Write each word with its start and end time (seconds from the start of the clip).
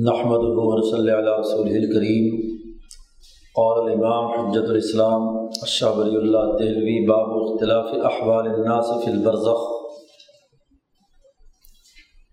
نحمد 0.00 0.42
صلی 0.90 1.10
اللہ 1.10 1.30
رسول 1.40 1.66
الکریم 1.66 2.40
قول 3.54 3.90
الامام 3.90 4.24
حجت 4.24 4.70
الاسلام 4.70 5.22
اشہ 5.62 5.84
ولی 5.84 6.16
اللہ 6.16 6.58
دہلوی 6.58 7.06
باب 7.06 7.30
اختلاف 7.30 7.84
احوال 7.84 8.46
الناس 8.48 8.86
فی 9.04 9.10
البرزخ. 9.10 9.64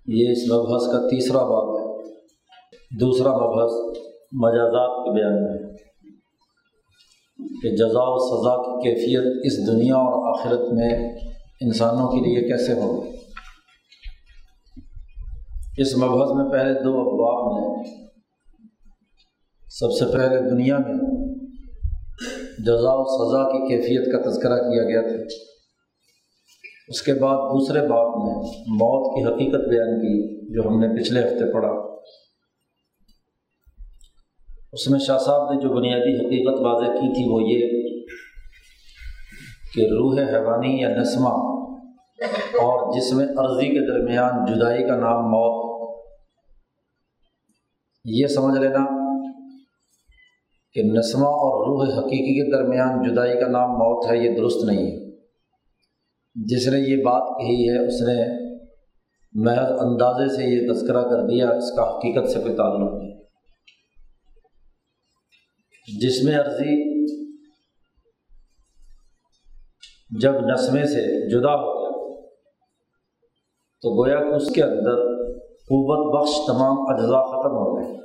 یہ 0.07 0.31
اس 0.31 0.51
مبحث 0.51 0.91
کا 0.91 1.07
تیسرا 1.07 1.43
باب 1.43 1.79
ہے۔ 1.79 2.03
دوسرا 2.99 3.29
مبحث 3.29 3.71
مجازات 4.31 5.05
کے 5.05 5.11
بیان 5.11 5.43
میں 5.43 5.77
کہ 7.61 7.75
جزا 7.75 8.03
و 8.03 8.17
سزا 8.17 8.61
کی 8.61 8.89
کیفیت 8.89 9.41
اس 9.43 9.67
دنیا 9.67 9.95
اور 9.95 10.39
آخرت 10.39 10.73
میں 10.73 11.19
انسانوں 11.61 12.11
کے 12.11 12.17
لیے 12.17 12.47
کیسے 12.47 12.73
ہوگی؟ 12.73 13.14
اس 15.77 15.97
مبحث 15.97 16.29
میں 16.35 16.49
پہلے 16.49 16.73
دو 16.73 16.89
ابواب 16.89 17.53
میں 17.53 17.83
سب 19.67 19.91
سے 19.91 20.17
پہلے 20.17 20.49
دنیا 20.49 20.77
میں 20.77 20.93
جزا 22.59 22.93
و 22.93 23.03
سزا 23.03 23.51
کی 23.51 23.67
کیفیت 23.67 24.11
کا 24.11 24.29
تذکرہ 24.29 24.57
کیا 24.57 24.83
گیا 24.83 25.01
تھا۔ 25.01 25.23
اس 26.87 27.01
کے 27.01 27.13
بعد 27.13 27.37
دوسرے 27.37 27.79
باب 27.79 28.07
میں 28.07 28.35
موت 28.67 29.15
کی 29.15 29.25
حقیقت 29.25 29.69
بیان 29.69 29.99
کی 29.99 30.35
جو 30.53 30.69
ہم 30.69 30.79
نے 30.79 31.01
پچھلے 31.01 31.19
ہفتے 31.19 31.53
پڑھا۔ 31.53 31.95
اس 34.73 34.89
میں 34.89 34.99
شاہ 34.99 35.17
صاحب 35.17 35.51
نے 35.51 35.61
جو 35.61 35.69
بنیادی 35.69 36.25
حقیقت 36.25 36.61
واضح 36.61 36.85
کی 36.85 37.13
تھی 37.13 37.33
وہ 37.33 37.41
یہ 37.41 37.85
کہ 39.73 39.81
روح 39.81 40.13
حیوانی 40.19 40.81
یا 40.81 40.89
نسمہ 40.89 41.55
اور 42.35 42.97
جس 42.97 43.13
میں 43.13 43.25
عرضی 43.25 43.67
کے 43.67 43.91
درمیان 43.91 44.45
جدائی 44.45 44.83
کا 44.83 44.95
نام 44.95 45.23
موت 45.23 45.54
یہ 48.07 48.27
سمجھ 48.27 48.59
لینا 48.59 49.05
کہ 50.73 50.81
نسمہ 50.83 51.25
اور 51.25 51.67
روح 51.67 51.99
حقیقی 51.99 52.45
کے 52.45 52.51
درمیان 52.51 53.11
جدائی 53.11 53.39
کا 53.39 53.47
نام 53.47 53.69
موت 53.69 54.11
ہے، 54.11 54.17
یہ 54.17 54.35
درست 54.37 54.65
نہیں 54.65 54.91
ہے۔ 54.91 55.17
جس 56.35 56.67
نے 56.67 56.79
یہ 56.79 57.03
بات 57.03 57.41
کہی 57.41 57.69
ہے، 57.69 57.87
اس 57.87 58.01
نے 58.01 58.45
محض 59.33 59.71
اندازے 59.79 60.35
سے 60.35 60.43
یہ 60.43 60.73
تذکرہ 60.73 61.01
کر 61.01 61.27
دیا، 61.27 61.49
اس 61.49 61.71
کا 61.71 61.83
حقیقت 61.83 62.29
سے 62.29 62.39
کوئی 62.39 62.55
تعلق 62.55 63.03
نہیں۔ 63.03 63.17
جس 65.99 66.23
میں 66.23 66.35
عرضی، 66.35 67.05
جب 70.21 70.33
نسمے 70.33 70.85
سے 70.85 71.29
جدا 71.29 71.55
ہو 71.55 71.79
گیا، 71.79 72.19
تو 73.81 74.03
گویا 74.03 74.19
کہ 74.19 74.35
اس 74.35 74.51
کے 74.53 74.63
اندر 74.63 75.14
قوت 75.69 76.01
بخش 76.15 76.35
تمام 76.47 76.75
اجزاء 76.79 77.21
ختم 77.21 77.55
ہو 77.55 77.77
گئے۔ 77.77 77.95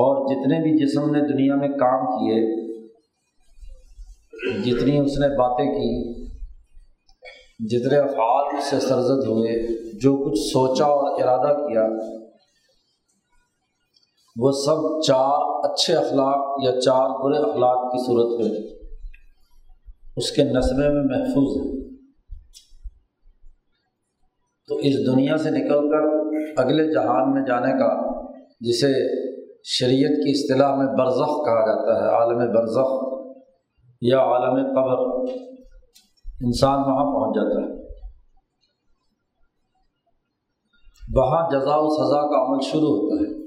اور 0.00 0.26
جتنے 0.26 0.62
بھی 0.62 0.86
جسم 0.86 1.10
نے 1.10 1.20
دنیا 1.20 1.54
میں 1.54 1.68
کام 1.68 2.06
کیے، 2.06 2.68
جتنی 4.64 4.98
اس 4.98 5.18
نے 5.18 5.28
باتیں 5.28 5.66
کی، 5.66 6.26
جتنے 7.68 7.98
افعال 7.98 8.56
اس 8.56 8.64
سے 8.64 8.80
سرزد 8.80 9.26
ہوئے، 9.26 9.68
جو 9.98 10.16
کچھ 10.16 10.38
سوچا 10.38 10.84
اور 10.84 11.22
ارادہ 11.22 11.56
کیا، 11.58 11.82
وہ 14.36 14.52
سب 14.52 15.02
چار 15.06 15.70
اچھے 15.70 15.94
اخلاق 15.94 16.64
یا 16.64 16.80
چار 16.80 17.08
برے 17.10 17.50
اخلاق 17.50 17.92
کی 17.92 18.06
صورت 18.06 18.40
میں، 18.40 18.60
اس 20.16 20.30
کے 20.30 20.42
نصبے 20.44 20.88
میں 20.88 21.18
محفوظ 21.18 21.66
ہے 21.66 21.77
تو 24.68 24.76
اس 24.76 25.06
دنیا 25.06 25.36
سے 25.36 25.50
نکل 25.50 25.90
کر 25.90 26.18
اگلے 26.56 26.94
جہان 26.94 27.34
میں 27.34 27.42
جانے 27.46 27.72
کا، 27.72 28.22
جسے 28.60 28.92
شریعت 29.64 30.10
کی 30.10 30.30
اصطلاح 30.30 30.74
میں 30.74 30.86
برزخ 30.86 31.44
کہا 31.44 31.66
جاتا 31.66 32.04
ہے، 32.04 32.08
عالم 32.08 32.38
برزخ 32.38 32.90
یا 34.00 34.18
عالم 34.18 34.54
قبر، 34.54 35.30
انسان 36.40 36.78
وہاں 36.78 37.04
پہنچ 37.04 37.36
جاتا 37.36 37.66
ہے۔ 37.66 37.78
وہاں 41.14 41.48
جزا 41.50 41.74
و 41.76 41.88
سزا 41.88 42.20
کا 42.20 42.46
عمل 42.46 42.58
شروع 42.62 42.88
ہوتا 42.88 43.28
ہے۔ 43.28 43.42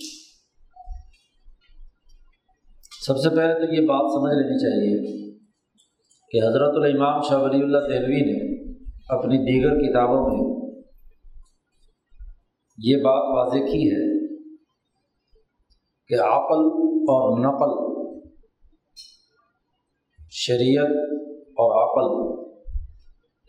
سب 3.06 3.18
سے 3.18 3.30
پہلے 3.30 3.54
تو 3.54 3.74
یہ 3.74 3.88
بات 3.88 4.12
سمجھ 4.12 4.34
لینی 4.34 4.60
چاہیے 4.60 5.32
کہ 6.32 6.48
حضرت 6.48 6.72
الامام 6.76 7.22
شاہ 7.22 7.38
ولی 7.38 7.64
اللہ 7.64 7.78
دہلوی 7.78 8.22
نے 8.22 8.72
اپنی 9.10 9.38
دیگر 9.38 9.70
کتابوں 9.70 10.30
میں 10.30 10.51
یہ 12.84 12.96
بات 12.96 13.38
واضح 13.38 13.72
کی 13.72 13.92
ہے 13.92 14.28
کہ 16.08 16.22
عقل 16.22 16.66
اور 17.02 17.40
نقل، 17.40 18.02
شریعت 20.32 21.20
اور 21.42 21.72
عقل 21.84 22.32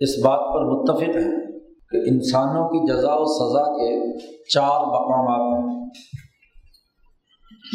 اس 0.01 0.11
بات 0.25 0.39
پر 0.39 0.65
متفق 0.65 1.17
ہے 1.17 1.61
کہ 1.63 2.11
انسانوں 2.11 2.69
کی 2.69 2.93
جزا 2.93 3.15
و 3.15 3.25
سزا 3.25 3.73
کے 3.73 4.19
چار 4.49 4.81
مقامات 4.81 5.65
ہیں۔ 5.65 5.89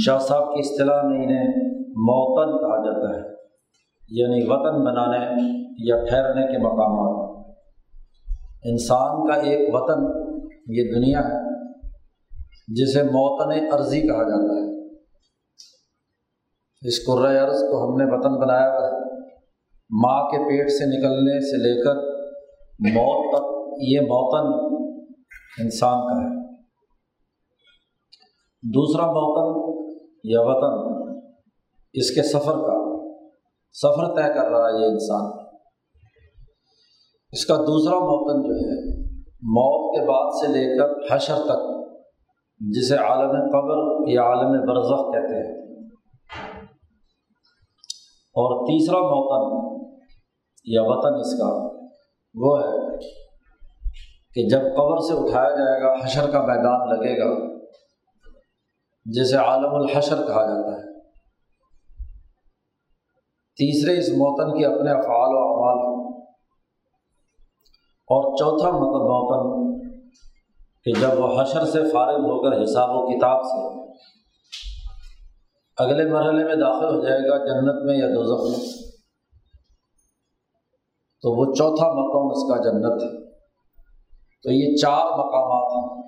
شاہ 0.06 0.18
صاحب 0.18 0.44
کی 0.44 0.59
اصطلاح 0.59 1.01
میں 1.03 1.24
انہیں 1.24 1.47
موتن 1.81 2.51
کہا 2.57 2.85
جاتا 2.85 3.19
ہے 3.19 3.34
یعنی 4.09 4.44
وطن 4.47 4.85
بنانے 4.85 5.41
یا 5.79 5.95
ٹھہرنے 6.09 6.47
کے 6.47 6.57
مقامات۔ 6.57 7.28
انسان 8.63 9.28
کا 9.28 9.34
ایک 9.34 9.75
وطن 9.75 10.03
یہ 10.68 10.84
دنیا 10.95 11.19
ہے۔ 11.19 11.36
جسے 12.67 13.03
موتن 13.03 13.73
عرضی 13.73 14.01
کہا 14.01 14.23
جاتا 14.23 14.53
ہے۔ 14.53 14.67
اس 16.88 17.05
قرۂۂ 17.05 17.38
عرض 17.38 17.59
کو 17.59 17.83
ہم 17.83 17.97
نے 17.97 18.05
وطن 18.05 18.39
بنایا 18.41 18.69
ہوا 18.69 18.88
ہے۔ 18.88 19.25
ماں 19.89 20.29
کے 20.29 20.38
پیٹ 20.38 20.69
سے 20.69 20.85
نکلنے 20.85 21.39
سے 21.39 21.57
لے 21.57 21.83
کر 21.83 21.95
موت 22.79 23.35
تک 23.35 23.44
یہ 23.88 24.01
موتن 24.01 24.77
انسان 25.63 26.00
کا 26.00 26.22
ہے۔ 26.22 26.53
دوسرا 28.73 29.06
موتن 29.06 29.77
یا 30.23 30.39
وطن 30.41 31.00
اس 31.94 32.16
کے 32.16 32.23
سفر 32.23 32.53
کا۔ 32.53 32.88
سفر 33.72 34.16
طے 34.16 34.33
کر 34.33 34.50
رہا 34.50 34.67
ہے 34.67 34.81
یہ 34.81 34.85
انسان۔ 34.85 35.31
اس 37.31 37.45
کا 37.45 37.56
دوسرا 37.56 37.95
موتن 37.95 38.47
جو 38.47 38.56
ہے، 38.56 39.00
موت 39.33 39.95
کے 39.95 40.07
بعد 40.07 40.31
سے 40.31 40.47
لے 40.47 40.77
کر 40.77 41.16
حشر 41.16 41.38
تک۔ 41.45 41.76
جسے 42.59 42.97
عالم 42.97 43.29
قبر 43.29 44.09
یا 44.09 44.23
عالم 44.23 44.51
برزخ 44.51 45.13
کہتے 45.13 45.35
ہیں۔ 45.35 45.68
اور 48.40 48.66
تیسرا 48.66 49.00
موتن 49.00 49.68
یا 50.66 50.81
وطن 50.84 51.19
اس 51.19 51.40
کا 51.40 51.68
وہ 52.34 52.59
ہے 52.59 52.97
کہ 54.35 54.47
جب 54.50 54.59
قبر 54.59 54.97
سے 54.97 55.13
اٹھایا 55.13 55.50
جائے 55.50 55.81
گا، 55.81 56.06
حشر 56.06 56.31
کا 56.31 56.41
میدان 56.41 56.90
لگے 56.90 57.19
گا، 57.19 57.57
جسے 59.06 59.38
عالم 59.38 59.75
الحشر 59.75 60.16
کہا 60.16 60.45
جاتا 60.45 60.78
ہے۔ 60.78 61.00
تیسرے 63.57 64.00
اس 64.00 64.09
موتن 64.09 64.57
کے 64.57 64.66
اپنے 64.66 64.91
افعال 64.91 65.35
و 65.35 65.38
اعمال۔ 65.38 65.78
ہیں 65.78 66.07
اور 67.88 68.35
چوتھا 68.35 68.69
مطلب 68.69 69.01
موتن 69.01 69.76
کہ 70.87 71.01
جب 71.01 71.19
وہ 71.19 71.41
حشر 71.41 71.65
سے 71.65 71.83
فارغ 71.83 72.17
ہو 72.17 72.41
کر 72.41 72.63
حساب 72.63 72.89
و 72.91 73.07
کتاب 73.07 73.43
سے 73.43 73.79
اگلے 75.77 76.11
مرحلے 76.11 76.43
میں 76.43 76.55
داخل 76.55 76.95
ہو 76.95 77.01
جائے 77.01 77.19
گا 77.19 77.37
جنت 77.37 77.85
میں 77.85 77.97
یا 77.97 78.07
دوزخ 78.07 78.57
میں، 78.57 78.69
تو 81.21 81.39
وہ 81.39 81.53
چوتھا 81.53 81.85
مقام 81.85 82.27
اس 82.27 82.43
کا 82.43 82.63
جنت 82.63 83.03
ہے۔ 83.03 83.29
تو 84.43 84.51
یہ 84.51 84.75
چار 84.75 85.05
مقامات 85.05 85.71
ہیں۔ 85.71 86.07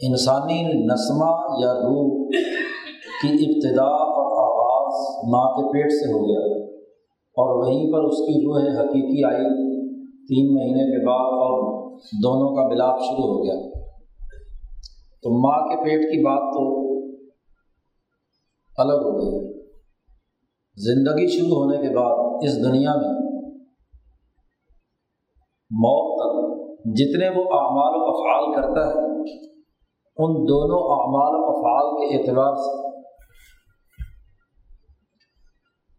انسانی 0.00 0.62
نسمہ 0.62 1.30
یا 1.64 1.74
روح 1.74 2.28
کی 3.22 3.28
ابتدا 3.28 3.84
اور 3.84 4.48
آغاز 4.48 5.24
ماں 5.28 5.52
کے 5.52 5.72
پیٹ 5.72 5.92
سے 5.92 6.12
ہو 6.12 6.18
گیا 6.18 6.64
اور 7.12 7.64
وہیں 7.64 7.92
پر 7.92 8.04
اس 8.04 8.18
کی 8.18 8.40
روح 8.40 8.80
حقیقی 8.80 9.24
آئی 9.24 9.44
تین 10.28 10.54
مہینے 10.54 10.90
کے 10.90 11.06
بعد 11.06 11.32
اور 11.32 11.83
دونوں 11.96 12.56
کا 12.56 12.68
ملاپ 12.68 13.00
شروع 13.00 13.34
ہو 13.34 13.44
گیا۔ 13.44 13.78
تو 15.22 15.30
ماں 15.30 15.68
کے 15.68 15.84
پیٹ 15.84 16.00
کی 16.00 16.24
بات 16.24 16.54
تو 16.54 16.84
الگ 18.76 18.92
ہو 18.92 19.18
گئی۔ 19.18 19.54
زندگی 20.76 21.26
شروع 21.26 21.56
ہونے 21.56 21.76
کے 21.76 21.96
بعد 21.96 22.38
اس 22.42 22.56
دنیا 22.56 22.94
میں 22.96 23.24
موت 25.70 26.20
تک 26.20 26.54
جتنے 26.86 27.28
وہ 27.28 27.44
اعمال 27.44 27.92
و 27.96 28.04
افعال 28.04 28.54
کرتا 28.54 28.88
ہے، 28.88 29.04
ان 30.16 30.34
دونوں 30.34 30.78
اعمال 30.78 31.34
و 31.34 31.58
افعال 31.58 31.90
کے 31.90 32.16
اعتبار 32.16 32.54
سے 32.54 32.94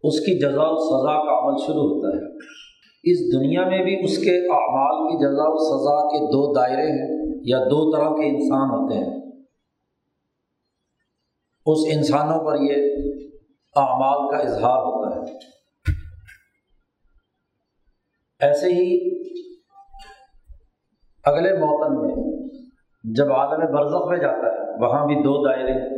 اس 0.04 0.20
کی 0.20 0.40
جزا 0.40 0.64
و 0.64 0.76
سزا 0.76 1.26
کا 1.26 1.40
عمل 1.40 1.58
شروع 1.66 1.84
ہوتا 1.84 2.18
ہے۔ 2.18 2.38
اس 3.06 3.20
دنیا 3.34 3.68
میں 3.68 3.84
بھی 3.84 4.04
اس 4.04 4.18
کے 4.18 4.48
اعمال 4.48 5.08
کی 5.08 5.26
جزا 5.26 5.44
و 5.46 5.58
سزا 5.58 6.08
کے 6.08 6.26
دو 6.26 6.54
دائرے 6.54 6.92
ہیں 6.92 7.40
یا 7.44 7.60
دو 7.60 7.92
طرح 7.92 8.10
کے 8.10 8.30
انسان 8.30 8.70
ہوتے 8.70 8.96
ہیں۔ 8.96 9.32
اس 11.66 11.78
انسانوں 11.94 12.46
پر 12.46 12.62
یہ 12.62 12.76
اعمال 13.76 14.32
کا 14.32 14.38
اظہار 14.38 14.78
ہوتا 14.78 15.20
ہے۔ 15.20 15.38
ایسے 18.40 18.66
ہی 18.66 19.16
اگلے 21.24 21.54
موتن 21.54 22.02
میں 22.02 22.16
جب 23.04 23.32
عالم 23.34 23.76
برزخ 23.76 24.10
میں 24.10 24.18
جاتا 24.18 24.54
ہے، 24.54 24.86
وہاں 24.86 25.06
بھی 25.06 25.16
دو 25.16 25.48
دائرے 25.48 25.96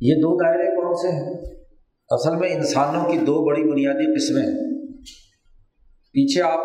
یہ 0.00 0.14
دو 0.14 0.36
دائرے 0.36 0.76
کون 0.76 0.94
سے 0.94 1.08
ہیں؟ 1.08 1.61
اصل 2.12 2.36
میں 2.36 2.48
انسانوں 2.48 3.12
کی 3.12 3.18
دو 3.18 3.44
بڑی 3.44 3.62
بنیادی 3.62 4.14
قسمیں 4.14 4.42
ہیں۔ 4.42 4.86
پیچھے 6.12 6.42
آپ 6.42 6.58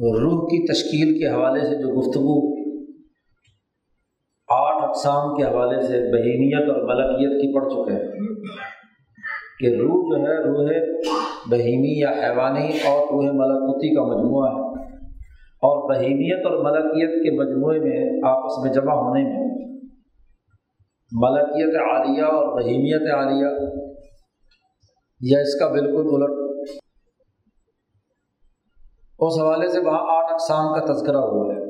روح 0.00 0.44
کی 0.44 0.72
تشکیل 0.72 1.18
کے 1.18 1.26
حوالے 1.26 1.60
سے 1.60 1.74
جو 1.76 2.00
گفتگو، 2.00 2.54
آٹھ 4.48 4.84
اقسام 4.84 5.34
کے 5.34 5.42
حوالے 5.42 5.82
سے 5.82 6.12
بہیمیت 6.12 6.70
اور 6.70 6.82
ملکیت 6.82 7.40
کی 7.40 7.54
پڑھ 7.54 7.72
چکے 7.72 7.92
ہیں 7.92 8.10
کہ 9.60 9.66
روح 9.66 10.18
جو 10.18 10.26
ہے، 10.26 10.36
روح 10.36 10.70
بہیمی 11.50 12.00
یا 12.00 12.10
حیوانی 12.10 12.66
اور 12.66 13.00
روح 13.00 13.22
ملکوتی 13.22 13.94
کا 13.94 14.02
مجموعہ 14.02 14.48
ہے۔ 14.50 14.74
اور 15.38 15.94
بہیمیت 15.94 16.46
اور 16.46 16.64
ملکیت 16.64 17.10
کے 17.10 17.30
مجموعے 17.30 17.78
میں 17.78 18.20
آپس 18.28 18.64
میں 18.64 18.72
جمع 18.72 18.94
ہونے 18.94 19.22
میں 19.22 19.44
ملکیت 21.16 21.76
عالیہ 21.76 22.22
اور 22.22 22.62
بہیمیت 22.62 23.14
عالیہ۔ 23.14 23.48
یا 25.20 25.38
اس 25.40 25.58
کا 25.58 25.68
بالکل 25.68 26.22
الٹ۔ 26.22 26.44
اس 29.18 29.40
حوالے 29.40 29.68
سے 29.68 29.80
وہاں 29.80 29.98
آٹھ 29.98 30.32
اقسام 30.32 30.74
کا 30.74 30.92
تذکرہ 30.92 31.16
ہوا 31.16 31.54
ہے۔ 31.54 31.64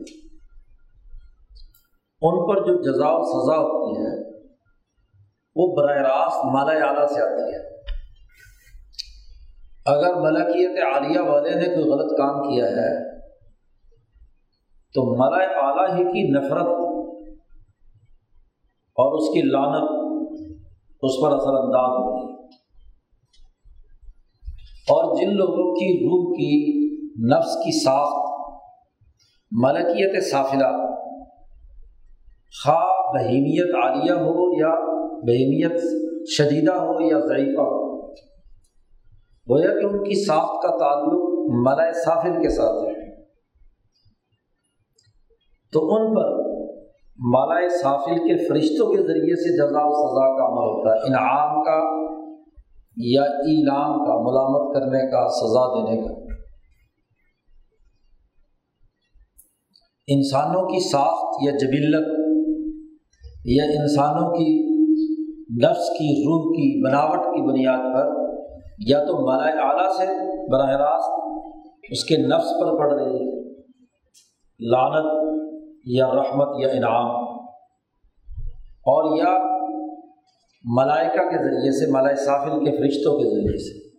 ان 2.21 2.47
پر 2.47 2.61
جو 2.61 2.81
جزا 2.81 3.07
و 3.07 3.23
سزا 3.23 3.61
ہوتی 3.61 4.01
ہے، 4.01 4.37
وہ 5.55 5.75
براہ 5.75 5.97
راست 5.97 6.45
مالا 6.45 6.87
اعلیٰ 6.87 7.07
سے 7.07 7.21
آتی 7.21 7.55
ہے۔ 7.55 7.75
اگر 9.85 10.13
ملکیت 10.15 10.95
عالیہ 10.95 11.19
والے 11.19 11.49
نے 11.49 11.65
کوئی 11.65 11.85
غلط 11.85 12.17
کام 12.17 12.41
کیا 12.41 12.65
ہے 12.65 13.14
تو 14.95 15.03
ملا 15.13 15.43
اعلیٰ 15.45 15.97
ہی 15.97 16.03
کی 16.03 16.31
نفرت 16.31 16.67
اور 18.97 19.13
اس 19.13 19.33
کی 19.33 19.41
لانت 19.41 19.89
اس 21.01 21.11
پر 21.21 21.27
اثر 21.27 21.53
انداز 21.53 21.91
ہوتی 21.97 22.31
ہے۔ 22.31 22.35
اور 24.89 25.15
جن 25.15 25.35
لوگوں 25.35 25.75
کی 25.75 26.05
روح 26.05 26.33
کی 26.33 26.85
نفس 27.35 27.55
کی 27.55 27.83
ساخت، 27.83 28.25
ملکیت 29.51 30.31
صافلہ 30.31 30.67
خواہ 32.63 33.13
بہیمیت 33.13 33.75
عالیہ 33.75 34.13
ہو 34.13 34.51
یا 34.59 34.73
بہیمیت 35.11 35.81
شدیدہ 36.29 36.73
ہو 36.73 37.01
یا 37.01 37.19
ضعیفہ 37.19 37.61
ہو، 37.61 38.07
گویا 39.49 39.79
کہ 39.79 39.85
ان 39.85 40.03
کی 40.03 40.25
ساخت 40.25 40.63
کا 40.63 40.77
تعلق 40.77 41.29
ملائے 41.67 41.93
صافل 42.05 42.41
کے 42.41 42.49
ساتھ 42.49 42.85
ہے۔ 42.85 42.94
تو 45.75 45.95
ان 45.95 46.15
پر 46.15 46.45
مالائے 47.19 47.69
صافل 47.69 48.15
کے 48.15 48.47
فرشتوں 48.47 48.87
کے 48.87 48.97
ذریعے 48.97 49.35
سے 49.35 49.57
جزا 49.57 49.81
و 49.83 49.91
سزا 49.91 50.37
کا 50.37 50.45
عمل 50.45 50.67
ہوتا 50.67 50.93
ہے، 50.93 51.07
انعام 51.07 51.63
کا 51.63 52.05
یا 52.97 53.21
اعلان 53.21 54.05
کا، 54.05 54.13
ملامت 54.21 54.73
کرنے 54.73 55.11
کا، 55.11 55.27
سزا 55.29 55.67
دینے 55.67 56.01
کا۔ 56.01 56.13
انسانوں 60.07 60.63
کی 60.63 60.89
ساخت 60.89 61.35
یا 61.45 61.51
جبلت 61.51 62.07
یا 63.45 63.63
انسانوں 63.63 64.29
کی 64.29 64.75
نفس 65.65 65.89
کی، 65.89 66.23
روح 66.23 66.51
کی، 66.51 66.87
بناوٹ 66.87 67.19
کی 67.25 67.41
بنیاد 67.47 67.93
پر 67.93 68.09
یا 68.87 68.99
تو 68.99 69.25
مالائے 69.25 69.53
اعلیٰ 69.53 69.91
سے 69.91 70.05
براہ 70.51 70.69
راست 70.69 71.11
اس 71.91 72.05
کے 72.05 72.17
نفس 72.17 72.49
پر 72.61 72.77
پڑ 72.77 72.93
رہی 72.93 73.15
ہے۔ 73.15 73.45
لانت 74.59 75.35
یا 75.85 76.07
رحمت 76.07 76.47
یا 76.59 76.69
انعام۔ 76.69 77.15
اور 78.87 79.17
یا 79.17 79.55
ملائکہ 80.63 81.29
کے 81.29 81.43
ذریعے 81.43 81.71
سے، 81.71 81.91
ملائے 81.91 82.15
سافل 82.15 82.65
کے 82.65 82.71
فرشتوں 82.71 83.17
کے 83.17 83.23
ذریعے 83.23 83.57
سے۔ 83.57 83.89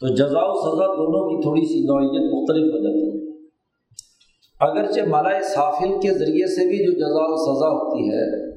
تو 0.00 0.14
جزا 0.14 0.40
و 0.42 0.52
سزا 0.52 0.86
دونوں 0.86 1.28
کی 1.28 1.42
تھوڑی 1.42 1.60
سی 1.60 1.80
نوعیت 1.80 2.34
مختلف 2.34 2.74
ہو 2.74 2.78
جاتی 2.78 3.06
ہے۔ 3.06 3.46
اگرچہ 4.60 5.00
ملائے 5.00 5.42
سافل 5.42 6.00
کے 6.00 6.14
ذریعے 6.14 6.46
سے 6.46 6.68
بھی 6.68 6.84
جو 6.84 6.92
جزا 6.92 7.24
و 7.24 7.36
سزا 7.36 7.68
ہوتی 7.68 8.10
ہے، 8.10 8.50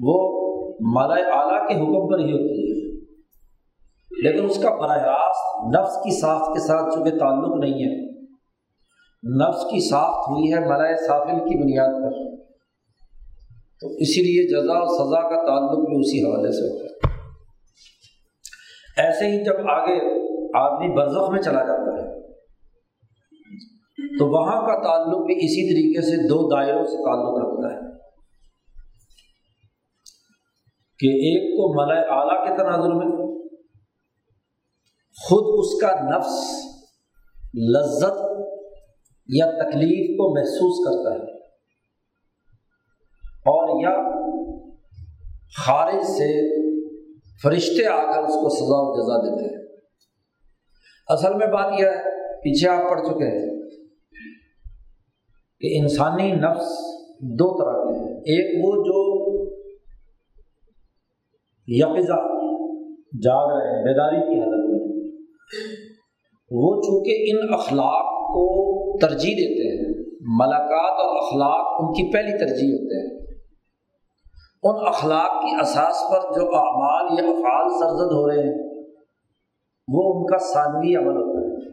وہ 0.00 0.32
ملائے 0.80 1.22
اعلیٰ 1.22 1.68
کے 1.68 1.74
حکم 1.74 2.12
پر 2.12 2.18
ہی 2.18 2.32
ہوتی 2.32 2.70
ہے۔ 2.70 2.94
لیکن 4.22 4.44
اس 4.44 4.62
کا 4.62 4.74
براہ 4.74 5.02
راست 5.02 5.76
نفس 5.76 5.96
کی 5.96 6.20
ساخت 6.20 6.52
کے 6.52 6.66
ساتھ 6.66 6.94
چونکہ 6.94 7.10
تعلق 7.10 7.56
نہیں 7.58 7.74
ہے 7.74 8.13
نفس 9.26 9.62
کی 9.62 9.88
ساخت 9.88 10.30
ہوئی 10.30 10.54
ہے 10.54 10.60
ملائے 10.60 10.96
صافل 10.96 11.38
کی 11.38 11.62
بنیاد 11.62 11.88
پر۔ 11.88 12.44
تو 13.80 13.88
اسی 13.88 14.22
لیے 14.22 14.48
جزا 14.48 14.72
و 14.72 14.86
سزا 14.86 15.20
کا 15.20 15.46
تعلق 15.46 15.88
بھی 15.88 16.00
اسی 16.00 16.22
حوالے 16.22 16.52
سے 16.52 16.72
ہوتا 16.72 16.84
ہے۔ 16.84 16.94
ایسے 19.06 19.26
ہی 19.26 19.44
جب 19.44 19.70
آگے 19.70 20.24
آدمی 20.58 20.96
برزخ 20.96 21.30
میں 21.30 21.42
چلا 21.42 21.64
جاتا 21.64 22.02
ہے، 22.02 22.14
تو 24.18 24.26
وہاں 24.26 24.60
کا 24.60 24.82
تعلق 24.82 25.26
بھی 25.26 25.34
اسی 25.34 25.74
طریقے 25.74 26.00
سے 26.00 26.28
دو 26.28 26.56
دائروں 26.56 26.84
سے 26.84 26.96
تعلق 26.96 27.44
رکھتا 27.44 27.76
ہے۔ 27.76 27.94
کہ 30.98 31.06
ایک 31.06 31.56
کو 31.56 31.82
ملائے 31.82 32.00
اعلیٰ 32.00 32.48
کے 32.48 32.62
تناظر 32.62 32.92
میں، 32.94 33.38
خود 35.28 35.58
اس 35.58 35.80
کا 35.80 36.18
نفس 36.18 36.64
لذت 37.70 38.33
یا 39.28 39.46
تکلیف 39.46 40.16
کو 40.16 40.34
محسوس 40.34 40.86
کرتا 40.86 41.24
ہے 41.24 41.36
اور 43.28 43.82
یا 43.82 44.24
خارج 45.66 46.02
سے 46.02 46.54
فرشتے 47.42 47.86
آ 47.86 48.12
کر 48.12 48.22
اس 48.22 48.34
کو 48.34 48.48
سزا 48.48 48.80
و 48.80 48.96
جزا 48.96 49.16
دیتے 49.16 49.54
ہیں۔ 49.54 49.64
اصل 51.08 51.34
میں 51.34 51.46
بات 51.46 51.80
یہ 51.80 51.86
ہے، 51.86 52.24
پیچھے 52.38 52.68
آپ 52.68 52.90
پڑھ 52.90 53.00
چکے 53.00 53.24
ہیں 53.24 53.60
کہ 55.60 55.78
انسانی 55.80 56.32
نفس 56.32 56.78
دو 57.20 57.62
طرح 57.62 57.92
کے 57.92 57.98
ہیں۔ 57.98 58.16
ایک 58.16 58.64
وہ 58.64 58.84
جو 58.84 59.14
یقزا 61.66 62.44
جاگ 63.22 63.56
رہے 63.56 63.76
ہیں، 63.76 63.84
بیداری 63.84 64.16
کی 64.16 64.40
حالت 64.40 64.70
میں۔ 64.70 65.10
وہ 66.50 66.82
چونکہ 66.82 67.24
ان 67.28 67.54
اخلاق 67.54 68.13
کو 68.26 68.98
ترجیح 68.98 69.34
دیتے 69.34 69.76
ہیں۔ 69.76 70.04
ملاقات 70.20 70.92
اور 70.92 71.16
اخلاق 71.16 71.66
ان 71.80 71.92
کی 71.92 72.12
پہلی 72.12 72.38
ترجیح 72.38 72.72
ہوتے 72.72 73.00
ہیں۔ 73.02 73.24
ان 74.62 74.74
اخلاق 74.88 75.42
کی 75.42 75.60
اساس 75.60 76.02
پر 76.10 76.20
جو 76.20 76.46
اعمال 76.56 77.06
یا 77.18 77.30
افعال 77.30 77.68
سرزد 77.68 78.12
ہو 78.12 78.30
رہے 78.30 78.38
ہیں، 78.38 78.84
وہ 79.92 80.14
ان 80.14 80.26
کا 80.26 80.38
ثانوی 80.38 80.96
عمل 80.96 81.16
ہوتا 81.16 81.40
ہے۔ 81.40 81.70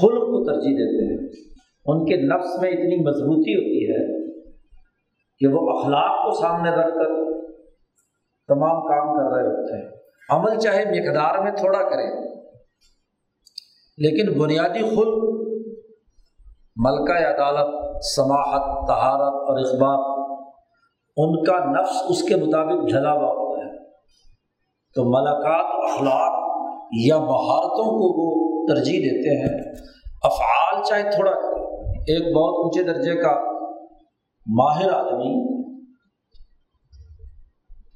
خلق 0.00 0.20
کو 0.20 0.44
ترجیح 0.44 0.72
دیتے 0.72 1.12
ہیں۔ 1.12 1.30
ان 1.86 2.04
کے 2.04 2.16
نفس 2.16 2.62
میں 2.62 2.70
اتنی 2.70 3.08
مضبوطی 3.08 3.54
ہوتی 3.54 3.90
ہے 3.90 4.24
کہ 5.38 5.46
وہ 5.46 5.78
اخلاق 5.78 6.24
کو 6.24 6.40
سامنے 6.40 6.70
رکھ 6.70 6.94
کر 6.94 7.34
تمام 8.48 8.80
کام 8.80 9.16
کر 9.16 9.36
رہے 9.36 9.46
ہوتے 9.46 9.82
ہیں۔ 9.82 9.90
عمل 10.30 10.58
چاہے 10.58 10.84
مقدار 10.84 11.38
میں 11.38 11.52
تھوڑا 11.52 11.82
کریں 11.82 12.33
لیکن 13.96 14.38
بنیادی 14.38 14.82
خود 14.82 15.08
ملکہ 16.76 17.12
عدالت، 17.12 17.74
سماحت 18.16 18.86
تہارت 18.86 19.34
اور 19.34 19.58
اخبار 19.58 20.14
ان 21.16 21.44
کا 21.44 21.80
نفس 21.80 22.02
اس 22.08 22.22
کے 22.22 22.36
مطابق 22.36 22.88
ڈھلا 22.88 23.12
ہوا 23.12 23.28
ہوتا 23.28 23.66
ہے۔ 23.66 23.78
تو 24.94 25.04
ملاقات 25.04 25.90
اخلاق 25.90 26.32
یا 27.06 27.18
مہارتوں 27.18 27.84
کو 27.84 28.08
وہ 28.18 28.66
ترجیح 28.68 28.98
دیتے 28.98 29.40
ہیں۔ 29.40 29.74
افعال 30.22 30.82
چاہے 30.82 31.10
تھوڑا 31.10 31.30
ایک 31.88 32.22
بہت 32.22 32.54
اونچے 32.58 32.82
درجے 32.82 33.14
کا 33.14 33.32
ماہر 34.46 34.92
آدمی 34.92 35.64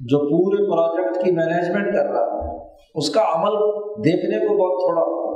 جو 0.01 0.19
پورے 0.19 0.57
پروجیکٹ 0.57 1.25
کی 1.25 1.31
مینجمنٹ 1.33 1.95
کر 1.97 2.05
رہا 2.05 2.21
ہے، 2.21 2.73
اس 2.95 3.11
کا 3.11 3.21
عمل 3.21 3.53
دیکھنے 4.05 4.47
کو 4.47 4.53
بہت 4.53 4.85
تھوڑا 4.85 5.03
ہوتا 5.03 5.23
ہے 5.23 5.28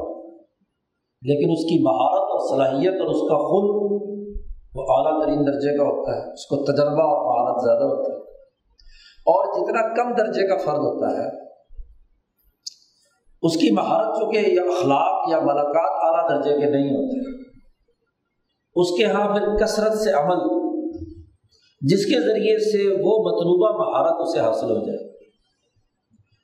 لیکن 1.23 1.50
اس 1.50 1.59
کی 1.59 1.83
مہارت 1.83 2.23
اور 2.23 2.57
صلاحیت 2.57 3.00
اور 3.00 3.09
اس 3.09 3.21
کا 3.21 3.37
خل 3.37 3.93
وہ 4.75 4.83
اعلیٰ 4.88 5.25
ترین 5.25 5.47
درجے 5.47 5.76
کا 5.76 5.85
ہوتا 5.85 6.17
ہے۔ 6.17 6.33
اس 6.33 6.47
کو 6.47 6.57
تجربہ 6.57 7.02
اور 7.02 7.23
مہارت 7.26 7.64
زیادہ 7.64 7.85
ہوتا 7.85 8.12
ہے۔ 8.12 8.19
اور 9.26 9.45
جتنا 9.55 9.95
کم 9.95 10.14
درجے 10.14 10.49
کا 10.49 10.57
فرد 10.57 10.79
ہوتا 10.79 11.11
ہے، 11.11 11.52
اس 13.43 13.57
کی 13.57 13.71
مہارت 13.71 14.19
چونکہ 14.19 14.38
یا 14.38 14.62
اخلاق 14.62 15.29
یا 15.31 15.41
ملاقات 15.41 15.93
اعلیٰ 16.05 16.31
درجے 16.31 16.61
کے 16.61 16.71
نہیں 16.71 16.91
ہوتے۔ 16.91 17.43
اس 18.75 18.99
کے 18.99 19.02
یہاں 19.02 19.35
پھر 19.35 19.67
کثرت 19.67 19.93
سے 19.93 20.12
عمل، 20.12 20.38
جس 21.81 22.07
کے 22.07 22.21
ذریعے 22.21 22.59
سے 22.59 22.88
وہ 22.88 23.19
مطلوبہ 23.19 23.79
مہارت 23.79 24.17
اسے 24.21 24.41
حاصل 24.41 24.71
ہو 24.71 24.87
جائے۔ 24.87 25.12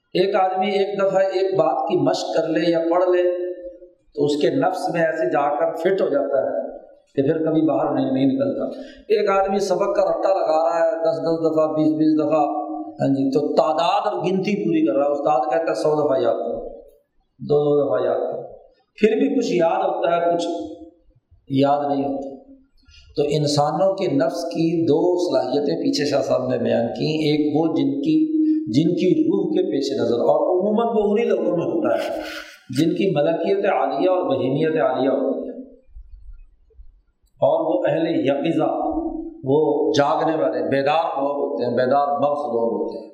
ایک 0.08 0.35
آدمی 0.35 0.70
ایک 0.70 1.00
دفعہ 1.00 1.23
ایک 1.23 1.58
بات 1.58 1.88
کی 1.88 1.97
مشق 1.97 2.37
کر 2.37 2.49
لے 2.49 2.70
یا 2.70 2.78
پڑھ 2.78 3.04
لے 3.04 3.48
تو 4.14 4.24
اس 4.24 4.36
کے 4.36 4.50
نفس 4.50 4.88
میں 4.94 5.00
ایسے 5.00 5.30
جا 5.30 5.48
کر 5.56 5.76
فٹ 5.76 6.02
ہو 6.02 6.08
جاتا 6.08 6.38
ہے 6.42 6.78
کہ 7.14 7.22
پھر 7.22 7.38
کبھی 7.46 7.62
باہر 7.62 7.94
نہیں 7.94 8.12
نہیں 8.12 8.26
نکلتا۔ 8.26 8.80
ایک 9.08 9.30
آدمی 9.30 9.58
سبق 9.58 9.94
کا 9.96 10.04
رٹا 10.10 10.28
لگا 10.28 10.62
رہا 10.62 10.78
ہے، 10.78 10.90
دس 11.02 11.16
دس 11.18 11.38
دفعہ، 11.46 11.66
بیس 11.72 11.92
بیس 11.94 12.18
دفعہ۔ 12.20 12.42
ہاں 13.00 13.08
جی 13.08 13.30
تو 13.30 13.54
تعداد 13.54 14.06
اور 14.06 14.22
گنتی 14.22 14.56
پوری 14.64 14.86
کر 14.86 14.96
رہا 14.96 15.06
ہے۔ 15.06 15.12
استاد 15.12 15.50
کہتا 15.50 15.70
ہے 15.70 15.74
سو 15.74 15.94
دفعہ 15.94 16.20
یاد 16.20 16.34
کرو، 16.34 16.68
دو 17.40 17.58
دو 17.58 17.72
دفعہ 17.80 18.06
یاد 18.06 18.20
کرو۔ 18.20 18.42
پھر 18.98 19.16
بھی 19.16 19.38
کچھ 19.38 19.52
یاد 19.52 19.84
ہوتا 19.84 20.16
ہے، 20.16 20.34
کچھ 20.34 20.46
یاد 21.48 21.80
نہیں 21.88 22.04
ہوتا۔ 22.04 22.38
تو 23.16 23.22
انسانوں 23.28 23.94
کے 23.94 24.06
نفس 24.06 24.44
کی 24.44 24.84
دو 24.84 25.00
صلاحیتیں 25.18 25.76
پیچھے 25.76 26.10
شاہ 26.10 26.22
صاحب 26.22 26.48
نے 26.48 26.58
بیان 26.58 26.86
کی 26.86 27.08
ایک 27.28 27.56
وہ 27.56 27.66
جن 27.66 27.90
کی 28.00 28.16
جن 28.72 28.94
کی 28.94 29.22
روح 29.22 29.50
کے 29.50 29.62
پیش 29.62 30.00
نظر، 30.00 30.14
اور 30.14 30.40
عموماً 30.50 30.86
وہ 30.86 31.12
انہیں 31.12 31.26
لوگوں 31.26 31.56
میں 31.56 31.66
ہوتا 31.66 31.94
ہے۔ 31.94 32.20
جن 32.76 32.90
کی 32.90 33.16
ملکیت 33.16 33.72
عالیہ 33.72 34.10
اور 34.10 34.22
بہیمیت 34.22 34.82
عالیہ 34.82 35.08
ہوتی 35.08 35.48
ہے۔ 35.48 35.48
اور 37.40 37.76
وہ 37.76 37.82
اہل 37.88 38.06
یقزا 38.06 38.66
وہ 39.44 39.90
جاگنے 39.98 40.37
والے، 40.37 40.70
بیدار 40.70 41.04
لوگ 41.04 41.50
ہوتے 41.50 41.64
ہیں، 41.64 41.72
بیدار 41.72 42.06
مغز 42.08 42.38
لوگ 42.38 42.82
ہوتے 42.82 42.98
ہیں۔ 42.98 43.10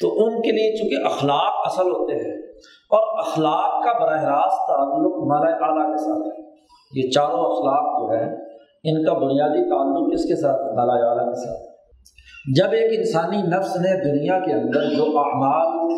تو 0.00 0.24
ان 0.24 0.42
کے 0.42 0.50
لیے 0.50 0.76
چونکہ 0.76 1.14
اخلاق 1.14 1.66
اصل 1.66 1.90
ہوتے 1.90 2.14
ہیں، 2.14 2.42
اور 2.90 3.18
اخلاق 3.18 3.84
کا 3.84 3.98
براہ 3.98 4.24
راست 4.24 4.58
تعلق 4.58 5.14
مالا 5.16 5.66
اعلیٰ 5.66 5.92
کے 5.92 5.96
ساتھ 5.96 6.28
ہے۔ 6.28 6.50
یہ 6.94 7.10
چاروں 7.10 7.44
اخلاق 7.44 8.00
جو 8.00 8.18
ہے 8.18 8.50
ان 8.84 9.04
کا 9.04 9.12
بنیادی 9.12 9.70
تعلق 9.70 10.14
کس 10.14 10.24
کے 10.24 10.40
ساتھ 10.40 10.62
مالا 10.62 11.10
اعلیٰ 11.10 11.26
کے 11.26 11.46
ساتھ۔ 11.46 11.69
جب 12.56 12.70
ایک 12.70 12.98
انسانی 12.98 13.36
نفس 13.36 13.76
نے 13.76 14.04
دنیا 14.04 14.38
کے 14.38 14.52
اندر 14.52 14.84
جو 14.96 15.04
اعمال 15.18 15.88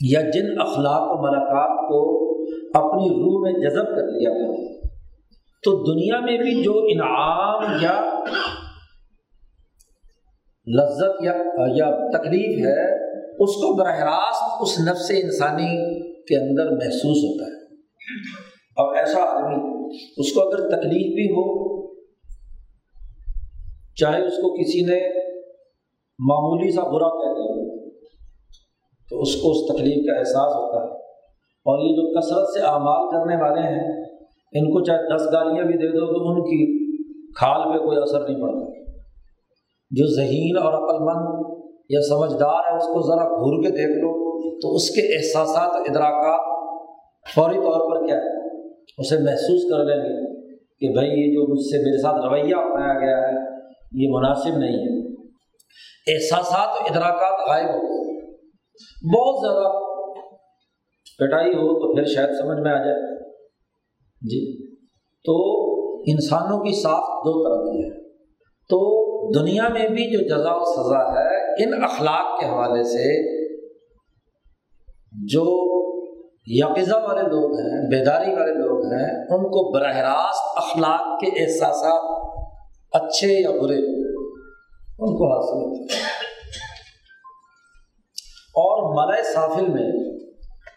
یا 0.00 0.20
جن 0.20 0.60
اخلاق 0.60 1.02
و 1.02 1.22
ملاقات 1.22 1.88
کو 1.88 2.28
اپنی 2.78 3.08
روح 3.08 3.42
میں 3.42 3.52
جذب 3.52 3.86
کر 3.96 4.02
لیا 4.02 4.30
تھا 4.30 4.78
تو 5.64 5.94
دنیا 5.94 6.20
میں 6.20 6.38
بھی 6.38 6.62
جو 6.62 6.72
انعام 6.72 7.64
یا 7.80 8.22
لذت 10.66 11.24
یا 11.24 11.32
یا 11.74 12.18
تکلیف 12.18 12.66
ہے، 12.66 13.08
اس 13.32 13.50
کو 13.50 13.74
براہ 13.76 13.98
راست 13.98 14.42
اس 14.60 14.80
نفس 14.80 15.12
انسانی 15.22 16.00
کے 16.22 16.36
اندر 16.36 16.70
محسوس 16.70 17.16
ہوتا 17.16 17.46
ہے۔ 17.46 17.76
اب 18.76 18.96
ایسا 18.96 19.20
آدمی، 19.20 19.96
اس 20.16 20.32
کو 20.32 20.40
اگر 20.40 20.68
تکلیف 20.68 21.14
بھی 21.14 21.26
ہو، 21.26 21.78
چاہے 23.94 24.26
اس 24.26 24.36
کو 24.36 24.62
کسی 24.62 24.80
نے 24.80 25.27
معمولی 26.18 26.70
سا 26.70 26.82
برا 26.82 27.08
کہہ 27.08 27.34
دیا 27.34 27.88
تو 29.10 29.20
اس 29.20 29.36
کو 29.36 29.50
اس 29.50 29.56
تکلیف 29.66 30.06
کا 30.06 30.18
احساس 30.18 30.56
ہوتا 30.56 30.80
ہے۔ 30.80 30.92
اور 31.42 31.78
یہ 31.78 31.88
جو 31.88 32.20
کثرت 32.20 32.48
سے 32.48 32.60
اعمال 32.60 33.10
کرنے 33.10 33.42
والے 33.42 33.60
ہیں، 33.60 34.04
ان 34.52 34.70
کو 34.70 34.84
چاہے 34.84 35.16
دس 35.16 35.22
گالیاں 35.32 35.64
بھی 35.64 35.74
دے 35.74 35.88
دو 35.88 36.06
تو 36.06 36.30
ان 36.30 36.42
کی 36.42 36.78
کھال 37.32 37.72
پہ 37.72 37.84
کوئی 37.84 37.98
اثر 37.98 38.28
نہیں 38.28 38.40
پڑتا۔ 38.40 38.92
جو 39.90 40.16
ذہین 40.16 40.56
اور 40.58 40.72
عقل 40.72 41.04
مند 41.04 41.58
یا 41.88 42.00
سمجھدار 42.08 42.72
ہے، 42.72 42.76
اس 42.76 42.84
کو 42.84 43.00
ذرا 43.06 43.28
گھور 43.28 43.62
کے 43.62 43.70
دیکھ 43.70 43.98
لو۔ 43.98 44.18
تو 44.60 44.74
اس 44.74 44.90
کے 44.90 45.16
احساسات 45.16 45.70
ادراکات 45.90 46.40
فوری 47.34 47.54
طور 47.54 47.90
پر 47.90 48.06
کیا 48.06 48.16
ہے 48.16 48.58
اسے 48.98 49.18
محسوس 49.18 49.70
کر 49.70 49.84
لیں 49.84 49.96
گے 49.96 50.46
کہ 50.78 50.94
بھائی، 50.94 51.08
یہ 51.08 51.34
جو 51.34 51.52
مجھ 51.52 51.60
سے 51.60 51.78
میرے 51.78 52.02
ساتھ 52.02 52.26
رویہ 52.26 52.54
اپنایا 52.54 52.98
گیا 52.98 53.28
ہے، 53.28 53.34
یہ 53.92 54.08
مناسب 54.10 54.58
نہیں 54.58 54.76
ہے۔ 54.76 54.97
احساسات 56.06 56.68
و 56.68 56.84
ادراکات 56.90 57.48
غائب 57.48 57.68
ہو 57.68 58.08
بہت 59.16 59.40
زیادہ 59.40 59.72
پٹائی 61.18 61.50
ہو 61.50 61.78
تو 61.78 61.94
پھر 61.94 62.04
شاید 62.04 62.30
سمجھ 62.38 62.58
میں 62.58 62.72
آ 62.72 62.84
جائے۔ 62.84 63.18
جی۔ 64.22 64.74
تو 65.24 65.58
انسانوں 66.00 66.60
کی 66.60 66.82
ساخت 66.82 67.10
دو 67.10 67.44
طرح 67.44 67.72
کی 67.72 67.84
ہے۔ 67.84 68.08
تو 68.70 69.08
دنیا 69.38 69.68
میں 69.68 69.88
بھی 69.88 70.10
جو 70.12 70.36
جزا 70.36 70.54
و 70.54 70.64
سزا 70.64 71.12
ہے، 71.12 71.64
ان 71.64 71.84
اخلاق 71.84 72.40
کے 72.40 72.46
حوالے 72.46 72.82
سے 72.82 73.38
جو 75.26 75.68
یقزہ 76.46 76.96
والے 76.96 77.22
لوگ 77.22 77.58
ہیں، 77.58 77.90
بیداری 77.90 78.34
والے 78.34 78.54
لوگ 78.54 78.92
ہیں، 78.92 79.14
ان 79.14 79.44
کو 79.44 79.72
براہ 79.72 79.96
راست 79.96 80.56
اخلاق 80.56 81.20
کے 81.20 81.42
احساسات 81.42 82.18
اچھے 82.92 83.42
یا 83.42 83.50
برے 83.50 83.97
ان 85.00 85.14
کو 85.14 85.26
حاصل 85.32 85.58
ہوتے 85.58 85.94
اور 88.62 88.80
ملئے 88.94 89.22
سافل 89.22 89.66
میں 89.66 89.90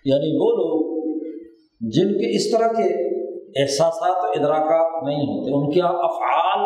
یعنی 0.06 0.30
وہ 0.42 0.50
لوگ 0.52 0.92
جن 1.82 2.14
کے 2.14 2.36
اس 2.36 2.52
طرح 2.52 2.68
کے 2.68 3.12
احساسات 3.62 4.24
و 4.24 4.28
ادراکات 4.28 5.04
نہیں 5.04 5.24
ہوتے، 5.24 5.52
ان 5.52 5.72
کے 5.72 5.82
افعال 5.82 6.66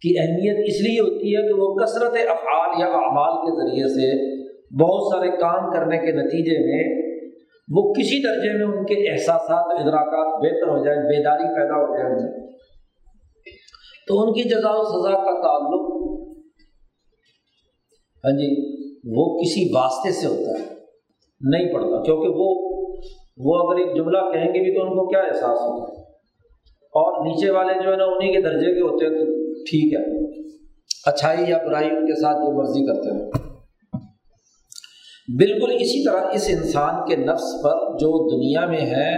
کی 0.00 0.18
اہمیت 0.18 0.64
اس 0.66 0.80
لیے 0.80 1.00
ہوتی 1.00 1.36
ہے 1.36 1.42
کہ 1.48 1.60
وہ 1.60 1.74
کثرت 1.74 2.16
افعال 2.30 2.80
یا 2.80 2.86
اعمال 2.86 3.32
کے 3.32 3.54
ذریعے 3.60 3.88
سے 3.88 4.34
بہت 4.82 5.14
سارے 5.14 5.30
کام 5.36 5.70
کرنے 5.70 5.98
کے 5.98 6.12
نتیجے 6.12 6.58
میں 6.66 7.04
وہ 7.76 7.92
کسی 7.92 8.22
درجے 8.22 8.52
میں 8.58 8.76
ان 8.76 8.84
کے 8.84 9.12
احساسات 9.12 9.80
ادراکات 9.80 10.34
بہتر 10.42 10.68
ہو 10.68 10.84
جائیں، 10.84 11.00
بیداری 11.00 11.54
پیدا 11.54 11.74
ہو 11.74 11.96
جائے۔ 11.96 12.44
تو 14.06 14.22
ان 14.22 14.32
کی 14.32 14.42
جزا 14.42 14.70
و 14.70 14.84
سزا 14.84 15.10
کا 15.10 15.42
تعلق 15.42 16.13
ہاں 18.24 18.32
جی 18.32 18.74
وہ 19.16 19.38
کسی 19.38 19.70
واسطے 19.74 20.10
سے 20.10 20.26
ہوتا 20.26 20.60
ہے، 20.60 20.74
نہیں 21.40 21.74
پڑتا 21.74 22.02
کیونکہ 22.02 22.28
وہ 22.28 22.54
وہ 23.38 23.58
اگر 23.58 23.78
ایک 23.78 23.96
جملہ 23.96 24.18
کہیں 24.18 24.54
گے 24.54 24.62
بھی 24.62 24.74
تو 24.74 24.82
ان 24.82 24.88
کو 24.88 25.06
کیا 25.06 25.18
احساس 25.18 25.60
ہوگا 25.60 26.00
اور 26.92 27.26
نیچے 27.26 27.50
والے 27.50 27.82
جو 27.84 27.92
ہے 27.92 27.96
نا 27.96 28.04
انہیں 28.04 28.32
کے 28.32 28.40
درجے 28.40 28.74
کے 28.74 28.80
ہوتے 28.80 29.04
ہیں 29.04 29.12
تو 29.12 29.24
ٹھیک 29.52 29.94
ہے۔ 29.94 30.24
اچھائی 31.06 31.50
یا 31.50 31.58
برائی 31.66 31.90
ان 31.90 32.06
کے 32.06 32.20
ساتھ 32.20 32.36
جو 32.36 32.58
مرضی 32.58 32.86
کرتے 32.86 33.10
ہیں۔ 33.10 33.30
بالکل 35.38 35.70
اسی 35.74 36.04
طرح 36.04 36.20
اس 36.32 36.50
انسان 36.50 37.08
کے 37.08 37.16
نفس 37.16 37.64
پر 37.64 37.98
جو 37.98 38.36
دنیا 38.36 38.66
میں 38.66 38.80
ہے، 38.80 39.14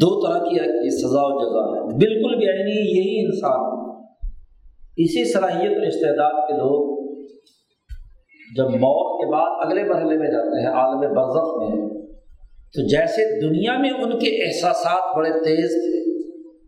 دو 0.00 0.26
طرح 0.26 0.38
کی 0.38 0.90
سزا 0.90 1.20
و 1.22 1.38
جزا 1.38 1.80
ہے۔ 1.80 1.96
بالکل 1.96 2.36
بھی 2.36 2.46
یعنی 2.46 2.98
یہی 2.98 3.24
انسان۔ 3.24 3.90
اسی 4.96 5.32
صلاحیت 5.32 5.78
اور 5.78 5.86
استعداد 5.86 6.48
کے 6.48 6.52
لوگ 6.52 7.01
جب 8.56 8.64
موت 8.64 9.20
کے 9.20 9.30
بعد 9.32 9.66
اگلے 9.66 9.84
مرحلے 9.84 10.16
میں 10.18 10.30
جاتے 10.30 10.60
ہیں، 10.60 10.72
عالم 10.72 11.00
برزخ 11.00 11.50
میں، 11.58 11.88
تو 12.74 12.86
جیسے 12.88 13.40
دنیا 13.40 13.78
میں 13.78 13.90
ان 13.90 14.18
کے 14.18 14.28
احساسات 14.46 15.16
بڑے 15.16 15.30
تیز 15.30 15.70
تھے، 15.70 16.02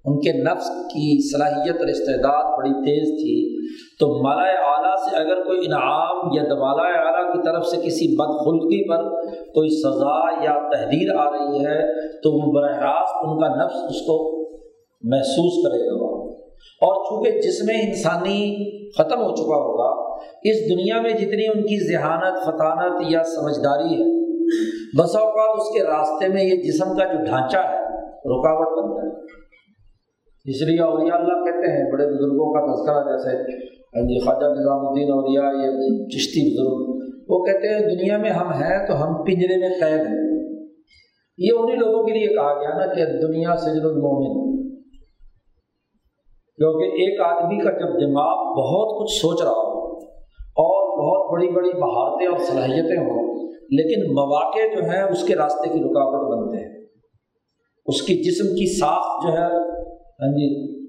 ان 0.05 0.19
کے 0.21 0.33
نفس 0.33 0.69
کی 0.69 1.33
صلاحیت 1.33 1.77
اور 1.81 1.87
استعداد 1.87 2.59
بڑی 2.59 2.73
تیز 2.85 3.09
تھی، 3.23 3.65
تو 4.01 4.09
مالا 4.23 4.43
اعلیٰ 4.43 4.97
سے 4.97 5.17
اگر 5.17 5.43
کوئی 5.45 5.59
انعام 5.59 6.33
یا 6.33 6.43
دمالا 6.43 6.83
اعلیٰ 6.83 7.33
کی 7.33 7.39
طرف 7.45 7.67
سے 7.67 7.77
کسی 7.77 8.17
بدخلقی 8.17 8.89
پر 8.89 9.09
کوئی 9.53 9.69
سزا 9.69 10.19
یا 10.45 10.59
تحریر 10.73 11.15
آ 11.17 11.31
رہی 11.31 11.65
ہے، 11.65 11.95
تو 12.19 12.33
وہ 12.33 12.53
براہ 12.53 12.79
راست 12.79 13.17
ان 13.23 13.41
کا 13.41 13.65
نفس 13.65 13.77
اس 13.89 14.01
کو 14.01 14.47
محسوس 15.03 15.67
کرے 15.67 15.85
گا۔ 15.87 16.24
اور 16.81 16.95
چونکہ 17.05 17.41
جس 17.41 17.63
میں 17.65 17.75
انسانی 17.83 18.39
ختم 18.91 19.23
ہو 19.23 19.35
چکا 19.35 19.59
ہوگا، 19.61 20.19
اس 20.43 20.57
دنیا 20.71 21.01
میں 21.01 21.11
جتنی 21.11 21.47
ان 21.47 21.63
کی 21.63 21.93
ذہانت، 21.93 22.43
فطانت 22.45 23.03
یا 23.09 23.23
سمجھداری 23.23 23.95
ہے 23.95 24.13
بسا 24.99 25.21
اوقات 25.21 25.61
اس 25.61 25.69
کے 25.75 25.85
راستے 25.85 26.29
میں 26.29 26.45
یہ 26.45 26.63
جسم 26.63 26.97
کا 26.97 27.05
جو 27.05 27.25
ڈھانچہ 27.25 27.57
ہے، 27.57 27.79
رکاوٹ 28.33 28.75
بنتا 28.79 29.07
ہے۔ 29.07 29.13
اس 30.47 30.63
لیے 30.63 30.81
اولیاء 30.81 31.17
اللہ 31.17 31.45
کہتے 31.45 31.73
ہیں، 31.73 31.93
بڑے 31.93 32.07
بزرگوں 32.07 32.53
کا 32.55 32.67
تذکرہ 32.67 33.05
جیسے 33.05 33.37
ہاں 33.97 34.03
جی 34.03 34.21
خواجہ 34.21 34.47
نظام 34.47 34.87
الدین 34.87 35.11
اولیاء، 35.11 35.51
یہ 35.63 36.07
چشتی 36.09 36.41
بزرگ، 36.51 37.03
وہ 37.29 37.45
کہتے 37.45 37.69
ہیں، 37.69 37.81
دنیا 37.81 38.17
میں 38.17 38.31
ہم 38.31 38.53
ہیں 38.53 38.87
تو 38.87 39.03
ہم 39.03 39.15
پنجرے 39.25 39.57
میں 39.57 39.69
قید 39.69 40.07
ہیں۔ 40.07 40.25
یہ 41.39 41.51
انہیں 41.59 41.77
لوگوں 41.77 42.05
کے 42.05 42.13
لیے 42.13 42.27
کہا 42.27 42.53
گیا 42.61 42.79
نا 42.79 42.95
کہ 42.95 43.05
دنیا 43.27 43.57
سجن 43.57 43.85
المومن 43.85 44.54
کیونکہ 46.59 46.85
ایک 46.85 47.21
آدمی 47.21 47.59
کا 47.59 47.71
جب 47.71 48.01
دماغ 48.01 48.43
بہت 48.59 49.03
کچھ 49.03 49.21
سوچ 49.21 49.43
رہا 49.43 49.51
ہو 49.51 49.97
اور 50.65 50.83
بہت 50.99 51.33
بڑی 51.33 51.49
بڑی 51.49 51.79
مہارتیں 51.79 52.27
اور 52.27 52.39
صلاحیتیں 52.39 52.99
ہوں، 52.99 53.49
لیکن 53.71 54.15
مواقع 54.15 54.67
جو 54.77 54.85
ہیں 54.85 55.03
اس 55.03 55.25
کے 55.25 55.35
راستے 55.35 55.69
کی 55.69 55.79
رکاوٹ 55.79 56.31
بنتے 56.33 56.65
ہیں۔ 56.65 56.85
اس 57.87 58.03
کی 58.03 58.15
جسم 58.15 58.55
کی 58.55 58.79
ساخت 58.79 59.27
جو 59.27 59.33
ہے 59.33 59.49
ہاں 60.21 60.33
جی 60.33 60.47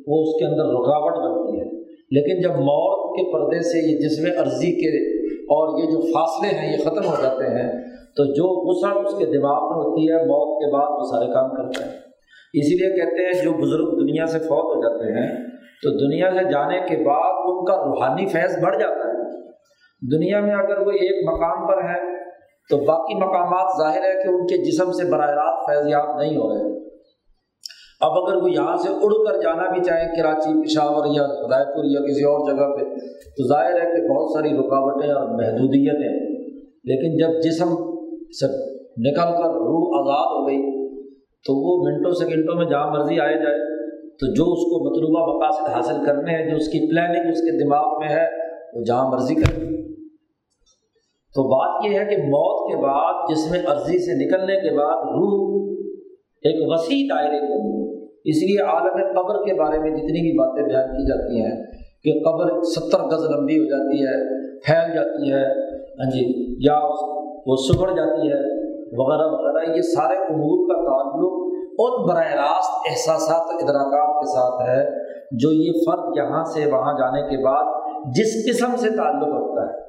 وہ 0.07 0.21
اس 0.21 0.39
کے 0.39 0.45
اندر 0.45 0.65
رکاوٹ 0.65 1.13
بنتی 1.13 1.59
ہے۔ 1.59 1.65
لیکن 2.11 2.41
جب 2.41 2.49
موت 2.49 3.17
کے 3.17 3.33
پردے 3.33 3.59
سے 3.59 3.79
یہ 3.79 3.97
جسم 3.97 4.41
عرضی 4.41 4.71
کے 4.71 4.91
اور 5.27 5.79
یہ 5.79 5.85
جو 5.85 6.01
فاصلے 6.01 6.59
ہیں، 6.59 6.73
یہ 6.73 6.77
ختم 6.77 7.09
ہو 7.09 7.15
جاتے 7.23 7.43
ہیں، 7.43 7.71
تو 8.15 8.25
جو 8.25 8.45
غصہ 8.61 8.99
اس 8.99 9.17
کے 9.17 9.25
دماغ 9.25 9.63
میں 9.63 9.83
ہوتی 9.83 10.09
ہے، 10.09 10.15
موت 10.15 10.59
کے 10.59 10.71
بعد 10.73 10.91
وہ 10.91 11.03
سارے 11.03 11.33
کام 11.33 11.49
کرتا 11.49 11.85
ہے 11.85 11.91
اسی 12.53 12.75
لیے 12.75 12.89
کہتے 12.95 13.25
ہیں، 13.25 13.43
جو 13.43 13.51
بزرگ 13.51 13.99
دنیا 13.99 14.25
سے 14.25 14.39
فوت 14.39 14.75
ہو 14.75 14.81
جاتے 14.81 15.11
ہیں 15.13 15.54
تو 15.85 15.91
دنیا 15.97 16.29
سے 16.31 16.51
جانے 16.51 16.79
کے 16.79 17.03
بعد 17.03 17.33
ان 17.45 17.65
کا 17.65 17.75
روحانی 17.75 18.25
فیض 18.25 18.63
بڑھ 18.63 18.77
جاتا 18.79 19.07
ہے۔ 19.07 19.41
دنیا 20.17 20.39
میں 20.39 20.55
اگر 20.55 20.77
وہ 20.77 20.91
ایک 20.91 21.29
مقام 21.29 21.67
پر 21.67 21.83
ہے، 21.89 22.25
تو 22.69 22.77
باقی 22.77 23.15
مقامات 23.15 23.77
ظاہر 23.77 24.03
ہے 24.03 24.23
کہ 24.23 24.27
ان 24.27 24.47
کے 24.47 24.57
جسم 24.57 24.91
سے 24.91 25.11
براہ 25.11 25.29
راست 25.29 25.69
فیض 25.69 25.87
یاب 25.87 26.19
نہیں 26.19 26.37
ہو 26.37 26.49
رہے۔ 26.49 26.85
اب 28.01 28.11
اگر 28.11 28.43
وہ 28.43 28.51
یہاں 28.51 28.77
سے 28.77 28.89
اڑ 28.89 29.11
کر 29.27 29.41
جانا 29.41 29.71
بھی 29.71 29.83
چاہے، 29.83 30.21
کراچی، 30.21 30.63
پشاور 30.63 31.05
یا 31.15 31.23
رائے 31.23 31.65
پور 31.65 31.83
یا 31.85 32.01
کسی 32.01 32.23
اور 32.23 32.39
جگہ 32.39 32.75
پہ، 32.75 32.97
تو 33.37 33.47
ظاہر 33.47 33.73
ہے 33.73 33.91
کہ 33.91 34.07
بہت 34.07 34.31
ساری 34.31 34.49
رکاوٹیں 34.49 35.11
اور 35.11 35.27
محدودیتیں 35.27 36.35
لیکن 36.83 37.17
جب 37.17 37.41
جسم 37.41 37.75
سے 38.39 38.47
نکل 38.97 39.43
کر 39.43 39.55
روح 39.59 39.99
آزاد 39.99 40.35
ہو 40.35 40.47
گئی، 40.47 40.87
تو 41.45 41.53
وہ 41.53 41.83
منٹوں 41.83 42.11
سیکنڈوں 42.11 42.55
میں 42.55 42.65
جہاں 42.65 42.91
مرضی 42.91 43.19
آئے 43.19 43.33
جائے 43.33 43.74
تو 44.19 44.33
جو 44.33 44.43
اس 44.43 44.59
کو 44.59 44.89
مطلوبہ 44.89 45.21
مقاصد 45.33 45.75
حاصل 45.75 46.05
کرنے 46.05 46.31
ہیں، 46.31 46.49
جو 46.49 46.55
اس 46.55 46.67
کی 46.67 46.91
پلاننگ 46.91 47.31
اس 47.31 47.41
کے 47.41 47.63
دماغ 47.63 47.99
میں 47.99 48.09
ہے، 48.09 48.25
وہ 48.73 48.83
جہاں 48.83 49.11
مرضی 49.11 49.35
کرے۔ 49.35 49.65
تو 51.35 51.43
بات 51.43 51.85
یہ 51.85 51.99
ہے 51.99 52.05
کہ 52.05 52.17
موت 52.17 52.71
کے 52.71 52.81
بعد، 52.81 53.29
جس 53.29 53.51
میں 53.51 53.59
عرضی 53.67 53.99
سے 53.99 54.25
نکلنے 54.25 54.55
کے 54.55 54.77
بعد 54.77 55.03
روح 55.03 55.55
ایک 56.43 56.55
وسیع 56.67 57.15
دائرے 57.15 57.39
کو 57.39 57.85
اس 58.25 58.43
لیے 58.43 58.61
عالم 58.61 59.21
قبر 59.21 59.45
کے 59.45 59.53
بارے 59.53 59.79
میں 59.79 59.89
جتنی 59.89 60.21
بھی 60.21 60.37
باتیں 60.37 60.63
بیان 60.63 60.87
کی 60.87 61.05
جاتی 61.05 61.41
ہیں 61.41 61.63
کہ 62.03 62.19
قبر 62.19 62.61
ستر 62.61 62.99
گز 62.99 63.23
لمبی 63.35 63.59
ہو 63.59 63.63
جاتی 63.63 64.03
ہے، 64.03 64.15
پھیل 64.59 64.95
جاتی 64.95 65.31
ہے 65.31 65.45
ہاں 65.79 66.11
جی 66.11 66.55
یا 66.65 66.79
وہ 67.47 67.55
سکڑ 67.55 67.89
جاتی 67.89 68.27
ہے، 68.27 68.41
وغیرہ 68.97 69.27
وغیرہ۔ 69.27 69.77
یہ 69.77 69.81
سارے 69.81 70.15
امور 70.15 70.67
کا 70.67 70.81
تعلق 70.81 71.44
ان 71.79 72.07
براہ 72.07 72.33
راست 72.33 72.71
احساسات 72.89 73.41
ادراکات 73.41 74.19
کے 74.19 74.25
ساتھ 74.25 74.69
ہے 74.69 75.05
جو 75.31 75.51
یہ 75.51 75.71
فرد 75.85 76.17
یہاں 76.17 76.43
سے 76.43 76.71
وہاں 76.71 76.93
جانے 76.93 77.21
کے 77.21 77.43
بعد 77.43 77.63
جس 78.15 78.49
قسم 78.49 78.75
سے 78.75 78.89
تعلق 78.89 79.27
رکھتا 79.27 79.61
ہے۔ 79.61 79.81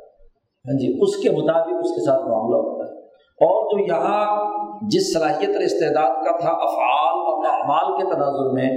ہاں 0.43 0.78
جی 0.78 0.99
اس 1.02 1.16
کے 1.16 1.31
مطابق 1.31 1.75
اس 1.85 1.90
کے 1.90 2.05
ساتھ 2.05 2.23
معاملہ 2.23 2.57
ہوتا 2.57 2.90
ہے۔ 2.90 3.07
اور 3.16 3.62
جو 3.62 3.95
یہاں 3.95 4.50
جس 4.83 5.14
صلاحیت 5.14 5.57
اور 5.57 5.62
استعداد 5.62 6.25
کا 6.25 6.37
تھا، 6.37 6.50
افعال 6.50 7.19
اور 7.19 7.45
اعمال 7.45 7.99
کے 7.99 8.14
تناظر 8.14 8.52
میں 8.52 8.71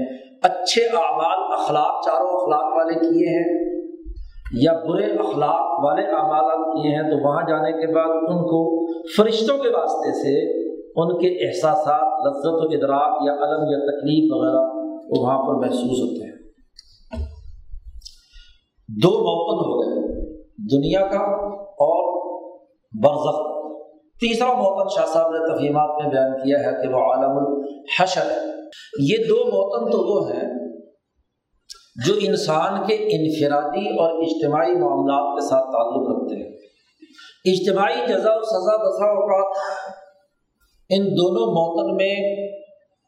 اچھے 0.44 0.84
اعمال، 0.84 1.54
اخلاق 1.54 2.06
چاروں 2.06 2.30
اخلاق 2.30 2.78
والے 2.78 2.94
کیے 2.94 3.38
ہیں 3.38 3.70
یا 4.62 4.74
برے 4.74 5.06
اخلاق 5.06 5.86
والے 5.86 6.02
اعمال 6.02 6.64
کیے 6.64 6.96
ہیں، 6.96 7.04
تو 7.04 7.28
وہاں 7.28 7.44
جانے 7.48 7.72
کے 7.72 7.94
بعد 7.94 8.08
ان 8.08 8.44
کو 8.44 8.88
فرشتوں 9.18 9.58
کے 9.58 9.70
واسطے 9.70 10.12
سے 10.12 10.69
ان 11.02 11.18
کے 11.18 11.48
احساسات، 11.48 12.28
لذت 12.28 12.46
و 12.46 12.76
ادراک 12.76 13.24
یا 13.26 13.34
علم 13.34 13.62
یا 13.72 13.78
تکلیف 13.78 14.34
وغیرہ 14.34 14.80
وہ 15.10 15.22
وہاں 15.22 15.38
پر 15.38 15.54
محسوس 15.54 16.00
ہوتے 16.04 16.26
ہیں۔ 16.26 16.40
دو 19.04 19.10
موقع 19.10 19.56
ہو 19.56 19.82
گئے، 19.82 20.24
دنیا 20.58 21.02
کا 21.02 21.20
اور 21.60 22.20
برزخ۔ 23.04 23.60
تیسرا 24.20 24.54
موتن 24.54 24.96
شاہ 24.96 25.06
صاحب 25.06 25.32
نے 25.32 25.56
تفہیمات 25.56 26.04
میں 26.04 26.12
بیان 26.12 26.32
کیا 26.32 26.60
ہے 26.60 26.82
کہ 26.82 26.94
وہ 26.94 27.00
عالم 27.00 27.38
الحشر 27.38 28.32
یہ 29.00 29.18
دو 29.30 29.36
موتن 29.36 29.92
تو 29.92 29.98
وہ 29.98 30.30
ہیں 30.30 30.50
جو 32.06 32.14
انسان 32.22 32.88
کے 32.88 32.94
انفرادی 32.94 33.90
اور 33.90 34.24
اجتماعی 34.24 34.72
معاملات 34.72 35.40
کے 35.40 35.50
ساتھ 35.50 35.64
تعلق 35.64 36.10
رکھتے 36.10 36.36
ہیں۔ 36.36 36.52
اجتماعی 37.46 38.08
جزا 38.08 38.34
و 38.36 38.42
سزا 38.42 38.78
بسا 38.78 39.06
اوقات 39.06 39.58
ان 40.90 41.06
دونوں 41.06 41.48
موتن 41.48 41.96
میں 41.96 42.16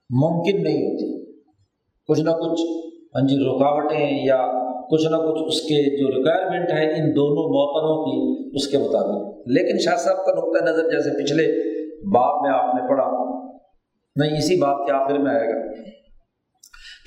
ممکن 0.09 0.63
نہیں 0.63 0.77
ہوتی۔ 0.77 1.31
کچھ 2.07 2.21
نہ 2.21 2.29
کچھ 2.29 2.61
ہاں 3.15 3.27
جی 3.27 3.35
رکاوٹیں 3.35 4.25
یا 4.25 4.47
کچھ 4.91 5.05
نہ 5.11 5.15
کچھ 5.15 5.43
اس 5.47 5.61
کے 5.61 6.01
جو 6.01 6.17
ریکوائرمنٹ 6.17 6.71
ہے، 6.71 6.85
ان 6.85 7.15
دونوں 7.15 7.43
موتنوں 7.43 8.05
کی 8.05 8.49
اس 8.55 8.67
کے 8.67 8.77
مطابق۔ 8.77 9.37
لیکن 9.47 9.79
شاہ 9.79 9.95
صاحب 9.95 10.25
کا 10.25 10.31
نقطۂ 10.31 10.63
نظر 10.63 10.83
جیسے 10.83 11.23
پچھلے 11.23 11.43
باپ 12.13 12.41
میں 12.41 12.51
آپ 12.51 12.75
نے 12.75 12.89
پڑھا، 12.89 13.33
نہیں، 14.15 14.37
اسی 14.37 14.61
بات 14.61 14.87
کے 14.87 14.91
آخر 14.91 15.17
میں 15.17 15.31
آئے 15.31 15.47
گا 15.47 15.73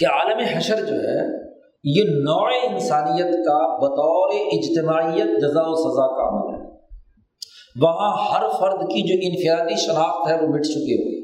کہ 0.00 0.06
عالم 0.06 0.56
حشر 0.56 0.76
جو 0.76 0.94
ہے، 0.94 1.44
یہ 1.84 2.02
نوع 2.04 2.72
انسانیت 2.72 3.32
کا 3.32 3.76
بطور 3.76 4.28
اجتماعیت 4.34 5.40
جزا 5.40 5.62
و 5.62 5.74
سزا 5.74 6.06
کا 6.06 6.28
عمل 6.28 6.53
ہے۔ 6.53 6.53
وہاں 7.82 8.10
ہر 8.22 8.48
فرد 8.48 8.80
کی 8.80 9.02
جو 9.02 9.14
انفرادی 9.22 9.76
شناخت 9.76 10.28
ہے 10.28 10.34
وہ 10.34 10.48
مٹ 10.48 10.64
چکی 10.64 10.94
ہوئی 10.94 11.22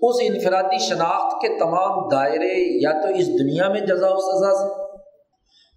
اس 0.00 0.16
انفرادی 0.22 0.78
شناخت 0.78 1.40
کے 1.42 1.48
تمام 1.58 2.08
دائرے 2.08 2.52
یا 2.82 2.92
تو 3.02 3.08
اس 3.14 3.28
دنیا 3.28 3.68
میں 3.68 3.80
جزا 3.80 4.08
و 4.08 4.16
سزا 4.16 4.50
سے، 4.52 4.68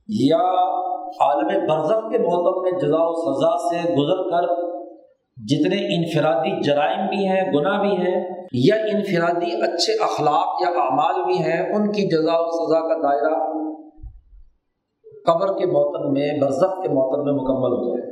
یا 0.10 0.42
عالم 1.20 1.48
برزخ 1.48 2.12
کے 2.12 2.18
محتم 2.18 2.62
میں 2.62 2.72
جزا 2.72 3.00
و 3.02 3.14
سزا 3.22 3.52
سے 3.58 3.94
گزر 3.94 4.24
کر 4.30 4.48
جتنے 5.38 5.80
انفرادی 5.96 6.52
جرائم 6.64 7.06
بھی 7.08 7.28
ہیں، 7.28 7.42
گناہ 7.54 7.80
بھی 7.82 7.96
ہیں، 7.98 8.16
یا 8.54 8.76
انفرادی 8.76 9.52
اچھے 9.62 9.94
اخلاق 10.04 10.62
یا 10.62 10.70
اعمال 10.84 11.24
بھی 11.26 11.38
ہیں، 11.38 11.60
ان 11.76 11.92
کی 11.92 12.08
جزا 12.08 12.40
و 12.40 12.50
سزا 12.50 12.80
کا 12.80 13.00
دائرہ 13.04 13.34
قبر 15.26 15.58
کے 15.58 15.66
موتن 15.66 16.12
میں، 16.14 16.30
برزخ 16.42 16.78
کے 16.84 16.90
موتن 16.90 17.24
میں 17.24 17.34
مکمل 17.34 17.78
ہو 17.78 17.88
جائے۔ 17.88 18.06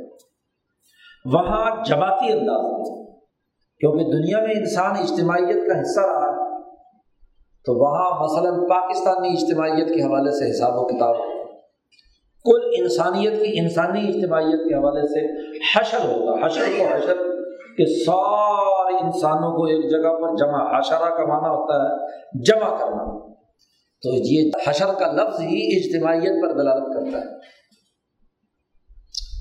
وہاں 1.34 1.84
جماعتی 1.84 2.32
انداز 2.32 2.64
میں 2.64 3.06
کیونکہ 3.78 4.04
دنیا 4.04 4.38
میں 4.38 4.54
انسان 4.54 4.90
اجتماعیت 4.90 5.66
کا 5.68 5.80
حصہ 5.80 6.00
رہا 6.00 6.30
ہے، 6.30 6.60
تو 7.64 7.74
وہاں 7.74 8.24
مثلاً 8.24 8.68
پاکستانی 8.68 9.28
اجتماعیت 9.28 9.88
کے 9.88 10.02
حوالے 10.02 10.30
سے 10.30 10.50
حساب 10.50 10.72
و 10.76 10.86
کتاب۔ 10.86 11.14
کل 12.44 12.70
انسانیت 12.78 13.32
کی 13.32 13.60
انسانی 13.60 14.08
اجتماعیت 14.08 14.68
کے 14.68 14.74
حوالے 14.74 15.02
سے 15.06 15.48
حشر 15.78 15.98
ہوگا۔ 16.04 16.46
حشر 16.46 16.62
کو 16.78 16.84
حشر 16.84 17.16
کہ 17.76 17.84
سارے 17.84 19.04
انسانوں 19.04 19.56
کو 19.56 19.64
ایک 19.64 19.90
جگہ 19.90 20.10
پر 20.10 20.36
جمع، 20.36 20.78
حشرہ 20.78 21.10
کا 21.16 21.26
معنی 21.26 21.48
ہوتا 21.48 21.82
ہے 21.82 22.06
جمع 22.44 22.78
کرنا۔ 22.78 23.32
تو 24.02 24.10
یہ 24.14 24.50
حشر 24.66 24.86
کا 24.86 25.12
لفظ 25.12 25.40
ہی 25.40 25.76
اجتماعیت 25.76 26.42
پر 26.42 26.52
دلالت 26.52 26.94
کرتا 26.94 27.18
ہے۔ 27.18 27.55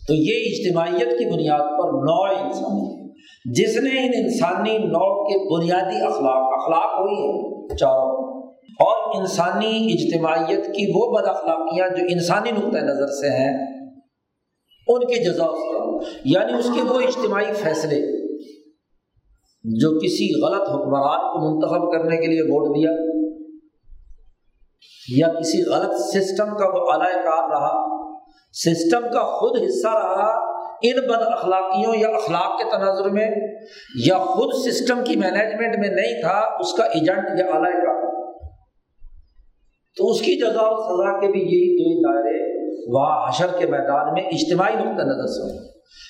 تو 0.08 0.14
یہ 0.14 0.34
اجتماعیت 0.46 1.20
کی 1.20 1.34
بنیاد 1.34 1.60
پر 1.60 1.90
نو 1.90 2.46
انسانی 2.46 2.86
ہے۔ 2.88 3.06
جس 3.46 3.82
نے 3.82 3.90
ان 3.90 4.12
انسانی 4.14 4.78
نو 4.78 5.24
کے 5.24 5.58
بنیادی 5.58 5.96
اخلاق 5.96 6.62
اخلاق 6.62 7.00
ہوئی 7.00 7.16
ہے 7.16 7.78
چاروں۔ 7.78 8.26
اور 8.80 9.22
انسانی 9.22 9.94
اجتماعیت 9.94 10.66
کی 10.66 10.92
وہ 10.96 11.18
بد 11.18 11.28
اخلاقیاں 11.28 11.90
جو 11.90 12.04
انسانی 12.10 12.52
نقطۂ 12.52 12.78
نظر 12.78 13.08
سے 13.08 13.30
ہیں، 13.30 13.58
ان 14.88 15.00
کی 15.00 15.24
جزا 15.26 15.46
یعنی 16.26 16.54
اس 16.60 16.70
کے 16.76 16.82
وہ 16.82 17.00
اجتماعی 17.00 17.54
فیصلے 17.54 18.02
جو 19.64 20.00
کسی 20.00 20.46
غلط 20.46 20.62
حکمران 20.62 21.20
کو 21.20 21.52
منتخب 21.52 21.92
کرنے 21.92 22.18
کے 22.18 22.28
لیے 22.28 22.42
ووٹ 22.42 22.76
دیا، 22.76 22.92
یا 25.18 25.40
کسی 25.40 25.64
غلط 25.64 25.94
سسٹم 25.94 26.58
کا 26.58 26.68
وہ 26.74 26.92
اعلی 26.92 27.14
کار 27.14 27.50
رہا 27.50 27.96
سسٹم 28.64 29.02
کا 29.02 29.22
خود 29.22 29.62
حصہ 29.68 29.88
رہا 29.88 30.56
ان 30.84 31.00
بد 31.08 31.24
اخلاقیوں 31.28 31.96
یا 31.96 32.08
اخلاق 32.08 32.58
کے 32.58 32.64
تناظر 32.72 33.10
میں، 33.10 33.28
یا 34.06 34.18
خود 34.18 34.54
سسٹم 34.54 35.04
کی 35.04 35.16
مینجمنٹ 35.16 35.78
میں 35.80 35.90
نہیں 35.90 36.22
تھا، 36.22 36.58
اس 36.60 36.74
کا 36.74 36.84
ایجنٹ 36.84 37.40
یا 37.40 37.46
اعلی 37.46 37.72
کا۔ 37.72 37.96
تو 39.98 40.08
اس 40.08 40.22
کی 40.22 40.40
جزا 40.40 40.64
و 40.64 40.76
سزا 40.76 41.20
کے 41.20 41.28
بھی 41.28 41.40
یہی 41.40 41.78
دو 41.78 42.12
دائرے 42.12 42.56
وہاں 42.94 43.30
حشر 43.30 43.48
کے 43.60 43.66
میدان 43.66 44.14
میں 44.14 44.24
اجتماعی 44.24 44.74
نقطۂ 44.74 45.06
نظر 45.06 45.26
سے 45.26 45.58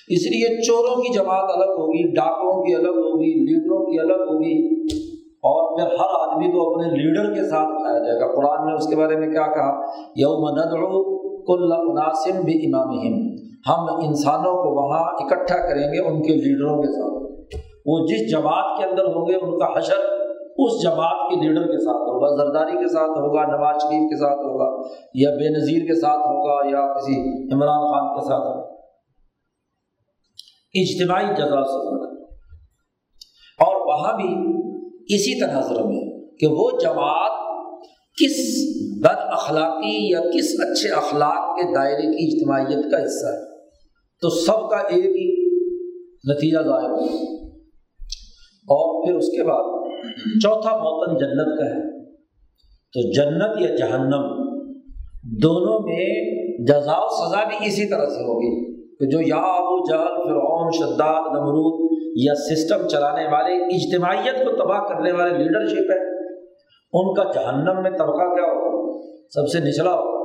اس 0.08 0.26
لیے 0.32 0.62
چوروں 0.62 0.96
کی 1.02 1.14
جماعت 1.14 1.52
الگ 1.54 1.72
ہوگی 1.72 2.14
ڈاکوں 2.16 2.64
کی 2.64 2.76
الگ 2.76 2.98
ہوگی، 2.98 3.46
لیڈروں 3.46 3.86
کی 3.86 4.00
الگ 4.00 4.14
ہوگی، 4.14 4.86
اور 5.24 5.80
پھر 5.80 5.88
ہر 5.88 6.14
آدمی 6.20 6.52
کو 6.52 6.70
اپنے 6.70 6.98
لیڈر 6.98 7.34
کے 7.34 7.50
ساتھ 7.50 7.70
اٹھایا 7.70 8.00
جائے 8.00 8.20
گا۔ 8.20 8.28
قرآن 8.36 8.68
نے 8.68 8.74
اس 8.74 8.88
کے 8.88 8.96
بارے 8.96 9.16
میں 9.16 9.28
کیا 9.28 9.48
کہا؟ 9.48 9.82
یوم 10.16 10.50
ندعو 10.60 11.15
کل 11.48 11.90
مناسم 11.90 12.42
بھی 12.42 12.66
امام 12.66 12.90
ہم 13.68 13.96
انسانوں 14.08 14.54
کو 14.54 14.84
وہاں 14.84 15.04
اکٹھا 15.04 15.58
کریں 15.70 15.94
گے 15.94 16.08
ان 16.08 16.22
کے 16.22 16.34
لیڈروں 16.34 16.82
کے 16.82 16.88
ساتھ۔ 16.88 17.16
وہ 17.86 18.06
جس 18.08 18.32
جماعت 18.32 18.78
کے 18.78 18.84
اندر 18.86 19.04
ہوں 19.04 19.28
گے، 19.28 19.36
ان 19.36 19.60
کا 19.60 19.78
حشر 19.78 20.16
اس 20.58 20.84
جماعت 20.84 21.30
کے 21.30 21.48
لیڈر 21.48 21.62
کے 21.62 21.78
ساتھ 21.78 21.98
ہوگا۔ 21.98 22.44
زرداری 22.44 22.72
کے 22.72 22.88
ساتھ 22.88 23.10
ہوگا، 23.10 23.42
نواز 23.46 23.82
شریف 23.82 24.10
کے 24.10 24.20
ساتھ 24.20 24.40
ہوگا، 24.40 24.88
یا 25.14 25.30
بے 25.30 25.50
نظیر 25.50 25.88
کے 25.88 26.02
ساتھ 26.02 26.20
ہوگا، 26.20 26.70
یا 26.70 26.94
کسی 26.94 27.14
عمران 27.54 27.80
خان 27.80 28.20
کے 28.20 28.28
ساتھ 28.28 28.48
ہوگا۔ 28.48 28.76
اجتماعی 30.74 31.36
جزا 31.36 31.64
سے 31.64 32.06
اور 33.66 33.88
وہاں 33.88 34.18
بھی 34.18 34.30
اسی 35.16 35.46
تناظر 35.46 35.84
میں 35.84 36.20
کہ 36.40 36.48
وہ 36.48 36.70
جماعت 36.82 37.45
کس 38.18 38.56
بد 39.02 39.20
اخلاقی 39.20 40.12
یا 40.12 40.20
کس 40.20 40.56
اچھے 40.60 40.90
اخلاق 40.90 41.56
کے 41.56 41.76
دائرے 41.76 42.02
کی 42.02 42.26
اجتماعیت 42.26 42.92
کا 42.92 43.04
حصہ 43.04 43.26
ہے؟ 43.26 43.68
تو 44.22 44.30
سب 44.30 44.70
کا 44.70 44.78
ایک 44.78 45.06
ہی 45.06 45.46
نتیجہ 46.32 46.58
ظاہر 46.58 46.90
ہو۔ 46.90 47.04
اور 48.68 49.06
پھر 49.06 49.16
اس 49.16 49.26
کے 49.26 49.44
بعد 49.44 49.90
چوتھا 50.44 50.78
موتن 50.78 51.14
جنت 51.18 51.60
کا 51.60 51.66
ہے۔ 51.66 52.06
تو 52.66 53.12
جنت 53.12 53.70
یا 53.70 53.76
جہنم 53.76 54.46
دونوں 55.42 55.80
میں 55.80 56.36
جزا 56.68 56.98
و 56.98 57.08
سزا 57.10 57.44
بھی 57.44 57.68
اسی 57.68 57.86
طرح 57.90 58.06
سے 58.06 58.22
ہوگی 58.22 58.76
کہ 58.98 59.06
جو 59.06 59.22
یا 59.22 59.36
ابو 59.36 59.90
جہل، 59.90 60.24
فرعون، 60.24 60.72
شداد، 60.72 61.22
نمرود 61.22 61.98
یا 62.16 62.36
سسٹم 62.36 62.88
چلانے 62.88 63.26
والے، 63.26 63.76
اجتماعیت 63.76 64.46
کو 64.46 64.52
تباہ 64.52 64.80
کرنے 64.80 65.12
والے 65.12 65.38
لیڈرشپ 65.38 65.92
ہے 65.92 66.15
ان 66.94 67.14
کا 67.14 67.24
جہنم 67.24 67.82
میں 67.82 67.92
طبقہ 67.92 68.36
کیا 68.36 68.52
ہوگا؟ 68.52 69.02
سب 69.30 69.48
سے 69.48 69.60
نچلا 69.60 69.92
ہوگا۔ 69.92 70.16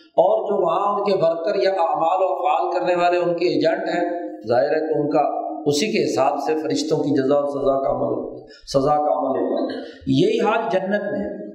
اور 0.00 0.42
جو 0.42 0.66
وہاں 0.66 0.94
ان 0.94 1.04
کے 1.04 1.12
ورکر 1.12 1.62
یا 1.62 1.70
اعمال 1.70 2.22
و 2.22 2.26
افعال 2.26 2.70
کرنے 2.72 3.02
والے 3.02 3.16
ان 3.18 3.36
کے 3.36 3.46
ایجنٹ 3.46 3.88
ہیں، 3.88 4.28
ظاہر 4.48 4.64
ہے 4.64 4.92
کہ 4.92 4.98
ان 4.98 5.10
کا 5.10 5.46
اسی 5.66 5.86
کے 5.86 6.12
حساب 6.12 6.38
سے 6.46 6.54
فرشتوں 6.62 6.98
کی 6.98 7.22
جزا 7.22 7.38
و 7.38 7.46
سزا 7.46 7.82
کا 7.84 7.90
عمل 7.90 8.38
سزا 8.72 8.96
کا 8.96 9.18
عمل 9.18 9.38
ہوگا۔ 9.40 9.72
یہی 10.06 10.40
حال 10.40 10.60
جنت 10.72 11.02
میں 11.02 11.20
ہے۔ 11.20 11.46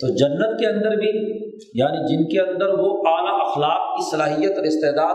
تو 0.00 0.08
جنت 0.08 0.60
کے 0.60 0.66
اندر 0.66 0.96
بھی 0.96 1.34
یعنی 1.74 2.16
جن 2.16 2.24
کے 2.24 2.50
اندر 2.50 2.68
وہ 2.68 3.02
اعلیٰ 3.06 3.48
اخلاق 3.48 3.96
کی 3.96 4.10
صلاحیت 4.10 4.56
اور 4.56 4.66
استعداد، 4.66 5.14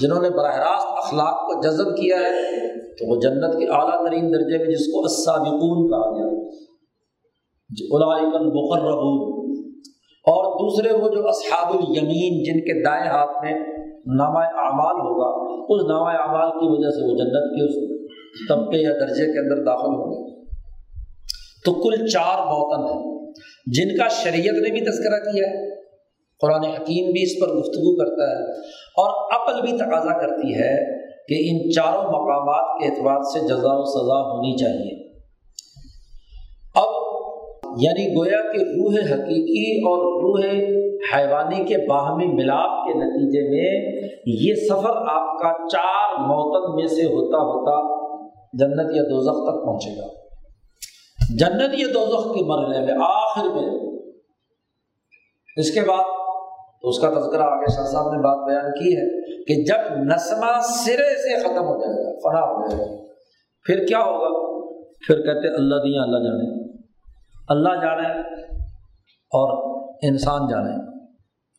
جنہوں 0.00 0.22
نے 0.22 0.30
براہ 0.30 0.56
راست 0.56 0.86
اخلاق 0.86 1.34
کو 1.34 1.60
جذب 1.60 1.96
کیا 1.96 2.16
ہے، 2.16 2.68
تو 2.94 3.10
وہ 3.10 3.20
جنت 3.20 3.58
کے 3.58 3.66
اعلیٰ 3.72 4.06
ترین 4.06 4.34
درجے 4.34 4.58
میں 4.58 4.66
جس 4.66 4.92
کو 4.92 5.00
السابقون 5.02 5.90
کہا 5.90 6.10
گیا۔ 6.10 6.50
جی، 7.70 7.86
مقربون 7.92 9.34
اور 10.26 10.46
دوسرے 10.60 10.92
وہ 10.92 11.08
جو 11.08 11.26
اصحاب 11.28 11.72
الیمین 11.74 12.42
جن 12.44 12.60
کے 12.60 12.84
دائیں 12.84 13.06
ہاتھ 13.06 13.44
میں 13.44 13.52
نامہ 14.18 14.44
اعمال 14.62 14.96
ہوگا 15.00 15.28
اس 15.74 15.82
نامہ 15.88 16.14
اعمال 16.18 16.50
کی 16.50 16.70
وجہ 16.72 16.90
سے 16.90 17.04
وہ 17.04 17.16
جنت 17.18 17.46
کے 17.54 17.66
اس 17.66 17.76
طبقے 18.48 18.78
یا 18.78 18.92
درجے 19.00 19.26
کے 19.32 19.38
اندر 19.38 19.62
داخل 19.64 19.94
ہوں 19.94 20.10
گے۔ 20.12 20.24
تو 21.64 21.74
کل 21.74 22.06
چار 22.06 22.42
موتن 22.46 22.84
ہیں، 22.84 23.30
جن 23.66 23.96
کا 23.96 24.08
شریعت 24.08 24.60
نے 24.62 24.70
بھی 24.70 24.80
تذکرہ 24.80 25.18
کیا 25.22 25.46
ہے، 25.46 25.64
قرآن 26.40 26.64
حکیم 26.64 27.10
بھی 27.12 27.22
اس 27.22 27.40
پر 27.40 27.54
گفتگو 27.54 27.96
کرتا 27.96 28.28
ہے، 28.30 28.44
اور 28.96 29.10
عقل 29.36 29.60
بھی 29.60 29.78
تقاضا 29.78 30.18
کرتی 30.18 30.54
ہے 30.54 30.74
کہ 31.28 31.40
ان 31.46 31.70
چاروں 31.70 32.04
مقامات 32.04 32.78
کے 32.78 32.86
اعتبار 32.86 33.20
سے 33.32 33.40
جزا 33.48 33.72
و 33.72 33.84
سزا 33.84 34.20
ہونی 34.26 34.56
چاہیے۔ 34.56 35.05
یعنی 37.76 38.18
گویا 38.18 38.52
کہ 38.52 38.62
روح 38.62 38.94
حقیقی 38.94 39.78
اور 39.78 40.22
روح 40.22 40.40
حیوانی 41.14 41.64
کے 41.64 41.76
باہمی 41.88 42.26
ملاپ 42.26 42.86
کے 42.86 42.94
نتیجے 42.94 43.48
میں 43.50 44.02
یہ 44.26 44.54
سفر 44.54 44.96
آپ 44.96 45.38
کا 45.38 45.68
چار 45.72 46.18
موتن 46.18 46.74
میں 46.74 46.86
سے 46.86 47.04
ہوتا 47.04 47.38
ہوتا 47.38 47.96
جنت 48.52 48.96
یا 48.96 49.02
دوزخ 49.02 49.32
تک 49.32 49.64
پہنچے 49.64 49.98
گا۔ 49.98 50.06
جنت 51.38 51.80
یا 51.80 51.86
دوزخ 51.94 52.34
کے 52.34 52.44
مرحلے 52.44 52.86
میں 52.86 52.94
آخر 53.00 53.44
میں۔ 53.44 53.98
اس 55.56 55.70
کے 55.70 55.80
بعد 55.80 56.04
تو 56.82 56.88
اس 56.88 56.98
کا 56.98 57.10
تذکرہ 57.10 57.42
آگے 57.42 57.76
شاہ 57.76 57.84
صاحب 57.84 58.12
نے 58.12 58.18
بات 58.18 58.48
بیان 58.48 58.72
کی 58.72 58.96
ہے 58.96 59.36
کہ 59.44 59.64
جب 59.64 59.96
نسمہ 59.98 60.60
سرے 60.60 61.16
سے 61.16 61.40
ختم 61.40 61.64
ہو 61.64 61.80
جائے 61.80 62.04
گا، 62.04 62.18
فنا 62.18 62.40
ہو 62.40 62.68
جائے 62.68 62.90
گا۔ 62.90 63.04
پھر 63.66 63.86
کیا 63.86 63.98
ہوگا؟ 63.98 64.56
پھر 65.06 65.16
کہتے 65.16 65.54
اللہ 65.54 65.74
دیا، 65.74 66.02
اللہ 66.02 66.18
جانے۔ 66.18 66.65
اللہ 67.48 67.68
جانے 67.68 68.20
اور 69.10 69.76
انسان 70.02 70.40
جانے 70.50 70.96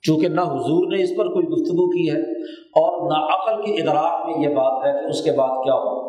چونکہ 0.02 0.28
نہ 0.28 0.42
حضور 0.42 0.98
نے 0.98 1.04
اس 1.04 1.10
پر 1.18 1.26
کوئی 1.26 1.46
گفتگو 1.46 1.90
کی 1.90 2.12
ہے 2.12 2.42
اور 2.52 3.12
نہ 3.12 3.34
عقل 3.34 3.66
کے 3.66 3.72
ادراک 3.72 4.26
میں 4.26 4.50
یہ 4.50 4.56
بات 4.56 4.88
ہے 4.88 4.92
کہ 4.92 5.10
اس 5.10 5.24
کے 5.24 5.32
بعد 5.32 5.64
کیا 5.64 5.74
ہو۔ 5.74 6.08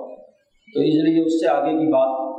تو 0.74 0.80
اس 0.80 0.94
لیے 0.94 1.26
اس 1.26 1.40
سے 1.40 1.48
آگے 1.48 1.70
کی 1.70 1.92
بات 1.92 2.38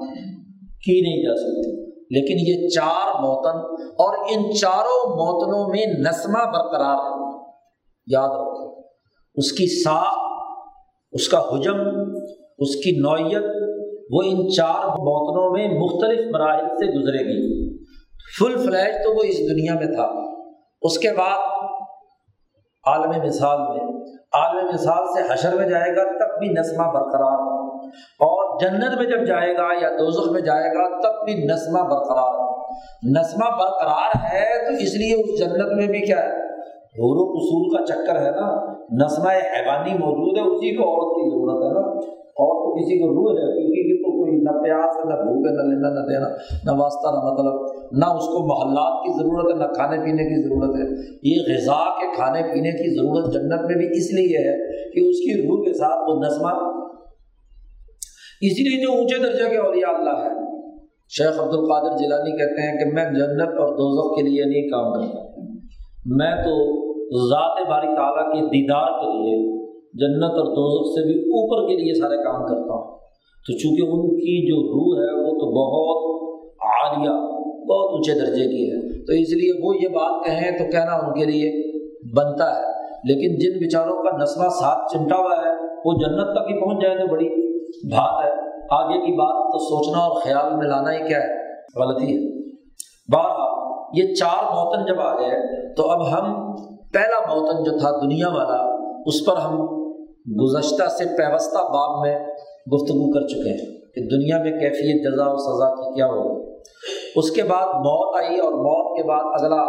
کی 0.86 1.02
نہیں 1.02 1.24
جا 1.24 1.36
سکتی۔ 1.36 1.90
لیکن 1.92 2.64
یہ 2.64 2.68
چار 2.68 3.22
موتن 3.22 3.84
اور 3.90 4.18
ان 4.18 4.52
چاروں 4.52 5.10
موتنوں 5.10 5.70
میں 5.70 5.86
نسمہ 5.86 6.46
برقرار 6.46 6.96
ہے۔ 6.96 7.40
یاد 8.08 8.30
رکھو، 8.30 8.80
اس 9.36 9.52
کی 9.52 9.84
ساخ 9.84 10.18
اس 11.12 11.30
کا 11.30 11.40
حجم، 11.40 11.76
اس 12.58 12.76
کی 12.76 13.00
نوعیت 13.00 13.69
وہ 14.10 14.22
ان 14.26 14.50
چار 14.58 14.86
موتنوں 14.86 15.52
میں 15.52 15.80
مختلف 15.80 16.20
مراحل 16.34 16.68
سے 16.68 17.00
گزرے 17.00 17.26
گی۔ 17.26 17.78
فل 18.40 18.58
فلیج 18.58 18.96
تو 19.04 19.16
وہ 19.16 19.24
اس 19.24 19.40
دنیا 19.40 19.74
میں 19.74 19.96
تھا۔ 19.96 20.12
اس 20.82 20.98
کے 20.98 21.10
بعد 21.18 21.38
عالم 22.88 23.24
مثال 23.24 23.58
میں، 23.58 24.04
عالم 24.34 24.68
مثال 24.74 25.06
سے 25.06 25.34
حشر 25.34 25.56
میں 25.56 25.68
جائے 25.68 25.96
گا، 25.96 26.04
تب 26.04 26.40
بھی 26.40 26.48
نسمہ 26.48 26.84
برقرار۔ 26.84 27.60
اور 28.20 28.60
جنت 28.60 28.98
میں 28.98 29.06
جب 29.06 29.26
جائے 29.26 29.54
گا 29.58 29.68
یا 29.82 29.90
دوزخ 29.90 30.32
میں 30.32 30.42
جائے 30.42 30.70
گا، 30.70 31.02
تب 31.02 31.26
بھی 31.26 31.34
نسمہ 31.34 31.80
برقرار۔ 31.80 32.50
نسمہ 33.20 33.50
برقرار 33.50 34.34
ہے 34.34 34.66
تو 34.66 34.74
اس 34.74 34.96
لیے 34.96 35.14
اس 35.16 35.40
جنت 35.40 35.74
میں 35.74 35.88
بھی 35.88 36.06
کیا 36.06 36.20
ہے؟ 36.20 36.50
حور 36.72 37.18
و 37.18 37.32
اصول 37.32 37.78
کا 37.78 37.86
چکر 37.86 38.26
ہے 38.26 38.32
نا۔ 38.32 38.74
نسمہ 39.06 39.30
حیوانی 39.30 39.94
موجود 39.94 40.38
ہے، 40.38 40.44
اسی 40.44 40.76
کو 40.76 40.84
عورت 40.84 41.16
کی 41.16 41.30
ضرورت 41.30 41.64
ہے 41.64 41.82
نا۔ 41.82 42.19
اور 42.40 42.56
تو 42.60 42.70
کسی 42.76 43.00
کو 43.00 43.08
روح 43.10 43.40
ہے 43.40 43.48
کسی 43.56 43.82
کی 43.88 43.96
تو 44.04 44.12
کوئی 44.18 44.32
نہ 44.32 44.64
پیاس 44.64 44.98
ہے، 44.98 45.10
نہ 45.10 45.16
بھوک 45.16 45.48
ہے، 45.48 45.52
نہ 45.52 45.64
لینا، 45.70 45.90
نہ 45.90 46.08
دینا، 46.08 46.28
نہ 46.66 46.82
واسطہ، 46.82 47.08
نہ 47.16 47.32
مطلب 47.32 47.56
نہ 47.92 48.06
اس 48.06 48.26
کو 48.26 48.44
محلات 48.48 49.00
کی 49.04 49.12
ضرورت 49.24 49.54
ہے، 49.54 49.68
نہ 49.68 49.74
کھانے 49.74 49.98
پینے 49.98 50.24
کی 50.24 50.42
ضرورت 50.44 50.76
ہے۔ 50.80 50.88
یہ 51.24 51.36
غذا 51.50 51.80
کے 52.00 52.16
کھانے 52.16 52.42
پینے 52.42 52.72
کی 52.72 53.00
ضرورت 53.00 53.34
جنت 53.34 53.66
میں 53.68 53.76
بھی 53.76 53.86
اس 53.86 54.14
لیے 54.14 54.50
ہے 54.50 54.58
کہ 54.92 55.00
اس 55.10 55.16
کی 55.16 55.42
روح 55.42 55.66
کے 55.66 55.74
ساتھ 55.74 56.10
وہ 56.10 56.20
نظمہ۔ 56.26 56.54
اسی 58.42 58.70
لیے 58.70 58.86
جو 58.86 58.92
اونچے 58.98 59.22
درجے 59.22 59.50
کے 59.50 59.58
اولیاء 59.58 59.98
اللہ 59.98 60.20
ہے 60.20 60.50
شیخ 61.10 61.40
عبد 61.40 61.54
القادر 61.54 61.98
جیلانی 61.98 62.32
کہتے 62.32 62.62
ہیں 62.62 62.80
کہ 62.80 62.94
میں 62.94 63.06
جنت 63.06 63.60
اور 63.60 63.68
دوزخ 63.68 64.18
کے 64.18 64.30
لیے 64.30 64.44
نہیں 64.44 64.70
کام 64.70 64.94
کرتا۔ 64.94 65.42
میں 66.06 66.36
تو 66.36 66.54
ذات 67.30 67.70
باری 67.70 67.88
تعالیٰ 67.88 68.34
کے 68.34 68.46
دیدار 68.46 68.92
کے 68.92 69.18
لیے 69.18 69.59
جنت 69.94 70.24
اور 70.24 70.46
دوزخ 70.46 70.92
سے 70.94 71.06
بھی 71.06 71.22
اوپر 71.22 71.68
کے 71.68 71.76
لیے 71.76 71.94
سارے 71.94 72.18
کام 72.18 72.42
کرتا 72.42 72.74
ہوں۔ 72.74 73.00
تو 73.46 73.58
چونکہ 73.58 73.82
ان 73.82 74.10
کی 74.10 74.48
جو 74.48 74.56
روح 74.56 75.04
ہے 75.04 75.24
وہ 75.24 75.32
تو 75.32 75.46
بہت 75.52 76.20
عالیہ، 76.62 77.10
بہت 77.44 77.92
اونچے 77.92 78.20
درجے 78.20 78.44
کی 78.44 78.72
ہے۔ 78.72 79.06
تو 79.06 79.14
اس 79.14 79.30
لیے 79.34 79.68
وہ 79.68 79.76
یہ 79.82 79.88
بات 79.88 80.26
کہیں 80.26 80.52
تو 80.52 80.72
کہنا 80.72 80.92
ان 80.92 81.14
کے 81.14 81.26
لیے 81.26 81.78
بنتا 82.16 82.58
ہے۔ 82.58 82.80
لیکن 83.04 83.40
جن 83.40 83.60
بیچاروں 83.60 84.04
کا 84.04 84.18
نسمہ 84.18 84.50
ساتھ 84.50 84.94
چمٹا 84.94 85.16
ہوا 85.16 85.36
ہے، 85.46 85.52
وہ 85.86 85.94
جنت 85.94 86.36
تک 86.36 86.52
ہی 86.52 86.62
پہنچ 86.62 86.84
جائے 86.84 86.98
تو 86.98 87.08
بڑی 87.08 87.58
بات 87.88 88.26
ہے۔ 88.26 88.32
آگے 88.72 89.06
کی 89.06 89.12
بات 89.12 89.52
تو 89.52 89.60
سوچنا 89.60 89.98
اور 89.98 90.22
خیال 90.22 90.58
میں 90.58 90.68
لانا 90.68 90.94
ہی 90.94 91.08
کیا 91.08 91.18
ہے؟ 91.18 91.54
غلطی 91.80 92.06
ہے۔ 92.06 92.42
بارہ 93.12 93.50
یہ 93.94 94.14
چار 94.14 94.44
موتن 94.44 94.86
جب 94.86 95.02
آ 95.02 95.14
گئے، 95.14 95.74
تو 95.76 95.90
اب 95.90 96.02
ہم 96.02 96.56
پہلا 96.94 97.34
موتن 97.34 97.64
جو 97.64 97.80
تھا 97.80 97.92
دنیا 97.92 98.28
والا، 98.28 98.76
اس 99.06 99.26
پر 99.26 99.38
ہم 99.38 99.79
گزشتہ 100.26 100.90
سے 100.90 101.06
پیوستہ 101.18 101.58
باب 101.58 102.02
میں 102.02 102.20
گفتگو 102.74 103.12
کر 103.12 103.28
چکے 103.28 103.50
ہیں 103.50 103.80
کہ 103.96 104.02
دنیا 104.02 104.38
میں 104.38 104.52
کیفیت، 104.52 105.14
جزا 105.14 105.32
و 105.32 105.38
سزا 105.38 105.76
کی 105.76 105.96
کیا 105.96 106.06
ہوگی 106.06 106.50
اس 107.16 107.32
کے 107.32 107.44
بعد 107.44 107.66
موت 107.66 108.24
آئی 108.24 108.40
اور 108.40 108.52
موت 108.52 108.98
کے 108.98 109.04
بعد 109.04 109.24
اگلا 109.24 109.64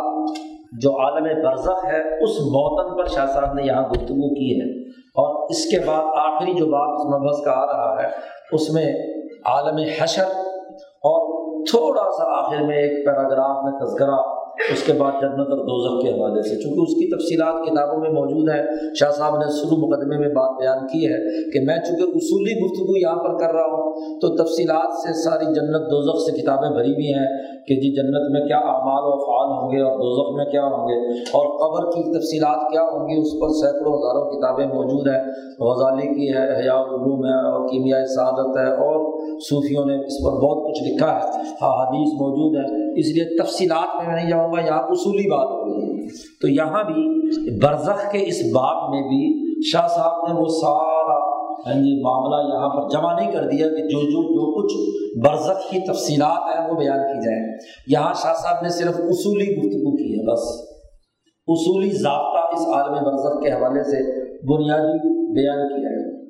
جو 0.80 0.90
عالم 1.00 1.24
برزخ 1.42 1.84
ہے، 1.84 2.24
اس 2.24 2.40
موتن 2.40 2.96
پر 2.98 3.06
شاہ 3.06 3.26
صاحب 3.26 3.54
نے 3.54 3.62
یہاں 3.62 3.82
گفتگو 3.82 4.34
کی 4.34 4.60
ہے۔ 4.60 4.90
اور 4.90 5.50
اس 5.50 5.70
کے 5.70 5.78
بعد 5.86 6.02
آخری 6.16 6.52
جو 6.52 6.66
بات 6.66 7.00
اس 7.00 7.06
مبحث 7.14 7.44
کا 7.44 7.52
آ 7.52 7.66
رہا 7.66 8.02
ہے، 8.02 8.08
اس 8.52 8.70
میں 8.70 8.92
عالم 9.44 9.76
حشر 10.00 10.24
اور 10.82 11.40
تھوڑا 11.70 12.02
سا 12.02 12.38
آخر 12.38 12.66
میں 12.66 12.76
ایک 12.76 13.06
پیراگراف 13.06 13.64
میں 13.64 13.86
تذکرہ 13.86 14.20
اس 14.72 14.82
کے 14.86 14.92
بعد 14.92 15.20
جنت 15.20 15.50
اور 15.54 15.60
دوزخ 15.66 15.94
کے 16.02 16.10
حوالے 16.10 16.42
سے، 16.42 16.56
چونکہ 16.62 16.80
اس 16.80 16.94
کی 16.94 17.06
تفصیلات 17.10 17.60
کتابوں 17.66 18.00
میں 18.00 18.10
موجود 18.10 18.48
ہے 18.48 18.60
شاہ 19.00 19.10
صاحب 19.10 19.36
نے 19.38 19.46
شروع 19.58 19.78
مقدمے 19.78 20.18
میں 20.18 20.28
بات 20.28 20.58
بیان 20.60 20.86
کی 20.86 21.00
ہے 21.08 21.18
کہ 21.50 21.60
میں 21.60 21.76
چونکہ 21.86 22.18
اصولی 22.20 22.54
گفتگو 22.60 22.96
یہاں 22.96 23.16
پر 23.16 23.38
کر 23.38 23.54
رہا 23.54 23.72
ہوں، 23.74 24.18
تو 24.20 24.28
تفصیلات 24.36 24.96
سے 24.96 25.12
ساری 25.22 25.46
جنت 25.54 25.88
دوزخ 25.90 26.20
سے 26.26 26.36
کتابیں 26.40 26.68
بھری 26.70 26.92
ہوئی 26.92 27.12
ہیں 27.12 27.26
کہ 27.66 27.80
جی 27.80 27.90
جنت 27.94 28.30
میں 28.32 28.44
کیا 28.46 28.60
اعمال 28.74 29.08
و 29.08 29.12
افعال 29.12 29.50
ہوں 29.50 29.72
گے 29.72 29.80
اور 29.80 29.98
دوزخ 29.98 30.30
میں 30.36 30.44
کیا 30.44 30.64
ہوں 30.64 30.88
گے 30.88 30.98
اور 31.32 31.50
قبر 31.62 31.90
کی 31.90 32.02
تفصیلات 32.18 32.70
کیا 32.70 32.82
ہوں 32.82 33.08
گی، 33.08 33.20
اس 33.20 33.34
پر 33.40 33.56
سینکڑوں 33.60 33.94
ہزاروں 33.94 34.24
کتابیں 34.30 34.66
موجود 34.66 35.08
ہیں۔ 35.08 35.20
غزالی 35.60 36.06
کی 36.14 36.28
ہے 36.34 36.44
حیا 36.52 36.76
العلوم 36.76 37.24
ہے 37.26 37.38
اور 37.46 37.68
کیمیائی 37.68 38.06
سعادت 38.06 38.56
ہے 38.58 38.68
اور 38.84 39.02
صوفیوں 39.40 39.84
نے 39.84 39.96
اس 40.04 40.22
پر 40.24 40.38
بہت 40.44 40.64
کچھ 40.66 40.82
لکھا 40.82 41.12
ہے 41.14 41.42
ہاں 41.62 41.74
موجود 42.20 42.56
ہے 42.56 42.64
اس 43.00 43.06
لیے 43.14 43.24
تفصیلات 43.36 43.96
میں 43.96 44.06
میں 44.06 44.16
نہیں 44.16 44.30
جاؤں 44.30 44.39
ہوں 44.40 44.52
گا 44.52 44.60
یہاں 44.60 44.82
اصولی 44.82 45.30
بات 45.30 45.48
ہو 45.48 45.64
رہی 45.64 45.84
ہے 45.84 46.06
تو 46.40 46.48
یہاں 46.48 46.84
بھی 46.84 47.20
برزخ 47.58 48.12
کے 48.12 48.18
اس 48.18 48.54
باب 48.54 48.90
میں 48.90 49.02
بھی 49.02 49.40
شاہ 49.70 49.88
صاحب 49.88 50.28
نے 50.28 50.40
وہ 50.40 50.46
سارا 50.46 51.30
ہاں 51.66 51.74
جی 51.74 52.02
معاملہ 52.02 52.54
یہاں 52.54 52.68
پر 52.68 52.88
جمع 52.88 53.14
نہیں 53.14 53.32
کر 53.32 53.42
دیا 53.42 53.68
کہ 53.68 53.82
جو 53.82 54.00
جو 54.00 54.22
جو 54.22 54.62
کچھ 54.62 55.00
برزخ 55.26 55.70
کی 55.70 55.80
تفصیلات 55.80 56.58
ہیں 56.58 56.68
وہ 56.68 56.74
بیان 56.74 56.98
کی 56.98 57.24
جائیں۔ 57.24 57.58
یہاں 57.86 58.14
شاہ 58.14 58.34
صاحب 58.34 58.62
نے 58.62 58.68
صرف 58.68 58.96
اصولی 58.98 59.56
گفتگو 59.56 59.96
کی 59.96 60.14
ہے 60.14 60.32
بس۔ 60.32 60.70
اصولی 61.46 61.90
ضابطہ 61.90 62.54
اس 62.54 62.68
عالم 62.74 62.92
برزخ 62.92 63.42
کے 63.42 63.52
حوالے 63.52 63.82
سے 63.82 64.30
بنیادی 64.52 64.98
بیان 65.34 65.68
کیا 65.68 65.88
ہے۔ 65.88 66.26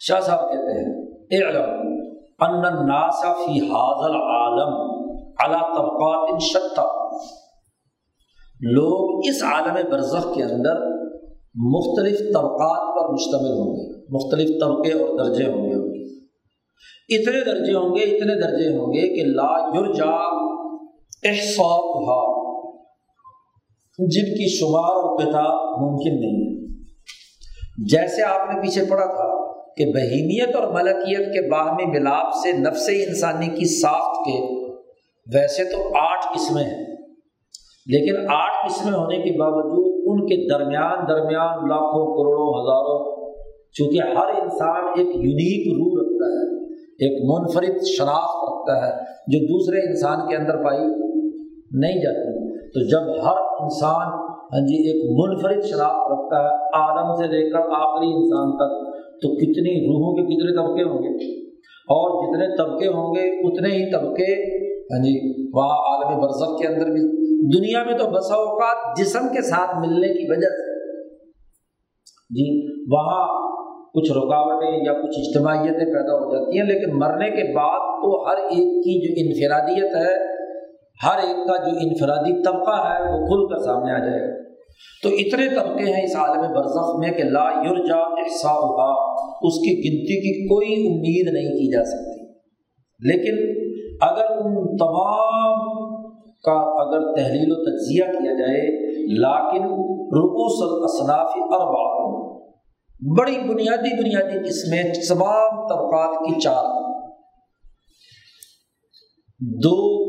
شاہ 0.00 0.20
صاحب 0.20 0.40
کہتے 0.40 0.72
ہیں، 0.72 1.06
اعلم 1.44 1.96
ان 2.38 2.64
الناس 2.64 3.20
فی 3.20 3.60
حاضل 3.60 4.14
عالم 4.14 4.95
علا 5.44 5.74
طبقات 5.76 6.42
شتہ۔ 6.42 6.86
لوگ 8.60 9.20
اس 9.28 9.42
عالم 9.42 9.90
برزخ 9.90 10.34
کے 10.34 10.42
اندر 10.42 10.96
مختلف 11.54 12.18
طبقات 12.18 12.96
پر 12.96 13.12
مشتمل 13.12 13.50
ہوں 13.50 13.76
گے، 13.76 14.00
مختلف 14.10 14.60
طبقے 14.60 14.92
اور 14.92 15.24
درجے 15.24 15.44
ہوں 15.44 15.70
گے۔ 15.70 15.76
اتنے 17.08 17.44
درجے 17.44 17.74
ہوں 17.74 17.96
گے، 17.96 18.02
اتنے 18.02 18.40
درجے 18.40 18.76
ہوں 18.76 18.86
گے 18.86 19.16
کہ 19.16 19.22
لا 19.24 19.78
یرجا 19.78 20.10
احسا 21.30 22.36
جن 23.98 24.24
کی 24.24 24.58
شمار 24.58 24.90
اور 24.90 25.18
کتاب 25.18 25.80
ممکن 25.82 26.20
نہیں 26.20 26.46
ہے۔ 26.46 26.66
جیسے 27.88 28.22
آپ 28.22 28.54
نے 28.54 28.60
پیچھے 28.60 28.84
پڑھا 28.90 29.06
تھا 29.06 29.54
کہ 29.74 29.84
بہیمیت 29.84 30.56
اور 30.56 30.74
ملکیت 30.74 31.26
کے 31.26 31.50
باہمی 31.50 31.84
ملاپ 31.84 32.32
سے 32.42 32.52
نفس 32.52 32.88
انسانی 32.88 33.46
کی 33.46 33.80
ساخت 33.80 34.26
کے 34.26 34.55
ویسے 35.34 35.64
تو 35.64 35.78
آٹھ 35.98 36.26
قسمیں 36.34 36.62
ہیں، 36.62 36.84
لیکن 37.86 38.18
آٹھ 38.32 38.58
قسمیں 38.66 38.92
ہونے 38.92 39.16
کے 39.16 39.30
باوجود 39.38 39.86
ان 40.06 40.26
کے 40.26 40.36
درمیان 40.48 41.08
درمیان 41.08 41.68
لاکھوں، 41.68 42.04
کروڑوں، 42.16 42.50
ہزاروں، 42.58 42.98
چونکہ 43.72 44.18
ہر 44.18 44.28
انسان 44.42 44.84
ایک 44.96 45.08
یونیک 45.16 45.66
روح 45.78 45.96
رکھتا 46.02 46.28
ہے، 46.34 46.44
ایک 46.98 47.16
منفرد 47.30 47.82
شناخت 47.86 48.44
رکھتا 48.44 48.76
ہے، 48.82 48.92
جو 49.26 49.38
دوسرے 49.46 49.80
انسان 49.88 50.28
کے 50.28 50.36
اندر 50.36 50.62
پائی 50.64 50.84
نہیں 51.76 51.98
جاتی۔ 52.02 52.34
تو 52.70 52.84
جب 52.88 53.10
ہر 53.24 53.42
انسان 53.60 54.14
ہاں 54.52 54.60
جی 54.66 54.76
ایک 54.88 55.04
منفرد 55.20 55.64
شناخت 55.64 56.10
رکھتا 56.12 56.40
ہے 56.42 56.50
آدم 56.74 57.14
سے 57.14 57.26
لے 57.26 57.50
کر 57.50 57.72
آخری 57.76 58.12
انسان 58.12 58.52
تک، 58.56 58.74
تو 59.22 59.34
کتنی 59.34 59.74
روحوں 59.86 60.14
کے 60.16 60.24
کتنے 60.24 60.54
طبقے 60.56 60.82
ہوں 60.82 61.02
گے؟ 61.02 61.34
اور 61.88 62.14
جتنے 62.20 62.46
طبقے 62.56 62.88
ہوں 62.88 63.14
گے، 63.14 63.24
اتنے 63.46 63.68
ہی 63.68 63.90
طبقے 63.92 64.30
ہاں 64.92 65.04
جی 65.04 65.42
وہاں 65.56 65.76
عالمی 65.76 66.22
برزخ 66.22 66.60
کے 66.60 66.66
اندر 66.66 66.86
بھی 66.86 67.26
دنیا 67.58 67.84
میں 67.84 67.98
تو 67.98 68.06
بسا 68.06 68.34
اوقات 68.34 68.98
جسم 68.98 69.28
کے 69.28 69.42
ساتھ 69.42 69.86
ملنے 69.86 70.08
کی 70.08 70.30
وجہ 70.30 70.48
سے۔ 70.48 70.76
جی 72.30 72.66
وہاں 72.94 73.46
کچھ 73.94 74.10
رکاوٹیں 74.10 74.84
یا 74.84 74.92
کچھ 74.92 75.18
اجتماعیتیں 75.18 75.94
پیدا 75.94 76.14
ہو 76.14 76.34
جاتی 76.34 76.58
ہیں، 76.58 76.66
لیکن 76.66 76.98
مرنے 76.98 77.30
کے 77.30 77.54
بعد 77.54 77.78
تو 77.78 78.28
ہر 78.28 78.36
ایک 78.36 78.84
کی 78.84 79.08
جو 79.08 79.14
انفرادیت 79.16 79.96
ہے، 79.96 80.36
ہر 81.06 81.18
ایک 81.18 81.36
کا 81.36 81.56
جو 81.56 81.76
انفرادی 81.80 82.42
طبقہ 82.42 82.86
ہے، 82.86 83.02
وہ 83.02 83.26
کھل 83.26 83.54
کر 83.54 83.62
سامنے 83.64 83.92
آ 83.92 83.98
جائے 83.98 84.20
گا۔ 84.20 84.46
تو 85.02 85.08
اتنے 85.08 85.54
طبقے 85.54 85.92
ہیں 85.92 86.04
اس 86.04 86.16
عالم 86.16 86.52
برزخ 86.52 86.98
میں 86.98 87.10
کہ 87.10 87.22
لا 87.22 87.62
یورجا 87.64 87.98
احسا 87.98 88.52
ہوا 88.52 89.14
اس 89.42 89.54
کی 89.54 89.72
گنتی 89.76 90.20
کی 90.20 90.46
کوئی 90.46 90.72
امید 90.72 91.34
نہیں 91.34 91.52
کی 91.52 91.72
جا 91.72 91.84
سکتی۔ 91.84 92.26
لیکن 93.00 93.55
اگر 94.00 94.24
ان 94.24 94.76
تمام 94.76 95.76
کا 96.32 96.82
اگر 96.82 97.14
تحلیل 97.14 97.52
و 97.52 97.54
تجزیہ 97.54 98.04
کیا 98.04 98.32
جائے، 98.32 98.86
لاکن 99.20 99.64
رقوص 100.18 100.70
الاصناف 100.70 101.30
اربع 101.34 101.96
بڑی 103.18 103.32
بنیادی 103.32 104.02
بنیادی 104.02 104.48
قسمیں 104.48 104.82
تمام 105.08 105.68
طبقات 105.68 106.18
کی 106.18 106.40
چار۔ 106.40 106.64
دو 109.40 110.06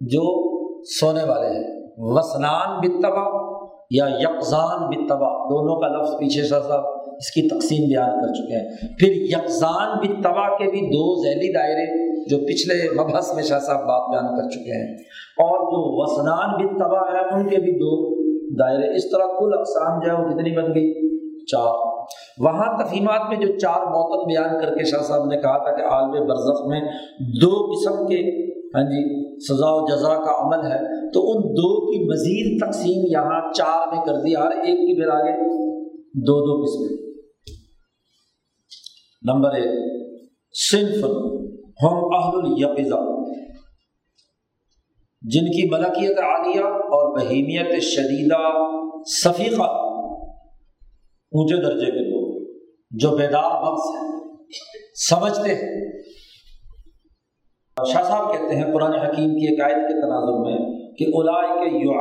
جو 0.00 0.44
سونے 0.82 1.24
والے 1.24 1.46
ہیں۔ 1.46 1.80
وسنان 1.96 2.80
بتبا 2.80 3.54
یا 3.90 4.04
یکزان 4.18 4.88
بتبا 4.88 5.28
دونوں 5.28 5.80
کا 5.80 5.88
لفظ 5.88 6.10
پیچھے 6.18 6.42
سا 6.42 6.60
صاحب 6.60 6.84
اس 7.16 7.30
کی 7.30 7.48
تقسیم 7.48 7.88
بیان 7.88 8.10
کر 8.10 8.32
چکے 8.32 8.54
ہیں۔ 8.56 8.96
پھر 8.98 9.08
یکزان 9.08 9.98
بتبا 9.98 10.58
کے 10.58 10.70
بھی 10.70 10.80
دو 10.80 11.22
ذیلی 11.22 11.52
دائرے 11.52 12.14
جو 12.28 12.36
پچھلے 12.36 13.02
مبحث 13.02 13.34
میں 13.34 13.42
شاہ 13.42 13.58
صاحب 13.58 13.80
بات 13.80 14.10
بیان 14.10 14.36
کر 14.36 14.48
چکے 14.48 14.86
ہیں۔ 14.86 14.94
اور 15.38 15.58
جو 15.60 16.02
وسنان 16.02 16.66
بتبا 16.66 17.00
ہے 17.00 17.34
ان 17.34 17.48
کے 17.48 17.56
بھی 17.56 17.72
دو 17.72 18.14
دائرے۔ 18.54 18.96
اس 18.96 19.10
طرح 19.10 19.24
کل 19.24 19.58
اقسام 19.58 20.00
جو 20.00 20.12
ہے 20.12 20.22
وہ 20.22 20.28
کتنی 20.28 20.56
بن 20.56 20.74
گئی؟ 20.74 21.03
چار 21.46 21.74
وہاں 22.38 22.84
تفہیمات 22.84 23.28
میں 23.28 23.36
جو 23.36 23.58
چار 23.58 23.80
موتن 23.80 24.26
بیان 24.26 24.60
کر 24.60 24.74
کے 24.74 24.84
شاہ 24.84 25.02
صاحب 25.02 25.24
نے 25.24 25.36
کہا 25.36 25.58
تھا 25.58 25.76
کہ 25.76 25.82
عالم 25.82 26.26
برزخ 26.26 26.66
میں 26.66 26.80
دو 27.40 27.72
قسم 27.72 28.06
کے 28.06 28.44
ہاں 28.76 28.82
جی 28.82 29.24
سزا 29.38 29.66
و 29.68 29.86
جزا 29.88 30.14
کا 30.24 30.46
عمل 30.46 30.72
ہے، 30.72 31.12
تو 31.12 31.30
ان 31.30 31.42
دو 31.42 31.86
کی 31.86 32.04
مزید 32.04 32.66
تقسیم 32.66 33.06
یہاں 33.10 33.52
چار 33.52 33.94
میں 33.94 34.04
کر 34.06 34.14
دی۔ 34.14 34.36
ہر 34.36 34.50
ایک 34.50 34.76
کی 34.76 35.00
پھر 35.00 35.10
آگے 35.10 35.32
دو 36.26 36.40
دو 36.40 36.62
قسمیں 36.62 37.06
نمبر 39.22 39.54
ایک، 39.54 39.70
صنف 40.70 41.04
ہم 41.84 41.96
اہل 42.14 42.64
الفظا 42.64 43.30
جن 45.22 45.46
کی 45.46 45.70
ملکیت 45.70 46.18
عالیہ 46.18 46.64
اور 46.64 47.18
بہیمیت 47.18 47.82
شدیدہ 47.82 48.42
صفیقہ۔ 49.06 49.83
اونچے 51.34 51.56
درجے 51.62 51.90
کے 51.90 52.02
لوگ 52.10 52.42
جو 52.90 53.10
بیدار 53.16 53.62
بخش 53.62 53.86
ہیں 53.94 54.10
سمجھتے 55.08 55.54
ہیں۔ 55.54 55.92
شاہ 57.92 58.02
صاحب 58.02 58.32
کہتے 58.32 58.56
ہیں، 58.56 58.72
قرآن 58.72 58.92
حکیم 58.92 59.30
کی 59.30 59.46
ایک 59.46 59.60
آیت 59.60 59.88
کے 59.88 59.94
تناظر 60.00 60.36
میں 60.44 60.58
کہ 60.98 61.04
کے 61.60 61.78
یو 61.78 61.92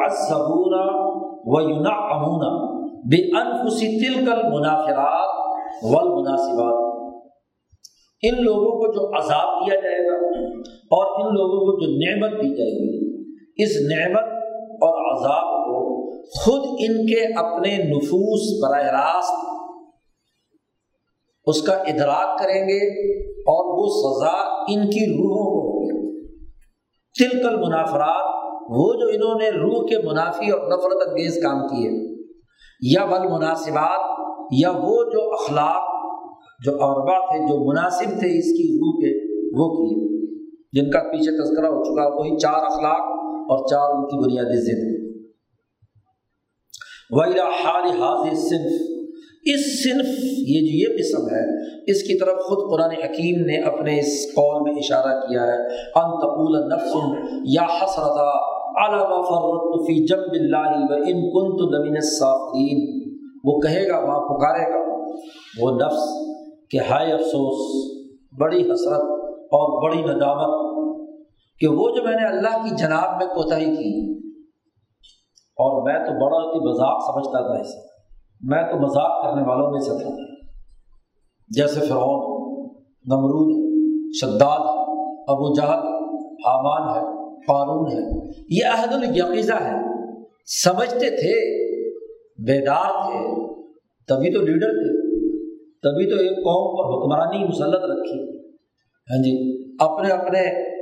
و 1.45 1.61
یونا 1.61 1.93
امونا 2.15 2.51
بے 2.89 3.37
انفسی 3.37 3.87
تل 3.87 4.25
کل 4.25 4.41
منافرات 4.53 5.31
و 5.83 6.19
مناسبات 6.19 6.83
ان 8.23 8.43
لوگوں 8.43 8.71
کو 8.71 8.91
جو 8.91 9.17
عذاب 9.17 9.49
دیا 9.61 9.79
جائے 9.79 9.99
گا 9.99 10.15
اور 10.97 11.21
ان 11.21 11.33
لوگوں 11.33 11.59
کو 11.65 11.73
جو 11.81 11.89
نعمت 11.97 12.31
دی 12.31 12.49
جائے 12.55 12.77
گی، 12.83 13.23
اس 13.63 13.73
نعمت 13.91 14.29
اور 14.87 15.01
عذاب 15.11 15.49
کو 15.65 15.82
خود 16.23 16.65
ان 16.65 17.05
کے 17.05 17.39
اپنے 17.39 17.77
نفوس 17.77 18.63
براہ 18.63 18.87
راست 18.87 19.47
اس 21.45 21.61
کا 21.61 21.73
ادراک 21.73 22.39
کریں 22.39 22.61
گے 22.61 23.11
اور 23.21 23.79
وہ 23.79 23.85
سزا 23.87 24.53
ان 24.59 24.89
کی 24.89 25.05
روحوں 25.05 25.45
کو 25.45 25.67
ہوگی۔ 25.67 25.93
تلکل 27.19 27.55
منافرات، 27.55 28.53
وہ 28.69 28.93
جو 28.93 29.07
انہوں 29.13 29.35
نے 29.41 29.49
روح 29.49 29.85
کے 29.85 30.07
منافی 30.07 30.49
اور 30.49 30.59
نفرت 30.59 31.07
انگیز 31.07 31.35
کام 31.43 31.67
کیے 31.67 32.13
یا 32.93 33.05
بل 33.05 33.27
مناسبات، 33.31 34.19
یا 34.51 34.69
وہ 34.69 35.03
جو 35.03 35.33
اخلاق، 35.33 35.83
جو 36.65 36.71
عربا 36.71 37.31
تھے، 37.31 37.39
جو 37.39 37.69
مناسب 37.69 38.05
تھے 38.05 38.39
اس 38.39 38.45
کی 38.45 38.77
روح 38.77 39.01
کے، 39.01 39.43
وہ 39.59 39.75
کیے۔ 39.75 40.13
جن 40.73 40.91
کا 40.91 40.99
پیچھے 40.99 41.43
تذکرہ 41.43 41.65
ہو 41.65 41.83
چکا، 41.83 42.19
وہی 42.19 42.37
چار 42.37 42.63
اخلاق 42.65 43.01
اور 43.23 43.67
چار 43.67 43.95
ان 43.95 44.07
کی 44.07 44.25
بنیادی 44.25 44.61
ضد۔ 44.61 45.02
ویلا 47.17 47.45
حال 47.63 47.87
حاضر 48.01 48.35
صنف 48.35 48.81
اس 49.45 49.63
صنف، 49.83 50.11
یہ 50.49 50.59
جو 50.61 50.73
یہ 50.73 50.97
قسم 50.97 51.23
ہے، 51.29 51.43
اس 51.91 52.03
کی 52.03 52.17
طرف 52.19 52.37
خود 52.39 52.59
قرآن 52.71 52.91
حکیم 52.91 53.41
نے 53.45 53.57
اپنے 53.61 53.97
اس 53.99 54.13
قول 54.35 54.61
میں 54.63 54.73
اشارہ 54.79 55.13
کیا 55.21 55.47
ہے 55.47 55.57
ان 55.95 56.13
تقول 56.19 56.59
نفس 56.67 56.95
یا 57.55 57.65
حسرت 57.73 58.19
علامہ 58.83 59.17
فرت 59.21 59.81
فی 59.87 59.95
جب 60.05 60.23
اللہ 60.31 60.77
و 60.89 61.01
ان 61.05 61.19
کنت 61.33 61.65
نمین 61.73 61.95
الصافین 61.95 62.85
وہ 63.43 63.59
کہے 63.59 63.87
گا، 63.87 63.99
وہاں 63.99 64.19
پکارے 64.19 64.71
گا۔ 64.71 64.81
وہ 65.61 65.71
نفس 65.71 66.05
کہ 66.71 66.77
ہائے 66.89 67.11
افسوس، 67.13 67.61
بڑی 68.39 68.61
حسرت 68.71 69.03
اور 69.51 69.81
بڑی 69.83 70.01
ندامت 70.01 70.61
کہ 71.61 71.67
وہ 71.67 71.89
جو 71.95 72.03
میں 72.03 72.15
نے 72.15 72.25
اللہ 72.27 72.63
کی 72.63 72.75
جناب 72.75 73.17
میں 73.17 73.27
کوتاہی 73.27 73.75
کی 73.75 73.91
اور 75.55 75.83
میں 75.83 75.99
تو 75.99 76.25
بڑا 76.25 76.37
ہی 76.37 76.69
مذاق 76.69 77.13
سمجھتا 77.13 77.47
تھا 77.47 77.61
اسے۔ 77.61 77.87
میں 78.41 78.63
تو 78.63 78.77
مذاق 78.77 79.23
کرنے 79.23 79.47
والوں 79.47 79.71
میں 79.71 79.79
سے 79.79 80.03
تھا۔ 80.03 80.43
جیسے 81.47 81.79
فرعون، 81.79 82.43
نمرود، 83.05 83.73
شداد، 84.21 84.77
ابو 85.27 85.53
جہل، 85.53 86.03
حامان 86.33 86.95
ہے، 86.95 87.01
قارون 87.47 87.91
ہے۔ 87.91 88.27
یہ 88.49 88.65
عہد 88.65 88.93
القیزہ 88.93 89.53
ہے 89.53 90.05
سمجھتے 90.63 91.09
تھے، 91.09 91.63
بیدار 92.45 92.89
تھے۔ 92.89 93.53
تبھی 94.07 94.33
تو 94.33 94.41
لیڈر 94.41 94.71
تھے۔ 94.71 95.03
تبھی 95.63 96.09
تو 96.09 96.15
ایک 96.15 96.37
قوم 96.37 96.77
پر 96.77 96.93
حکمرانی 96.93 97.47
مسلط 97.47 97.83
رکھی۔ 97.83 98.47
ہاں 99.11 99.23
جی 99.23 99.63
اپنے 99.83 100.09
اپنے 100.09 100.73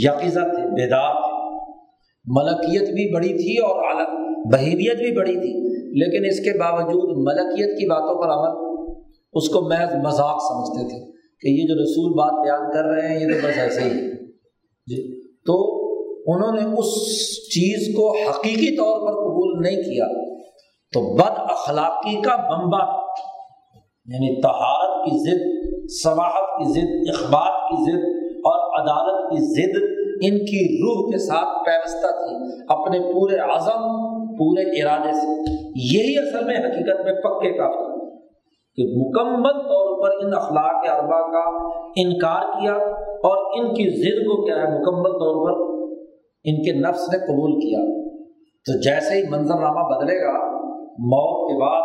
یقیزہ 0.06 0.40
تھے، 0.40 0.70
بیدار 0.70 1.14
تھے۔ 1.14 1.34
ملکیت 2.26 2.88
بھی 2.88 3.14
بڑی 3.14 3.28
تھی 3.28 3.58
اور 3.58 3.84
بہیمیت 4.52 4.96
بھی 4.96 5.16
بڑی 5.16 5.32
تھی۔ 5.32 5.64
لیکن 6.00 6.28
اس 6.28 6.40
کے 6.40 6.58
باوجود 6.58 7.16
ملکیت 7.16 7.78
کی 7.78 7.88
باتوں 7.88 8.22
پر 8.22 8.28
عمل، 8.28 8.82
اس 9.32 9.48
کو 9.48 9.68
محض 9.68 9.94
مذاق 9.94 10.42
سمجھتے 10.42 10.88
تھے 10.88 11.12
کہ 11.40 11.48
یہ 11.48 11.66
جو 11.68 11.82
رسول 11.82 12.12
بات 12.12 12.44
بیان 12.44 12.72
کر 12.72 12.84
رہے 12.84 13.08
ہیں، 13.08 13.20
یہ 13.20 13.26
تو 13.26 13.48
بس 13.48 13.58
ایسے 13.58 13.80
ہی 13.80 13.90
جی 14.86 15.28
تو 15.28 15.84
انہوں 16.32 16.52
نے 16.52 16.78
اس 16.78 16.86
چیز 17.48 17.96
کو 17.96 18.12
حقیقی 18.12 18.76
طور 18.76 19.06
پر 19.06 19.12
قبول 19.12 19.62
نہیں 19.62 19.76
کیا۔ 19.76 20.34
تو 20.92 21.14
بد 21.14 21.38
اخلاقی 21.38 22.22
کا 22.22 22.36
بمبا 22.36 23.03
یعنی 24.06 24.40
تہارت 24.40 25.04
کی 25.04 25.18
ضد 25.18 25.42
سماحت 26.02 26.58
کی 26.58 26.72
ضد 26.72 27.08
اخبار 27.08 27.52
کی 27.52 27.92
ضد 27.92 28.04
اور 28.36 28.80
عدالت 28.80 29.30
کی 29.30 29.36
ضد 29.36 29.94
ان 30.22 30.38
کی 30.38 30.78
روح 30.78 31.10
کے 31.10 31.18
ساتھ 31.18 31.64
پیوستہ 31.64 32.06
تھی، 32.06 32.64
اپنے 32.68 33.12
پورے 33.12 33.36
عزم، 33.36 33.82
پورے 34.38 34.82
ارادے 34.82 35.12
سے۔ 35.12 35.50
یہی 35.96 36.18
اصل 36.18 36.44
میں 36.44 36.56
حقیقت 36.56 37.04
میں 37.04 37.14
پکے 37.14 37.58
کا 37.58 37.68
کہ 38.76 38.82
مکمل 38.96 39.52
طور 39.52 40.02
پر 40.02 40.26
ان 40.26 40.34
اخلاق 40.34 40.90
اربا 40.90 41.20
کا 41.32 41.68
انکار 41.96 42.60
کیا 42.60 42.72
اور 43.02 43.60
ان 43.60 43.74
کی 43.74 44.02
ضد 44.02 44.26
کو 44.26 44.44
کیا 44.44 44.56
ہے، 44.56 44.62
مکمل 44.62 45.12
طور 45.12 45.46
پر 45.46 45.84
ان 46.44 46.62
کے 46.62 46.72
نفس 46.72 47.12
نے 47.12 47.18
قبول 47.18 47.52
کیا۔ 47.52 47.78
تو 48.66 48.80
جیسے 48.80 49.14
ہی 49.16 49.22
منظر 49.30 49.54
نامہ 49.54 49.94
بدلے 49.94 50.16
گا، 50.16 50.60
موت 50.98 51.50
کے 51.50 51.60
بعد 51.60 51.82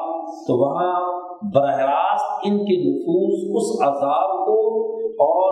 تو 0.47 0.57
وہاں 0.59 1.19
براہ 1.43 1.77
راست 1.79 2.45
ان 2.45 2.57
کے 2.57 2.75
نفوذ 2.83 3.43
اس 3.55 3.81
عذاب 3.81 4.31
کو 4.45 4.57
اور 5.25 5.51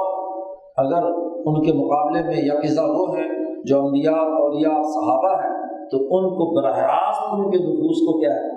اگر 0.78 1.06
ان 1.46 1.62
کے 1.66 1.74
مقابلے 1.74 2.24
میں 2.24 2.38
یقزا 2.38 2.86
وہ 2.86 3.18
ہے 3.18 3.28
جو 3.64 3.80
انبیاء 3.86 4.14
اولیاء 4.14 4.82
صحابہ 4.96 5.32
ہیں، 5.44 5.54
تو 5.92 5.98
ان 5.98 6.30
کو 6.30 6.62
براہ 6.62 6.78
راست 6.78 7.22
ان 7.32 7.52
کے 7.52 7.58
نفوذ 7.58 7.98
کو 8.00 8.20
کیا 8.20 8.34
ہے؟ 8.36 8.50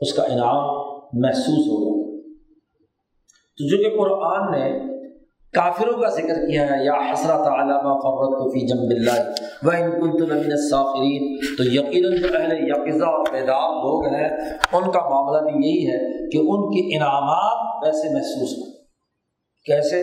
اس 0.00 0.12
کا 0.12 0.22
انعام 0.22 0.64
محسوس 1.14 1.66
ہوگا 1.68 1.92
تو 3.58 3.68
جو 3.70 3.76
کہ 3.76 3.96
قرآن 3.98 4.50
نے 4.52 4.91
کافروں 5.54 5.96
کا 6.00 6.08
ذکر 6.08 6.38
کیا 6.46 6.62
ہے، 6.66 6.84
یا 6.84 6.92
حسرت 7.12 7.46
علامہ 7.46 7.94
فرت 8.02 8.36
فی 8.52 8.66
جم 8.66 8.84
اللہ 8.90 9.66
و 9.66 9.70
ان 9.70 9.90
کن 10.16 10.32
الصافرین 10.32 11.36
تو 11.58 11.64
یقیناً 11.64 12.16
جو 12.20 12.28
اہل 12.38 12.52
یقزہ 12.68 13.04
اور 13.04 13.32
بیدار 13.32 13.74
لوگ 13.82 14.06
ہیں، 14.14 14.28
ان 14.72 14.90
کا 14.92 15.00
معاملہ 15.08 15.42
بھی 15.50 15.66
یہی 15.66 15.86
ہے 15.88 15.98
کہ 16.30 16.38
ان 16.38 16.64
کے 16.70 16.96
انعامات 16.96 17.84
ویسے 17.84 18.14
محسوس 18.14 18.56
ہوں 18.58 18.70
کیسے؟ 19.66 20.02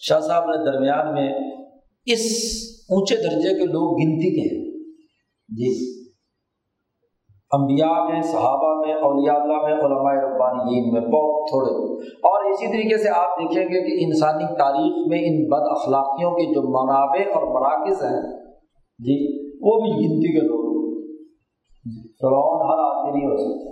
شاہ 0.00 0.20
صاحب 0.20 0.44
نے 0.44 0.64
درمیان 0.64 1.12
میں 1.14 1.28
اس 2.06 2.24
اونچے 2.88 3.16
درجے 3.16 3.58
کے 3.58 3.64
لوگ 3.64 3.92
گنتی 3.98 4.30
کے 4.34 4.48
ہیں 4.48 4.64
جی۔ 5.48 5.93
انبیاء 7.54 8.04
میں، 8.08 8.22
صحابہ 8.22 8.86
میں، 8.86 8.94
اولیاء 8.94 9.34
اللہ 9.34 9.62
میں، 9.62 9.72
علماء 9.72 10.28
ربانیین 10.28 10.92
میں، 10.92 11.00
بہت 11.00 11.48
تھوڑے۔ 11.48 11.94
اور 12.04 12.50
اسی 12.50 12.66
طریقے 12.66 12.98
سے 12.98 13.08
آپ 13.08 13.40
دیکھیں 13.40 13.64
گے 13.64 13.80
کہ 13.80 14.04
انسانی 14.04 14.44
تاریخ 14.58 15.08
میں 15.08 15.18
ان 15.18 15.48
بد 15.48 15.66
اخلاقیوں 15.70 16.30
کے 16.30 16.54
جو 16.54 16.62
منابع 16.62 17.34
اور 17.34 17.42
مراکز 17.42 18.02
ہیں 18.02 18.22
جی 18.98 19.44
وہ 19.62 19.80
بھی 19.80 19.90
گنتی 19.90 20.40
کے 20.40 20.46
لوگ 20.46 20.64
فرعون 22.20 22.70
ہر 22.70 22.78
آدمی 22.78 23.18
نہیں 23.18 23.30
ہو 23.30 23.36
سکتا۔ 23.36 23.70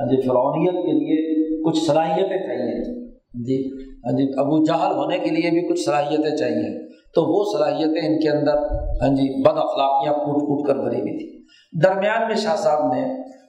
ہاں 0.00 0.10
جی 0.10 0.28
فرعونیت 0.28 0.86
کے 0.86 0.92
لیے 0.92 1.42
کچھ 1.62 1.78
صلاحیتیں 1.78 2.46
چاہیے۔ 2.46 3.04
جی 3.44 3.72
ہاں 3.88 4.16
جی 4.16 4.24
ابو 4.36 4.64
جہل 4.64 4.96
ہونے 4.96 5.18
کے 5.18 5.30
لیے 5.30 5.50
بھی 5.50 5.68
کچھ 5.68 5.80
صلاحیتیں 5.80 6.36
چاہیے۔ 6.36 6.88
تو 6.88 7.22
وہ 7.22 7.44
صلاحیتیں 7.44 8.08
ان 8.08 8.20
کے 8.20 8.38
اندر 8.38 8.56
ہاں 9.02 9.08
جی 9.08 9.42
بد 9.42 9.58
اخلاقیاں 9.58 10.12
کوٹ 10.12 10.40
کوٹ 10.40 10.66
کر 10.66 10.74
بھری 10.74 11.00
ہوئی 11.00 11.18
تھی 11.18 11.41
درمیان 11.72 12.28
میں 12.28 12.36
شاہ 12.36 12.56
صاحب 12.56 12.94
نے 12.94 13.00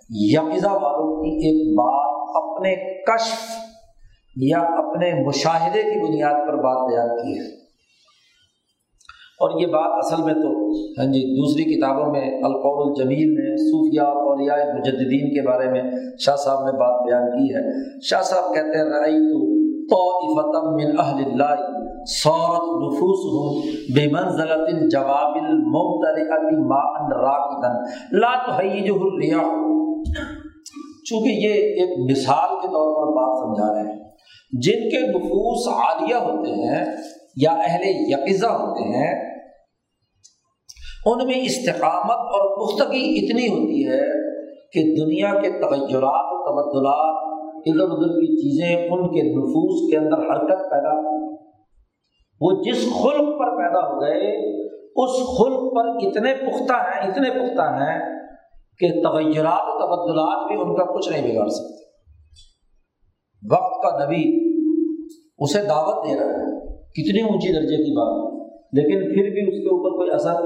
یقزہ 0.09 0.69
والوں 0.69 1.23
کی 1.23 1.47
ایک 1.47 1.77
بات 1.77 2.13
اپنے 2.43 2.75
کشف 3.03 3.51
یا 4.36 4.59
اپنے 4.59 5.25
مشاہدے 5.27 5.81
کی 5.81 6.07
بنیاد 6.07 6.33
پر 6.33 6.55
بات 6.55 6.91
بیان 6.91 7.17
کی 7.17 7.39
ہے۔ 7.39 7.63
اور 9.33 9.62
یہ 9.62 9.67
بات 9.67 10.05
اصل 10.05 10.23
میں 10.23 10.33
تو 10.33 10.49
ہاں 10.99 11.05
جی 11.05 11.36
دوسری 11.36 11.63
کتابوں 11.63 12.12
میں 12.12 12.21
القول 12.21 12.89
الجمیل 12.89 13.29
میں 13.29 13.55
صوفیہ 13.55 14.01
اولیاء 14.01 14.73
مجددین 14.73 15.29
کے 15.29 15.47
بارے 15.47 15.71
میں 15.71 15.81
شاہ 16.19 16.36
صاحب 16.36 16.65
نے 16.65 16.71
بات 16.71 17.05
بیان 17.05 17.29
کی 17.29 17.55
ہے۔ 17.55 17.62
شاہ 18.01 18.21
صاحب 18.21 18.55
کہتے 18.55 18.77
ہیں 18.77 18.86
رئی 18.86 19.17
تو 19.17 19.63
من 19.91 20.99
اہل 20.99 21.19
اللہ 21.23 21.61
سورت 22.11 22.65
نفوس 22.83 23.25
ہوں 23.33 23.47
بے 23.95 24.05
منزلت 24.11 24.63
الجواب 24.69 25.35
المبتدئ 25.41 26.29
ما 26.69 26.81
ان 26.99 27.11
راکدن 27.19 27.75
لا 28.19 28.31
تحیجہ 28.45 28.95
الریاح. 28.99 29.51
چونکہ 31.09 31.29
یہ 31.45 31.53
ایک 31.81 31.91
مثال 32.09 32.55
کے 32.61 32.67
طور 32.73 32.89
پر 32.97 33.11
بات 33.15 33.31
سمجھا 33.39 33.69
رہے 33.73 33.83
ہیں. 33.83 33.99
جن 34.53 34.89
کے 34.89 34.99
نفوس 35.07 35.67
عالیہ 35.75 36.19
ہوتے 36.25 36.51
ہیں 36.55 36.83
یا 37.43 37.51
اہل 37.67 37.83
یقزہ 38.11 38.51
ہوتے 38.59 38.83
ہیں، 38.89 39.13
ان 41.05 41.25
میں 41.27 41.39
استقامت 41.45 42.21
اور 42.35 42.43
پختگی 42.57 43.03
اتنی 43.15 43.47
ہوتی 43.47 43.79
ہے 43.87 44.03
کہ 44.73 44.83
دنیا 44.95 45.31
کے 45.41 45.49
تغیرات 45.61 46.29
و 46.33 46.37
تبدلات 46.45 47.12
ادھر 47.65 47.84
ادھر 47.84 48.08
کی 48.08 48.36
چیزیں 48.36 48.89
ان 48.89 49.08
کے 49.08 49.21
نفوس 49.21 49.91
کے 49.91 49.97
اندر 49.97 50.17
حرکت 50.17 50.71
پیدا 50.71 51.13
وہ 52.41 52.63
جس 52.63 52.93
خلق 52.93 53.39
پر 53.39 53.58
پیدا 53.58 53.91
ہو 53.91 54.02
گئے، 54.02 54.54
اس 54.95 55.38
خلق 55.38 55.76
پر 55.76 56.08
اتنے 56.08 56.34
پختہ 56.36 56.73
ہیں، 56.73 57.12
اتنے 57.12 57.30
پختہ 57.30 57.62
ہیں 57.62 57.99
کہ 58.80 58.88
تغیرات 59.04 59.62
و 59.65 59.80
تبدلات 59.80 60.47
بھی 60.47 60.62
ان 60.62 60.76
کا 60.76 60.93
کچھ 60.95 61.10
نہیں 61.10 61.34
بگاڑ 61.34 61.47
سکتے۔ 61.47 61.84
وقت 63.52 63.84
کا 63.84 64.06
نبی 64.06 64.23
اسے 65.38 65.60
دعوت 65.62 66.06
دے 66.06 66.19
رہا 66.19 66.26
ہے، 66.26 66.76
کتنی 66.76 67.21
اونچی 67.21 67.54
درجے 67.54 67.76
کی 67.76 67.91
بات۔ 67.91 68.34
لیکن 68.73 68.99
پھر 68.99 69.30
بھی 69.30 69.41
اس 69.41 69.60
کے 69.60 69.67
اوپر 69.67 69.89
کوئی 69.89 70.12
اثر 70.12 70.43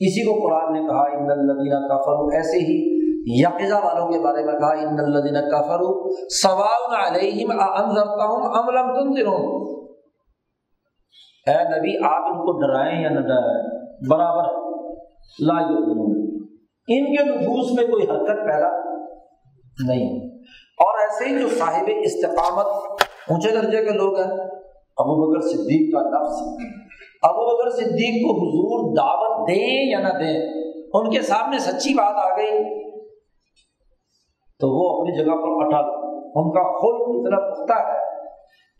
اسی 0.00 0.24
کو 0.24 0.46
قرآن 0.46 0.72
نے 0.72 0.80
کہا، 0.80 1.02
ان 1.02 1.30
الدینہ 1.30 1.88
کافر 1.88 2.36
ایسے 2.36 2.58
ہی 2.58 2.97
یقزا 3.30 3.78
والوں 3.78 4.08
کے 4.08 4.20
بارے 4.20 4.44
میں 4.44 4.54
کہا، 4.54 4.68
ان 4.68 5.00
الدینہ 5.00 5.38
کافر 5.38 6.10
سوال 6.28 6.94
علیہم 7.06 7.50
انذرتا 7.50 8.24
ہوں 8.24 8.54
املم 8.54 8.94
تم 8.94 9.14
دنوں 9.14 9.68
اے 11.46 11.78
نبی، 11.78 12.04
آپ 12.04 12.22
ان 12.24 12.38
کو 12.38 12.66
ڈرائیں 12.66 13.02
یا 13.02 13.10
نہ 13.10 13.20
ڈرائیں؟ 13.20 13.88
برابر 14.10 14.42
لا 15.40 15.60
یؤمنون۔ 15.60 16.28
ان 16.88 17.16
کے 17.16 17.24
نفوس 17.24 17.78
میں 17.78 17.86
کوئی 17.86 18.02
حرکت 18.02 18.44
پیدا 18.44 18.68
نہیں۔ 19.86 20.28
اور 20.58 20.98
ایسے 20.98 21.24
ہی 21.24 21.38
جو 21.38 21.48
صاحب 21.48 21.90
استقامت 22.02 22.66
اونچے 23.28 23.50
درجے 23.50 23.84
کے 23.84 23.90
لوگ 23.90 24.16
ہیں، 24.16 24.30
ابو 24.96 25.30
بکر 25.30 25.40
صدیق 25.40 25.94
کا 25.94 26.00
لفظ 26.00 26.42
ابو 27.22 27.56
بکر 27.56 27.70
صدیق 27.70 28.26
کو 28.26 28.32
حضور 28.34 28.96
دعوت 28.96 29.48
دیں 29.48 29.90
یا 29.90 29.98
نہ 29.98 30.18
دیں، 30.18 30.62
ان 30.94 31.10
کے 31.10 31.22
سامنے 31.22 31.58
سچی 31.58 31.94
بات 31.94 32.32
آ 32.32 32.36
گئی۔ 32.36 32.87
تو 34.60 34.68
وہ 34.68 35.00
اپنی 35.00 35.16
جگہ 35.16 35.32
پر 35.32 35.64
اٹل 35.64 35.90
ان 36.34 36.50
کا 36.50 36.62
خود 36.78 37.16
اتنا 37.16 37.50
پختہ 37.50 37.88
ہے 37.88 37.98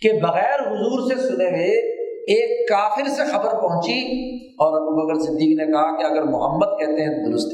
کہ 0.01 0.13
بغیر 0.23 0.73
حضور 0.73 1.11
سے 1.11 1.15
سنے 1.15 1.45
ہوئے 1.45 1.99
ایک 2.35 2.69
کافر 2.69 3.09
سے 3.09 3.23
خبر 3.33 3.61
پہنچی 3.63 4.01
اور 4.37 4.81
ابو 4.81 4.95
بکر 4.97 5.21
صدیق 5.21 5.61
نے 5.61 5.73
کہا 5.73 5.97
کہ 5.97 6.05
اگر 6.05 6.23
محمد 6.23 6.79
کہتے 6.79 7.03
ہیں 7.03 7.31
درست 7.31 7.53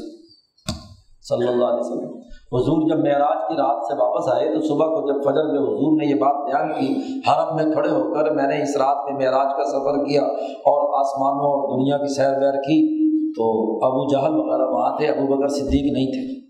صلی 1.23 1.47
اللہ 1.47 1.65
علیہ 1.65 1.79
وسلم۔ 1.79 2.17
حضور 2.53 2.89
جب 2.89 2.97
معراج 2.97 3.37
کی 3.47 3.55
رات 3.55 3.85
سے 3.85 3.93
واپس 4.01 4.33
آئے 4.33 4.55
تو 4.55 4.61
صبح 4.61 4.85
کو 4.85 5.13
جب 5.13 5.21
فجر 5.23 5.43
میں 5.43 5.59
حضور 5.59 5.97
نے 5.97 6.09
یہ 6.09 6.15
بات 6.15 6.35
بیان 6.45 6.73
کی، 6.73 6.93
حرم 7.27 7.55
میں 7.55 7.73
کھڑے 7.73 7.89
ہو 7.89 8.13
کر 8.13 8.31
میں 8.31 8.47
نے 8.47 8.61
اس 8.61 8.77
رات 8.77 9.11
میں 9.11 9.25
معراج 9.25 9.57
کا 9.57 9.63
سفر 9.63 10.03
کیا 10.05 10.21
اور 10.43 10.99
آسمانوں 10.99 11.51
اور 11.51 11.79
دنیا 11.79 11.97
کی 11.97 12.13
سیر 12.15 12.29
ویر 12.29 12.53
کی 12.53 13.05
تو 13.33 13.51
ابو 13.85 14.07
جہل 14.13 14.39
وغیرہ 14.39 14.69
وہاں 14.71 14.97
تھے، 14.97 15.07
ابو 15.07 15.37
بکر 15.37 15.47
صدیق 15.47 15.93
نہیں 15.93 16.05
تھے۔ 16.05 16.44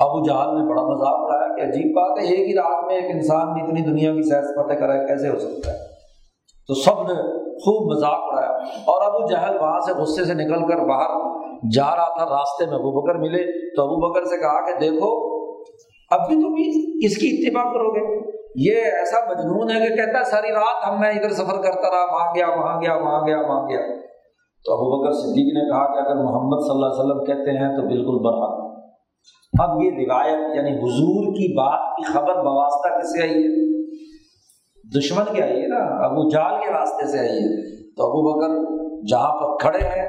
ابو 0.00 0.24
جہل 0.24 0.58
نے 0.58 0.70
بڑا 0.70 0.82
مذاق 0.82 1.18
اڑایا 1.20 1.56
کہ 1.56 1.60
عجیب 1.60 1.96
بات 1.96 2.18
ہے، 2.18 2.24
ایک 2.24 2.48
ہی 2.48 2.54
رات 2.54 2.84
میں 2.86 2.94
ایک 2.94 3.04
انسان 3.10 3.52
بھی 3.52 3.62
اتنی 3.62 3.80
دنیا 3.80 4.12
کی 4.12 4.22
سیر 4.22 4.42
سپاٹے 4.42 4.76
کرے 4.76 5.06
کیسے 5.06 5.28
ہو 5.28 5.38
سکتا 5.38 5.72
ہے؟ 5.72 5.76
تو 6.68 6.74
سب 6.74 6.92
نے 6.92 7.14
خوب 7.48 7.96
مذاق 7.96 8.20
اڑایا۔ 8.20 8.50
اور 8.62 9.06
ابو 9.06 9.26
جہل 9.26 9.56
وہاں 9.60 9.80
سے 9.80 9.92
غصے 9.92 10.24
سے 10.24 10.34
نکل 10.34 10.66
کر 10.66 10.76
باہر 10.76 11.38
جا 11.74 11.96
رہا 11.96 12.18
تھا، 12.18 12.24
راستے 12.24 12.66
میں 12.66 12.74
ابو 12.74 13.00
بکر 13.00 13.14
ملے۔ 13.14 13.74
تو 13.76 13.82
ابو 13.82 14.10
بکر 14.10 14.24
سے 14.24 14.36
کہا 14.36 14.66
کہ 14.66 14.78
دیکھو، 14.80 15.38
اب 16.10 16.20
بھی 16.28 16.36
تم 16.36 16.54
اس 17.06 17.16
کی 17.16 17.26
اتباع 17.26 17.72
کرو 17.72 17.90
گے۔ 17.94 18.30
یہ 18.56 18.76
ایسا 18.76 19.20
مجنون 19.30 19.70
ہے 19.70 19.88
کہ 19.88 19.96
کہتا 19.96 20.18
ہے، 20.18 20.24
ساری 20.24 20.48
رات 20.48 20.88
ہم 20.88 21.00
میں 21.00 21.10
ادھر 21.10 21.30
سفر 21.30 21.62
کرتا 21.62 21.90
رہا، 21.90 22.14
وہاں 22.14 22.34
گیا 22.34 22.48
وہاں 22.48 22.80
گیا 22.82 22.94
وہاں 22.94 23.26
گیا 23.26 23.36
وہاں 23.36 23.68
گیا۔ 23.68 23.80
تو 24.64 24.72
ابو 24.72 25.02
بکر 25.02 25.12
صدیق 25.12 25.54
نے 25.54 25.70
کہا 25.70 25.86
کہ 25.86 25.98
اگر 25.98 26.24
محمد 26.24 26.58
صلی 26.62 26.70
اللہ 26.70 26.86
علیہ 26.86 27.00
وسلم 27.00 27.24
کہتے 27.24 27.50
ہیں 27.50 27.76
تو 27.76 27.82
بالکل 27.82 28.24
برحق۔ 28.24 28.57
اب 29.58 29.82
یہ 29.82 29.90
روایت 29.90 30.56
یعنی 30.56 30.70
حضور 30.70 31.32
کی 31.32 31.56
بات 31.56 31.96
کی 31.96 32.12
خبر 32.12 32.34
بواسطہ 32.34 32.98
کس 32.98 33.12
سے 33.12 33.22
آئی 33.22 33.34
ہے؟ 33.34 33.68
دشمن 34.98 35.34
کے 35.34 35.42
آئی 35.42 35.62
ہے 35.62 35.68
نا، 35.68 36.04
ابو 36.04 36.30
جال 36.30 36.64
کے 36.64 36.72
راستے 36.72 37.06
سے 37.12 37.18
آئی 37.18 37.28
ہے۔ 37.28 37.76
تو 37.94 38.04
ابو 38.04 38.32
بکر 38.32 38.74
جہاں 39.10 39.28
پر 39.28 39.56
کھڑے 39.56 39.86
ہیں، 39.86 40.08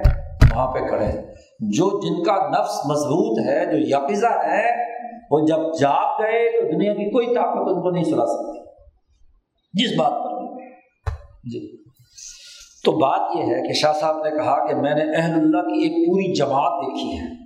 وہاں 0.56 0.72
پہ 0.72 0.80
کھڑے 0.80 1.06
ہیں۔ 1.06 1.22
جو 1.60 2.00
جن 2.00 2.24
کا 2.24 2.50
نفس 2.50 2.86
مضبوط 2.86 3.40
ہے، 3.48 3.66
جو 3.66 3.78
یقزہ 3.78 4.28
ہے، 4.28 4.84
وہ 5.32 5.40
جب 5.40 5.80
جاگ 5.80 6.22
گئے 6.22 6.62
تو 6.62 6.78
دنیا 6.78 6.94
کی 6.94 7.12
کوئی 7.12 7.28
طاقت 7.28 7.72
ان 7.72 7.82
کو 7.82 7.90
نہیں 7.92 8.04
سلا 8.04 8.26
سکتی۔ 8.26 8.60
جس 9.74 10.00
بات 10.00 10.12
پر 10.12 10.40
جی۔ 11.52 11.84
تو 12.86 12.92
بات 12.92 13.36
یہ 13.36 13.42
ہے 13.42 13.68
کہ 13.68 13.74
شاہ 13.74 13.94
صاحب 13.94 14.18
نے 14.18 14.30
کہا 14.30 14.68
کہ 14.68 14.76
میں 14.76 14.96
نے 14.96 15.16
اہل 15.16 15.34
اللہ 15.34 15.58
کی 15.58 15.84
ایک 15.84 16.08
پوری 16.08 16.34
جماعت 16.34 16.72
دیکھی 16.72 17.20
ہے۔ 17.20 17.39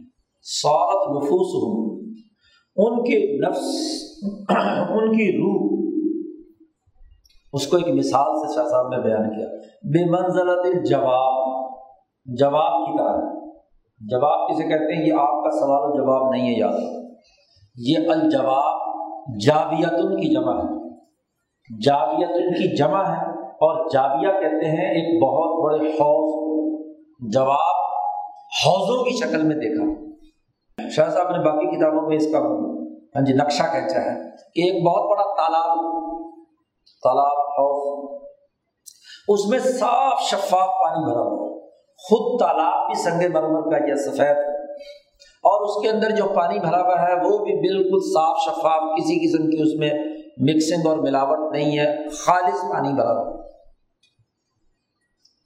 سعت 0.44 1.10
نفوس 1.10 1.64
ہوں 1.64 2.00
ان 2.76 3.04
کے 3.04 3.48
نفس، 3.48 3.88
ان 4.90 5.12
کی 5.12 5.32
روح، 5.32 5.84
اس 7.54 7.68
کو 7.68 7.78
ایک 7.78 7.88
مثال 7.88 8.40
سے 8.40 8.56
شاہ 8.56 8.64
صاحب 8.64 8.88
نے 8.88 9.00
بیان 9.00 9.38
کیا۔ 9.38 9.48
بے 9.84 10.10
منزلت 10.12 10.90
جواب 10.90 11.54
جواب 12.26 12.86
کی 12.86 12.98
طرح۔ 12.98 13.34
جواب 14.00 14.50
کسے 14.50 14.64
کہتے 14.64 14.96
ہیں؟ 14.96 15.08
یہ 15.08 15.14
آپ 15.14 15.44
کا 15.44 15.52
سوال 15.52 15.82
و 15.84 15.98
جواب 15.98 16.32
نہیں 16.32 16.54
ہے، 16.54 16.60
یاد۔ 16.60 17.14
یہ 17.76 17.98
الجواب 18.10 18.82
جاویت 19.46 20.00
کی 20.00 20.34
جمع 20.34 20.58
ہے۔ 20.58 20.90
جاویت 21.86 22.58
کی 22.58 22.76
جمع 22.76 23.04
ہے 23.04 23.40
اور 23.40 23.90
جاویہ 23.94 24.32
کہتے 24.32 24.66
ہیں 24.66 24.90
ایک 24.90 25.24
بہت 25.24 25.64
بڑے 25.64 25.90
حوض۔ 25.90 26.54
جواب 27.34 27.76
حوضوں 28.66 29.04
کی 29.04 29.10
شکل 29.10 29.44
میں 29.44 29.56
دیکھا۔ 29.56 30.13
شاہ 30.78 31.10
صاحب 31.10 31.30
نے 31.30 31.44
باقی 31.44 31.78
کتابوں 31.78 32.10
میں 32.10 32.18
اس 32.18 32.32
کا 32.32 32.40
ہاں 33.16 33.26
جی 33.26 33.34
نقشہ 33.34 33.64
کہتا 33.64 34.02
ہے 34.02 34.14
کہ 34.54 34.62
ایک 34.62 34.84
بہت 34.86 35.10
بڑا 35.10 35.36
تالاب 35.36 35.78
تالاب 37.04 37.40
حوض 37.40 38.10
اس 39.28 39.50
میں 39.50 39.60
صاف 39.60 40.22
شفاف 40.22 40.70
پانی 40.70 41.06
بھرا 41.06 41.20
ہوا 41.20 41.60
خود 41.98 42.40
تالاب 42.40 42.86
بھی 42.86 43.04
سنگ 43.04 43.34
مرمر 43.34 43.70
کا 43.72 43.86
یا 43.88 43.96
سفید 43.96 44.38
اور 45.44 45.62
اس 45.62 45.84
کے 45.84 45.90
اندر 45.90 46.10
جو 46.10 46.26
پانی 46.36 46.60
بھرا 46.60 46.82
ہوا 46.82 47.02
ہے، 47.02 47.14
وہ 47.14 47.38
بھی 47.38 47.54
بالکل 47.54 48.00
صاف 48.14 48.38
شفاف، 48.46 48.82
کسی 48.98 49.16
قسم 49.28 49.50
کی 49.50 49.62
اس 49.62 49.80
میں 49.80 49.90
مکسنگ 50.38 50.88
اور 50.88 50.98
ملاوٹ 50.98 51.52
نہیں 51.52 51.80
ہے۔ 51.80 52.10
خالص 52.10 52.62
پانی 52.72 52.94
بھرا 52.94 53.12
ہوا 53.12 53.48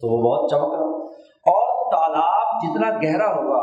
تو 0.01 0.07
وہ 0.07 0.17
بہت 0.23 0.51
چمک 0.51 0.73
رہا 0.73 1.05
اور 1.53 1.91
تالاب 1.91 2.57
جتنا 2.63 2.89
گہرا 2.89 3.30
ہوگا، 3.36 3.61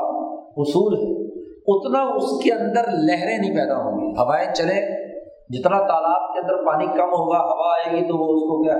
اصول 0.56 0.94
ہے۔ 0.94 1.23
اتنا 1.66 2.02
اس 2.02 2.44
کے 2.44 2.52
اندر 2.52 2.82
لہریں 2.92 3.38
نہیں 3.38 3.56
پیدا 3.56 3.76
ہوں 3.76 3.92
گی۔ 3.92 4.10
ہوائیں 4.10 4.54
چلے 4.54 5.04
جتنا 5.48 5.78
تالاب 5.78 6.32
کے 6.32 6.40
اندر 6.40 6.66
پانی 6.66 6.86
کم 6.86 7.08
ہوگا، 7.08 7.38
ہوا 7.38 7.74
آئے 7.74 7.96
گی 7.96 8.08
تو 8.08 8.16
وہ 8.16 8.34
اس 8.34 8.40
کو 8.40 8.62
کیا؟ 8.62 8.76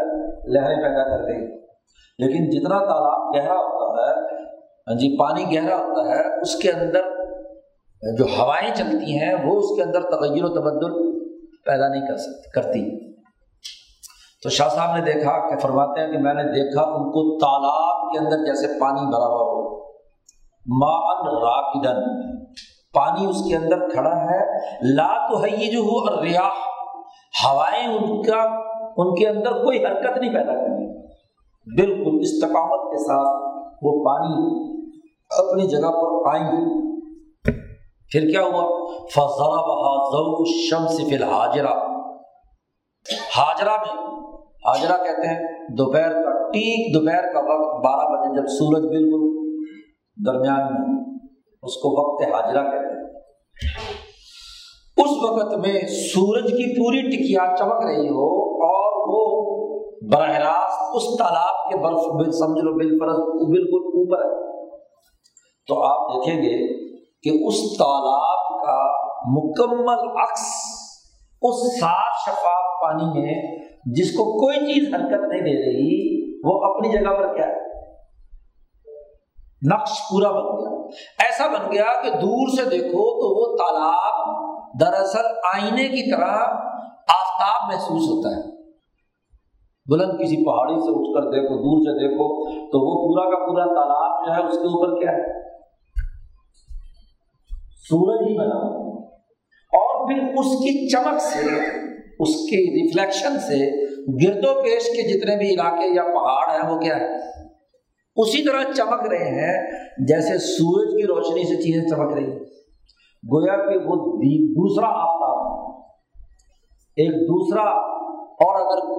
لہریں 0.47 0.77
پیدا 0.77 1.17
کر 1.17 1.25
دے 1.25 1.35
گی۔ 1.35 1.67
لیکن 2.19 2.51
جتنا 2.51 2.79
تالاب 2.79 3.37
گہرا 3.37 3.55
ہوتا 3.55 4.03
ہے 4.03 4.45
ہاں 4.89 4.95
جی 4.95 5.19
پانی 5.19 5.57
گہرا 5.57 5.77
ہوتا 5.77 6.11
ہے، 6.11 6.41
اس 6.41 6.57
کے 6.57 6.71
اندر 6.71 7.01
جو 8.19 8.25
ہوائیں 8.25 8.75
چلتی 8.75 9.19
ہیں، 9.19 9.35
وہ 9.35 9.59
اس 9.59 9.77
کے 9.77 9.83
اندر 9.83 10.01
تغیر 10.03 10.45
و 10.45 10.49
تبدل 10.49 11.21
پیدا 11.65 11.89
نہیں 11.89 12.09
کر 12.09 12.17
سکتی، 12.17 12.51
کرتی۔ 12.51 13.13
تو 14.43 14.49
شاہ 14.49 14.69
صاحب 14.69 14.97
نے 14.97 15.13
دیکھا 15.13 15.51
کہ 15.51 15.57
فرماتے 15.57 16.01
ہیں 16.01 16.13
کہ 16.13 16.19
میں 16.19 16.35
نے 16.35 16.43
دیکھا 16.43 16.83
ان 16.83 17.03
کو 17.13 17.39
تالاب 17.39 18.13
کے 18.13 18.19
اندر 18.19 18.45
جیسے 18.45 18.67
پانی 18.81 19.01
بھرا 19.01 19.27
ہوا 19.27 19.43
ہو۔ 19.43 19.65
مان 20.67 21.43
راکدن۔ 21.43 22.25
پانی 22.95 23.27
اس 23.27 23.49
کے 23.49 23.57
اندر 23.57 23.89
کھڑا 23.89 24.17
ہے۔ 24.17 24.39
لا 24.95 25.31
تو 25.31 25.45
ہے 25.45 25.51
یہ 25.51 25.71
جو 25.71 25.79
ہو 25.79 25.99
اور 25.99 26.23
ریاح 26.23 26.51
ہوائیں 27.45 27.89
ان 27.89 28.23
کا 28.23 28.43
ان 28.97 29.15
کے 29.15 29.29
اندر 29.29 29.53
کوئی 29.53 29.85
حرکت 29.85 30.19
نہیں 30.19 30.35
پیدا 30.35 30.53
کرنی۔ 30.53 31.09
بالکل 31.77 32.19
استقامت 32.21 32.91
کے 32.91 32.99
ساتھ 32.99 33.45
وہ 33.83 34.05
پانی 34.05 34.65
اپنی 35.31 35.69
جگہ 35.69 35.89
پر 35.89 36.35
آئیں۔ 36.35 36.53
گے 36.53 36.85
پھر 38.11 38.21
کیا 38.21 38.41
ہوا؟ 38.41 38.95
فضا 39.15 39.51
بہا 39.51 40.45
شمس 40.69 41.09
فی 41.09 41.15
الحاجرہ 41.15 41.95
حاجرہ 43.39 43.71
میں 43.71 44.05
حاجرہ 44.67 45.05
کہتے 45.05 45.29
ہیں، 45.29 45.69
دوپہر 45.79 46.13
کا 46.13 46.49
ٹیک 46.49 46.95
دوپہر 46.95 47.33
کا 47.33 47.39
وقت 47.39 47.85
بارہ 47.85 48.09
بجے 48.09 48.41
جب 48.41 48.47
سورج 48.47 48.83
بالکل 48.83 49.35
درمیان 50.27 50.65
میں 50.65 51.14
اس 51.65 51.77
کو 51.77 51.89
وقت 52.01 52.23
حاجرہ 52.23 52.63
کہتے 52.63 52.95
ہیں۔ 52.95 53.05
اس 54.97 55.11
وقت 55.23 55.57
میں 55.67 55.81
سورج 55.87 56.43
کی 56.43 56.79
پوری 56.79 57.03
ٹکیا 57.11 57.57
چمک 57.57 57.87
رہی 57.87 58.09
ہو 58.09 58.55
اور 58.65 58.95
وہ 59.09 59.45
براہ 60.13 60.39
راست 60.39 60.83
اس 60.95 61.19
تالاب 61.19 61.71
کے 61.71 61.77
برف 61.79 62.01
سمجھ 62.35 62.65
لو 62.65 62.73
بالفرض 62.73 63.49
بالکل 63.51 63.87
اوپر 63.87 64.25
ہے۔ 64.25 64.45
تو 65.69 65.83
آپ 65.83 66.09
دیکھیں 66.09 66.43
گے 66.43 66.85
کہ 67.23 67.47
اس 67.47 67.79
تالاب 67.79 68.67
کا 68.67 69.05
مکمل 69.27 70.21
عکس 70.21 70.75
اس 71.43 71.81
صاف 71.81 72.27
شفاف 72.27 72.83
پانی 72.83 73.21
میں 73.21 73.59
جس 73.87 74.13
کو 74.13 74.25
کوئی 74.25 74.57
چیز 74.57 74.95
حرکت 74.95 75.29
نہیں 75.29 75.41
دے 75.41 75.67
رہی، 75.67 76.25
وہ 76.45 76.65
اپنی 76.65 76.89
جگہ 76.89 77.11
پر 77.11 77.37
کیا 77.37 77.47
ہے؟ 77.47 77.74
نقش 79.73 79.91
پورا 80.11 80.31
بن 80.31 80.43
گیا۔ 80.43 80.81
ایسا 81.19 81.47
بن 81.47 81.73
گیا 81.73 82.03
کہ 82.03 82.11
دور 82.11 82.49
سے 82.49 82.71
دیکھو 82.71 83.21
تو 83.21 83.41
وہ 83.41 83.57
تالاب 83.57 84.45
دراصل 84.81 85.27
آئینے 85.55 85.89
کی 85.89 86.11
طرح 86.11 86.31
آفتاب 87.09 87.73
محسوس 87.73 88.09
ہوتا 88.09 88.29
ہے۔ 88.37 88.55
بلند 89.91 90.21
کسی 90.21 90.45
پہاڑی 90.45 90.81
سے 90.81 90.91
اٹھ 90.91 91.15
کر 91.15 91.31
دیکھو، 91.31 91.55
دور 91.55 91.81
سے 91.81 92.09
دیکھو 92.09 92.51
تو 92.51 92.79
وہ 92.79 93.09
پورا 93.09 93.31
کا 93.31 93.47
پورا 93.47 93.65
تالاب 93.65 94.27
جو 94.27 94.33
ہے 94.35 94.49
اس 94.49 94.59
کے 94.59 94.65
اوپر 94.65 95.01
کیا 95.01 95.13
ہے؟ 95.13 95.45
سورج 97.89 98.29
ہی 98.29 98.39
بنا۔ 98.39 98.85
اور 99.73 100.09
پھر 100.09 100.39
اس 100.39 100.47
کی 100.47 100.89
چمک 100.89 101.21
سے، 101.21 101.39
اس 102.21 102.35
کے 102.35 102.57
ریفلیکشن 102.57 103.41
سے 103.41 103.85
گرد 104.27 104.45
و 104.45 104.63
پیش 104.63 104.83
کے 104.83 105.19
جتنے 105.19 105.37
بھی 105.37 105.51
علاقے 105.51 105.95
یا 105.95 106.03
پہاڑ 106.03 106.63
ہیں 106.63 106.71
وہ 106.71 106.79
کیا 106.79 106.97
ہے؟ 106.97 107.44
اسی 108.17 108.49
طرح 108.49 108.73
چمک 108.73 109.09
رہے 109.09 109.31
ہیں 109.31 109.71
جیسے 110.09 110.39
سورج 110.39 111.01
کی 111.01 111.07
روشنی 111.07 111.45
سے 111.45 111.63
چیزیں 111.63 111.89
چمک 111.89 112.13
رہی 112.13 112.31
ہیں۔ 112.33 112.39
گویا 113.33 113.57
کہ 113.57 113.79
وہ 113.87 113.97
دوسرا 114.57 114.87
آفتاب 114.87 115.65
ایک 116.97 117.11
دوسرا 117.11 117.63
اور 118.21 118.61
اگر 118.61 118.95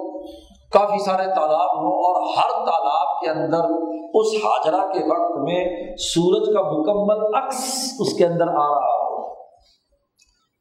کافی 0.71 1.03
سارے 1.03 1.25
تالاب 1.25 1.77
ہوں 1.77 1.91
اور 1.91 2.37
ہر 2.37 2.65
تالاب 2.65 3.19
کے 3.21 3.29
اندر 3.29 3.85
اس 4.13 4.27
حاجرہ 4.45 4.91
کے 4.93 4.99
وقت 4.99 5.39
میں 5.39 5.65
سورج 5.97 6.53
کا 6.53 6.61
مکمل 6.61 7.35
عکس 7.35 7.93
اس 7.99 8.13
کے 8.13 8.25
اندر 8.25 8.47
آ 8.47 8.67
رہا 8.69 8.95
ہو، 8.95 9.35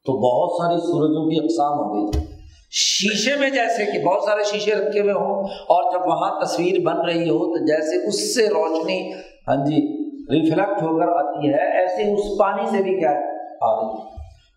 تو 0.04 0.12
بہت 0.12 0.62
ساری 0.62 0.80
سورجوں 0.80 1.30
کی 1.30 1.36
اقسام 1.36 1.78
ہو 1.78 1.94
گئی۔ 1.94 2.33
شیشے 2.74 3.36
میں 3.36 3.50
جیسے 3.50 3.84
کہ 3.84 4.04
بہت 4.04 4.22
سارے 4.22 4.42
شیشے 4.44 4.74
رکھے 4.74 5.00
ہوئے 5.00 5.12
ہوں 5.12 5.42
اور 5.44 5.92
جب 5.92 6.06
وہاں 6.06 6.40
تصویر 6.40 6.80
بن 6.84 7.00
رہی 7.00 7.30
ہو 7.30 7.38
تو 7.38 7.64
جیسے 7.64 8.06
اس 8.06 8.34
سے 8.34 8.46
روشنی 8.46 9.12
ہاں 9.48 9.56
جی 9.56 10.04
ریفلیکٹ 10.30 10.82
ہو 10.82 10.98
کر 10.98 11.08
آتی 11.08 11.48
ہے، 11.48 11.80
ایسے 11.80 12.12
اس 12.12 12.38
پانی 12.38 12.76
سے 12.76 12.82
بھی 12.82 12.98
کیا 12.98 13.10
آ 13.62 13.76
رہی 13.76 13.86
ہے 13.86 14.04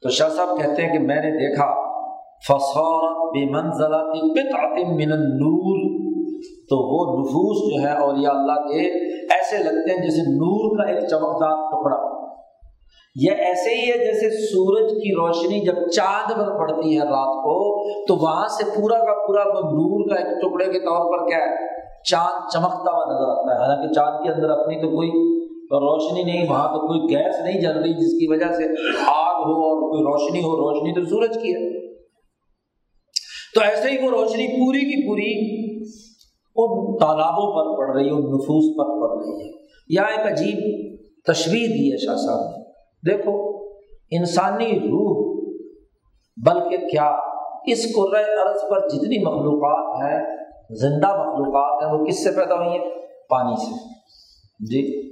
تو 0.03 0.09
شاہ 0.09 0.30
صاحب 0.30 0.57
کہتے 0.57 0.82
ہیں 0.82 0.93
کہ 0.93 0.99
میں 0.99 1.15
نے 1.15 1.32
دیکھا 1.32 1.88
فصورت 2.47 3.18
بے 3.18 3.45
منزلات 3.45 4.05
من 4.89 5.11
النور۔ 5.11 5.97
تو 6.70 6.78
وہ 6.78 7.20
نفوس 7.20 7.57
جو 7.57 7.88
ہے 7.88 7.93
اور 7.93 8.09
اللہ 8.09 8.68
کے، 8.68 8.88
ایسے 9.36 9.57
لگتے 9.57 9.93
ہیں 9.93 10.03
جیسے 10.03 10.22
نور 10.22 10.78
کا 10.78 10.89
ایک 10.89 10.99
چمکدار 10.99 11.55
ٹکڑا۔ 11.70 12.16
یہ 13.22 13.32
ایسے 13.32 13.76
ہی 13.76 13.91
ہے 13.91 14.05
جیسے 14.05 14.47
سورج 14.47 14.91
کی 14.91 15.11
روشنی 15.11 15.65
جب 15.65 15.89
چاند 15.89 16.32
پر 16.32 16.57
پڑتی 16.57 16.95
ہے 16.95 16.99
رات 16.99 17.43
کو، 17.43 17.88
تو 18.05 18.15
وہاں 18.15 18.47
سے 18.47 18.63
پورا 18.76 18.97
کا 18.99 19.28
پورا 19.28 19.41
وہ 19.47 19.59
نور 19.59 20.09
کا 20.09 20.15
ایک 20.15 20.41
ٹکڑے 20.41 20.65
کے 20.65 20.80
طور 20.80 21.18
پر 21.18 21.28
کیا 21.28 21.38
ہے؟ 21.38 21.55
چاند 22.09 22.49
چمکتا 22.53 22.91
ہوا 22.95 23.05
نظر 23.05 23.30
آتا 23.32 23.55
ہے۔ 23.55 23.59
حالانکہ 23.59 23.93
چاند 23.93 24.26
کے 24.26 24.32
اندر 24.32 24.49
اپنی 24.49 24.82
تو 24.82 24.89
کوئی 24.89 25.09
روشنی 25.72 26.24
نہیں، 26.24 26.49
وہاں 26.49 26.68
تو 26.68 26.88
کوئی 26.88 27.15
گیس 27.15 27.36
نہیں 27.43 27.61
جل 27.61 27.78
رہی 27.80 27.93
جس 27.93 28.20
کی 28.20 28.32
وجہ 28.32 28.53
سے 28.53 28.63
آگ 29.07 29.36
ہو 29.36 29.53
اور 29.53 29.82
کوئی 29.82 30.03
روشنی 30.03 30.39
ہو، 30.39 30.55
روشنی 30.55 30.93
تو 30.93 31.09
سورج 31.09 31.38
کی 31.43 31.51
ہے۔ 31.51 31.88
تو 33.55 33.61
ایسے 33.61 33.89
ہی 33.89 34.05
وہ 34.05 34.09
روشنی 34.09 34.47
پوری 34.47 34.80
کی 34.80 35.07
پوری 35.07 35.57
ان 36.55 36.97
تالابوں 36.97 37.53
پر 37.55 37.78
پڑ 37.78 37.95
رہی 37.95 38.05
ہے، 38.05 38.11
ان 38.11 38.22
نفوس 38.22 38.78
پر 38.78 38.99
پڑ 39.01 39.24
رہی 39.24 39.45
ہے۔ 39.45 39.51
یا 39.89 40.01
ایک 40.01 40.32
عجیب 40.32 40.57
تشریح 41.28 41.68
دی 41.68 41.91
ہے 41.91 42.05
شاہ 42.05 42.15
صاحب 42.15 42.57
نے۔ 42.57 42.66
دیکھو، 43.10 43.66
انسانی 44.12 44.80
روح، 44.80 45.38
بلکہ 46.45 46.78
کیا 46.78 47.16
اس 47.66 47.86
عرض 48.49 48.70
پر 48.70 48.80
جتنی 48.80 49.26
مخلوقات 49.26 50.03
ہیں، 50.03 50.38
زندہ 50.76 51.08
مخلوقات 51.08 51.84
ہیں، 51.84 51.93
وہ 51.93 52.05
کس 52.05 52.24
سے 52.24 52.32
پیدا 52.32 52.55
ہوئی 52.55 52.70
ہیں؟ 52.70 52.86
پانی 53.30 53.55
سے۔ 53.55 53.97
جی 54.60 55.12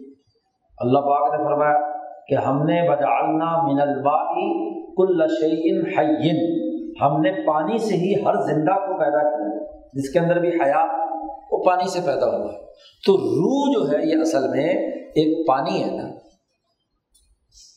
اللہ 0.77 0.99
پاک 0.99 1.33
نے 1.33 1.37
فرمایا 1.37 1.79
کہ 2.27 2.35
ہم 2.35 2.63
نے 2.63 2.89
بجالنا 2.89 3.73
من 3.73 3.81
البائی 3.81 4.73
کل 4.95 5.27
شعین 5.27 5.99
حین 5.99 6.65
ہم 7.01 7.21
نے 7.21 7.31
پانی 7.31 7.77
سے 7.77 7.95
ہی 7.95 8.13
ہر 8.13 8.33
زندہ 8.33 8.71
کو 8.71 8.99
پیدا 8.99 9.29
کیا، 9.29 9.65
جس 9.93 10.09
کے 10.09 10.19
اندر 10.19 10.39
بھی 10.39 10.49
حیات 10.49 11.11
وہ 11.51 11.63
پانی 11.65 11.89
سے 11.89 11.99
پیدا 12.05 12.27
ہوا۔ 12.27 12.53
ہے 12.53 12.57
تو 13.05 13.17
روح 13.17 13.73
جو 13.73 13.91
ہے، 13.91 14.05
یہ 14.05 14.21
اصل 14.21 14.49
میں 14.49 14.69
ایک 14.91 15.47
پانی 15.47 15.83
ہے 15.83 15.91
نا۔ 15.91 16.14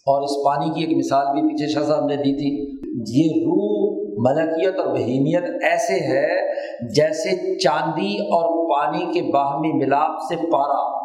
اور 0.09 0.23
اس 0.23 0.31
پانی 0.45 0.71
کی 0.75 0.85
ایک 0.85 0.97
مثال 0.97 1.27
بھی 1.33 1.43
پیچھے 1.43 1.67
شاہ 1.67 1.83
صاحب 1.83 2.05
نے 2.07 2.17
دی 2.17 2.35
تھی۔ 2.35 2.79
یہ 3.19 3.43
روح 3.43 3.79
ملکیت 4.19 4.79
اور 4.79 4.87
بہیمیت 4.87 5.65
ایسے 5.65 5.95
ہے 5.95 6.53
جیسے 6.95 7.59
چاندی 7.59 8.17
اور 8.17 8.71
پانی 8.71 9.05
کے 9.13 9.33
باہمی 9.33 9.73
ملاپ 9.73 10.19
سے 10.29 10.37
پارا۔ 10.37 10.99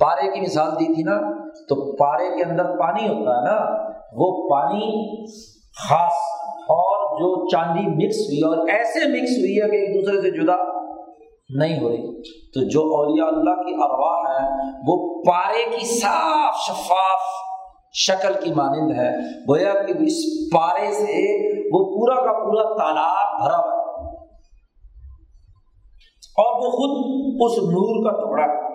پارے 0.00 0.32
کی 0.32 0.40
مثال 0.40 0.70
دی 0.80 0.94
تھی 0.94 1.02
نا، 1.02 1.46
تو 1.48 1.96
پارے 1.96 2.36
کے 2.36 2.50
اندر 2.50 2.64
پانی 2.64 3.08
ہوتا 3.08 3.38
ہے 3.38 3.44
نا۔ 3.44 3.90
وہ 4.12 4.48
پانی 4.48 5.16
خاص 5.88 6.16
اور 6.60 7.16
جو 7.16 7.48
چاندی 7.48 8.06
مکس 8.06 8.16
ہوئی 8.16 8.40
اور 8.40 8.68
ایسے 8.68 8.98
مکس 8.98 9.30
ہوئی 9.30 9.60
ہے 9.62 9.70
کہ 9.70 9.76
ایک 9.76 10.04
دوسرے 10.04 10.20
سے 10.20 10.30
جدا 10.30 10.56
نہیں 11.54 11.82
ہو 11.82 11.88
رہی۔ 11.88 12.22
تو 12.22 12.68
جو 12.68 12.80
اولیاء 12.80 13.26
اللہ 13.26 13.62
کی 13.62 13.74
ارواح 13.74 14.32
ہے 14.32 14.48
وہ 14.86 15.22
پارے 15.22 15.70
کی 15.70 15.86
صاف 15.86 16.54
شفاف 16.54 17.49
شکل 17.92 18.32
کی 18.44 18.52
مانند 18.54 18.98
ہے۔ 18.98 19.10
گویا 19.48 19.72
کہ 19.72 19.92
اس 19.92 20.24
پارے 20.54 20.90
سے 20.90 21.38
وہ 21.72 21.84
پورا 21.84 22.14
کا 22.14 22.44
پورا 22.44 22.62
تالاب 22.62 23.42
بھرا 23.42 23.56
ہوا 23.56 23.80
اور 26.38 26.56
وہ 26.56 26.70
خود 26.70 27.10
اس 27.34 27.62
نور 27.62 28.10
کا 28.10 28.16
ٹکڑا 28.16 28.70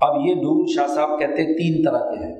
اب 0.00 0.16
یہ 0.26 0.34
نور 0.34 0.66
شاہ 0.76 0.86
صاحب 0.86 1.18
کہتے 1.18 1.42
ہیں 1.42 1.54
تین 1.54 1.84
طرح 1.84 1.98
کے 1.98 2.26
ہیں۔ 2.26 2.34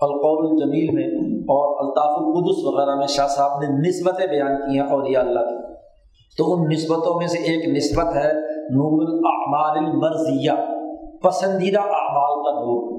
القول 0.00 0.50
الجمیل 0.50 0.94
میں 0.94 1.38
اور 1.42 1.86
الطاف 1.86 2.18
القدس 2.18 2.64
وغیرہ 2.64 2.94
میں 2.94 3.06
شاہ 3.06 3.26
صاحب 3.28 3.60
نے 3.62 3.88
نسبتیں 3.88 4.26
بیان 4.26 4.56
کی 4.56 4.78
ہیں 4.78 4.86
اور 4.86 5.06
یہ 5.06 5.18
اللہ 5.18 5.40
کی۔ 5.40 5.74
تو 6.38 6.52
ان 6.52 6.68
نسبتوں 6.68 7.18
میں 7.18 7.26
سے 7.26 7.38
ایک 7.38 7.68
نسبت 7.68 8.16
ہے 8.16 8.32
نور 8.70 9.02
الاعمال 9.02 9.78
المرضیہ، 9.78 10.52
پسندیدہ 11.22 11.80
اعمال 11.80 12.44
کا 12.44 12.60
نور۔ 12.60 12.91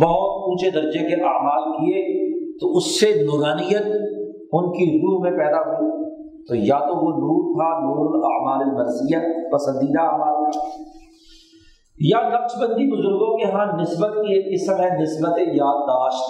بہت 0.00 0.42
اونچے 0.42 0.70
درجے 0.70 0.98
کے 0.98 1.22
اعمال 1.22 1.72
کیے 1.72 2.32
تو 2.58 2.76
اس 2.76 3.00
سے 3.00 3.06
نورانیت 3.22 3.86
ان 4.52 4.72
کی 4.72 4.98
روح 4.98 5.20
میں 5.22 5.38
پیدا 5.38 5.58
ہوئی۔ 5.58 6.02
تو 6.48 6.54
یا 6.54 6.78
تو 6.78 6.94
وہ 6.94 7.10
نور 7.10 7.54
تھا، 7.54 7.78
نور 7.78 8.14
الاعمال 8.14 8.68
المرضیہ، 8.68 9.18
پسندیدہ 9.52 10.02
اعمال۔ 10.02 10.50
کا 10.50 10.60
یا 12.00 12.28
نقش 12.28 12.56
بندی 12.56 12.92
بزرگوں 12.92 13.38
کے 13.38 13.44
ہاں 13.44 13.66
نسبت 13.80 14.10
کی 14.14 14.34
ایک 14.34 14.60
قسم 14.60 14.72
ہے 14.72 15.02
نسبت 15.02 15.38
یادداشت۔ 15.38 16.20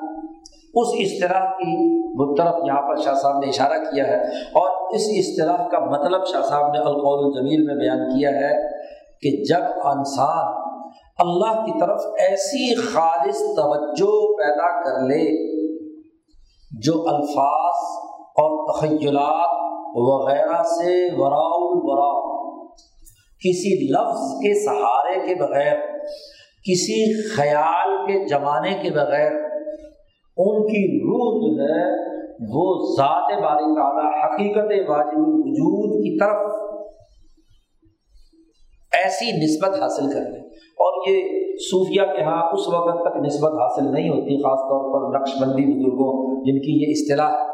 اس 0.73 0.87
اصطلاح 0.99 1.45
کی 1.45 2.01
طرف 2.37 2.55
یہاں 2.67 2.81
پر 2.81 2.95
شاہ 2.95 3.13
صاحب 3.13 3.39
نے 3.39 3.49
اشارہ 3.49 3.77
کیا 3.77 4.07
ہے۔ 4.07 4.21
اور 4.39 4.80
اس 4.95 5.05
اصطلاح 5.17 5.67
کا 5.67 5.79
مطلب 5.85 6.25
شاہ 6.31 6.41
صاحب 6.49 6.73
نے 6.73 6.79
القول 6.85 7.23
الجمیل 7.25 7.65
میں 7.67 7.75
بیان 7.75 8.03
کیا 8.09 8.31
ہے 8.35 8.51
کہ 9.23 9.31
جب 9.49 9.87
انسان 9.87 10.59
اللہ 11.19 11.61
کی 11.65 11.79
طرف 11.79 12.05
ایسی 12.21 12.73
خالص 12.75 13.41
توجہ 13.57 14.13
پیدا 14.37 14.69
کر 14.83 15.01
لے، 15.07 15.23
جو 16.71 16.93
الفاظ 17.07 17.83
اور 18.43 18.57
تخیلات 18.67 19.59
وغیرہ 19.97 20.61
سے 20.71 20.97
ورا 21.17 22.09
کسی 23.41 23.71
لفظ 23.87 24.25
کے 24.41 24.53
سہارے 24.65 25.19
کے 25.27 25.35
بغیر، 25.35 25.77
کسی 26.65 26.97
خیال 27.29 27.95
کے 28.07 28.17
جمانے 28.27 28.73
کے 28.81 28.89
بغیر، 28.91 29.31
ان 30.37 30.61
کی 30.67 30.83
روح 30.97 31.31
جو 31.39 31.51
ہے 31.61 31.79
وہ 32.41 32.61
ذات 32.97 33.33
باری 33.41 33.67
تعالیٰ 33.75 34.05
حقیقت 34.19 34.71
واجب 34.89 35.17
الوجود 35.17 35.91
کی 36.03 36.11
طرف 36.19 36.39
ایسی 38.91 39.27
نسبت 39.33 39.81
حاصل 39.81 40.07
کر 40.13 40.23
لیں۔ 40.31 40.41
اور 40.83 40.97
یہ 41.09 41.17
صوفیہ 41.59 42.05
کے 42.13 42.23
ہاں 42.23 42.41
اس 42.53 42.67
وقت 42.67 42.97
تک 43.01 43.19
نسبت 43.25 43.53
حاصل 43.53 43.91
نہیں 43.91 44.09
ہوتی، 44.09 44.37
خاص 44.37 44.63
طور 44.69 44.87
پر 44.93 45.05
نقش 45.17 45.35
بندی 45.41 45.65
بزرگوں 45.65 46.09
جن 46.45 46.57
کی 46.59 46.73
یہ 46.81 46.91
اصطلاح 46.91 47.31
ہے۔ 47.31 47.45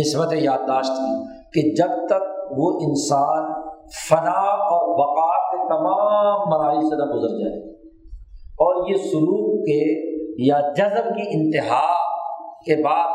نسبت 0.00 0.34
یادداشت 0.34 0.94
کی 0.98 1.12
کہ 1.52 1.74
جب 1.74 2.06
تک 2.06 2.22
وہ 2.58 2.70
انسان 2.80 3.50
فنا 4.08 4.38
اور 4.68 4.94
بقا 5.00 5.32
کے 5.50 5.58
تمام 5.68 6.48
مراحل 6.52 6.80
سے 6.80 6.96
نہ 6.96 7.10
گزر 7.12 7.36
جائے، 7.40 7.58
اور 8.64 8.90
یہ 8.90 8.96
سلوک 9.10 9.66
کے 9.66 9.82
یا 10.46 10.60
جذب 10.76 11.06
کی 11.16 11.24
انتہا 11.30 11.82
کے 12.64 12.82
بعد 12.82 13.08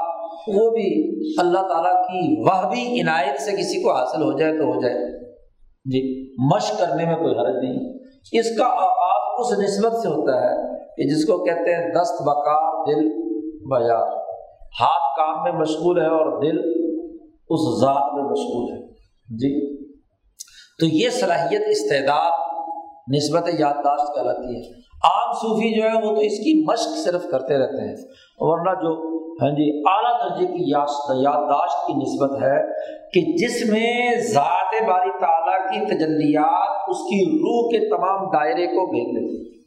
وہ 0.47 0.69
بھی 0.69 1.19
اللہ 1.39 1.59
تعالیٰ 1.59 2.03
کی 2.03 2.41
وہ 2.41 2.69
بھی 2.69 3.01
عنایت 3.01 3.41
سے 3.41 3.51
کسی 3.51 3.83
کو 3.83 3.93
حاصل 3.93 4.21
ہو 4.21 4.37
جائے 4.37 4.57
تو 4.57 4.63
ہو 4.63 4.81
جائے۔ 4.81 5.19
جی۔ 5.85 6.31
مشق 6.55 6.79
کرنے 6.79 7.05
میں 7.05 7.15
کوئی 7.15 7.35
حرج 7.39 7.63
نہیں۔ 7.63 7.93
اس 8.31 8.57
کا 8.57 8.65
آغاز 8.65 9.09
اس 9.39 9.59
نسبت 9.59 9.91
سے 9.91 10.07
ہوتا 10.07 10.41
ہے 10.41 10.79
کہ 10.97 11.15
جس 11.15 11.25
کو 11.25 11.43
کہتے 11.43 11.75
ہیں 11.75 11.93
دست 12.01 12.21
بکار 12.21 12.85
دل 12.85 13.09
بازار 13.45 14.17
ہاتھ 14.81 15.19
کام 15.19 15.43
میں 15.43 15.61
مشغول 15.61 16.01
ہے 16.01 16.07
اور 16.07 16.43
دل 16.43 16.59
اس 17.49 17.81
ذات 17.81 18.13
میں 18.13 18.23
مشغول 18.23 18.71
ہے۔ 18.71 18.87
جی۔ 19.37 19.83
تو 20.79 20.85
یہ 20.85 21.09
صلاحیت 21.09 21.61
استعداد 21.67 22.49
نسبت 23.15 23.49
یادداشت 23.59 24.15
کہلاتی 24.15 24.55
ہے۔ 24.55 24.88
عام 25.03 25.31
صوفی 25.33 25.79
جو 25.79 25.83
ہے 25.83 25.95
وہ 25.95 26.15
تو 26.15 26.21
اس 26.21 26.37
کی 26.37 26.65
مشق 26.65 26.97
صرف 27.03 27.23
کرتے 27.31 27.57
رہتے 27.57 27.87
ہیں۔ 27.87 27.95
ورنہ 28.37 28.71
جو 28.81 29.09
ہاں 29.41 29.49
جی 29.49 29.65
اعلیٰ 29.89 30.13
درجے 30.19 30.45
کی 30.45 30.63
یادداشت 31.21 31.87
کی 31.87 31.93
نسبت 31.93 32.31
ہے 32.41 32.57
کہ 33.13 33.21
جس 33.37 33.71
میں 33.71 34.15
ذات 34.33 34.73
باری 34.87 35.09
تعالیٰ 35.19 35.59
کی 35.67 35.95
تجلیات 35.95 36.89
اس 36.89 36.97
کی 36.97 37.19
روح 37.37 37.69
کے 37.71 37.89
تمام 37.89 38.25
دائرے 38.25 38.67
کو 38.67 38.85
گھیر 38.91 39.13
دیتے 39.13 39.59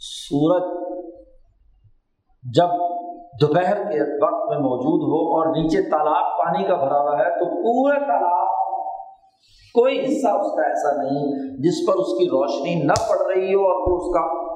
سورج 0.00 0.68
جب 2.44 2.68
دوپہر 3.40 3.82
کے 3.92 4.00
وقت 4.24 4.50
میں 4.50 4.58
موجود 4.58 5.02
ہو 5.12 5.20
اور 5.36 5.46
نیچے 5.56 5.82
تالاب 5.82 6.38
پانی 6.38 6.64
کا 6.64 6.76
بھرا 6.76 7.00
ہوا 7.00 7.18
ہے 7.18 7.30
تو 7.30 7.44
پورے 7.62 8.00
تالاب 8.00 8.49
کوئی 9.74 10.00
حصہ 10.00 10.28
اس 10.28 10.52
کا 10.52 10.62
ایسا 10.62 11.02
نہیں 11.02 11.26
جس 11.58 11.86
پر 11.86 11.92
اس 11.92 12.18
کی 12.18 12.24
روشنی 12.26 12.74
نہ 12.74 13.08
پڑ 13.08 13.34
رہی 13.34 13.54
ہو 13.54 13.60
اور 13.60 13.90
وہ 13.90 13.96
اس 13.96 14.14
کا 14.14 14.50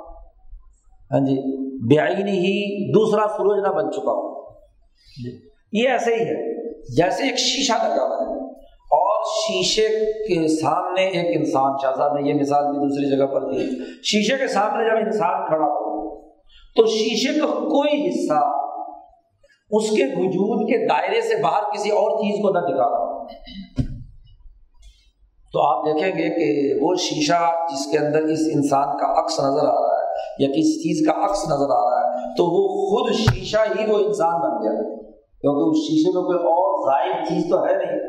ہاں 1.15 1.21
جی 1.21 1.65
بےآنی 1.89 2.39
ہی 2.39 2.93
دوسرا 2.93 3.27
سورج 3.29 3.67
نہ 3.67 3.73
بن 3.73 3.93
چکا 3.93 4.12
ہو۔ 4.12 4.51
جی، 5.25 5.49
یہ 5.73 5.89
ایسے 5.89 6.15
ہی 6.15 6.21
ہے۔ 6.21 6.55
جیسے 6.97 7.25
ایک 7.25 7.39
شیشہ 7.39 7.73
لگا 7.73 8.05
ہوا 8.05 8.27
ہے۔ 8.27 8.51
اور 8.85 9.23
شیشے 9.23 9.89
کے 10.12 10.49
سامنے 10.49 11.03
ایک 11.03 11.37
انسان، 11.37 11.73
شاہ 11.83 11.93
صاحب 11.97 12.15
نے 12.15 12.29
یہ 12.29 12.35
مثال 12.35 12.65
بھی 12.65 12.79
دوسری 12.79 13.17
جگہ 13.17 13.27
پر 13.27 13.53
دی۔ 13.53 13.67
شیشے 14.05 14.37
کے 14.37 14.49
سامنے 14.49 14.91
جب 14.91 15.07
انسان 15.07 15.47
کھڑا 15.47 15.67
ہو، 15.67 16.21
تو 16.77 16.87
شیشے 16.87 17.41
کا 17.41 17.47
کوئی 17.47 18.09
حصہ 18.09 18.65
اس 19.71 19.91
کے 19.91 20.05
وجود 20.05 20.69
کے 20.69 20.87
دائرے 20.87 21.21
سے 21.21 21.43
باہر 21.43 21.73
کسی 21.75 21.91
اور 21.91 22.11
چیز 22.11 22.43
کو 22.43 22.49
نہ 22.49 22.59
دکھا۔ 22.59 23.25
رہا 23.25 23.84
تو 25.55 25.63
آپ 25.63 25.87
دیکھیں 25.87 26.13
گے 26.19 26.29
کہ 26.29 26.85
وہ 26.85 26.95
شیشہ 26.95 27.67
جس 27.73 27.87
کے 27.93 27.99
اندر 27.99 28.23
اس 28.23 28.39
انسان 28.55 28.97
کا 28.97 29.21
عکس 29.21 29.41
نظر 29.41 29.67
آ 29.67 29.81
رہا 29.81 29.99
ہے 29.99 30.05
یا 30.39 30.49
کسی 30.49 30.83
چیز 30.83 31.07
کا 31.07 31.25
عکس 31.25 31.45
نظر 31.47 31.71
آ 31.71 31.91
رہا 31.91 32.01
ہے، 32.01 32.35
تو 32.37 32.45
وہ 32.45 32.69
خود 32.69 33.13
شیشہ 33.13 33.57
ہی 33.57 33.91
وہ 33.91 33.99
انسان 33.99 34.41
بن 34.41 34.63
گیا۔ 34.63 34.95
کیونکہ 35.41 35.71
اس 35.71 35.77
شیشے 35.77 36.13
میں 36.15 36.23
کوئی 36.23 36.39
اور 36.39 36.91
ظاہر 36.91 37.25
چیز 37.25 37.51
تو 37.51 37.65
ہے 37.65 37.75
نہیں۔ 37.75 38.01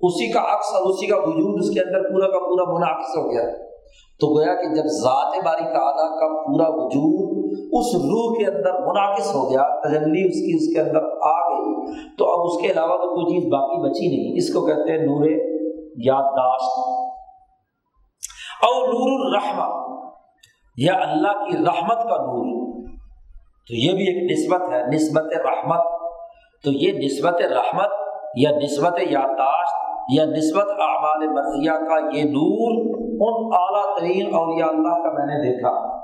اسی 0.00 0.32
کا 0.32 0.40
عکس 0.40 0.74
اور 0.74 0.90
اسی 0.90 1.06
کا 1.06 1.16
وجود 1.16 1.60
اس 1.62 1.70
کے 1.70 1.80
اندر 1.80 2.08
پورا 2.08 2.26
کا 2.26 2.38
پورا 2.38 2.72
منعقص 2.72 3.16
ہو 3.16 3.30
گیا۔ 3.30 3.42
تو 4.20 4.36
گویا 4.36 4.54
کہ 4.54 4.74
جب 4.74 4.84
ذات 4.84 5.44
باری 5.44 5.64
تعالیٰ 5.64 6.18
کا 6.20 6.42
پورا 6.42 6.68
وجود 6.68 7.42
اس 7.72 7.94
روح 7.94 8.34
کے 8.38 8.46
اندر 8.46 8.86
منعقد 8.86 9.34
ہو 9.34 9.50
گیا، 9.50 9.80
تجلی 9.80 10.28
اس 10.28 10.34
کی 10.34 10.56
اس 10.56 10.74
کے 10.74 10.80
اندر 10.80 11.04
آ 11.22 11.48
گئی، 11.48 11.86
تو 12.18 12.32
اب 12.32 12.40
اس 12.40 12.62
کے 12.62 12.72
علاوہ 12.72 12.96
تو 12.96 13.14
کوئی 13.14 13.40
چیز 13.40 13.52
باقی 13.52 13.90
بچی 13.90 14.06
نہیں۔ 14.08 14.36
اس 14.36 14.52
کو 14.52 14.66
کہتے 14.66 14.90
ہیں 14.90 14.98
نور 14.98 15.52
یادداشت۔ 15.96 16.78
اور 18.64 18.88
نور 18.88 19.26
الرحمہ 19.26 19.96
یا 20.76 20.94
اللہ 20.94 21.32
کی 21.32 21.56
رحمت 21.56 21.98
کا 21.98 22.16
نور۔ 22.16 22.72
تو 23.68 23.74
یہ 23.74 23.92
بھی 23.92 24.02
ایک 24.02 24.30
نسبت 24.30 24.60
ہے، 24.72 24.86
نسبت 24.86 25.24
رحمت۔ 25.36 26.02
تو 26.64 26.70
یہ 26.70 26.92
نسبت 26.92 27.34
رحمت 27.34 27.90
یا 28.36 28.50
نسبت 28.50 28.92
یادداشت 29.10 29.74
یا 30.14 30.24
نسبت 30.24 30.68
اعمال 30.68 31.28
مرضیہ 31.28 31.70
کا 31.70 32.18
یہ 32.18 32.24
نور 32.24 32.94
ان 33.04 33.54
اعلیٰ 33.54 33.98
ترین 33.98 34.34
اولیاء 34.34 34.68
اللہ 34.68 34.94
کا 34.94 35.12
میں 35.12 35.26
نے 35.26 35.52
دیکھا۔ 35.52 35.96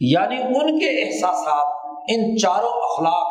یعنی 0.00 0.36
ان 0.36 0.78
کے 0.78 1.06
احساسات، 1.06 1.66
ان 2.08 2.38
چاروں 2.38 2.70
اخلاق، 2.70 3.26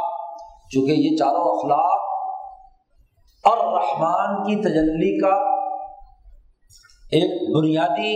چونکہ 0.69 0.91
یہ 0.91 1.17
چاروں 1.17 1.57
اخلاق 1.57 1.96
اور 3.49 3.57
رحمان 3.57 4.43
کی 4.43 4.55
تجلی 4.55 5.19
کا 5.19 5.57
ایک 7.11 7.57
بنیادی 7.57 8.13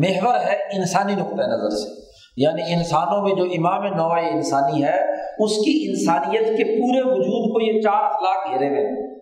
محور 0.00 0.34
ہے 0.34 0.56
انسانی 0.76 1.14
نقطۂ 1.14 1.34
نظر 1.34 1.70
سے۔ 1.70 2.04
یعنی 2.36 2.62
انسانوں 2.74 3.22
میں 3.22 3.34
جو 3.34 3.44
امام 3.44 3.96
نوع 3.96 4.18
انسانی 4.32 4.84
ہے، 4.84 5.00
اس 5.44 5.50
کی 5.50 5.88
انسانیت 5.88 6.46
کے 6.46 6.64
پورے 6.64 7.00
وجود 7.02 7.52
کو 7.52 7.60
یہ 7.60 7.80
چار 7.80 8.04
اخلاق 8.04 8.50
گھیرے 8.50 8.68
ہوئے 8.68 8.86
ہیں۔ 8.86 9.14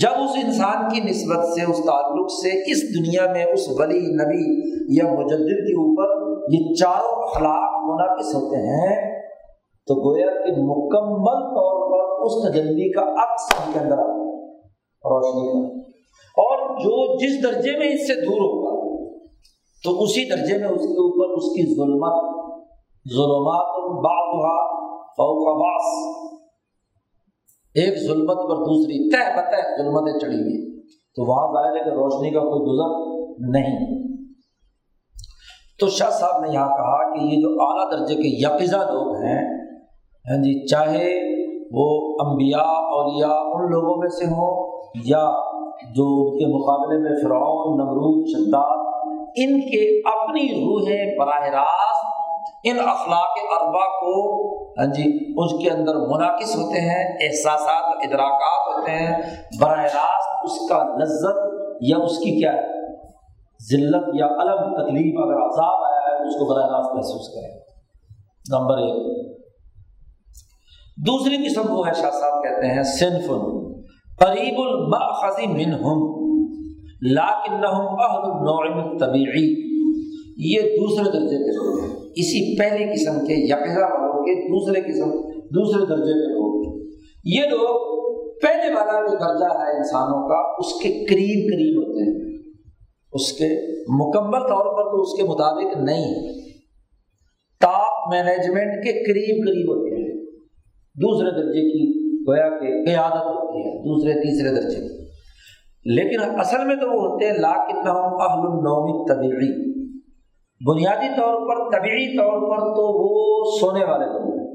جب 0.00 0.08
اس 0.08 0.44
انسان 0.44 0.88
کی 0.88 1.00
نسبت 1.00 1.44
سے، 1.44 1.70
اس 1.70 1.76
تعلق 1.76 2.30
سے 2.30 2.72
اس 2.72 2.98
دنیا 2.98 3.32
میں 3.32 3.44
اس 3.44 3.68
ولی، 3.68 3.98
نبی 3.98 4.70
یا 4.98 5.04
مجدد 5.04 5.46
کے 5.46 5.74
اوپر 5.74 6.34
یہ 6.52 6.74
چاروں 6.74 7.22
اخلاق 7.22 7.70
منعقد 7.84 8.34
ہوتے 8.34 8.56
ہیں، 8.56 9.22
تو 9.86 9.94
گویا 9.94 10.26
کہ 10.26 10.50
مکمل 10.50 11.54
طور 11.54 11.74
پر 11.90 12.22
اس 12.22 12.52
تجلی 12.52 12.92
کا 12.92 13.02
عکس 13.02 13.74
کے 13.74 13.78
اندر 13.78 14.24
روشنی 15.04 15.52
کا 15.52 15.78
اور 16.42 16.78
جو 16.78 17.18
جس 17.18 17.42
درجے 17.42 17.78
میں 17.78 17.88
اس 17.88 18.06
سے 18.06 18.14
دور 18.14 18.40
ہوگا، 18.40 18.74
تو 19.84 20.02
اسی 20.02 20.24
درجے 20.28 20.58
میں 20.58 20.68
اس 20.68 20.80
کے 20.80 21.02
اوپر 21.02 21.36
اس 21.36 21.44
کی 21.44 21.74
ظلمت، 21.74 22.34
ظلمات 23.12 23.84
بعضها 24.04 24.74
فوق 25.02 25.56
باس 25.56 26.16
ایک 27.74 28.06
ظلمت 28.06 28.36
پر 28.36 28.56
دوسری 28.56 29.10
تہ 29.10 29.36
بتہ 29.36 29.82
ظلمتیں 29.82 30.20
چڑھی 30.20 30.36
ہوئی۔ 30.36 30.80
تو 30.86 31.22
وہاں 31.22 31.52
ظاہر 31.52 31.76
ہے 31.76 31.84
کہ 31.84 31.90
روشنی 31.90 32.30
کا 32.30 32.40
کوئی 32.40 32.62
گزر 32.62 33.14
نہیں۔ 33.48 34.04
تو 35.80 35.88
شاہ 35.88 36.10
صاحب 36.10 36.44
نے 36.44 36.52
یہاں 36.52 36.68
کہا 36.68 37.14
کہ 37.14 37.24
یہ 37.24 37.40
جو 37.40 37.48
اعلیٰ 37.60 37.92
درجے 37.92 38.14
کے 38.14 38.28
یقزہ 38.28 38.76
لوگ 38.76 39.14
ہیں 39.14 39.64
ہاں 40.30 40.36
جی 40.36 40.66
چاہے 40.66 41.34
وہ 41.72 42.16
انبیاء، 42.24 42.72
اولیاء، 42.72 43.36
ان 43.36 43.70
لوگوں 43.70 43.96
میں 43.96 44.08
سے 44.08 44.24
ہوں 44.24 44.63
یا 44.94 45.30
جو 45.94 46.30
ان 46.32 46.38
کے 46.38 46.46
مقابلے 46.46 46.98
میں 46.98 47.10
فرعون، 47.22 47.76
نمرود، 47.76 48.26
شداد، 48.26 48.84
ان 49.36 49.60
کے 49.60 50.08
اپنی 50.08 50.42
روحیں 50.42 51.18
براہ 51.18 51.48
راست، 51.48 52.06
ان 52.64 52.78
اخلاق 52.80 53.62
اربا 53.62 54.00
کو 54.00 54.44
ہاں 54.70 54.86
جی 54.86 55.34
اس 55.36 55.62
کے 55.62 55.70
اندر 55.70 55.96
منعقد 55.96 56.56
ہوتے 56.56 56.80
ہیں، 56.80 57.16
احساسات 57.20 57.96
ادراکات 57.96 58.78
ہوتے 58.78 58.90
ہیں، 58.90 59.20
براہ 59.60 59.82
راست 59.82 60.44
اس 60.44 60.68
کا 60.68 60.84
لذت 60.84 61.38
یا 61.80 61.96
اس 61.96 62.18
کی 62.18 62.40
کیا 62.40 62.52
ہے؟ 62.52 62.66
ذلت 63.70 64.08
یا 64.14 64.26
الگ 64.26 64.84
تکلیف، 64.84 65.20
اگر 65.24 65.46
عذاب 65.46 65.84
آیا 65.84 66.00
ہے 66.00 66.22
تو 66.22 66.28
اس 66.28 66.34
کو 66.34 66.54
براہ 66.54 66.66
راست 66.66 66.94
محسوس 66.94 67.34
کریں۔ 67.34 67.64
نمبر 68.58 68.76
ایک۔ 68.76 69.24
دوسری 71.06 71.48
قسم 71.48 71.76
وہ 71.76 71.86
ہے 71.86 71.92
شاہ 71.92 72.10
صاحب 72.10 72.42
کہتے 72.42 72.66
ہیں 72.66 72.82
صنف 72.82 73.30
قریب 74.18 74.60
الماخذ 74.60 75.40
منہم 75.46 76.14
لاکنہم 77.02 77.86
اہل 78.00 78.30
النوع 78.30 78.98
طبیعی 78.98 79.74
یہ 80.36 80.60
دوسرے 80.60 81.04
درجے 81.04 81.38
کے 81.38 81.56
لوگ 81.56 81.80
ہیں۔ 81.80 81.96
اسی 82.16 82.58
پہلی 82.58 82.84
قسم 82.84 83.26
کے 83.26 83.34
یکزا 83.34 83.86
والوں 83.86 84.22
کے 84.22 84.48
دوسرے 84.48 84.80
قسم، 84.80 85.10
دوسرے 85.30 85.86
درجے 85.86 86.12
کے 86.12 86.32
لوگ 86.32 86.44
یہ 87.24 87.40
لوگ 87.40 87.94
پہلے 88.38 88.74
والا 88.74 89.00
جو 89.00 89.16
درجہ 89.16 89.58
ہے 89.58 89.76
انسانوں 89.76 90.28
کا، 90.28 90.56
اس 90.58 90.82
کے 90.82 90.88
قریب 90.88 91.52
قریب 91.52 91.76
ہوتے 91.78 92.10
ہیں۔ 92.10 92.42
اس 93.12 93.32
کے 93.32 93.46
مکمل 93.88 94.38
طور 94.38 94.76
پر 94.76 94.92
تو 94.92 95.00
اس 95.00 95.20
کے 95.20 95.28
مطابق 95.28 95.76
نہیں 95.76 96.14
ٹاپ 97.60 98.14
مینجمنٹ 98.14 98.84
کے 98.84 98.92
قریب 98.92 99.46
قریب 99.46 99.70
ہوتے 99.70 100.02
ہیں۔ 100.02 100.24
دوسرے 100.94 101.30
درجے 101.30 101.70
کی 101.70 102.03
گویا 102.28 102.48
کہ 102.48 102.84
قیادت 102.84 103.26
ہوتی 103.26 103.58
ہے، 103.58 103.78
دوسرے، 103.78 104.12
تیسرے 104.12 104.62
درجے 104.62 104.88
کی۔ 104.88 105.04
لیکن 105.84 106.40
اصل 106.40 106.64
میں 106.64 106.76
تو 106.76 106.86
وہ 106.86 107.12
ہوتے 107.12 107.26
ہیں 107.26 107.34
لاکن 107.34 107.78
اہل 107.78 108.38
النومی 108.38 109.14
طبیعی 109.14 109.74
بنیادی 110.66 111.08
طور 111.16 111.48
پر 111.48 111.78
طبعی 111.78 112.18
طور 112.18 112.50
پر 112.50 112.60
تو 112.60 113.04
وہ 113.04 113.44
سونے 113.60 113.84
والے 113.84 114.06
لوگ 114.06 114.38
ہیں۔ 114.38 114.54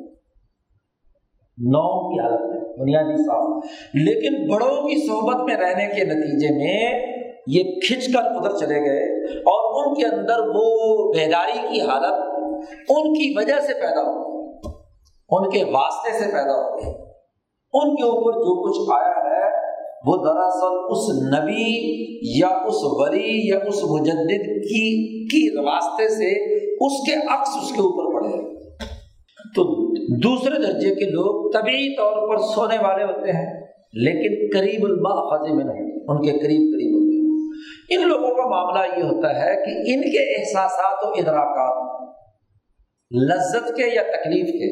نو 1.58 2.10
کی 2.10 2.20
حالت 2.20 2.42
ہے 2.42 2.82
بنیادی 2.82 3.24
صاف۔ 3.24 3.66
لیکن 3.94 4.54
بڑوں 4.54 4.88
کی 4.88 5.08
صحبت 5.08 5.44
میں 5.44 5.56
رہنے 5.56 5.88
کے 5.88 6.04
نتیجے 6.04 6.56
میں 6.56 7.08
یہ 7.48 7.64
کھنچ 7.64 8.14
کر 8.14 8.20
ادھر 8.20 8.58
چلے 8.58 8.80
گئے 8.80 9.26
اور 9.40 9.88
ان 9.88 9.94
کے 9.94 10.06
اندر 10.06 10.40
وہ 10.56 11.14
بیداری 11.14 11.68
کی 11.68 11.82
حالت 11.82 12.14
ان 12.90 13.14
کی 13.14 13.34
وجہ 13.38 13.60
سے 13.60 13.74
پیدا 13.74 14.02
ہو 14.02 14.24
گئی۔ 14.24 14.72
ان 15.30 15.50
کے 15.50 15.64
واسطے 15.64 16.20
سے 16.20 16.26
پیدا 16.26 16.56
ہو 16.56 16.78
گئی۔ 16.78 17.09
ان 17.74 17.96
کے 17.96 18.04
اوپر 18.04 18.38
جو 18.40 18.54
کچھ 18.62 18.94
آیا 18.94 19.18
ہے، 19.26 19.48
وہ 20.06 20.16
دراصل 20.18 20.76
اس 20.90 21.34
نبی 21.34 21.66
یا 22.40 22.48
اس 22.48 22.76
ولی 22.84 23.50
یا 23.50 23.60
اس 23.68 23.84
مجدد 23.84 24.48
کی 24.64 24.86
کی 25.28 25.58
واسطے 25.58 26.08
سے 26.10 26.30
اس 26.76 26.94
کے 27.08 27.16
عکس 27.28 27.50
اس 27.62 27.72
کے 27.76 27.82
اوپر 27.82 28.06
پڑے۔ 28.14 28.38
تو 29.56 29.64
دوسرے 30.18 30.62
درجے 30.62 30.96
کے 30.96 31.06
لوگ 31.06 31.52
طبی 31.52 31.96
طور 31.98 32.30
پر 32.30 32.38
سونے 32.38 32.78
والے 32.78 33.04
ہوتے 33.04 33.32
ہیں، 33.32 33.46
لیکن 33.94 34.58
قریب 34.58 34.86
الماخذ 34.86 35.52
میں 35.52 35.66
نہیں، 35.66 35.92
ان 36.08 36.22
کے 36.22 36.32
قریب 36.32 36.66
قریب 36.74 36.96
ہوتے 36.96 37.16
ہیں۔ 37.16 37.28
ان 37.90 38.08
لوگوں 38.08 38.36
کا 38.36 38.50
معاملہ 38.50 38.98
یہ 38.98 39.04
ہوتا 39.04 39.30
ہے 39.36 39.56
کہ 39.56 39.94
ان 39.94 40.02
کے 40.02 40.26
احساسات 40.36 41.06
و 41.06 41.10
ادراکات 41.10 41.78
لذت 43.12 43.68
کے 43.78 43.96
یا 43.96 44.02
تکلیف 44.02 44.46
کے، 44.46 44.70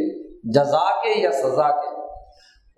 جزا 0.50 0.86
کے 1.04 1.20
یا 1.22 1.32
سزا 1.32 1.70
کے 1.70 2.07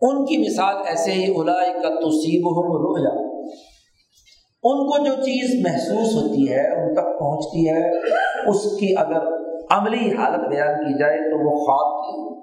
ان 0.01 0.25
کی 0.25 0.37
مثال 0.37 0.75
ایسے 0.85 1.11
ہی 1.11 1.33
الائی 1.35 1.73
کا 1.73 1.89
توسیب 1.89 2.47
ہو 2.47 2.97
جا 2.97 3.29
ان 4.63 4.77
کو 4.77 5.05
جو 5.05 5.15
چیز 5.15 5.65
محسوس 5.67 6.15
ہوتی 6.15 6.51
ہے، 6.51 6.87
ان 6.87 6.93
تک 6.93 7.19
پہنچتی 7.19 7.69
ہے، 7.69 7.97
اس 8.49 8.79
کی 8.79 8.93
اگر 8.97 9.49
عملی 9.71 10.15
حالت 10.15 10.49
بیان 10.49 10.75
کی 10.75 10.99
جائے 10.99 11.17
تو 11.17 11.49
وہ 11.49 11.65
خواب 11.65 12.03
کی 12.03 12.39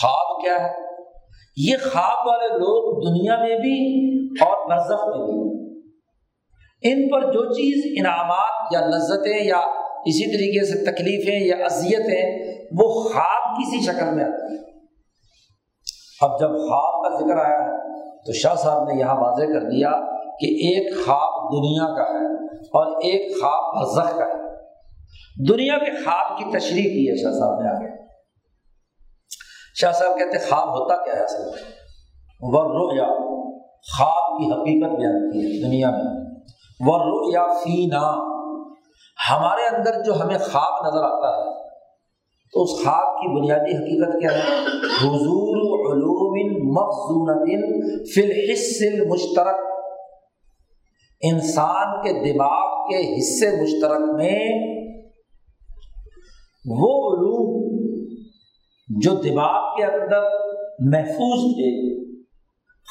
خواب 0.00 0.40
کیا 0.42 0.66
ہے؟ 0.66 0.74
یہ 1.56 1.76
خواب 1.92 2.26
والے 2.26 2.48
لوگ 2.48 3.08
دنیا 3.08 3.36
میں 3.38 3.56
بھی 3.56 4.08
اور 4.40 4.76
نزف 4.76 5.16
میں 5.16 5.26
بھی۔ 5.26 5.66
ان 6.82 7.08
پر 7.08 7.32
جو 7.32 7.52
چیز 7.52 7.94
انعامات 8.00 8.72
یا 8.72 8.80
لذتیں 8.80 9.44
یا 9.44 9.58
اسی 10.06 10.26
طریقے 10.26 10.64
سے 10.66 10.92
تکلیفیں 10.92 11.40
یا 11.40 11.64
اذیتیں، 11.64 12.54
وہ 12.78 12.88
خواب 12.88 13.56
کسی 13.56 13.80
شکل 13.80 14.14
میں 14.14 14.24
آتی 14.24 14.56
ہیں۔ 14.56 14.65
اب 16.20 16.40
جب 16.40 16.48
خواب 16.48 17.02
کا 17.02 17.18
ذکر 17.18 17.36
آیا 17.36 17.58
ہے 17.58 18.00
تو 18.26 18.32
شاہ 18.32 18.54
صاحب 18.54 18.82
نے 18.82 19.00
یہاں 19.00 19.14
واضح 19.14 19.44
کر 19.44 19.60
دیا 19.60 19.90
کہ 20.40 20.46
ایک 20.46 21.06
خواب 21.06 21.52
دنیا 21.52 21.96
کا 21.96 22.02
ہے 22.02 22.46
اور 22.58 22.86
ایک 22.86 23.42
خواب 23.42 23.76
برزخ 23.76 24.18
کا 24.18 24.24
ہے۔ 24.24 24.46
دنیا 25.48 25.78
کے 25.78 26.04
خواب 26.04 26.38
کی 26.38 26.44
تشریح 26.58 26.82
کی 26.82 27.10
ہے 27.10 27.22
شاہ 27.22 27.32
صاحب 27.32 27.60
نے 27.60 27.68
آگے۔ 27.68 28.06
شاہ 29.74 29.92
صاحب 29.92 30.18
کہتے 30.18 30.38
خواب 30.38 30.68
ہوتا 30.68 31.04
کیا 31.04 31.14
ہے 31.14 31.24
اصل 31.24 31.42
ور 32.40 32.96
یا 32.96 33.06
خواب 33.98 34.38
کی 34.38 34.52
حقیقت 34.52 34.98
بیان 34.98 35.30
کی 35.30 35.38
ہے 35.38 35.68
دنیا 35.68 35.90
میں۔ 35.90 36.26
ور 36.80 37.32
یا 37.32 37.46
فینا، 37.46 38.36
ہمارے 39.30 39.76
اندر 39.76 40.02
جو 40.02 40.20
ہمیں 40.20 40.38
خواب 40.38 40.86
نظر 40.86 41.04
آتا 41.04 41.28
ہے 41.28 41.65
تو 42.56 42.62
اس 42.62 42.70
خواب 42.70 43.16
کی 43.16 43.40
بنیادی 43.40 43.76
حقیقت 43.76 44.20
کیا 44.20 44.30
ہے؟ 44.32 44.60
حضور 45.00 45.56
علوم 45.92 46.36
فی 48.14 48.22
الحص 48.22 48.82
المشترک۔ 48.92 49.56
انسان 51.22 52.02
کے 52.02 52.32
دماغ 52.32 52.88
کے 52.88 53.18
حصے 53.18 53.62
مشترک 53.62 54.14
میں 54.14 54.38
وہ 56.66 57.12
علوم 57.12 57.76
جو 59.00 59.10
دماغ 59.10 59.76
کے 59.76 59.84
اندر 59.84 60.28
محفوظ 60.80 61.54
تھے، 61.54 62.04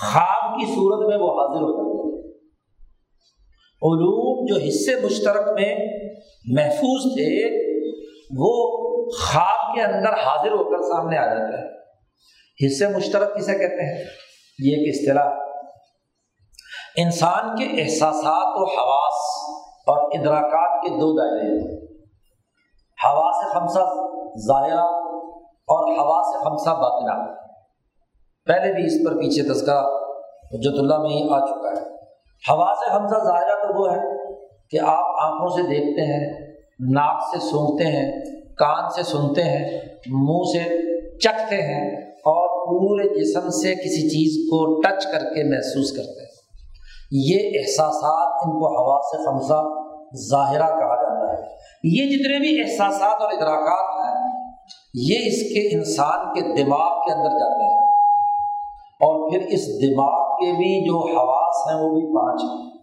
خواب 0.01 0.59
کی 0.59 0.65
صورت 0.65 1.09
میں 1.09 1.17
وہ 1.17 1.31
حاضر 1.31 1.61
ہو 1.61 1.71
جاتے 1.71 1.95
علوم 3.81 4.45
جو 4.45 4.55
حصے 4.67 5.05
مشترک 5.05 5.49
میں 5.59 5.75
محفوظ 6.53 7.13
تھے 7.13 7.65
وہ 8.37 8.65
خواب 9.09 9.75
کے 9.75 9.81
اندر 9.81 10.13
حاضر 10.13 10.51
ہو 10.51 10.63
کر 10.63 10.81
سامنے 10.81 11.17
آ 11.17 11.25
جاتا 11.25 11.57
ہے۔ 11.57 11.75
حصے 12.65 12.87
مشترک 12.87 13.35
کسے 13.35 13.51
کہتے 13.51 13.97
ہیں؟ 13.97 14.03
یہ 14.59 14.75
ایک 14.75 14.95
اصطلاح۔ 14.95 15.33
انسان 16.97 17.55
کے 17.55 17.83
احساسات 17.83 18.47
و 18.47 18.63
حواس 18.63 19.49
اور 19.87 20.19
ادراکات 20.19 20.83
کے 20.83 20.89
دو 20.89 21.17
دائرے 21.17 21.59
ہیں۔ 21.59 21.81
ہوا 23.05 23.31
سے 23.43 23.53
خمسہ 23.53 23.79
ظاہرہ 24.47 24.81
اور 25.47 25.99
ہوا 25.99 26.21
سے 26.23 26.43
خمسہ 26.43 26.69
باطنہ۔ 26.69 27.33
پہلے 28.45 28.73
بھی 28.73 28.85
اس 28.85 28.93
پر 29.05 29.13
پیچھے 29.13 29.53
تذکرہ 29.53 29.83
حجت 30.53 30.79
اللہ 30.79 30.97
میں 30.97 31.09
ہی 31.09 31.29
آ 31.33 31.39
چکا 31.39 31.69
ہے۔ 31.69 31.95
ہوا 32.49 32.73
سے 32.79 32.89
خمسہ 32.89 33.23
ظاہرہ 33.23 33.55
تو 33.55 33.81
وہ 33.81 33.95
ہے 33.95 34.33
کہ 34.69 34.79
آپ 34.81 35.05
آنکھوں 35.21 35.47
سے 35.47 35.61
دیکھتے 35.61 36.01
ہیں 36.01 36.44
ناک 36.79 37.23
سے 37.33 37.39
سونگتے 37.39 37.83
ہیں، 37.83 38.11
کان 38.57 38.89
سے 38.95 39.03
سنتے 39.03 39.43
ہیں، 39.43 39.81
منہ 40.07 40.43
سے 40.53 40.85
چکھتے 41.19 41.55
ہیں 41.55 42.11
اور 42.11 42.65
پورے 42.67 43.21
جسم 43.21 43.49
سے 43.49 43.75
کسی 43.75 44.09
چیز 44.09 44.49
کو 44.49 44.81
ٹچ 44.81 45.05
کر 45.05 45.19
کے 45.19 45.43
محسوس 45.43 45.91
کرتے 45.91 46.19
ہیں۔ 46.19 46.25
یہ 47.11 47.59
احساسات 47.59 48.33
ان 48.45 48.51
کو 48.51 48.67
ہوا 48.67 48.99
سے 49.11 49.25
خمسہ 49.25 49.63
ظاہرہ 50.29 50.79
کہا 50.79 50.95
جاتا 50.95 51.33
ہے۔ 51.33 51.47
یہ 51.83 52.17
جتنے 52.17 52.39
بھی 52.39 52.61
احساسات 52.61 53.21
اور 53.21 53.31
ادراکات 53.31 54.05
ہیں، 54.05 54.51
یہ 54.93 55.17
اس 55.27 55.53
کے 55.53 55.75
انسان 55.75 56.33
کے 56.33 56.63
دماغ 56.63 56.99
کے 56.99 57.13
اندر 57.13 57.29
جاتے 57.29 57.63
ہیں۔ 57.63 57.79
اور 58.95 59.31
پھر 59.31 59.39
اس 59.47 59.81
دماغ 59.81 60.35
کے 60.35 60.51
بھی 60.51 60.85
جو 60.85 60.99
حواس 60.99 61.71
ہیں، 61.71 61.81
وہ 61.81 61.89
بھی 61.89 62.15
پانچ 62.15 62.41
ہیں۔ 62.43 62.75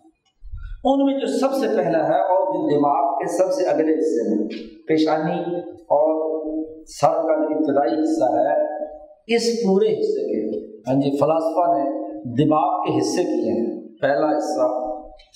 ان 0.85 1.05
میں 1.07 1.21
جو 1.21 1.39
سب 1.39 1.55
سے 1.55 1.69
پہلا 1.69 1.99
ہے 1.99 2.21
اور 2.21 2.47
جو 2.47 2.79
دماغ 2.79 3.02
کے 3.23 3.39
سب 3.39 3.53
سے 3.53 3.67
اگلے 3.67 3.93
حصے 3.93 4.37
میں 4.37 4.49
پیشانی 4.89 5.57
اور 5.71 6.33
سر 7.01 7.09
کا 7.09 7.45
جو 7.45 7.57
ابتدائی 7.57 8.01
حصہ 8.03 8.25
ہے، 8.25 8.85
اس 9.35 9.43
پورے 9.67 9.87
حصے 9.87 10.23
کے 10.23 10.63
ہاں 10.89 11.01
جی 11.01 11.11
فلاسفہ 11.11 11.79
نے 11.79 12.03
دماغ 12.45 12.85
کے 12.85 12.99
حصے 12.99 13.25
کیے 13.25 13.53
ہیں۔ 13.53 13.89
پہلا 14.03 14.37
حصہ 14.37 14.93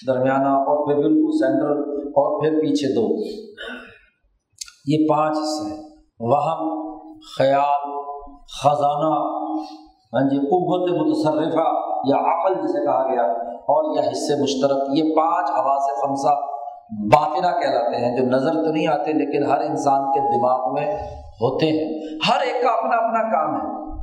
درمیانہ 0.06 0.48
اور 0.48 0.86
پھر 0.86 1.02
بالکل 1.02 1.46
سینٹرل 1.46 1.78
اور 2.08 2.40
پھر 2.40 2.60
پیچھے 2.60 2.94
دو۔ 2.94 3.16
یہ 4.86 5.06
پانچ 5.08 5.38
حصے 5.38 5.74
ہیں۔ 5.74 5.82
وہم، 6.20 6.92
خیال، 7.38 8.00
خزانہ 8.62 9.36
ہاں 10.14 10.28
جی 10.30 10.36
قوت 10.36 10.90
متصرفہ 10.90 11.68
یا 12.08 12.16
عقل 12.16 12.54
جسے 12.54 12.84
کہا 12.84 13.14
گیا 13.14 13.22
اور 13.50 13.96
یا 13.96 14.10
حصے 14.10 14.42
مشترک۔ 14.42 14.82
یہ 14.94 15.02
پانچ 15.02 15.50
ہوا 15.50 15.76
سے 15.80 16.06
خمسہ 16.06 16.55
باطنہ 16.90 17.60
کہلاتے 17.60 17.96
ہیں، 17.96 18.16
جو 18.16 18.24
نظر 18.24 18.52
تو 18.52 18.72
نہیں 18.72 18.86
آتے 18.86 19.12
لیکن 19.12 19.46
ہر 19.46 19.60
انسان 19.60 20.12
کے 20.12 20.20
دماغ 20.20 20.74
میں 20.74 20.92
ہوتے 21.40 21.66
ہیں۔ 21.66 21.98
ہر 22.28 22.40
ایک 22.40 22.62
کا 22.62 22.70
اپنا 22.70 22.96
اپنا 22.96 23.22
کام 23.22 23.54
ہے۔ 23.54 23.96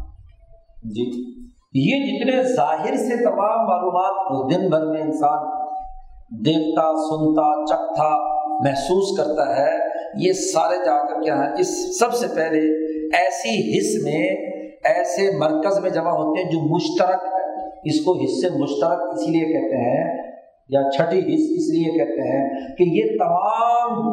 جی 0.83 1.33
یہ 1.73 1.95
جتنے 1.95 2.43
ظاہر 2.43 2.95
سے 2.95 3.23
تمام 3.23 3.65
معلومات 3.65 4.53
دن 4.53 4.69
بھر 4.69 4.85
میں 4.85 5.01
انسان 5.01 5.63
دیکھتا، 6.45 6.93
سنتا، 6.93 7.65
چکھتا، 7.65 8.33
محسوس 8.59 9.17
کرتا 9.17 9.57
ہے، 9.57 9.71
یہ 10.15 10.33
سارے 10.33 10.85
جا 10.85 11.07
کر 11.07 11.21
کیا 11.21 11.37
ہے 11.37 11.47
اس 11.57 11.99
سب 11.99 12.13
سے 12.13 12.27
پہلے 12.35 12.59
ایسی 13.17 13.77
حص 13.77 14.03
میں، 14.03 14.53
ایسے 14.83 15.37
مرکز 15.37 15.79
میں 15.79 15.89
جمع 15.89 16.11
ہوتے 16.11 16.43
ہیں 16.43 16.51
جو 16.51 16.75
مشترک 16.75 17.23
ہے 17.23 17.43
اس 17.85 18.01
کو 18.05 18.11
حصے 18.11 18.49
مشترک 18.59 19.13
اسی 19.13 19.31
لیے 19.31 19.45
کہتے 19.45 19.75
ہیں 19.75 20.32
یا 20.69 20.81
چھٹی 20.91 21.19
حص 21.19 21.47
اس 21.55 21.73
لیے 21.73 21.97
کہتے 21.97 22.27
ہیں 22.27 22.75
کہ 22.75 22.83
یہ 22.83 23.17
تمام 23.19 24.09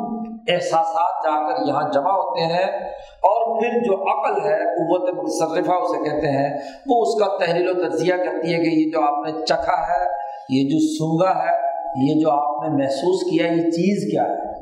احساسات 0.48 1.24
جا 1.24 1.48
کر 1.48 1.68
یہاں 1.68 1.90
جمع 1.92 2.10
ہوتے 2.10 2.40
ہیں 2.40 2.88
اور 3.00 3.60
پھر 3.60 3.68
جو 3.68 3.94
عقل 4.02 4.40
ہے، 4.40 4.58
قوت 4.58 5.14
متصرفہ 5.14 5.72
اسے 5.72 6.10
کہتے 6.10 6.26
ہیں، 6.26 6.58
وہ 6.86 7.02
اس 7.02 7.20
کا 7.20 7.44
تحریل 7.44 7.68
و 7.68 7.88
تجزیہ 7.88 8.14
کرتی 8.14 8.54
ہے 8.54 8.58
کہ 8.58 8.68
یہ 8.68 8.90
جو 8.90 9.00
آپ 9.00 9.26
نے 9.26 9.46
چکھا 9.46 9.82
ہے، 9.88 10.06
یہ 10.50 10.68
جو 10.68 10.78
سونگا 10.78 11.44
ہے، 11.44 11.70
یہ 12.08 12.20
جو 12.20 12.30
آپ 12.30 12.62
نے 12.62 12.84
محسوس 12.84 13.22
کیا، 13.22 13.46
یہ 13.46 13.62
چیز 13.62 14.12
کیا 14.12 14.22
ہے؟ 14.22 14.60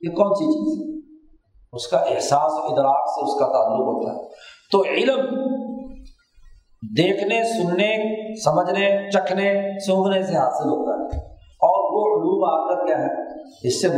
یہ 0.00 0.10
کون 0.10 0.34
سی 0.34 0.44
چیز 0.44 0.82
ہے؟ 0.82 0.92
اس 1.72 1.86
کا 1.86 1.96
احساس 1.96 2.52
و 2.52 2.72
ادراک 2.72 3.08
سے 3.08 3.24
اس 3.24 3.38
کا 3.38 3.46
تعلق 3.46 3.80
ہوتا 3.80 4.12
ہے۔ 4.12 4.28
تو 4.72 4.84
علم 4.84 5.52
دیکھنے، 6.82 7.42
سننے، 7.44 7.96
سمجھنے، 8.44 9.10
چکھنے 9.10 9.78
سونگنے 9.86 10.22
سے 10.22 10.36
حاصل 10.36 10.68
ہوتا 10.68 11.16
ہے۔ 11.16 11.20
اور 11.36 11.78
وہ 11.78 12.16
علوم 12.16 12.44
آ 12.44 12.74
کر 12.74 12.86
کیا 12.86 12.98
ہے؟ 12.98 13.12
اس 13.68 13.82
سے 13.82 13.88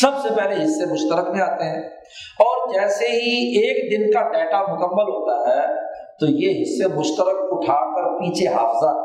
سب 0.00 0.10
سے 0.22 0.28
پہلے 0.34 0.64
حصے 0.64 0.92
مشترک 0.92 1.30
میں 1.30 1.40
آتے 1.40 1.64
ہیں۔ 1.64 1.82
اور 2.38 2.68
جیسے 2.68 3.06
ہی 3.06 3.58
ایک 3.58 3.98
دن 3.98 4.12
کا 4.12 4.28
ڈیٹا 4.32 4.62
مکمل 4.62 5.12
ہوتا 5.12 5.50
ہے، 5.50 5.66
تو 6.20 6.26
یہ 6.26 6.62
حصے 6.62 6.98
مشترک 6.98 7.36
اٹھا 7.50 7.94
کر 7.94 8.18
پیچھے 8.18 8.46
حافظہ، 8.46 8.96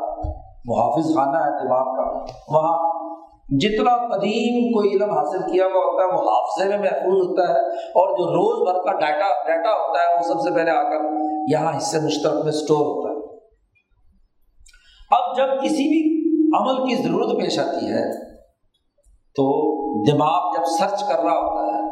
محافظ 0.64 1.14
خانہ 1.14 1.38
ہے 1.38 1.66
دماغ 1.66 1.84
کا۔ 1.84 2.24
وہاں 2.48 2.95
جتنا 3.48 3.90
قدیم 4.08 4.54
کوئی 4.72 4.88
علم 4.90 5.10
حاصل 5.10 5.42
کیا 5.52 5.64
ہوا 5.64 5.82
ہوتا 5.82 6.04
ہے، 6.04 6.08
وہ 6.12 6.22
حافظے 6.30 6.68
میں 6.68 6.78
محفوظ 6.78 7.18
ہوتا 7.26 7.48
ہے 7.48 7.60
اور 8.00 8.08
جو 8.18 8.24
روز 8.30 8.62
بھر 8.68 8.78
کا 8.84 8.92
ڈاٹا 9.00 9.28
ڈیٹا 9.46 9.72
ہوتا 9.72 10.00
ہے، 10.00 10.16
وہ 10.16 10.22
سب 10.22 10.40
سے 10.40 10.54
پہلے 10.54 10.70
آ 10.70 10.82
کر 10.82 11.04
یہاں 11.52 11.76
حصے 11.76 12.00
مشترک 12.00 12.44
میں 12.44 12.52
اسٹور 12.52 12.84
ہوتا 12.86 13.08
ہے۔ 13.10 13.14
اب 15.10 15.36
جب 15.36 15.62
کسی 15.62 15.84
بھی 15.88 16.00
عمل 16.58 16.88
کی 16.88 17.02
ضرورت 17.02 17.38
پیش 17.40 17.58
آتی 17.58 17.92
ہے، 17.92 18.02
تو 19.36 19.44
دماغ 20.10 20.48
جب 20.56 20.64
سرچ 20.78 21.04
کر 21.08 21.22
رہا 21.24 21.36
ہوتا 21.36 21.66
ہے، 21.66 21.84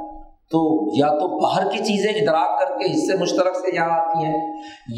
تو 0.51 0.63
یا 0.97 1.09
تو 1.19 1.29
باہر 1.39 1.71
کی 1.71 1.79
چیزیں 1.79 2.13
ادراک 2.13 2.59
کر 2.61 2.79
کے 2.79 2.91
حصے 2.93 3.17
مشترک 3.21 3.57
سے 3.57 3.75
یہاں 3.77 4.01
آتی 4.01 4.25
ہیں، 4.25 4.41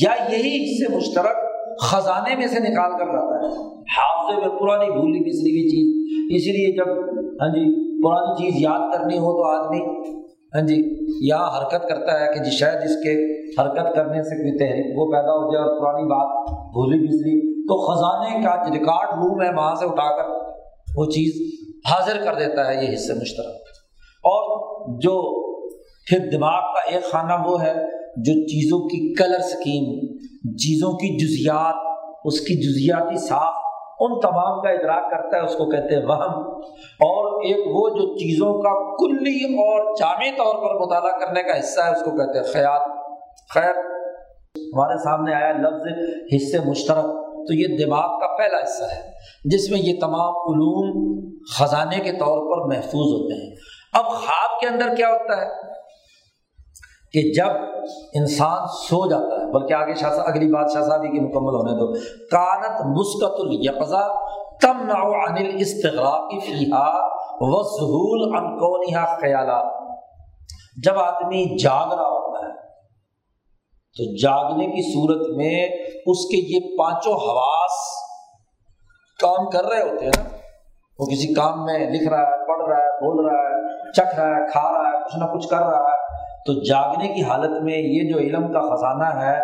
یا 0.04 0.14
یہی 0.28 0.54
حصے 0.64 0.96
مشترک 0.96 1.44
خزانے 1.82 2.36
میں 2.36 2.46
سے 2.46 2.61
نکال 2.61 2.92
کر 2.98 3.12
لاتا 3.12 3.38
ہے۔ 3.40 3.48
حافظے 3.96 4.40
میں 4.40 4.59
پرانی 4.59 4.90
بھولی 4.90 5.20
بسری 5.20 5.50
ہوئی 5.50 5.68
چیز 5.68 5.94
اسی 6.35 6.53
لیے 6.53 6.77
جب 6.77 6.89
ہاں 7.43 7.49
جی 7.49 7.64
پرانی 8.03 8.35
چیز 8.35 8.62
یاد 8.62 8.95
کرنی 8.95 9.18
ہو 9.18 9.33
تو 9.33 9.45
آدمی 9.45 9.81
ہاں 10.55 10.61
جی 10.61 11.07
یہاں 11.29 11.59
حرکت 11.59 11.89
کرتا 11.89 12.20
ہے 12.20 12.35
کہ 12.35 12.45
جی 12.45 12.51
شاید 12.51 12.74
اس 12.74 12.97
کے 12.97 13.14
حرکت 13.61 13.95
کرنے 13.95 14.22
سے 14.22 14.37
کوئی 14.37 14.59
تحریک 14.59 14.99
وہ 14.99 15.07
پیدا 15.12 15.33
ہو 15.33 15.53
جائے 15.53 15.64
اور 15.64 15.81
پرانی 15.81 16.09
بات 16.09 16.51
بھولی 16.51 17.09
بسری 17.09 17.57
تو 17.62 17.79
خزانے 17.87 18.45
کا 18.45 18.72
ریکارڈ 18.72 19.09
روم 19.18 19.43
ہے 19.43 19.49
وہاں 19.49 19.74
سے 19.74 19.85
اٹھا 19.85 20.16
کر 20.16 20.47
وہ 20.97 21.05
چیز 21.05 21.57
حاضر 21.91 22.24
کر 22.24 22.35
دیتا 22.35 22.66
ہے 22.68 22.85
یہ 22.85 22.95
حصے 22.95 23.14
مشترک۔ 23.14 23.55
اور 24.24 24.45
جو 25.01 25.47
پھر 26.07 26.18
دماغ 26.33 26.61
کا 26.61 26.95
ایک 26.95 27.05
خانہ 27.05 27.49
وہ 27.49 27.62
ہے 27.62 27.74
جو 28.16 28.33
چیزوں 28.47 28.79
کی 28.79 29.14
کلر 29.14 29.39
اسکیم 29.39 30.16
چیزوں 30.57 30.93
کی 30.93 31.16
جزیات، 31.18 31.74
اس 32.24 32.41
کی 32.41 32.55
جزیاتی 32.55 33.16
ساخت 33.16 33.65
ان 34.01 34.20
تمام 34.20 34.62
کا 34.62 34.70
ادراک 34.70 35.11
کرتا 35.11 35.36
ہے، 35.36 35.42
اس 35.42 35.55
کو 35.55 35.70
کہتے 35.70 35.97
ہیں 35.97 36.07
وہم۔ 36.07 36.40
اور 36.78 37.44
ایک 37.44 37.66
وہ 37.66 37.88
جو 37.88 38.14
چیزوں 38.14 38.55
کا 38.55 38.97
کلی 38.97 39.44
اور 39.44 39.94
جامع 39.97 40.30
طور 40.38 40.55
پر 40.55 40.80
مطالعہ 40.80 41.18
کرنے 41.18 41.42
کا 41.42 41.59
حصہ 41.59 41.80
ہے، 41.80 41.92
اس 41.92 42.03
کو 42.05 42.11
کہتے 42.11 42.38
ہیں 42.38 42.53
خیال۔ 42.53 42.80
خیر، 43.55 43.76
ہمارے 44.57 45.05
سامنے 45.05 45.34
آیا 45.34 45.53
لفظ 45.53 45.86
حصے 46.34 46.70
مشترک۔ 46.70 47.26
تو 47.47 47.55
یہ 47.55 47.84
دماغ 47.84 48.18
کا 48.20 48.36
پہلا 48.36 48.62
حصہ 48.62 48.84
ہے، 48.84 49.12
جس 49.44 49.70
میں 49.70 49.78
یہ 49.80 50.01
تمام 50.01 50.28
علوم 50.28 51.16
خزانے 51.59 51.99
کے 51.99 52.12
طور 52.12 52.38
پر 52.51 52.76
محفوظ 52.76 53.20
ہوتے 53.20 53.49
ہیں۔ 53.49 53.57
اب 53.92 54.05
خواب 54.05 54.61
کے 54.61 54.66
اندر 54.66 54.97
کیا 54.97 55.09
ہوتا 55.09 55.36
ہے؟ 55.36 55.76
کہ 57.16 57.22
جب 57.32 57.52
انسان 58.14 58.66
سو 58.66 59.10
جاتا 59.10 59.34
ہے، 59.40 59.52
بلکہ 59.52 59.74
آگے 59.74 59.94
شاہ 59.94 60.10
اگلی 60.10 60.46
بات 60.46 60.72
شاہ 60.72 60.82
صاحبی 60.82 61.08
کی 61.08 61.20
مکمل 61.20 61.54
ہونے 61.54 61.72
دو۔ 61.72 61.92
کانت 62.30 62.80
مسکت 62.86 63.40
القضا 63.40 64.26
تم 64.56 64.82
ناؤ 64.86 65.12
استغراقی 65.58 66.38
فیحا 66.40 67.06
و 67.40 67.62
ظہول 67.62 68.34
انکونیہ 68.36 69.04
خیالات 69.20 69.72
جب 70.84 70.98
آدمی 70.98 71.58
جاگ 71.58 71.92
رہا 71.92 72.08
ہوتا 72.08 72.46
ہے، 72.46 72.52
تو 73.96 74.16
جاگنے 74.22 74.66
کی 74.66 74.82
صورت 74.94 75.36
میں 75.36 75.64
اس 76.06 76.24
کے 76.24 76.40
یہ 76.54 76.76
پانچوں 76.78 77.12
حواس 77.12 77.76
کام 79.22 79.50
کر 79.50 79.64
رہے 79.64 79.82
ہوتے 79.82 80.04
ہیں 80.04 80.12
نا۔ 80.16 80.28
وہ 80.98 81.06
کسی 81.06 81.34
کام 81.34 81.64
میں 81.64 81.78
لکھ 81.78 82.08
رہا 82.08 82.20
ہے، 82.20 82.46
پڑھ 82.48 82.68
رہا 82.68 82.78
ہے، 82.78 82.90
بول 82.92 83.26
رہا 83.26 83.42
ہے، 83.42 83.92
چکھ 83.92 84.14
رہا 84.20 84.28
ہے، 84.28 84.46
کھا 84.52 84.72
رہا 84.72 84.88
ہے، 84.90 85.04
کچھ 85.04 85.16
نہ 85.16 85.24
کچھ 85.24 85.48
کر 85.48 85.58
رہا 85.58 85.90
ہے۔ 85.90 86.05
تو 86.47 86.64
جاگنے 86.64 87.09
کی 87.09 87.22
حالت 87.22 87.62
میں 87.62 87.78
یہ 87.78 88.12
جو 88.12 88.18
علم 88.18 88.53
کا 88.53 88.61
خزانہ 88.61 89.24
ہے، 89.24 89.38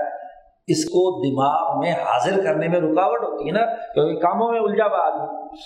اس 0.66 0.84
کو 0.84 1.30
دماغ 1.30 1.78
میں 1.78 1.92
حاضر 1.92 2.44
کرنے 2.44 2.68
میں 2.68 2.80
رکاوٹ 2.80 3.20
ہوتی 3.22 3.46
ہے 3.46 3.52
نا، 3.52 3.64
کیونکہ 3.66 4.20
کاموں 4.20 4.52
میں 4.52 4.60
الجھا 4.60 4.84
ہوا 4.84 5.06
آدمی۔ 5.06 5.56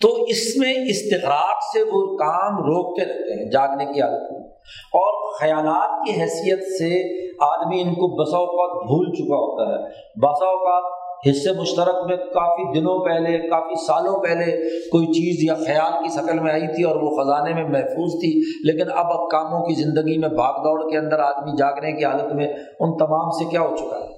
تو 0.00 0.22
اس 0.22 0.56
میں 0.56 0.74
استغراق 0.74 1.58
سے 1.72 1.82
وہ 1.82 2.16
کام 2.16 2.56
روکتے 2.56 3.04
رہتے 3.04 3.44
ہیں 3.44 3.50
جاگنے 3.50 3.84
کی 3.84 4.02
حالت 4.02 4.32
میں۔ 4.32 4.40
اور 4.92 5.40
خیالات 5.40 6.06
کی 6.06 6.22
حیثیت 6.22 6.58
سے 6.58 7.22
آدمی 7.44 7.80
ان 7.80 7.94
کو 7.94 8.22
بسا 8.22 8.36
اوقات 8.36 8.86
بھول 8.86 9.12
چکا 9.14 9.36
ہوتا 9.36 9.74
ہے۔ 9.74 9.88
بسا 10.20 10.44
اوقات 10.44 11.01
حصے 11.28 11.52
مشترک 11.52 11.98
میں 12.06 12.16
کافی 12.16 12.80
دنوں 12.80 13.04
پہلے، 13.04 13.48
کافی 13.48 13.74
سالوں 13.86 14.22
پہلے 14.22 14.46
کوئی 14.88 15.06
چیز 15.06 15.44
یا 15.44 15.54
خیال 15.54 15.92
کی 16.04 16.08
شکل 16.14 16.38
میں 16.38 16.52
آئی 16.52 16.66
تھی 16.66 16.84
اور 16.84 16.96
وہ 16.96 17.10
خزانے 17.16 17.54
میں 17.54 17.64
محفوظ 17.64 18.12
تھی، 18.20 18.30
لیکن 18.64 18.90
اب 18.94 19.12
اب 19.12 19.30
کاموں 19.30 19.60
کی 19.66 19.74
زندگی 19.74 20.18
میں 20.18 20.28
بھاگ 20.28 20.54
دوڑ 20.64 20.90
کے 20.90 20.98
اندر 20.98 21.18
آدمی 21.18 21.56
جاگنے 21.58 21.92
کی 21.92 22.04
حالت 22.04 22.32
میں 22.32 22.48
ان 22.80 22.96
تمام 22.96 23.30
سے 23.30 23.50
کیا 23.50 23.60
ہو 23.60 23.76
چکا 23.76 23.98
ہے؟ 23.98 24.08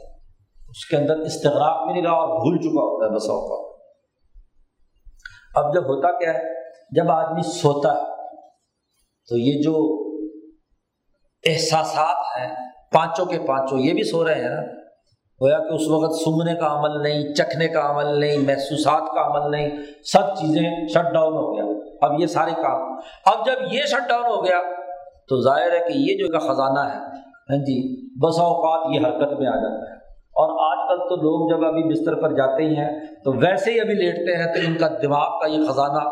اس 0.70 0.86
کے 0.86 0.96
اندر 0.96 1.18
استغراق 1.18 1.84
بھی 1.84 1.92
نہیں 1.92 2.02
رہا 2.02 2.12
اور 2.12 2.28
بھول 2.28 2.59
چکا 2.59 2.84
ہوتا 2.84 3.07
ہے 3.07 3.11
بسا 3.14 3.34
کا 3.48 3.62
اب 5.61 5.74
جب 5.74 5.82
ہوتا 5.82 6.18
کیا 6.18 6.34
ہے، 6.34 6.55
جب 6.90 7.11
آدمی 7.11 7.42
سوتا 7.42 7.92
ہے، 7.94 8.32
تو 9.28 9.36
یہ 9.36 9.62
جو 9.62 9.74
احساسات 11.44 12.38
ہیں، 12.38 12.48
پانچوں 12.92 13.26
کے 13.26 13.38
پانچوں، 13.38 13.78
یہ 13.78 13.92
بھی 13.92 14.05
سو 14.05 14.24
رہے 14.24 14.34
ہیں 14.34 14.50
نا؟ 14.50 14.84
گویا 15.43 15.59
کہ 15.59 15.74
اس 15.74 15.89
وقت 15.89 16.14
سنگنے 16.24 16.55
کا 16.55 16.66
عمل 16.66 17.03
نہیں، 17.03 17.35
چکھنے 17.35 17.68
کا 17.68 17.91
عمل 17.91 18.20
نہیں، 18.20 18.39
محسوسات 18.39 19.01
کا 19.01 19.26
عمل 19.26 19.51
نہیں، 19.51 19.70
سب 20.05 20.37
چیزیں 20.37 20.89
شٹ 20.89 21.14
ڈاؤن 21.14 21.32
ہو 21.32 21.57
گیا۔ 21.57 21.64
اب 22.01 22.20
یہ 22.20 22.26
سارے 22.26 22.51
کام۔ 22.51 22.82
اب 23.26 23.47
جب 23.47 23.74
یہ 23.74 23.82
شٹ 23.87 24.09
ڈاؤن 24.09 24.24
ہو 24.24 24.45
گیا 24.45 24.62
تو 25.28 25.43
ظاہر 25.43 25.72
ہے 25.72 25.78
کہ 25.78 25.93
یہ 25.97 26.16
جو 26.18 26.32
کا 26.32 26.39
خزانہ 26.39 26.93
ہے 26.93 26.99
ہاں 27.51 27.57
جی 27.57 28.07
بسا 28.18 28.43
اوقات 28.43 28.95
یہ 28.95 29.01
حرکت 29.01 29.41
میں 29.41 29.47
آ 29.47 29.57
جاتا 29.57 29.91
ہے۔ 29.91 29.97
اور 30.37 30.72
آج 30.72 30.89
کل 30.89 31.09
تو 31.09 31.16
لوگ 31.16 31.51
جب 31.51 31.66
ابھی 31.66 31.82
بستر 31.82 32.14
پر 32.14 32.32
جاتے 32.32 32.62
ہی 32.62 32.76
ہیں 32.76 33.01
تو 33.24 33.32
ویسے 33.32 33.70
ہی 33.72 33.80
ابھی 33.80 33.95
لیٹتے 33.95 34.37
ہیں 34.37 34.47
تو 34.47 34.61
ان 34.66 34.76
کا 34.76 34.89
دماغ 35.03 35.41
کا 35.41 35.47
یہ 35.47 35.66
خزانہ، 35.68 36.09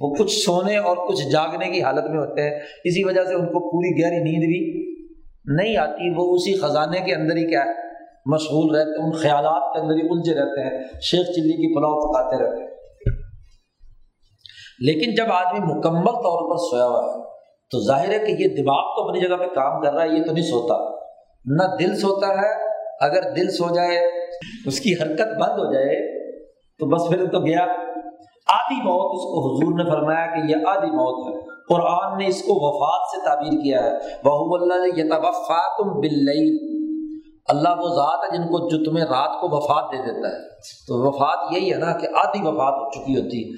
وہ 0.00 0.14
کچھ 0.14 0.44
سونے 0.44 0.76
اور 0.76 0.96
کچھ 1.08 1.28
جاگنے 1.32 1.68
کی 1.68 1.82
حالت 1.82 2.04
میں 2.04 2.18
ہوتے 2.18 2.42
ہیں۔ 2.42 2.60
اسی 2.84 3.04
وجہ 3.04 3.24
سے 3.24 3.34
ان 3.34 3.46
کو 3.46 3.70
پوری 3.70 4.02
گہری 4.02 4.18
نیند 4.18 4.44
بھی 4.44 4.82
نہیں 5.46 5.76
آتی، 5.76 6.10
وہ 6.16 6.34
اسی 6.34 6.54
خزانے 6.54 7.00
کے 7.00 7.14
اندر 7.14 7.36
ہی 7.36 7.46
کیا 7.46 7.64
ہے؟ 7.64 7.91
مشغول 8.26 8.76
رہتے 8.76 9.00
ہیں، 9.00 9.06
ان 9.06 9.12
خیالات 9.12 9.74
کے 9.74 9.80
اندر 9.80 9.94
ہی 9.94 10.00
الجھے 10.00 10.34
رہتے 10.34 10.60
ہیں 10.60 10.82
شیخ 11.02 11.26
چلی 11.26 11.52
کی 11.52 11.74
پلاؤ 11.74 12.00
پکاتے 12.00 12.44
رہتے 12.44 12.62
ہیں۔ 12.62 12.70
لیکن 14.78 15.14
جب 15.14 15.32
آدمی 15.32 15.74
مکمل 15.74 16.12
طور 16.12 16.50
پر 16.50 16.56
سویا 16.70 16.86
ہوا 16.86 17.12
ہے، 17.12 17.22
تو 17.70 17.86
ظاہر 17.86 18.08
ہے 18.08 18.18
کہ 18.18 18.42
یہ 18.42 18.48
دماغ 18.48 18.84
تو 18.96 19.08
اپنی 19.08 19.20
جگہ 19.20 19.36
پہ 19.36 19.54
کام 19.54 19.80
کر 19.80 19.92
رہا 19.92 20.02
ہے، 20.02 20.08
یہ 20.08 20.22
تو 20.24 20.32
نہیں 20.32 20.44
سوتا۔ 20.44 20.96
نہ 21.46 21.76
دل 21.76 21.96
سوتا 21.96 22.28
ہے، 22.28 22.64
اگر 23.00 23.30
دل 23.30 23.50
سو 23.50 23.74
جائے، 23.74 23.98
اس 24.66 24.80
کی 24.80 24.92
حرکت 24.92 25.40
بند 25.40 25.58
ہو 25.58 25.72
جائے، 25.72 26.22
تو 26.78 26.86
بس 26.86 27.08
پھر 27.08 27.30
تو 27.30 27.40
گیا۔ 27.40 27.62
آدھی 28.46 28.76
موت 28.76 29.12
اس 29.14 29.22
کو 29.22 29.54
حضور 29.54 29.84
نے 29.84 29.90
فرمایا 29.90 30.26
کہ 30.26 30.50
یہ 30.50 30.56
آدھی 30.66 30.90
موت 30.90 31.28
ہے۔ 31.28 31.42
قرآن 31.68 32.18
نے 32.18 32.26
اس 32.26 32.42
کو 32.42 32.54
وفات 32.54 33.08
سے 33.10 33.26
تعبیر 33.26 33.60
کیا 33.60 33.84
ہے۔ 33.84 33.90
بہو 34.24 34.54
اللہ 34.54 34.98
یہ 34.98 35.04
بل 36.00 36.32
اللہ 37.48 37.68
وہ 37.68 37.88
ذات 37.88 38.18
ہے 38.24 38.36
جن 38.36 38.42
کو 38.42 38.68
جو 38.68 38.90
تمہیں 38.90 39.04
رات 39.04 39.40
کو 39.40 39.56
وفات 39.56 39.92
دے 39.92 39.96
دیتا 39.96 40.28
ہے۔ 40.28 40.48
تو 40.88 41.08
وفات 41.08 41.56
یہی 41.56 41.72
ہے 41.72 41.78
نا 41.78 41.98
کہ 41.98 42.06
آدھی 42.24 42.40
وفات 42.42 42.74
ہو 42.74 42.90
چکی 42.90 43.16
ہوتی۔ 43.16 43.56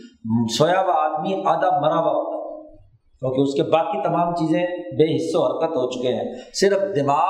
سویا 0.59 0.81
ہوا 0.81 1.05
آدمی 1.05 1.35
آدھا 1.35 1.81
مرا 1.81 1.95
ہوا 1.95 2.13
ہوتا۔ 2.13 2.35
ہے 2.39 2.45
کیونکہ 3.21 3.41
اس 3.41 3.55
کے 3.55 3.63
باقی 3.63 4.03
تمام 4.03 4.35
چیزیں 4.35 4.67
بے 4.67 5.17
حص 5.17 5.35
و 5.35 5.45
حرکت 5.47 5.77
ہو 5.77 5.91
چکے 5.91 6.09
ہیں۔ 6.09 6.35
صرف 6.55 6.81
دماغ 6.97 7.29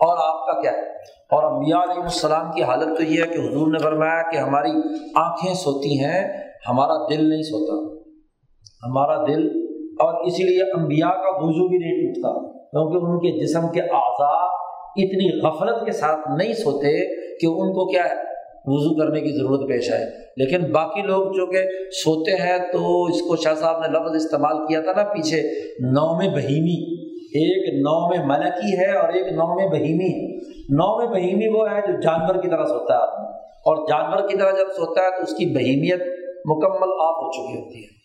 اور 0.00 0.16
آپ 0.16 0.46
کا 0.46 0.60
کیا 0.60 0.72
ہے؟ 0.72 0.80
اور 1.30 1.42
امبیا 1.42 1.82
علیہ 1.82 2.02
السلام 2.02 2.52
کی 2.52 2.62
حالت 2.62 2.96
تو 2.96 3.02
یہ 3.02 3.22
ہے 3.22 3.26
کہ 3.26 3.38
حضور 3.38 3.66
نے 3.66 3.78
فرمایا 3.78 4.30
کہ 4.30 4.36
ہماری 4.36 4.70
آنکھیں 5.16 5.54
سوتی 5.54 6.04
ہیں، 6.04 6.28
ہمارا 6.68 6.94
دل 7.08 7.28
نہیں 7.28 7.42
سوتا۔ 7.42 8.00
ہمارا 8.86 9.16
دل، 9.16 9.46
اور 9.90 10.26
اسی 10.26 10.42
لیے 10.42 10.80
انبیاء 10.80 11.08
کا 11.08 11.36
وضو 11.36 11.68
بھی 11.68 11.78
نہیں 11.78 12.12
ٹوٹتا۔ 12.12 12.50
کیونکہ 12.52 13.06
ان 13.06 13.18
کے 13.18 13.44
جسم 13.44 13.68
کے 13.68 13.82
آزاد 13.82 14.59
اتنی 14.96 15.40
غفلت 15.40 15.86
کے 15.86 15.92
ساتھ 15.92 16.28
نہیں 16.36 16.52
سوتے 16.52 17.06
کہ 17.38 17.46
ان 17.46 17.72
کو 17.72 17.92
کیا 17.92 18.04
ہے 18.04 18.30
وضو 18.64 19.00
کرنے 19.00 19.20
کی 19.20 19.38
ضرورت 19.38 19.68
پیش 19.68 19.92
آئے۔ 19.92 20.06
لیکن 20.36 20.72
باقی 20.72 21.02
لوگ 21.02 21.32
جو 21.32 21.46
کہ 21.46 21.58
سوتے 21.90 22.34
ہیں 22.34 22.58
تو 22.72 23.04
اس 23.04 23.22
کو 23.22 23.36
شاہ 23.36 23.54
صاحب 23.54 23.80
نے 23.80 23.88
لفظ 23.88 24.24
استعمال 24.24 24.66
کیا 24.66 24.80
تھا 24.80 24.92
نا 24.92 25.02
پیچھے، 25.02 25.42
نوم 25.80 26.18
بہیمی۔ 26.18 27.00
ایک 27.20 27.74
نوم 27.74 28.28
ملکی 28.28 28.78
ہے 28.78 28.96
اور 28.96 29.08
ایک 29.08 29.26
نوم 29.32 29.70
بہیمی۔ 29.70 30.14
ہے 30.14 30.36
نوم 30.68 31.12
بہیمی 31.12 31.48
وہ 31.48 31.70
ہے 31.70 31.92
جو 31.92 32.00
جانور 32.00 32.42
کی 32.42 32.48
طرح 32.48 32.64
سوتا 32.64 32.94
ہے 32.94 32.98
آدمی۔ 32.98 33.26
اور 33.38 33.88
جانور 33.88 34.28
کی 34.28 34.36
طرح 34.36 34.50
جب 34.50 34.66
سوتا 34.76 35.02
ہے 35.02 35.10
تو 35.10 35.22
اس 35.22 35.30
کی 35.30 35.46
بہیمیت 35.46 36.00
مکمل 36.46 36.92
آف 36.92 37.16
ہو 37.16 37.32
چکی 37.32 37.58
ہوتی 37.58 37.78
ہے۔ 37.78 38.00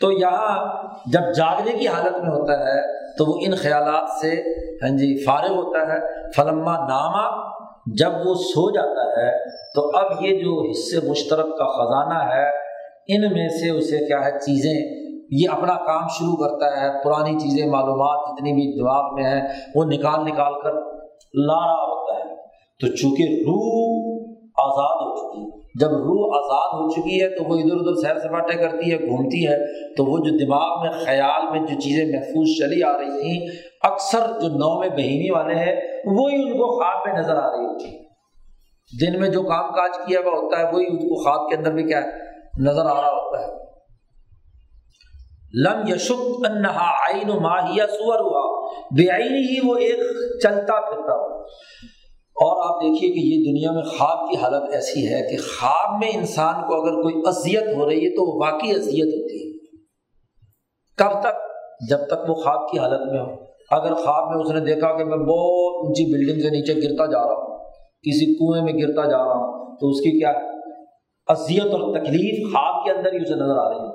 تو 0.00 0.12
یہاں 0.12 0.82
جب 1.12 1.20
جاگنے 1.36 1.78
کی 1.78 1.88
حالت 1.88 2.12
میں 2.12 2.30
ہوتا 2.30 2.52
ہے 2.52 3.03
تو 3.18 3.26
وہ 3.26 3.38
ان 3.46 3.54
خیالات 3.54 4.10
سے 4.20 4.42
ہاں 4.82 4.96
جی 4.96 5.24
فارغ 5.24 5.54
ہوتا 5.54 5.92
ہے۔ 5.92 6.30
فلما 6.36 6.72
نامہ 6.72 7.54
جب 7.98 8.10
وہ 8.24 8.34
سو 8.34 8.70
جاتا 8.70 9.20
ہے، 9.20 9.44
تو 9.74 9.98
اب 9.98 10.24
یہ 10.24 10.38
جو 10.38 10.70
حصے 10.70 11.10
مشترک 11.10 11.58
کا 11.58 11.66
خزانہ 11.66 12.32
ہے، 12.32 12.48
ان 13.08 13.32
میں 13.32 13.48
سے 13.48 13.70
اسے 13.70 13.98
کیا 13.98 14.24
ہے، 14.24 14.30
چیزیں۔ 14.30 15.04
یہ 15.30 15.48
اپنا 15.48 15.74
کام 15.86 16.08
شروع 16.08 16.36
کرتا 16.36 16.80
ہے، 16.80 17.02
پرانی 17.04 17.38
چیزیں، 17.38 17.70
معلومات، 17.70 18.28
جتنی 18.28 18.52
بھی 18.52 18.80
دماغ 18.80 19.14
میں 19.14 19.24
ہیں، 19.24 19.40
وہ 19.74 19.84
نکال 19.84 20.24
نکال 20.24 20.60
کر 20.62 20.72
لا 21.34 21.66
رہا 21.66 21.84
ہوتا 21.84 22.14
ہے۔ 22.18 22.34
تو 22.80 22.86
چونکہ 22.86 23.22
روح 23.22 24.03
آزاد 24.64 24.96
ہو 24.96 25.16
چکی 25.16 25.40
ہے۔ 25.40 25.64
جب 25.80 25.88
روح 25.88 26.36
آزاد 26.36 26.68
ہو 26.74 26.88
چکی 26.90 27.22
ہے 27.22 27.28
تو 27.28 27.44
وہ 27.44 27.58
ادھر 27.58 27.76
ادھر 27.76 27.94
سیر 27.94 28.28
سپاٹے 28.28 28.56
کرتی 28.56 28.92
ہے، 28.92 28.96
گھومتی 28.98 29.48
ہے۔ 29.48 29.56
تو 29.94 30.04
وہ 30.04 30.18
جو 30.18 30.46
دماغ 30.46 30.82
میں، 30.82 31.04
خیال 31.04 31.50
میں 31.50 31.60
جو 31.60 31.80
چیزیں 31.80 32.04
محفوظ 32.04 32.58
چلی 32.58 32.82
آ 32.82 32.92
رہی 32.92 33.22
تھیں، 33.22 33.46
اکثر 33.82 34.18
جو 34.18 34.48
نو 34.48 34.80
میں 34.80 34.88
بہینی 34.88 35.30
والے 35.30 35.54
ہیں، 35.54 35.76
وہی 36.04 36.34
ان 36.34 36.52
کو 36.52 36.78
خواب 36.78 37.06
میں 37.06 37.22
نظر 37.22 37.36
آ 37.36 37.46
رہی 37.46 37.64
ہوتی 37.64 38.04
دن 39.06 39.20
میں 39.20 39.28
جو 39.28 39.42
کام 39.42 39.72
کاج 39.72 40.06
کیا 40.06 40.20
ہوا 40.20 40.30
ہوتا 40.30 40.58
ہے، 40.58 40.64
وہی 40.72 40.84
ان 40.86 40.96
کو 40.96 41.24
خواب 41.24 41.50
کے 41.50 41.56
اندر 41.56 41.72
بھی 41.72 41.82
کیا 41.82 41.98
ہے، 41.98 42.10
نظر 42.60 42.86
آ 42.86 43.00
رہا 43.00 43.10
ہوتا 43.10 43.40
ہے۔ 43.40 43.64
لم 45.64 45.94
یشک 45.94 46.46
انہا 46.50 46.90
آئین 46.90 47.28
ماہیا 47.28 47.86
سور 47.86 48.20
ہوا 48.20 48.68
بے 48.90 49.10
آئین 49.10 49.34
ہی 49.34 49.68
وہ 49.68 49.76
ایک 49.76 50.00
چلتا 50.42 50.80
پھرتا 50.80 51.14
ہوا 51.14 51.42
اور 52.34 52.74
آپ 52.74 52.82
دیکھیے 52.82 53.12
کہ 53.12 53.18
یہ 53.18 53.52
دنیا 53.52 53.72
میں 53.72 53.82
خواب 53.82 54.30
کی 54.30 54.36
حالت 54.36 54.74
ایسی 54.74 55.06
ہے 55.06 55.30
کہ 55.30 55.36
خواب 55.36 55.98
میں 56.00 56.08
انسان 56.14 56.54
کو 56.54 56.82
اگر 56.82 57.02
کوئی 57.02 57.14
اذیت 57.26 57.76
ہو 57.76 57.90
رہی 57.90 58.04
ہے 58.04 58.10
تو 58.10 58.22
وہ 58.22 58.44
واقعی 58.44 58.70
اذیت 58.70 59.14
ہوتی 59.14 59.48
ہے۔ 59.48 59.58
کب 60.96 61.20
تک؟ 61.20 61.36
جب 61.90 61.98
تک 62.06 62.30
وہ 62.30 62.34
خواب 62.34 62.70
کی 62.70 62.78
حالت 62.78 63.12
میں 63.12 63.20
ہو۔ 63.20 63.44
اگر 63.70 63.94
خواب 63.94 64.30
میں 64.30 64.44
اس 64.44 64.50
نے 64.50 64.74
دیکھا 64.74 64.98
کہ 64.98 65.04
میں 65.04 65.16
بہت 65.16 65.86
اونچی 65.86 66.12
بلڈنگ 66.12 66.42
سے 66.42 66.50
نیچے 66.50 66.74
گرتا 66.74 67.06
جا 67.06 67.18
رہا 67.18 67.34
ہوں، 67.34 67.58
کسی 68.02 68.34
کنویں 68.34 68.62
میں 68.62 68.72
گرتا 68.72 69.10
جا 69.10 69.18
رہا 69.18 69.34
ہوں، 69.34 69.76
تو 69.76 69.88
اس 69.88 70.00
کی 70.00 70.18
کیا 70.18 70.32
اذیت 71.26 71.72
اور 71.72 71.98
تکلیف 71.98 72.52
خواب 72.52 72.84
کے 72.84 72.90
اندر 72.90 73.12
ہی 73.12 73.16
اسے 73.16 73.34
نظر 73.34 73.56
آ 73.56 73.68
رہی 73.68 73.78
ہے۔ 73.78 73.94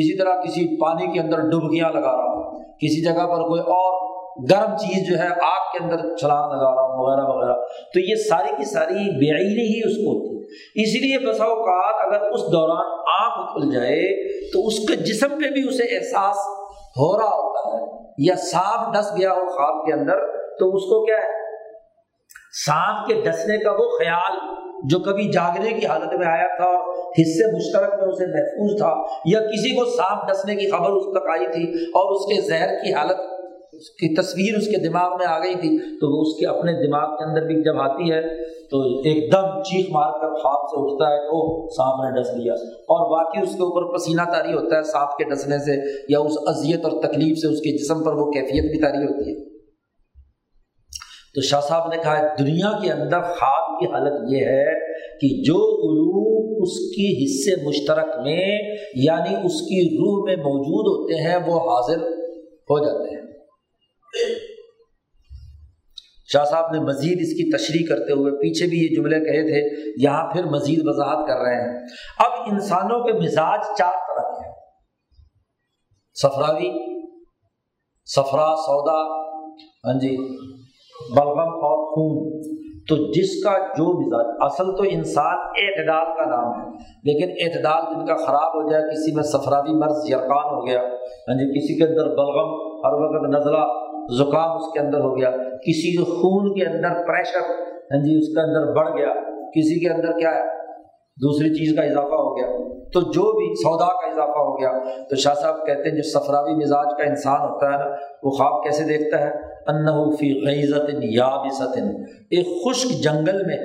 اسی 0.00 0.18
طرح 0.18 0.34
کسی 0.34 0.80
پانی 0.80 1.12
کے 1.12 1.20
اندر 1.20 1.40
ڈبکیاں 1.40 1.90
لگا 1.90 2.16
رہا 2.16 2.34
ہوں، 2.34 2.58
کسی 2.58 3.04
جگہ 3.04 3.26
پر 3.26 3.48
کوئی 3.48 3.60
اور 3.60 4.03
گرم 4.50 4.76
چیز 4.76 5.10
جو 5.10 5.22
ہے 5.22 5.28
آگ 5.28 5.62
کے 5.72 5.84
اندر 5.84 6.16
چھلانگ 6.16 6.52
لگا 6.52 6.74
رہا 6.74 6.82
ہوں، 6.82 7.04
وغیرہ 7.04 7.26
وغیرہ۔ 7.28 7.66
تو 7.94 8.00
یہ 8.00 8.14
ساری 8.14 8.56
کی 8.56 8.64
ساری 8.64 8.94
بے 8.94 9.44
ہی 9.44 9.80
اس 9.80 9.96
کو 9.96 10.10
ہوتی 10.10 10.36
ہے۔ 10.36 10.44
اس 10.82 11.02
لیے 11.02 11.30
بسا 11.30 11.44
اوقات 11.44 12.06
اگر 12.06 12.30
اس 12.30 12.40
دوران 12.40 13.00
آنکھ 13.22 13.52
کھل 13.52 13.72
جائے 13.74 14.32
تو 14.52 14.66
اس 14.66 14.78
کے 14.78 14.96
جسم 14.96 15.28
پہ 15.28 15.50
بھی 15.50 15.68
اسے 15.68 15.82
احساس 15.82 16.36
ہو 16.96 17.18
رہا 17.18 17.26
ہوتا 17.26 17.76
ہے۔ 17.76 18.04
یا 18.18 18.36
سانپ 18.36 18.94
ڈس 18.94 19.18
گیا 19.18 19.32
ہو 19.32 19.46
خواب 19.46 19.86
کے 19.86 19.92
اندر 19.92 20.16
تو 20.58 20.74
اس 20.74 20.82
کو 20.82 21.06
کیا 21.06 21.16
ہے؟ 21.16 21.44
سانپ 22.66 23.08
کے 23.08 23.14
ڈسنے 23.14 23.58
کا 23.58 23.70
وہ 23.70 23.88
خیال 23.98 24.38
جو 24.88 24.98
کبھی 24.98 25.32
جاگنے 25.32 25.72
کی 25.72 25.86
حالت 25.86 26.14
میں 26.14 26.26
آیا 26.26 26.56
تھا 26.56 26.64
اور 26.64 27.12
حصے 27.12 27.56
مشترک 27.56 28.02
میں 28.02 28.08
اسے 28.08 28.26
محفوظ 28.26 28.80
تھا، 28.80 28.94
یا 29.26 29.40
کسی 29.40 29.76
کو 29.76 29.84
سانپ 29.84 30.30
ڈسنے 30.30 30.54
کی 30.54 30.70
خبر 30.70 30.90
اس 30.90 31.04
تک 31.04 31.28
آئی 31.28 31.46
تھی 31.46 31.84
اور 31.84 32.12
اس 32.12 32.34
کے 32.34 32.48
زہر 32.48 32.68
کی 32.68 32.94
حالت 32.94 33.33
اس 33.76 33.90
کی 33.90 34.14
تصویر 34.14 34.58
اس 34.58 34.66
کے 34.66 34.88
دماغ 34.88 35.10
میں 35.16 35.26
آ 35.26 35.38
گئی 35.38 35.54
تھی، 35.54 35.78
تو 35.78 36.16
وہ 36.16 36.22
اس 36.22 36.40
کے 36.40 36.46
اپنے 36.46 36.72
دماغ 36.86 37.16
کے 37.16 37.24
اندر 37.24 37.46
بھی 37.46 37.62
جب 37.62 37.80
آتی 37.80 38.12
ہے، 38.12 38.44
تو 38.68 38.80
ایک 38.98 39.32
دم 39.32 39.62
چیخ 39.62 39.86
مار 39.90 40.12
کر 40.12 40.34
خواب 40.34 40.68
سے 40.68 40.82
اٹھتا 40.82 41.14
ہے 41.14 41.18
او 41.18 41.68
سانپ 41.68 42.04
نے 42.04 42.22
ڈس 42.22 42.42
لیا۔ 42.42 42.52
اور 42.72 43.18
واقعی 43.18 43.42
اس 43.42 43.56
کے 43.56 43.62
اوپر 43.62 43.96
پسینہ 43.96 44.22
تاری 44.22 44.52
ہوتا 44.52 44.76
ہے 44.76 44.82
سانپ 44.82 45.18
کے 45.18 45.24
ڈسنے 45.24 45.58
سے، 45.58 46.04
یا 46.08 46.18
اس 46.20 46.32
اذیت 46.46 46.84
اور 46.84 47.02
تکلیف 47.02 47.38
سے 47.38 47.52
اس 47.52 47.58
کے 47.58 47.84
جسم 47.84 48.04
پر 48.04 48.12
وہ 48.12 48.30
کیفیت 48.30 48.70
بھی 48.70 48.80
تاری 48.80 49.04
ہوتی 49.04 49.30
ہے۔ 49.30 49.54
تو 51.34 51.40
شاہ 51.40 51.60
صاحب 51.60 51.88
نے 51.90 51.96
کہا، 51.96 52.26
دنیا 52.38 52.78
کے 52.82 52.92
اندر 52.92 53.20
خواب 53.20 53.80
کی 53.80 53.86
حالت 53.86 54.32
یہ 54.32 54.38
ہے 54.38 54.96
کہ 55.20 55.42
جو 55.42 55.54
علوم 55.54 56.34
اس 56.62 56.78
کی 56.78 57.24
حصے 57.24 57.66
مشترک 57.66 58.08
میں 58.22 58.58
یعنی 58.94 59.34
اس 59.44 59.60
کی 59.60 59.96
روح 59.96 60.24
میں 60.24 60.36
موجود 60.36 61.00
ہوتے 61.00 61.14
ہیں، 61.14 61.36
وہ 61.36 61.58
حاضر 61.60 62.02
ہو 62.70 62.78
جاتے 62.78 63.16
ہیں۔ 63.16 63.23
شاہ 66.32 66.44
صاحب 66.44 66.70
نے 66.72 66.80
مزید 66.80 67.18
اس 67.20 67.28
کی 67.28 67.56
تشریح 67.56 67.86
کرتے 67.88 68.12
ہوئے 68.12 68.32
پیچھے 68.32 68.66
بھی 68.66 68.78
یہ 68.78 68.96
جملے 68.96 69.20
کہے 69.20 69.42
تھے، 69.42 69.90
یہاں 70.04 70.32
پھر 70.32 70.44
مزید 70.44 70.80
وضاحت 70.82 71.28
کر 71.28 71.36
رہے 71.36 71.54
ہیں۔ 71.54 71.78
اب 72.18 72.52
انسانوں 72.52 73.04
کے 73.04 73.12
مزاج 73.12 73.60
چار 73.78 73.92
طرح 73.92 74.30
کے 74.30 74.46
ہیں۔ 74.46 74.54
سفراوی 76.22 76.94
سفرا 78.04 78.54
سودا 78.56 79.24
ہاں 79.64 80.00
جی 80.00 80.16
بلغم 81.16 81.38
اور 81.38 81.94
خون۔ 81.94 82.34
تو 82.88 82.96
جس 82.96 83.44
کا 83.44 83.58
جو 83.58 84.00
مزاج، 84.00 84.36
اصل 84.40 84.76
تو 84.76 84.82
انسان 84.88 85.38
اعتدال 85.38 86.04
کا 86.04 86.30
نام 86.30 86.60
ہے، 86.60 86.78
لیکن 86.78 87.28
اعتدال 87.30 87.94
جن 87.94 88.06
کا 88.06 88.14
خراب 88.14 88.48
ہو 88.48 88.70
جائے، 88.70 88.82
کسی 88.82 89.14
میں 89.14 89.22
سفراوی 89.22 89.78
مرض 89.78 90.10
یقان 90.10 90.54
ہو 90.54 90.66
گیا 90.66 90.80
ہاں 90.80 91.34
جی 91.34 91.60
کسی 91.60 91.78
کے 91.78 91.84
اندر 91.84 92.04
بلغم، 92.06 92.50
ہر 92.86 92.92
وقت 92.92 93.36
نزلہ 93.36 93.93
زکام 94.18 94.56
اس 94.56 94.72
کے 94.72 94.80
اندر 94.80 95.00
ہو 95.00 95.18
گیا، 95.18 95.30
کسی 95.36 95.96
کے 95.96 96.04
خون 96.04 96.54
کے 96.54 96.66
اندر 96.66 97.06
پریشر 97.06 97.40
ہاں 97.84 98.02
جی 98.02 98.18
اس 98.18 98.28
کے 98.28 98.40
اندر 98.40 98.72
بڑھ 98.72 98.98
گیا۔ 98.98 99.14
کسی 99.50 99.80
کے 99.80 99.88
اندر 99.88 100.18
کیا 100.18 100.30
ہے؟ 100.30 100.42
دوسری 101.22 101.54
چیز 101.54 101.76
کا 101.76 101.82
اضافہ 101.82 102.14
ہو 102.14 102.36
گیا۔ 102.36 102.74
تو 102.92 103.00
جو 103.00 103.32
بھی 103.32 103.54
سودا 103.54 103.86
کا 103.86 104.10
اضافہ 104.10 104.38
ہو 104.38 104.60
گیا، 104.60 105.04
تو 105.04 105.16
شاہ 105.16 105.34
صاحب 105.34 105.66
کہتے 105.66 105.88
ہیں 105.88 105.96
جو 105.96 106.02
سفراوی 106.02 106.54
مزاج 106.54 106.98
کا 106.98 107.04
انسان 107.04 107.40
ہوتا 107.40 107.66
ہے 107.66 107.78
نا، 107.78 107.96
وہ 108.22 108.30
خواب 108.30 108.64
کیسے 108.64 108.84
دیکھتا 108.84 109.20
ہے؟ 109.20 109.54
فی 110.16 110.46
غیزت 110.46 110.90
یا 111.02 111.26
ایک 112.30 112.46
خشک 112.46 113.02
جنگل 113.02 113.46
میں، 113.46 113.58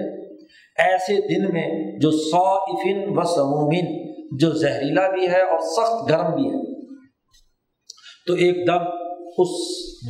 ایسے 0.77 1.15
دن 1.15 1.53
میں 1.53 1.99
جو 1.99 2.11
سو 2.11 2.47
افن 2.47 3.17
و 3.17 3.23
سمومن 3.23 4.09
جو 4.37 4.49
زہریلا 4.49 5.09
بھی 5.09 5.27
ہے 5.27 5.41
اور 5.41 5.59
سخت 5.59 6.09
گرم 6.09 6.35
بھی 6.35 6.49
ہے۔ 6.49 6.85
تو 8.27 8.33
ایک 8.33 8.67
دم 8.67 9.08
اس 9.39 9.49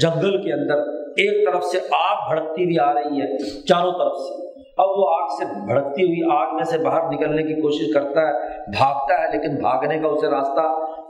جنگل 0.01 0.41
کے 0.41 0.53
اندر 0.53 0.77
ایک 1.09 1.47
طرف 1.47 1.63
سے 1.63 1.79
آگ 1.91 2.35
بھڑکتی 2.35 2.63
ہوئی 2.63 2.79
آ 2.79 2.93
رہی 2.93 3.21
ہے، 3.21 3.37
چاروں 3.65 3.91
طرف 3.91 4.17
سے۔ 4.17 4.49
اب 4.77 4.89
وہ 4.89 5.09
آگ 5.09 5.27
سے 5.27 5.45
بھڑکتی 5.65 6.03
ہوئی 6.03 6.37
آگ 6.37 6.55
میں 6.55 6.63
سے 6.63 6.77
باہر 6.77 7.09
نکلنے 7.13 7.43
کی 7.43 7.61
کوشش 7.61 7.93
کرتا 7.93 8.21
ہے، 8.21 8.57
بھاگتا 8.71 9.21
ہے، 9.21 9.37
لیکن 9.37 9.55
بھاگنے 9.55 9.99
کا 9.99 10.07
اسے 10.07 10.27
راستہ 10.27 10.61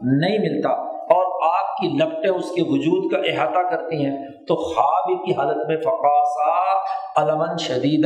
نہیں 0.01 0.39
ملتا۔ 0.39 0.69
اور 0.99 1.53
آگ 1.53 1.65
کی 1.81 1.97
لپٹیں 1.97 2.31
اس 2.31 2.51
کے 2.51 2.61
وجود 2.61 3.11
کا 3.11 3.17
احاطہ 3.17 3.75
کرتی 3.75 4.05
ہیں۔ 4.05 4.29
تو 4.47 4.55
خواب 4.55 5.25
کی 5.25 5.31
حالت 5.31 5.67
میں 5.67 5.77
فقاسا 5.77 6.71
علمن 7.21 7.57
شدید 7.57 8.05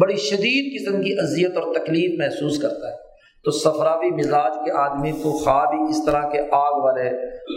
بڑی 0.00 0.16
شدید 0.16 0.80
قسم 0.80 1.02
کی 1.02 1.12
اذیت 1.12 1.56
اور 1.56 1.74
تکلیف 1.74 2.18
محسوس 2.18 2.62
کرتا 2.62 2.88
ہے۔ 2.88 3.09
تو 3.44 3.50
سفراوی 3.50 4.10
مزاج 4.10 4.52
کے 4.64 4.72
آدمی 4.72 5.12
کو 5.12 5.32
خواب 5.32 5.72
ہی 5.72 5.90
اس 5.90 6.04
طرح 6.04 6.28
کے 6.28 6.38
آگ 6.52 6.80
والے 6.84 7.08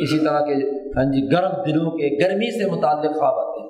اسی 0.03 0.25
طرح 0.25 0.39
کے 0.39 0.53
ہاں 0.97 1.03
جی 1.03 1.31
گرم 1.31 1.49
دلوں 1.67 1.91
کے 1.91 2.23
گرمی 2.23 2.63
سے 2.63 2.71
متعلق 2.71 3.15
خواب 3.15 3.39
آتے 3.39 3.61
ہیں۔ 3.61 3.69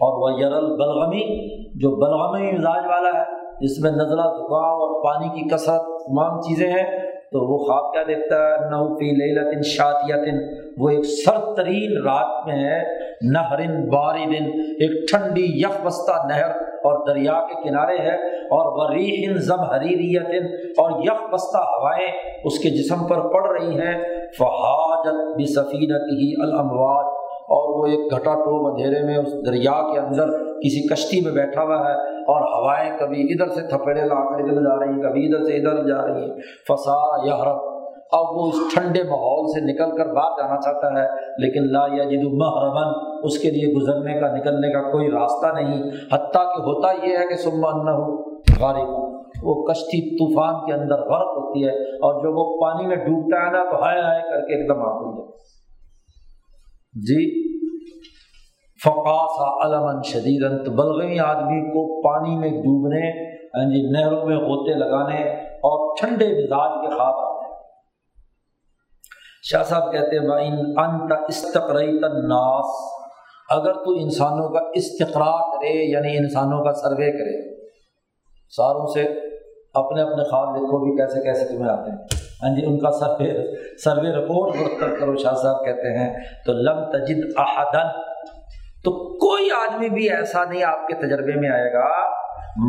اور 0.00 0.32
وہ 0.32 0.40
یرل 0.40 0.76
بلغمی 0.76 1.58
جو 1.80 1.90
بلغمی 1.90 2.52
مزاج 2.52 2.84
والا 2.86 3.20
ہے، 3.20 3.24
جس 3.60 3.78
میں 3.80 3.90
نزلہ 3.90 4.22
زکام 4.22 4.64
اور 4.64 5.04
پانی 5.04 5.28
کی 5.28 5.48
کثرت، 5.48 5.82
تمام 5.82 6.40
چیزیں 6.40 6.68
ہیں 6.68 7.07
تو 7.32 7.40
وہ 7.40 7.58
خواب 7.58 7.92
کیا 7.92 8.02
دیکھتا 8.08 8.36
ہے؟ 8.36 8.70
نوفی 8.70 9.04
لیلتن 9.04 9.62
شاتیتن۔ 9.62 10.38
وہ 10.78 10.88
ایک 10.88 11.04
سرد 11.04 11.56
ترین 11.56 12.02
رات 12.02 12.46
میں 12.46 12.70
ہے، 12.70 12.82
نہرن 13.22 13.88
باری 13.88 14.24
دن۔ 14.26 14.44
ایک 14.60 15.10
ٹھنڈی 15.10 15.44
یخ 15.44 15.86
بستہ 15.86 16.26
نہر 16.26 16.50
اور 16.78 17.06
دریا 17.06 17.40
کے 17.40 17.68
کنارے 17.68 17.98
ہے 17.98 18.14
اور 18.36 18.90
وریحن 18.90 19.34
زب 19.36 19.60
حریریتن 19.60 20.46
اور 20.76 21.02
یخ 21.02 21.32
بستہ 21.32 21.58
ہوائیں 21.58 22.08
اس 22.44 22.58
کے 22.58 22.70
جسم 22.70 23.04
پر 23.04 23.20
پڑ 23.20 23.58
رہی 23.58 23.80
ہیں۔ 23.80 24.04
فہاجت 24.38 25.36
بصفینت 25.38 26.02
ہی 26.02 26.42
الامواج 26.42 27.07
اور 27.48 27.68
وہ 27.74 27.86
ایک 27.86 28.12
گھٹا 28.14 28.34
ٹوب 28.40 28.66
اندھیرے 28.66 29.00
میں 29.06 29.16
اس 29.18 29.32
دریا 29.46 29.76
کے 29.92 29.98
اندر 29.98 30.32
کسی 30.60 30.86
کشتی 30.88 31.20
میں 31.24 31.32
بیٹھا 31.32 31.62
ہوا 31.62 31.78
ہے 31.84 31.94
اور 32.32 32.46
ہوائیں 32.52 32.90
کبھی 32.98 33.22
ادھر 33.32 33.54
سے 33.54 33.66
تھپڑے 33.68 34.04
لا 34.04 34.20
کر 34.24 34.44
ادھر 34.44 34.62
جا 34.62 34.74
رہی 34.80 34.92
ہیں، 34.92 35.02
کبھی 35.02 35.26
ادھر 35.26 35.44
سے 35.44 35.56
ادھر 35.56 35.86
جا 35.88 36.06
رہی 36.06 36.22
ہیں۔ 36.22 36.36
فسا 36.68 37.00
یا 37.26 37.36
اب 38.16 38.36
وہ 38.36 38.46
اس 38.48 38.74
ٹھنڈے 38.74 39.02
ماحول 39.08 39.46
سے 39.52 39.60
نکل 39.62 39.90
کر 39.96 40.12
باہر 40.14 40.36
جانا 40.36 40.60
چاہتا 40.60 40.92
ہے، 40.92 41.06
لیکن 41.38 41.66
لا 41.72 41.80
یا 41.92 42.04
جد 42.10 42.22
محرمن 42.42 42.94
اس 43.28 43.38
کے 43.38 43.50
لیے 43.50 43.72
گزرنے 43.74 44.14
کا، 44.20 44.30
نکلنے 44.36 44.72
کا 44.72 44.82
کوئی 44.92 45.10
راستہ 45.10 45.52
نہیں۔ 45.54 45.82
حتیٰ 46.12 46.44
کہ 46.52 46.62
ہوتا 46.68 46.92
یہ 47.02 47.16
ہے 47.18 47.26
کہ 47.28 47.36
سما 47.42 47.72
نہ 47.82 47.96
ہو 47.98 48.06
غارب 48.60 49.44
وہ 49.44 49.54
کشتی 49.64 50.00
طوفان 50.16 50.54
کے 50.66 50.72
اندر 50.74 51.02
غرق 51.08 51.36
ہوتی 51.36 51.66
ہے 51.66 51.74
اور 51.98 52.22
جو 52.22 52.32
وہ 52.36 52.44
پانی 52.60 52.86
میں 52.86 52.96
ڈوبتا 52.96 53.44
ہے 53.46 53.50
نا، 53.52 53.64
تو 53.70 53.82
ہائے 53.82 54.00
ہائے 54.02 54.22
کر 54.30 54.46
کے 54.46 54.56
ایک 54.56 54.68
دم 54.68 54.80
آپ 54.86 55.02
جی؟ 57.02 57.48
فقاسا 58.84 59.66
علمن 59.66 60.02
شدید 60.02 60.64
تو 60.64 60.70
بلغمی 60.70 61.18
آدمی 61.18 61.70
کو 61.70 62.02
پانی 62.02 62.36
میں 62.36 62.50
ڈوبنے 62.50 63.34
ہاں 63.46 63.64
جی 63.64 63.90
نہروں 63.90 64.26
میں 64.26 64.36
غوطے 64.36 64.74
لگانے 64.74 65.32
اور 65.42 65.94
ٹھنڈے 66.00 66.24
مزاج 66.24 66.70
کے 66.80 66.96
خواب 66.96 67.14
آتے 67.14 67.46
ہیں۔ 67.46 67.60
شاہ 69.42 69.62
صاحب 69.62 69.92
کہتے 69.92 70.18
ہیں 70.18 70.26
بھائی 70.26 70.48
انت 70.76 71.12
استقرئی 71.28 71.92
ناس 72.28 72.66
اگر 73.50 73.72
تو 73.72 73.90
انسانوں 73.90 74.48
کا 74.48 74.60
استقرا 74.74 75.56
کرے 75.56 75.90
یعنی 75.90 76.16
انسانوں 76.16 76.64
کا 76.64 76.72
سروے 76.72 77.12
کرے، 77.12 77.64
ساروں 78.56 78.86
سے 78.86 79.02
اپنے 79.74 80.02
اپنے 80.02 80.24
خواب 80.24 80.56
لکھو 80.56 80.78
بھی 80.78 80.96
کیسے 80.96 81.20
کیسے 81.20 81.44
تمہیں 81.48 81.70
آتے 81.70 81.90
ہیں۔ 81.90 82.27
ہاں 82.42 82.56
جی 82.56 82.66
ان 82.66 82.78
کا 82.78 82.90
سروے 82.90 83.56
سروے 83.84 84.10
رپورٹ 84.10 84.56
مرتب 84.56 85.00
کرو، 85.00 85.16
شاہ 85.16 85.34
صاحب 85.34 85.64
کہتے 85.64 85.98
ہیں، 85.98 86.14
تو 86.46 86.52
لم 86.52 86.90
تجد 86.90 87.24
احدن 87.36 87.88
تو 88.84 88.90
کوئی 89.18 89.48
آدمی 89.50 89.88
بھی 89.88 90.10
ایسا 90.10 90.44
نہیں 90.44 90.64
آپ 90.64 90.86
کے 90.86 90.94
تجربے 90.94 91.40
میں 91.40 91.48
آئے 91.48 91.72
گا، 91.72 92.18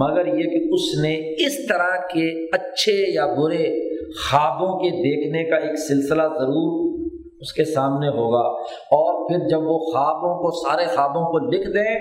مگر 0.03 0.26
یہ 0.26 0.49
کہ 0.49 0.74
اس 0.74 1.03
نے 1.03 1.45
اس 1.45 1.67
طرح 1.67 2.07
کے 2.13 2.45
اچھے 2.45 3.13
یا 3.15 3.26
برے 3.26 3.89
خوابوں 4.09 4.80
کے 4.80 4.89
دیکھنے 4.89 5.49
کا 5.49 5.55
ایک 5.55 5.80
سلسلہ 5.80 6.24
ضرور 6.24 6.99
اس 7.41 7.53
کے 7.53 7.65
سامنے 7.65 8.07
ہوگا۔ 8.07 8.47
اور 8.86 9.30
پھر 9.30 9.47
جب 9.47 9.59
وہ 9.59 9.80
خوابوں 9.80 10.38
کو، 10.38 10.51
سارے 10.51 10.86
خوابوں 10.86 11.32
کو 11.32 11.49
لکھ 11.51 11.70
دیں، 11.70 11.99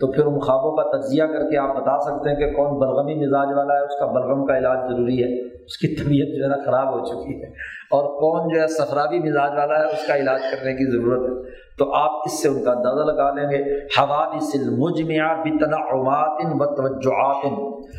تو 0.00 0.12
پھر 0.12 0.26
ان 0.26 0.40
خوابوں 0.40 0.76
کا 0.76 0.96
تجزیہ 0.96 1.22
کر 1.22 1.50
کے 1.50 1.58
آپ 1.58 1.76
بتا 1.76 1.98
سکتے 1.98 2.30
ہیں 2.30 2.36
کہ 2.36 2.56
کون 2.56 2.78
بلغمی 2.78 3.14
مزاج 3.14 3.56
والا 3.56 3.74
ہے، 3.74 3.84
اس 3.84 3.98
کا 3.98 4.06
بلغم 4.06 4.46
کا 4.46 4.58
علاج 4.58 4.78
ضروری 4.92 5.24
ہے۔ 5.24 5.55
اس 5.66 5.76
کی 5.76 5.96
طبیعت 5.96 6.38
جو 6.38 6.44
ہے 6.44 6.48
نا 6.48 6.64
خراب 6.64 6.94
ہو 6.94 7.04
چکی 7.04 7.42
ہے۔ 7.42 7.48
اور 7.90 8.04
کون 8.04 8.54
جو 8.54 8.60
ہے 8.60 8.66
سفرابی 8.66 9.18
مزاج 9.18 9.50
والا 9.58 9.78
ہے، 9.78 9.84
اس 9.84 10.06
کا 10.06 10.16
علاج 10.16 10.40
کرنے 10.52 10.72
کی 10.72 10.90
ضرورت 10.90 11.20
ہے۔ 11.20 11.50
تو 11.78 11.94
آپ 11.94 12.10
اس 12.10 12.42
سے 12.42 12.48
ان 12.48 12.64
کا 12.64 12.70
اندازہ 12.72 13.12
لگا 13.12 13.30
لیں 13.30 13.50
گے۔ 13.50 13.84
حوادث 13.84 14.54
المجمع 14.54 15.32
بتنعمات 15.32 16.42
و 16.44 16.74
توجعات 16.74 17.44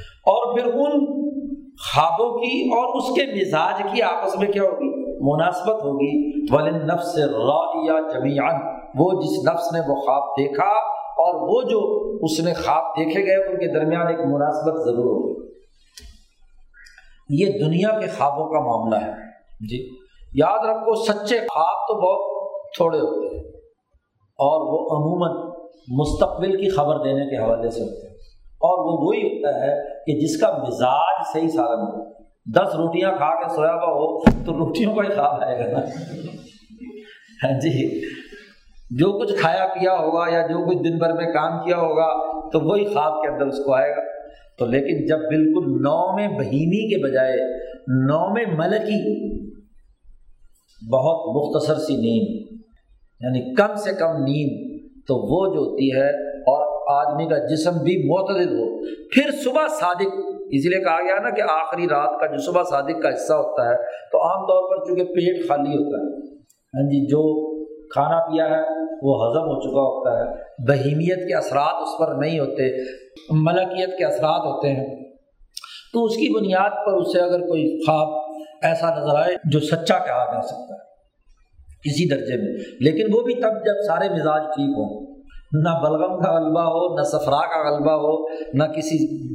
اور 0.03 0.57
پھر 0.57 0.74
ان 0.74 1.18
خوابوں 1.78 2.38
کی 2.39 2.68
اور 2.68 2.97
اس 2.97 3.15
کے 3.15 3.26
مزاج 3.26 3.84
کی 3.93 4.01
آپس 4.01 4.39
میں 4.39 4.47
کیا 4.47 4.63
ہوگی؟ 4.63 5.07
مناسبت 5.22 5.84
ہوگی۔ 5.84 6.45
ولن 6.55 6.88
نفس 6.88 7.18
رایا 7.18 8.01
جمیان 8.13 8.55
وہ 8.95 9.22
جس 9.22 9.49
نفس 9.49 9.74
نے 9.74 9.80
وہ 9.80 9.95
خواب 9.95 10.24
دیکھا 10.24 10.97
اور 10.97 11.36
وہ 11.36 11.61
جو 11.61 11.80
اس 12.22 12.39
نے 12.39 12.53
خواب 12.53 12.84
دیکھے 12.99 13.26
گئے، 13.26 13.36
ان 13.36 13.57
کے 13.57 13.68
درمیان 13.68 14.07
ایک 14.07 14.20
مناسبت 14.20 14.74
ضرور 14.86 15.05
ہوگی۔ 15.05 15.47
یہ 17.30 17.46
دنیا 17.46 18.00
کے 18.00 18.08
خوابوں 18.08 18.46
کا 18.46 18.60
معاملہ 18.60 18.96
ہے۔ 18.96 19.12
جی۔ 19.68 19.90
یاد 20.36 20.66
رکھو 20.70 20.96
سچے 20.96 21.40
خواب 21.40 21.88
تو 21.88 21.94
بہت 21.94 22.48
تھوڑے 22.78 23.00
ہوتے 23.00 23.36
ہیں 23.36 23.44
اور 24.18 24.62
وہ 24.62 24.96
عموماً 24.96 25.52
مستقبل 25.88 26.64
کی 26.64 26.70
خبر 26.70 27.04
دینے 27.04 27.26
کے 27.26 27.38
حوالے 27.38 27.70
سے 27.70 27.82
ہوتے 27.82 28.08
ہیں۔ 28.08 28.16
اور 28.44 28.78
وہ 28.78 29.08
وہی 29.08 29.22
ہوتا 29.22 29.60
ہے 29.60 29.76
کہ 30.06 30.20
جس 30.20 30.42
کا 30.42 30.58
مزاج 30.68 31.26
صحیح 31.34 31.48
سالم 31.48 31.80
ہو۔ 31.80 32.14
دس 32.56 32.76
روٹیاں 32.76 33.12
کھا 33.18 33.44
کے 33.44 33.56
سویا 33.56 33.74
ہوا 33.74 33.94
ہو 33.94 34.20
تو 34.46 34.54
روٹیوں 34.54 34.96
کا 34.96 35.02
ہی 35.04 35.16
خواب 35.16 35.44
آئے 35.44 35.60
گا 35.60 35.72
نا۔ 35.72 35.80
ہاں 37.44 37.60
جی۔ 37.60 38.02
جو 38.98 39.20
کچھ 39.20 39.34
کھایا 39.34 39.68
پیا 39.68 39.94
ہوگا 39.94 40.32
یا 40.32 40.42
جو 40.42 40.70
کچھ 40.70 40.78
دن 40.78 40.98
بھر 40.98 41.14
میں 41.14 41.26
کام 41.26 41.66
کیا 41.66 41.78
ہوگا 41.78 42.14
تو 42.50 42.60
وہی 42.60 42.86
خواب 42.86 43.22
کے 43.22 43.28
اندر 43.28 43.48
اس 43.48 43.66
کو 43.66 43.74
آئے 43.74 43.92
گا۔ 43.92 44.16
تو 44.60 44.66
لیکن 44.66 45.05
جب 45.05 45.26
بالکل 45.30 45.66
نو 45.82 45.99
میں 46.16 46.28
بہیمی 46.38 46.84
کے 46.89 47.03
بجائے 47.03 47.36
نو 48.05 48.22
میں 48.34 48.45
ملکی، 48.58 49.01
بہت 50.82 51.28
مختصر 51.36 51.80
سی 51.80 51.95
نیند 51.95 52.45
یعنی 53.22 53.41
کم 53.55 53.76
سے 53.76 53.91
کم 53.99 54.24
نیند 54.24 54.66
تو 55.08 55.16
وہ 55.28 55.41
جو 55.53 55.60
ہوتی 55.60 55.91
ہے 55.93 56.08
اور 56.51 56.66
آدمی 56.91 57.28
کا 57.30 57.38
جسم 57.45 57.78
بھی 57.84 57.95
معتدل 58.03 58.49
ہو، 58.53 58.66
پھر 59.10 59.32
صبح 59.43 59.68
صادق 59.80 60.18
اس 60.51 60.66
لیے 60.66 60.80
کہا 60.80 61.01
گیا 61.03 61.20
نا 61.24 61.30
کہ 61.30 61.41
آخری 61.51 61.88
رات 61.88 62.20
کا 62.20 62.28
جو 62.28 62.38
صبح 62.41 62.64
صادق 62.70 63.01
کا 63.03 63.10
حصہ 63.10 63.34
ہوتا 63.34 63.70
ہے، 63.70 63.76
تو 64.12 64.22
عام 64.24 64.45
طور 64.47 64.70
پر 64.70 64.86
چونکہ 64.86 65.14
پیٹ 65.14 65.47
خالی 65.47 65.74
ہوتا 65.74 66.01
ہے 66.03 66.26
ہاں 66.74 66.86
جی 66.89 67.05
جو 67.05 67.24
کھانا 67.94 68.20
پیا 68.20 68.46
ہے، 68.46 68.62
وہ 69.02 69.28
ہضم 69.28 69.42
ہو 69.42 69.62
چکا 69.62 69.82
ہوتا 69.82 70.20
ہے۔ 70.20 70.36
بہیمیت 70.68 71.28
کے 71.28 71.36
اثرات 71.36 71.76
اس 71.82 71.90
پر 72.00 72.16
نہیں 72.16 72.40
ہوتے، 72.40 72.84
ملکیت 73.32 73.98
کے 73.98 74.06
اثرات 74.06 74.42
ہوتے 74.42 74.70
ہیں۔ 74.70 74.96
تو 75.94 76.06
اس 76.06 76.16
کی 76.16 76.36
بنیاد 76.36 76.70
پر 76.86 76.94
اس 76.94 77.14
سے 77.14 77.20
اگر 77.20 77.40
کوئی 77.40 77.86
خواب 77.86 78.32
ایسا 78.64 78.90
نظر 78.96 79.16
آئے 79.16 79.36
جو 79.52 79.60
سچا 79.60 80.00
کہا 80.00 80.34
جا 80.34 80.42
سکتا 80.42 80.74
ہے 80.74 80.88
اسی 81.86 82.10
درجے 82.10 82.36
میں۔ 82.36 82.64
لیکن 82.80 83.14
وہ 83.14 83.22
بھی 83.22 83.34
تب 83.34 83.66
جب 83.66 83.74
سارے 83.88 84.10
مزاج 84.10 84.42
ٹھیک 84.42 84.78
ہوں۔ 84.78 85.08
نہ 85.52 85.70
بلغم 85.70 86.22
کا 86.22 86.40
غلبہ 86.40 86.62
ہو، 86.62 86.98
نہ 86.98 87.04
سفرا 87.04 87.46
کا 87.46 87.70
غلبہ 87.70 87.92
ہو، 87.92 88.30
نہ 88.54 88.64
کسی 88.64 89.28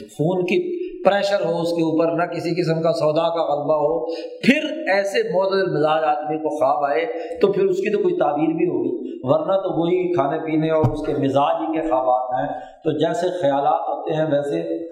خون 0.00 0.44
کی 0.44 0.83
پریشر 1.04 1.44
ہو 1.44 1.60
اس 1.60 1.68
کے 1.68 1.82
اوپر، 1.82 2.12
نہ 2.12 2.32
کسی 2.32 2.62
قسم 2.62 2.82
کا 2.82 2.92
سودا 2.92 3.22
کا 3.22 3.54
غلبہ 3.54 3.74
ہو، 3.74 4.06
پھر 4.40 4.90
ایسے 4.92 5.32
معتدل 5.32 5.76
مزاج 5.76 6.04
آدمی 6.04 6.38
کو 6.38 6.48
خواب 6.48 6.84
آئے 6.84 7.06
تو 7.40 7.52
پھر 7.52 7.64
اس 7.64 7.76
کی 7.76 7.92
تو 7.92 8.02
کوئی 8.02 8.14
تعبیر 8.14 8.54
بھی 8.56 8.66
ہوگی۔ 8.66 9.04
ورنہ 9.22 9.52
تو 9.52 9.80
وہی 9.80 10.14
کھانے 10.14 10.38
پینے 10.38 10.70
اور 10.70 10.84
اس 10.84 11.06
کے 11.06 11.12
مزاج 11.12 11.56
ہی 11.60 11.66
کے 11.66 11.88
خوابات 11.88 12.40
ہیں۔ 12.40 12.60
تو 12.84 12.98
جیسے 12.98 13.26
خیالات 13.40 13.80
ہوتے 13.80 14.12
ہیں، 14.12 14.24
ویسے 14.24 14.88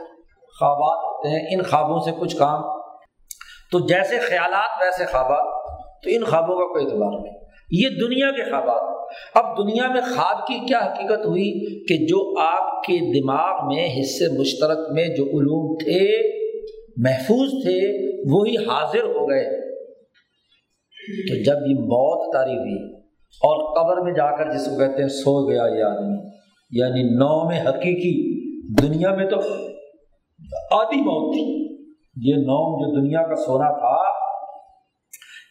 خوابات 0.58 1.04
ہوتے 1.04 1.28
ہیں۔ 1.28 1.46
ان 1.52 1.62
خوابوں 1.62 2.00
سے 2.00 2.10
کچھ 2.20 2.36
کام۔ 2.36 2.62
تو 3.72 3.80
جیسے 3.80 4.18
خیالات، 4.18 4.82
ویسے 4.82 5.04
خوابات۔ 5.04 5.46
تو 6.02 6.10
ان 6.10 6.24
خوابوں 6.24 6.58
کا 6.58 6.72
کوئی 6.72 6.84
اعتبار 6.84 7.20
نہیں۔ 7.20 7.51
یہ 7.72 7.88
دنیا 7.88 8.30
کے 8.30 8.50
خوابات۔ 8.50 9.08
اب 9.34 9.58
دنیا 9.58 9.88
میں 9.88 10.00
خواب 10.00 10.46
کی 10.46 10.66
کیا 10.66 10.78
حقیقت 10.78 11.26
ہوئی 11.26 11.84
کہ 11.84 12.06
جو 12.06 12.40
آپ 12.40 12.82
کے 12.82 13.20
دماغ 13.20 13.66
میں 13.66 14.00
حصے 14.00 14.38
مشترک 14.38 14.78
میں 14.90 15.08
جو 15.08 15.24
علوم 15.24 15.76
تھے، 15.76 16.28
محفوظ 16.96 17.50
تھے، 17.50 18.08
وہی 18.32 18.56
حاضر 18.56 19.02
ہو 19.02 19.30
گئے۔ 19.30 19.72
تو 21.28 21.42
جب 21.42 21.56
یہ 21.66 21.74
موت 21.74 22.32
تاری 22.32 22.58
ہوئی 22.58 22.94
اور 23.34 23.74
قبر 23.74 24.02
میں 24.02 24.12
جا 24.12 24.36
کر 24.36 24.52
جس 24.52 24.66
کو 24.66 24.78
کہتے 24.78 25.02
ہیں 25.02 25.08
سو 25.08 25.48
گیا 25.48 25.62
یہ 25.78 25.82
آدمی 25.82 26.28
یعنی 26.70 27.02
نو 27.02 27.48
میں 27.48 27.60
حقیقی، 27.60 28.42
دنیا 28.82 29.14
میں 29.14 29.24
تو 29.24 29.36
آدھی 30.80 31.00
موت 31.00 31.34
تھی۔ 31.34 31.72
یہ 32.30 32.34
نوم 32.34 32.78
جو 32.78 33.00
دنیا 33.00 33.22
کا 33.22 33.34
سونا 33.34 33.78
تھا 33.78 34.11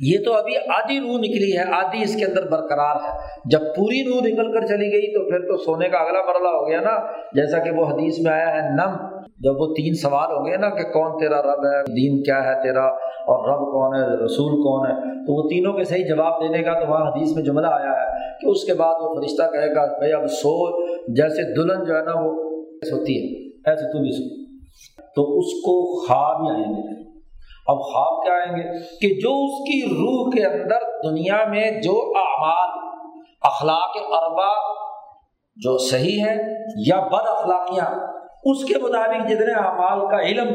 یہ 0.02 0.18
تو 0.26 0.34
ابھی 0.34 0.58
آدھی 0.58 1.00
روح 1.00 1.18
نکلی 1.20 1.58
ہے، 1.58 1.64
آدھی 1.74 2.04
اس 2.04 2.16
کے 2.16 2.26
اندر 2.26 2.44
برقرار 2.44 2.96
ہے۔ 2.96 3.18
جب 3.46 3.60
پوری 3.60 4.04
روح 4.04 4.22
نکل 4.22 4.60
کر 4.60 4.68
چلی 4.68 4.92
گئی 4.92 5.14
تو 5.14 5.30
پھر 5.30 5.40
تو 5.40 5.58
سونے 5.58 5.90
کا 5.90 5.98
اگلا 5.98 6.20
مرلہ 6.20 6.48
ہو 6.48 6.68
گیا 6.68 6.82
نا۔ 6.82 7.12
جیسا 7.34 7.58
کہ 7.58 7.72
وہ 7.72 7.86
حدیث 7.86 8.20
میں 8.20 8.32
آیا 8.32 8.56
ہے، 8.56 8.70
نم، 8.70 9.20
جب 9.40 9.62
وہ 9.62 9.74
تین 9.74 9.94
سوال 9.94 10.32
ہو 10.32 10.46
گئے 10.46 10.58
نا 10.58 10.70
کہ 10.70 10.84
کون 10.84 11.20
تیرا 11.20 11.42
رب 11.42 11.66
ہے، 11.66 11.84
دین 11.84 12.24
کیا 12.24 12.44
ہے 12.44 12.64
تیرا 12.64 12.86
اور 13.22 13.50
رب 13.50 13.60
کون 13.60 13.96
ہے، 13.96 14.26
رسول 14.26 14.52
کون 14.52 14.92
ہے، 14.92 15.26
تو 15.26 15.44
وہ 15.44 15.50
تینوں 15.50 15.74
کے 15.74 15.84
صحیح 15.84 16.06
جواب 16.08 16.44
دینے 16.44 16.64
کا 16.64 16.74
تو 16.74 16.92
وہاں 16.92 17.12
حدیث 17.12 17.36
میں 17.36 17.44
جملہ 17.44 17.68
آیا 17.68 17.92
ہے 17.92 18.12
کہ 18.42 18.50
اس 18.50 18.64
کے 18.64 18.74
بعد 18.74 18.94
وہ 19.02 19.16
فرشتہ 19.16 19.44
کہے 19.52 19.76
گا 19.76 19.98
بھائی 19.98 20.14
اب 20.14 20.26
سو، 20.28 20.82
جیسے 21.14 21.56
دلہن 21.56 21.86
جو 21.86 21.96
ہے 21.96 22.02
نا 22.02 22.12
وہ 22.16 22.32
ہوتی 22.92 23.18
ہے، 23.18 23.50
ایسے 23.70 23.92
تو 23.92 24.02
بھی 24.02 24.12
سو۔ 24.12 24.42
تو 25.16 25.38
اس 25.38 25.46
کو 25.46 26.00
خواب 26.00 26.42
ہی 26.42 26.50
آئیں 26.50 26.74
گے 26.74 27.11
اب 27.68 27.82
خواب 27.84 28.22
کیا 28.24 28.34
آئیں 28.36 28.56
گے 28.58 28.64
کہ 29.02 29.10
جو 29.22 29.32
اس 29.44 29.58
کی 29.66 29.82
روح 29.90 30.30
کے 30.32 30.46
اندر 30.46 30.86
دنیا 31.04 31.44
میں 31.50 31.66
جو 31.82 31.98
اعمال، 32.18 32.72
اخلاق 33.42 33.98
اربا 34.20 34.48
جو 35.58 35.78
صحیح 35.78 36.24
ہے 36.26 36.36
یا 36.88 37.00
بد 37.08 37.28
اخلاقیاں، 37.30 37.86
اس 38.44 38.64
کے 38.66 38.80
مطابق 38.84 39.28
جتنے 39.30 39.54
اعمال 39.60 40.00
کا 40.12 40.22
علم، 40.22 40.54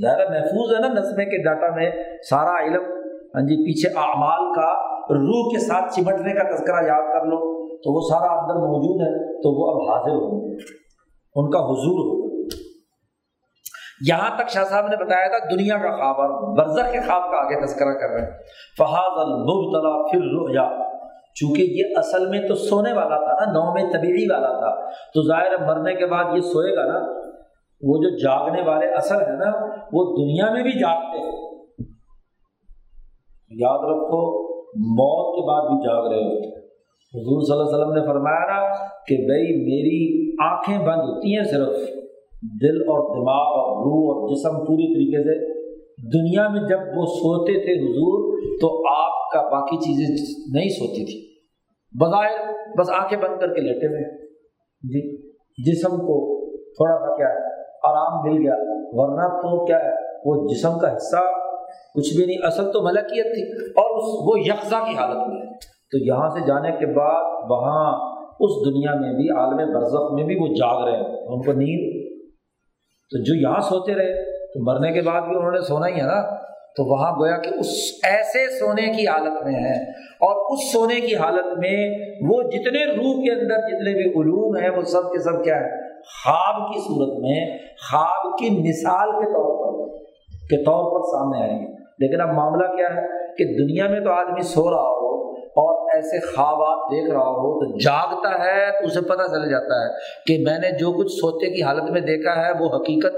زیادہ 0.00 0.28
محفوظ 0.30 0.74
ہے 0.74 0.80
نا 0.80 0.88
نسمے 0.92 1.24
کے 1.24 1.42
ڈاٹا 1.42 1.74
میں 1.74 1.90
سارا 2.30 2.56
علم 2.64 2.88
ہاں 3.34 3.42
جی 3.48 3.56
پیچھے 3.64 3.88
اعمال 4.00 4.46
کا 4.54 4.68
روح 5.16 5.50
کے 5.52 5.60
ساتھ 5.66 5.92
چمٹنے 5.94 6.32
کا 6.34 6.48
تذکرہ 6.48 6.80
یاد 6.86 7.12
کر 7.12 7.26
لو، 7.26 7.38
تو 7.76 7.92
وہ 7.94 8.00
سارا 8.08 8.30
اندر 8.32 8.56
موجود 8.64 9.02
ہے، 9.02 9.12
تو 9.42 9.52
وہ 9.58 9.68
اب 9.72 9.78
حاضر 9.90 10.16
ہوں 10.16 10.40
ان 11.36 11.50
کا 11.50 11.60
حضور 11.66 12.00
ہوگا 12.00 12.19
یہاں 14.08 14.36
تک 14.36 14.48
شاہ 14.48 14.64
صاحب 14.64 14.86
نے 14.86 14.96
بتایا 14.96 15.38
تھا 15.38 15.54
دنیا 15.54 15.74
کا 15.74 15.96
خواب 15.96 16.14
اور 16.20 16.58
برزر 16.58 16.92
کے 16.92 16.98
خواب 16.98 17.30
کا 17.30 17.44
آگے 17.44 17.66
تذکرہ 17.66 17.92
کر 17.92 18.08
رہے 18.08 18.20
ہیں۔ 18.20 18.38
فہاد 18.78 19.16
المبتلا 19.16 20.10
پھر 20.10 20.20
رؤیا 20.20 20.90
چونکہ 21.34 21.62
یہ 21.62 21.82
اصل 21.96 22.26
میں 22.26 22.48
تو 22.48 22.54
سونے 22.54 22.92
والا 22.92 23.16
تھا 23.16 23.44
نا 23.44 23.52
نو 23.52 23.74
میں 23.74 23.82
طبیعی 23.92 24.24
والا 24.30 24.48
تھا۔ 24.48 24.90
تو 24.90 25.28
ظاہر 25.28 25.66
مرنے 25.66 25.94
کے 25.94 26.06
بعد 26.06 26.24
یہ 26.34 26.40
سوئے 26.40 26.76
گا 26.76 26.84
نا، 26.84 26.98
وہ 27.82 27.96
جو 27.96 28.18
جاگنے 28.18 28.62
والے 28.62 28.86
اصل 28.86 29.16
ہے 29.16 29.36
نا، 29.36 29.74
وہ 29.92 30.16
دنیا 30.18 30.52
میں 30.52 30.62
بھی 30.62 30.72
جاگتے 30.72 31.18
ہیں۔ 31.18 31.32
یاد 33.50 33.78
رکھو، 33.78 34.50
موت 34.76 35.36
کے 35.36 35.48
بعد 35.48 35.68
بھی 35.68 35.88
جاگ 35.88 36.12
رہے 36.12 36.18
ہوتے 36.18 36.60
حضور 37.16 37.42
صلی 37.42 37.58
اللہ 37.58 37.68
علیہ 37.68 37.78
وسلم 37.78 37.94
نے 37.94 38.06
فرمایا 38.06 38.38
نا 38.38 38.74
کہ 39.06 39.16
بھائی 39.16 39.44
میری 39.44 40.30
آنکھیں 40.46 40.78
بند 40.78 41.00
ہوتی 41.00 41.36
ہیں 41.36 41.44
صرف۔ 41.44 41.99
دل 42.42 42.80
اور 42.80 43.16
دماغ 43.16 43.46
اور 43.46 43.76
روح 43.76 44.14
اور 44.14 44.28
جسم 44.28 44.64
پوری 44.64 44.94
طریقے 44.94 45.22
سے 45.22 45.60
دنیا 46.18 46.48
میں 46.48 46.68
جب 46.68 46.78
وہ 46.78 47.06
سوتے 47.06 47.52
تھے 47.52 47.72
حضور، 47.72 48.40
تو 48.60 48.78
آپ 49.02 49.30
کا 49.32 49.48
باقی 49.48 49.76
چیزیں 49.76 50.38
نہیں 50.52 50.68
سوتی 50.68 51.04
تھی 51.04 51.40
بظاہر 52.00 52.52
بس 52.78 52.90
آنکھیں 52.90 53.18
بند 53.18 53.40
کر 53.40 53.54
کے 53.54 53.60
لیٹے 53.60 53.86
ہوئے 53.86 54.26
جی 54.82 55.30
جسم 55.70 55.96
کو 55.96 56.40
تھوڑا 56.50 56.98
سا 56.98 57.16
کیا 57.16 57.28
ہے، 57.28 57.60
آرام 57.62 58.20
مل 58.22 58.42
گیا۔ 58.42 58.54
ورنہ 58.92 59.36
تو 59.36 59.64
کیا 59.64 59.78
ہے، 59.84 59.94
وہ 60.24 60.46
جسم 60.46 60.78
کا 60.78 60.96
حصہ 60.96 61.22
کچھ 61.94 62.16
بھی 62.16 62.26
نہیں، 62.26 62.36
اصل 62.42 62.72
تو 62.72 62.82
ملکیت 62.82 63.34
تھی۔ 63.34 63.70
اور 63.70 63.96
اس، 63.96 64.28
وہ 64.28 64.40
یکزا 64.40 64.78
کی 64.78 64.96
حالت 64.96 65.28
میں 65.28 65.52
تو 65.92 65.98
یہاں 65.98 66.28
سے 66.28 66.46
جانے 66.46 66.70
کے 66.70 66.86
بعد 66.86 67.50
وہاں 67.50 68.10
اس 68.40 68.50
دنیا 68.66 68.94
میں 68.94 69.12
بھی، 69.12 69.30
عالم 69.30 69.72
برزخ 69.74 70.12
میں 70.12 70.24
بھی 70.24 70.34
وہ 70.34 70.46
جاگ 70.46 70.88
رہے 70.88 70.96
ہیں۔ 70.96 71.26
ان 71.26 71.42
کو 71.42 71.52
نیند 71.52 71.99
تو 73.10 73.22
جو 73.22 73.34
یہاں 73.34 73.60
سوتے 73.60 73.94
رہے، 73.94 74.22
تو 74.46 74.60
مرنے 74.64 74.92
کے 74.92 75.00
بعد 75.00 75.20
بھی 75.20 75.36
انہوں 75.36 75.52
نے 75.52 75.60
سونا 75.60 75.88
ہی 75.88 75.92
ہے 75.92 76.06
نا۔ 76.06 76.34
تو 76.76 76.84
وہاں 76.84 77.12
گویا 77.12 77.36
کہ 77.36 77.48
اس 77.48 77.66
ایسے 78.02 78.58
سونے 78.58 78.82
کی 78.82 79.08
حالت 79.08 79.42
میں 79.44 79.54
ہے۔ 79.54 79.90
اور 79.92 80.52
اس 80.52 80.72
سونے 80.72 81.00
کی 81.00 81.16
حالت 81.16 81.58
میں 81.58 81.98
وہ 82.28 82.42
جتنے 82.42 82.86
روح 82.86 83.22
کے 83.22 83.32
اندر 83.32 83.68
جتنے 83.68 83.92
بھی 83.92 84.10
علوم 84.10 84.56
ہیں، 84.56 84.70
وہ 84.70 84.82
سب 84.82 85.02
کے 85.02 85.18
سب 85.18 85.44
کیا 85.44 85.56
ہے؟ 85.56 85.92
خواب 86.02 86.72
کی 86.72 86.80
صورت 86.80 87.20
میں، 87.20 87.58
خواب 87.90 88.38
کی 88.38 88.50
مثال 88.50 89.10
کے 89.10 89.26
طور 89.26 89.64
پر، 89.64 89.98
کے 90.48 90.64
طور 90.64 90.90
پر 90.90 91.06
سامنے 91.06 91.50
آئیں 91.50 91.62
گے۔ 91.62 91.72
لیکن 91.98 92.20
اب 92.20 92.28
معاملہ 92.28 92.66
کیا 92.66 92.88
ہے؟ 92.88 93.34
کہ 93.36 93.44
دنیا 93.44 93.86
میں 93.86 94.00
تو 94.00 94.12
آدمی 94.12 94.42
سو 94.42 94.70
رہا 94.70 94.88
ہو 94.88 94.99
اور 95.50 95.94
ایسے 95.94 96.20
خوابات 96.20 96.92
دیکھ 96.92 97.10
رہا 97.10 97.20
ہو 97.20 97.60
تو 97.60 97.78
جاگتا 97.78 98.44
ہے 98.44 98.70
تو 98.70 98.84
اسے 98.84 99.00
پتہ 99.00 99.22
چل 99.22 99.50
جاتا 99.50 99.84
ہے 99.84 99.92
کہ 100.26 100.44
میں 100.50 100.58
نے 100.58 100.78
جو 100.78 100.92
کچھ 100.92 101.12
سوتے 101.12 101.50
کی 101.50 101.62
حالت 101.62 101.90
میں 101.90 102.00
دیکھا 102.00 102.46
ہے 102.46 102.52
وہ 102.60 102.76
حقیقت 102.76 103.16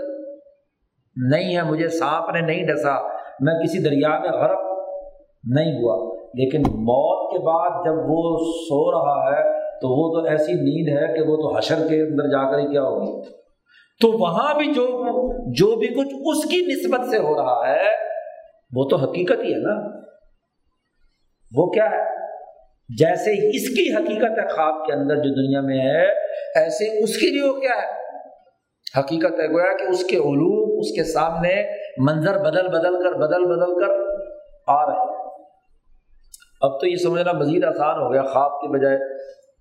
نہیں 1.33 1.57
ہے، 1.57 1.62
مجھے 1.62 1.89
سانپ 1.89 2.35
نے 2.35 2.41
نہیں 2.41 2.66
ڈسا۔ 2.66 3.09
میں 3.41 3.55
کسی 3.55 3.78
دریا 3.78 4.09
میں 4.09 4.28
غرق 4.28 4.61
نہیں 5.45 5.72
ہوا۔ 5.72 6.22
لیکن 6.35 6.61
موت 6.61 7.33
کے 7.33 7.39
بعد 7.39 7.70
جب 7.70 7.93
وہ 7.93 8.37
سو 8.41 8.93
رہا 8.93 9.37
ہے 9.37 9.61
تو 9.61 9.89
وہ 9.89 10.20
تو 10.20 10.28
ایسی 10.30 10.53
نیند 10.53 10.99
ہے 10.99 11.14
کہ 11.14 11.20
وہ 11.20 11.37
تو 11.37 11.57
حشر 11.57 11.74
کے 11.74 12.03
اندر 12.03 12.28
جا 12.28 12.51
کر 12.51 12.59
ہی 12.59 12.72
کیا 12.72 12.83
ہوگی۔ 12.83 13.22
تو 14.01 14.18
وہاں 14.18 14.55
بھی 14.55 14.66
جو 14.66 14.87
جو 15.53 15.76
بھی 15.76 15.87
کچھ 15.87 16.14
اس 16.14 16.51
کی 16.51 16.66
نسبت 16.66 17.11
سے 17.11 17.18
ہو 17.18 17.35
رہا 17.35 17.74
ہے 17.74 17.89
وہ 18.76 18.89
تو 18.89 18.97
حقیقت 18.97 19.45
ہی 19.45 19.55
ہے 19.55 19.59
نا۔ 19.59 20.03
وہ 21.57 21.70
کیا 21.70 21.85
ہے؟ 21.85 22.11
جیسے 22.99 23.30
اس 23.30 23.68
کی 23.68 23.95
حقیقت 23.95 24.38
ہے، 24.38 24.49
خواب 24.49 24.86
کے 24.86 24.93
اندر 24.93 25.16
جو 25.16 25.34
دنیا 25.34 25.61
میں 25.61 25.78
ہے، 25.78 26.07
ایسے 26.64 27.03
اس 27.03 27.16
کی 27.16 27.30
بھی 27.30 27.49
وہ 27.49 27.61
کیا 27.61 27.70
ہے؟ 27.70 28.03
حقیقت 28.99 29.40
ہے، 29.40 29.53
گویا 29.53 29.76
کہ 29.76 29.90
اس 29.90 30.05
کے 30.05 30.16
علوم، 30.16 30.78
اس 30.78 30.90
کے 30.97 31.05
سامنے 31.05 31.62
منظر 31.99 32.38
بدل 32.38 32.68
بدل 32.68 33.03
کر، 33.03 33.12
بدل 33.12 33.45
بدل 33.45 33.80
کر 33.80 33.90
آ 34.66 34.86
رہے 34.86 34.95
ہیں۔ 34.95 35.22
اب 36.61 36.80
تو 36.80 36.86
یہ 36.86 36.97
سمجھنا 36.97 37.32
مزید 37.32 37.64
آسان 37.64 38.03
ہو 38.03 38.12
گیا 38.12 38.22
خواب 38.22 38.51
کے 38.51 38.78
بجائے۔ 38.78 38.99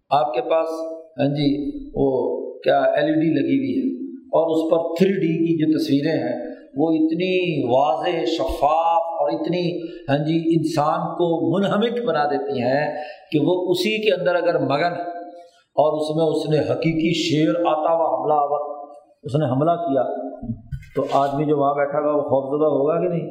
آپ 0.09 0.33
کے 0.33 0.41
پاس 0.41 0.67
ہاں 1.19 1.27
جی 1.27 1.69
وہ 1.95 2.09
کیا 2.59 2.79
ایل 2.79 3.05
ای 3.05 3.13
ڈی 3.13 3.33
لگی 3.41 3.57
ہوئی 3.57 3.73
ہے 3.79 4.15
اور 4.19 4.51
اس 4.51 4.71
پر 4.71 4.95
تھری 4.95 5.13
ڈی 5.13 5.37
کی 5.45 5.57
جو 5.57 5.79
تصویریں 5.79 6.23
ہیں، 6.23 6.51
وہ 6.77 6.89
اتنی 6.93 7.63
واضح 7.75 8.25
شفاف 8.25 8.90
اور 9.21 9.31
اتنی 9.31 9.63
ہاں 10.09 10.17
جی 10.17 10.37
انسان 10.55 11.07
کو 11.15 11.29
منہمک 11.53 12.05
بنا 12.07 12.25
دیتی 12.25 12.61
ہیں 12.61 12.85
کہ 13.31 13.39
وہ 13.39 13.55
اسی 13.71 13.97
کے 14.01 14.21
اندر 14.21 14.35
اگر 14.35 14.59
مگن 14.59 14.99
اور 15.75 15.99
اس 15.99 16.15
میں 16.15 16.25
اس 16.25 16.49
نے 16.49 16.73
حقیقی 16.73 17.13
شیر 17.13 17.55
آتا 17.65 17.93
ہوا 17.93 18.07
حملہ 18.13 18.33
آور 18.33 18.69
اس 19.23 19.35
نے 19.35 19.45
حملہ 19.45 19.71
کیا، 19.71 20.03
تو 20.95 21.03
آدمی 21.11 21.45
جو 21.45 21.57
وہاں 21.57 21.73
بیٹھا 21.73 21.99
ہوا 21.99 22.15
وہ 22.15 22.21
خوفزدہ 22.21 22.69
ہوگا 22.69 23.01
کہ 23.01 23.09
نہیں؟ 23.09 23.27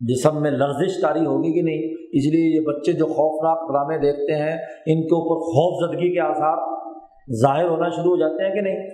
جسم 0.00 0.42
میں 0.42 0.50
لرزش 0.50 1.00
کاری 1.00 1.24
ہوگی 1.26 1.52
کہ 1.52 1.62
نہیں؟ 1.62 1.82
اس 2.12 2.26
لیے 2.32 2.54
یہ 2.54 2.66
بچے 2.66 2.92
جو 2.92 3.06
خوفناک 3.06 3.64
ڈرامے 3.68 3.98
دیکھتے 3.98 4.34
ہیں، 4.34 4.54
ان 4.86 5.02
کے 5.02 5.16
اوپر 5.18 5.40
خوف 5.48 5.74
زدگی 5.82 6.14
کے 6.14 6.20
آثار 6.20 6.62
ظاہر 7.42 7.68
ہونا 7.68 7.88
شروع 7.88 8.10
ہو 8.10 8.16
جاتے 8.16 8.46
ہیں 8.46 8.54
کہ 8.54 8.60
نہیں؟ 8.60 8.86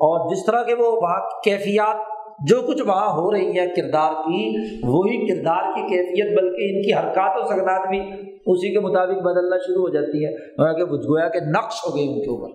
اور 0.00 0.30
جس 0.30 0.44
طرح 0.46 0.62
کے 0.62 0.74
وہ 0.74 0.92
وہاں 0.92 1.20
کیفیات 1.44 2.11
جو 2.46 2.62
کچھ 2.68 2.82
وہاں 2.82 3.12
ہو 3.12 3.32
رہی 3.32 3.58
ہے 3.58 3.66
کردار 3.66 4.12
کی، 4.12 4.56
وہی 4.82 5.26
کردار 5.28 5.62
کی 5.74 5.80
کیفیت، 5.80 6.38
بلکہ 6.38 6.76
ان 6.76 6.82
کی 6.82 6.92
حرکات 6.92 7.32
و 7.36 7.46
سکنات 7.46 7.88
بھی 7.88 8.00
اسی 8.46 8.72
کے 8.72 8.80
مطابق 8.80 9.22
بدلنا 9.22 9.56
شروع 9.58 9.82
ہو 9.82 9.88
جاتی 9.88 10.24
ہے۔ 10.24 10.54
کہ 10.74 10.84
گویا 10.84 11.28
کہ 11.28 11.40
نقش 11.40 11.80
ہو 11.86 11.96
گئی 11.96 12.08
ان 12.08 12.14
کے 12.14 12.30
اوپر۔ 12.30 12.48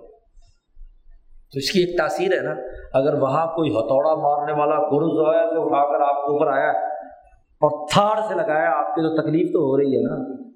تو 1.52 1.58
اس 1.58 1.72
کی 1.72 1.80
ایک 1.80 1.98
تاثیر 1.98 2.34
ہے 2.34 2.42
نا، 2.42 2.56
اگر 2.94 3.22
وہاں 3.22 3.46
کوئی 3.46 3.70
ہتھوڑا 3.70 4.16
مارنے 4.16 4.60
والا 4.60 4.76
گرز 4.76 5.36
ہے 5.36 5.56
تو 5.56 5.66
اٹھا 5.66 5.98
کر 5.98 6.02
آپ 6.02 6.16
کے 6.16 6.32
اوپر 6.32 6.48
آیا 6.48 6.70
اور 6.70 7.88
تھاڑ 7.94 8.28
سے 8.28 8.36
لگایا، 8.36 8.80
آپ 8.80 8.96
کی 8.96 9.02
تو 9.02 9.22
تکلیف 9.22 9.54
تو 9.54 9.60
ہو 9.60 9.78
رہی 9.78 9.86
ہے 9.86 10.02
نا۔ 10.04 10.48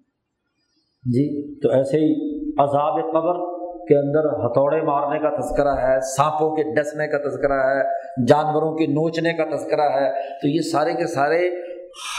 جی 1.04 1.60
تو 1.62 1.70
ایسے 1.70 1.98
ہی 1.98 2.36
عذاب 2.58 2.94
قبر 2.94 3.61
کے 3.92 3.98
اندر 3.98 4.46
ہتھوڑے 4.46 4.82
مارنے 4.82 5.20
کا 5.20 5.42
تذکرہ 5.42 5.88
ہے، 5.88 6.00
سانپوں 6.18 6.56
کے 6.56 6.64
ڈسنے 6.64 7.08
کا 7.08 7.18
تذکرہ 7.18 7.60
ہے، 7.60 7.84
جانوروں 8.28 8.78
کے 8.78 8.88
نوچنے 8.88 9.34
کا 9.34 9.46
تذکرہ 9.46 9.90
ہے۔ 10.00 10.12
تو 10.42 10.48
یہ 10.48 10.62
سارے 10.72 10.94
کے 10.94 11.08
سارے 11.08 11.50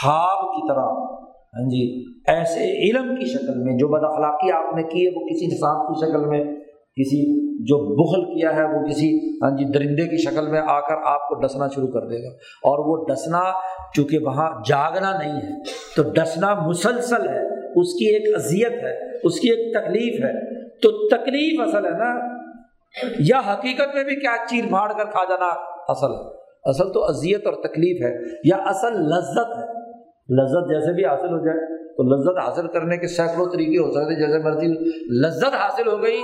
خواب 0.01 0.55
کی 0.55 0.67
طرح 0.67 1.13
ہاں 1.53 1.69
جی 1.69 2.05
ایسے 2.27 2.89
علم 2.89 3.15
کی 3.15 3.25
شکل 3.25 3.63
میں، 3.63 3.77
جو 3.77 3.87
بد 3.87 4.03
اخلاقی 4.03 4.51
آپ 4.51 4.75
نے 4.75 4.83
کی 4.83 5.05
ہے 5.05 5.11
وہ 5.15 5.25
کسی 5.25 5.45
نصاب 5.45 5.87
کی 5.87 6.05
شکل 6.05 6.25
میں، 6.25 6.43
کسی 6.95 7.43
جو 7.63 7.77
بخل 7.77 8.39
کیا 8.39 8.55
ہے، 8.55 8.63
وہ 8.63 8.87
کسی 8.87 9.37
ہاں 9.43 9.51
جی 9.51 9.65
درندے 9.65 10.07
کی 10.07 10.17
شکل 10.17 10.47
میں 10.47 10.61
آ 10.61 10.79
کر 10.79 10.95
آپ 11.05 11.29
کو 11.29 11.35
ڈسنا 11.35 11.67
شروع 11.75 11.87
کر 11.87 12.07
دے 12.07 12.23
گا۔ 12.23 12.29
اور 12.35 12.79
وہ 12.89 13.05
ڈسنا 13.05 13.41
چونکہ 13.95 14.17
وہاں 14.19 14.51
جاگنا 14.67 15.19
نہیں 15.19 15.37
ہے، 15.37 15.61
تو 15.95 16.03
ڈسنا 16.03 16.53
مسلسل 16.67 17.29
ہے۔ 17.29 17.53
اس 17.81 17.93
کی 17.93 18.05
ایک 18.05 18.35
اذیت 18.35 18.83
ہے، 18.83 19.17
اس 19.23 19.39
کی 19.39 19.49
ایک 19.49 19.73
تکلیف 19.73 20.25
ہے۔ 20.25 20.62
تو 20.81 21.07
تکلیف 21.07 21.67
اصل 21.67 21.85
ہے 21.85 21.91
نا۔ 21.91 22.37
یا 23.19 23.53
حقیقت 23.53 23.95
میں 23.95 24.03
بھی 24.03 24.15
کیا 24.15 24.35
چیر 24.49 24.63
پھاڑ 24.69 24.93
کر 24.93 25.05
کھا 25.05 25.23
جانا۔ 25.29 25.49
اصل۔ 25.87 26.11
اصل 26.63 26.93
تو 26.93 27.03
اذیت 27.03 27.45
اور 27.45 27.53
تکلیف 27.53 28.05
ہے۔ 28.05 28.31
یا 28.43 28.55
اصل 28.55 28.93
لذت 28.93 29.57
ہے۔ 29.57 29.93
لذت 30.41 30.73
جیسے 30.73 30.93
بھی 30.93 31.05
حاصل 31.05 31.27
ہو 31.27 31.45
جائے، 31.45 31.87
تو 31.93 32.03
لذت 32.03 32.47
حاصل 32.47 32.67
کرنے 32.67 32.97
کے 32.97 33.07
سینکڑوں 33.07 33.45
طریقے 33.45 33.77
ہو 33.77 33.91
سکتے 33.91 34.25
جیسے 34.25 34.39
مرضی 34.39 34.67
لذت 35.21 35.55
حاصل 35.55 35.87
ہو 35.87 36.01
گئی، 36.01 36.21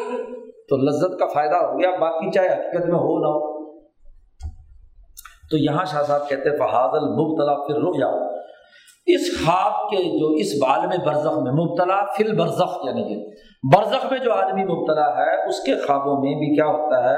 تو 0.70 0.78
لذت 0.78 1.20
کا 1.20 1.26
فائدہ 1.26 1.56
ہو 1.56 1.80
گیا۔ 1.80 2.00
باقی 2.00 2.32
چاہے 2.32 2.48
حقیقت 2.48 2.86
میں 2.86 2.96
ہو 2.96 3.20
نہ 3.20 3.28
ہو۔ 3.28 3.50
تو 5.52 5.58
یہاں 5.58 5.86
شاہ 5.86 6.04
صاحب 6.04 6.30
کہتے 6.30 6.50
ہیں 6.50 6.58
فہاد 6.58 6.90
المبتلا 6.94 7.68
پھر 7.68 7.76
رک 7.76 8.00
جاؤ 8.00 8.40
اس 9.06 9.46
خواب 9.46 9.92
کے 9.92 10.20
جو 10.20 10.28
اس 10.28 10.64
عالم 10.68 10.90
برزخ 11.06 11.40
میں 11.40 11.52
مبتلا 11.52 12.06
فل 12.18 12.36
برزخ 12.36 12.78
یعنی 12.84 13.04
کہ 13.04 13.32
برزخ 13.76 14.12
میں 14.12 14.20
جو 14.20 14.34
آدمی 14.34 14.64
مبتلا 14.64 15.18
ہے، 15.18 15.48
اس 15.48 15.60
کے 15.60 15.76
خوابوں 15.76 16.14
میں 16.14 16.34
بھی 16.34 16.56
کیا 16.56 16.66
ہوتا 16.66 17.04
ہے؟ 17.04 17.18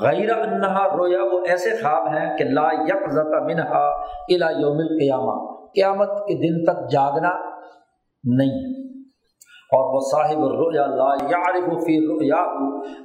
غیر 0.00 0.38
انہا 0.38 0.96
رویا، 0.96 1.22
وہ 1.22 1.40
ایسے 1.48 1.70
خواب 1.70 2.08
ہیں 2.08 2.36
کہ 2.36 2.44
لا 2.44 2.68
یک 2.72 3.14
منہا 3.42 3.88
الا 4.28 4.50
یوم 4.50 4.78
القیامہ۔ 4.78 5.62
قیامت 5.66 6.08
کے 6.08 6.34
دن 6.34 6.64
تک 6.64 6.92
جاگنا 6.92 7.30
نہیں۔ 8.24 8.80
اور 9.72 9.94
وہ 9.94 10.00
صاحب 10.12 10.42
الرؤیا، 10.42 10.86
لا 10.86 11.14
یعرف 11.30 11.64
فی 11.64 12.06
رؤیا 12.06 12.42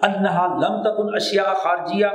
انہا 0.07 0.47
لم 0.47 0.81
تکن 0.81 1.15
اشیاء 1.15 1.53
خارجیہ۔ 1.53 2.07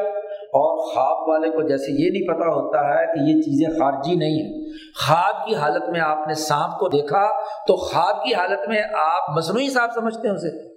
اور 0.52 0.94
خواب 0.94 1.28
والے 1.28 1.50
کو 1.50 1.62
جیسے 1.68 2.04
یہ 2.04 2.10
نہیں 2.10 2.28
پتا 2.28 2.46
ہوتا 2.46 2.78
ہے 2.78 3.06
کہ 3.06 3.20
یہ 3.20 3.42
چیزیں 3.42 3.78
خارجی 3.78 4.14
نہیں 4.14 4.42
ہیں۔ 4.42 4.64
خواب 5.02 5.46
کی 5.46 5.54
حالت 5.54 5.88
میں 5.88 6.00
آپ 6.00 6.28
نے 6.28 6.34
سانپ 6.34 6.78
کو 6.78 6.88
دیکھا 6.88 7.42
تو 7.66 7.76
خواب 7.76 8.24
کی 8.24 8.34
حالت 8.34 8.68
میں 8.68 8.82
آپ 8.98 9.36
مصنوعی 9.36 9.70
سانپ 9.70 9.92
سمجھتے 9.94 10.28
ہیں 10.28 10.34
اسے؟ 10.34 10.68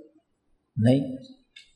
نہیں۔ 0.78 1.18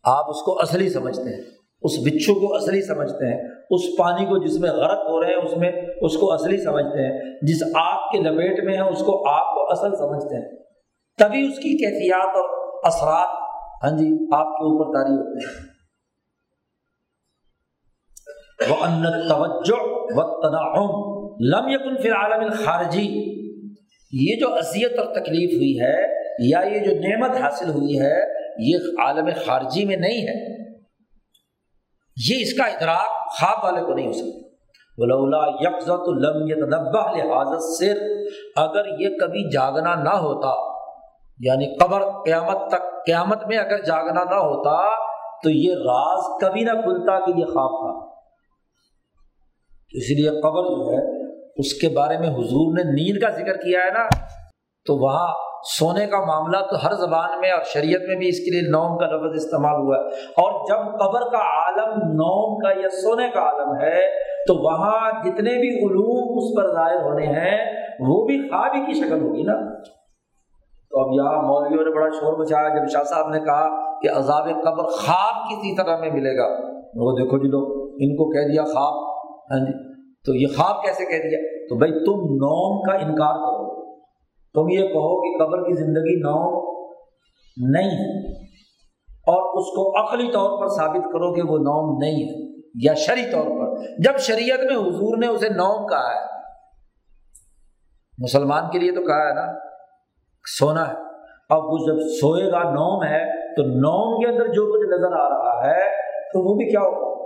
آپ 0.04 0.30
اس 0.30 0.42
کو 0.42 0.60
اصلی 0.60 0.90
سمجھتے 0.90 1.36
ہیں۔ 1.36 1.42
اس 1.82 1.92
بچھو 2.06 2.48
کو 2.48 2.56
اصلی 2.56 2.82
سمجھتے 2.82 3.34
ہیں۔ 3.34 3.50
اس 3.70 3.82
پانی 3.98 4.26
کو 4.26 4.46
جس 4.46 4.60
میں 4.60 4.72
غرق 4.72 4.98
ہو 4.98 5.22
رہے 5.22 5.28
ہیں، 5.28 5.46
اس 5.46 5.58
میں 5.58 5.72
اس 6.02 6.18
کو 6.18 6.34
اصلی 6.34 6.58
سمجھتے 6.58 7.04
ہیں۔ 7.04 7.40
جس 7.42 7.64
آگ 7.76 8.12
کے 8.12 8.18
لپیٹ 8.18 8.64
میں 8.64 8.74
ہے، 8.74 8.90
اس 8.90 9.00
کو 9.00 9.30
آپ 9.30 9.54
کو 9.54 9.72
اصل 9.72 9.96
سمجھتے 9.96 10.36
ہیں۔ 10.36 10.58
تبھی 11.18 11.48
اس 11.48 11.56
کی 11.56 11.78
کیفیات 11.78 12.36
اور 12.36 12.80
اثرات۔ 12.86 13.48
ہاں 13.84 13.98
جی 13.98 14.14
آپ 14.34 14.48
کے 14.48 14.64
اوپر 14.64 14.94
تاری 14.94 15.16
ہوتے 15.16 15.46
ہیں۔ 15.46 15.77
وہ 18.70 18.76
ان 18.76 19.04
توجہ 19.28 19.82
و 19.92 20.42
تناعم 20.42 21.18
لم 21.40 21.70
یکن 21.70 22.02
فی 22.02 22.10
العالم 22.10 22.44
الخارجی 22.44 23.38
یہ 24.12 24.40
جو 24.40 24.54
اذیت 24.54 25.00
اور 25.00 25.06
تکلیف 25.06 25.58
ہوئی 25.58 25.82
ہے 25.82 26.28
یا 26.50 26.60
یہ 26.60 26.80
جو 26.80 26.92
نعمت 26.92 27.38
حاصل 27.38 27.70
ہوئی 27.70 28.00
ہے، 28.00 28.24
یہ 28.60 28.78
عالم 29.02 29.30
خارجی 29.46 29.86
میں 29.86 29.96
نہیں 29.96 30.22
ہے۔ 30.22 30.58
یہ 32.30 32.42
اس 32.42 32.54
کا 32.54 32.64
ادراک 32.64 33.32
خواب 33.40 33.64
والے 33.64 33.86
کو 33.86 33.94
نہیں 33.94 34.08
ہو 34.08 34.14
سکتا۔ 34.14 34.48
ولولا 34.98 35.48
یکزت 35.60 36.10
لم 36.10 36.48
یتنبہ 36.48 37.18
لحاظت 37.18 37.64
سر 37.78 37.98
اگر 38.56 39.00
یہ 39.00 39.10
کبھی 39.18 39.50
جاگنا 39.50 39.96
نہ 39.96 40.16
ہوتا 40.16 40.78
یعنی 41.40 41.78
قبر 41.78 42.04
قیامت 42.26 42.70
تک، 42.70 43.06
قیامت 43.06 43.48
میں 43.48 43.58
اگر 43.58 43.84
جاگنا 43.84 44.24
نہ 44.24 44.36
ہوتا، 44.36 44.90
تو 45.44 45.50
یہ 45.50 45.74
راز 45.74 46.42
کبھی 46.42 46.62
نہ 46.62 46.72
کھلتا 46.72 47.26
کہ 47.26 47.40
یہ 47.40 47.46
خواب 47.46 47.70
تھا۔ 47.70 48.07
اسی 49.94 50.22
لیے 50.22 50.30
قبر 50.30 50.64
جو 50.64 50.92
ہے، 50.92 51.28
اس 51.56 51.74
کے 51.74 51.90
بارے 51.90 52.18
میں 52.18 52.30
حضور 52.30 52.78
نے 52.78 52.84
نیند 52.84 53.24
کا 53.24 53.30
ذکر 53.30 53.58
کیا 53.58 53.80
ہے 53.80 53.90
نا۔ 53.90 54.08
تو 54.86 54.96
وہاں 54.96 55.28
سونے 55.80 56.06
کا 56.06 56.26
معاملہ 56.26 56.58
تو 56.58 56.86
ہر 56.86 56.94
زبان 56.94 57.40
میں 57.42 57.52
اور 57.52 57.62
شریعت 57.66 58.02
میں 58.08 58.16
بھی 58.16 58.30
اس 58.30 58.40
کے 58.40 58.52
لیے 58.52 58.70
نوم 58.70 58.98
کا 58.98 59.06
لفظ 59.06 59.44
استعمال 59.44 59.76
ہوا 59.76 59.96
ہے۔ 59.98 60.08
اور 60.18 60.68
جب 60.68 61.00
قبر 61.00 61.22
کا 61.22 61.38
عالم 61.38 61.94
نوم 61.98 62.60
کا 62.60 62.70
یا 62.70 62.90
سونے 62.90 63.30
کا 63.34 63.40
عالم 63.40 63.76
ہے، 63.82 64.00
تو 64.48 64.56
وہاں 64.56 65.12
جتنے 65.12 65.60
بھی 65.60 65.70
علوم 65.70 66.38
اس 66.38 66.58
پر 66.58 66.74
ظاہر 66.74 67.02
ہونے 67.02 67.28
ہیں، 67.28 67.74
وہ 68.00 68.26
بھی 68.26 68.50
خواب 68.50 68.76
ہی 68.76 68.86
کی 68.86 68.94
شکل 68.94 69.22
ہوگی 69.22 69.44
نا۔ 69.44 69.80
تو 70.90 71.00
اب 71.00 71.14
یہاں 71.14 71.44
مولویوں 71.44 71.84
نے 71.84 71.96
بڑا 71.96 72.10
شور 72.10 72.38
مچایا، 72.38 72.70
جب 72.70 72.90
شاہ 72.94 73.04
صاحب 73.04 73.30
نے 73.30 73.40
کہا 73.40 74.00
کہ 74.00 74.10
عذاب 74.10 74.46
قبر 74.46 74.84
خواب 74.84 75.50
کسی 75.50 75.76
طرح 75.76 75.98
میں 75.98 76.12
ملے 76.12 76.38
گا۔ 76.38 76.48
وہ 76.96 77.12
دیکھو 77.12 77.38
جی 77.38 77.48
لو 77.48 77.84
ان 77.84 78.16
کو 78.16 78.30
کہہ 78.32 78.52
دیا 78.52 78.64
خواب۔ 78.64 79.17
ہاں 79.52 79.60
جی؟ 79.60 79.94
تو 79.98 80.36
یہ 80.36 80.48
خواب 80.58 80.84
کیسے 80.84 81.06
کہہ 81.06 81.30
دیا؟ 81.30 81.66
تو 81.70 81.76
بھائی 81.76 81.92
تم 81.92 82.22
نوم 82.22 82.82
کا 82.84 82.94
انکار 82.94 83.34
کرو۔ 83.34 83.68
تم 84.54 84.70
یہ 84.70 84.88
کہو 84.88 85.22
کہ 85.22 85.46
قبر 85.46 85.58
کی 85.58 85.74
زندگی 85.74 86.16
نوم 86.20 86.68
نہیں 87.76 87.92
ہے۔ 87.92 88.32
اور 89.12 89.60
اس 89.60 89.66
کو 89.76 90.04
عقلی 90.04 90.32
طور 90.32 90.62
پر 90.62 90.68
ثابت 90.68 91.04
کرو 91.04 91.34
کہ 91.34 91.42
وہ 91.42 91.58
نوم 91.58 91.98
نہیں 92.02 92.14
ہے، 92.14 92.62
یا 92.84 92.94
شرعی 92.94 93.32
طور 93.32 93.44
پر۔ 93.44 93.76
جب 94.04 94.18
شریعت 94.20 94.60
میں 94.60 94.76
حضور 94.76 95.18
نے 95.18 95.28
اسے 95.28 95.50
نوم 95.50 95.88
کہا 95.88 96.16
ہے، 96.16 96.26
مسلمان 98.18 98.64
کے 98.72 98.80
لیے 98.80 98.92
تو 98.92 99.02
کہا 99.08 99.30
ہے 99.30 99.34
نا، 99.34 99.54
سونا 100.60 100.88
ہے۔ 100.88 100.94
اب 101.50 101.64
وہ 101.66 101.78
جب 101.88 102.00
سوئے 102.22 102.52
گا 102.52 102.64
نوم 102.64 103.04
ہے، 103.04 103.56
تو 103.56 103.64
نوم 103.64 104.20
کے 104.20 104.28
اندر 104.28 104.48
جو 104.48 104.74
کچھ 104.74 104.88
نظر 104.88 105.14
آ 105.14 105.30
رہا 105.30 105.66
ہے، 105.66 105.90
تو 106.34 106.50
وہ 106.50 106.56
بھی 106.56 106.70
کیا 106.70 106.80
ہوگا؟ 106.80 107.17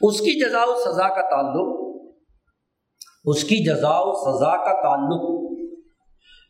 اس 0.00 0.20
کی 0.20 0.48
جزا 0.48 0.62
و 0.62 0.74
سزا 0.74 1.08
کا 1.08 1.30
تعلق، 1.30 1.78
اس 3.24 3.44
کی 3.44 3.64
جزا 3.64 3.98
و 3.98 4.12
سزا 4.12 4.56
کا 4.56 4.82
تعلق 4.82 5.48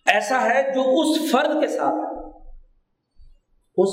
ایسا 0.06 0.44
ہے 0.44 0.62
جو 0.74 0.82
اس 1.00 1.32
فرد 1.32 1.60
کے 1.60 1.68
ساتھ 1.68 2.18
اس 3.76 3.88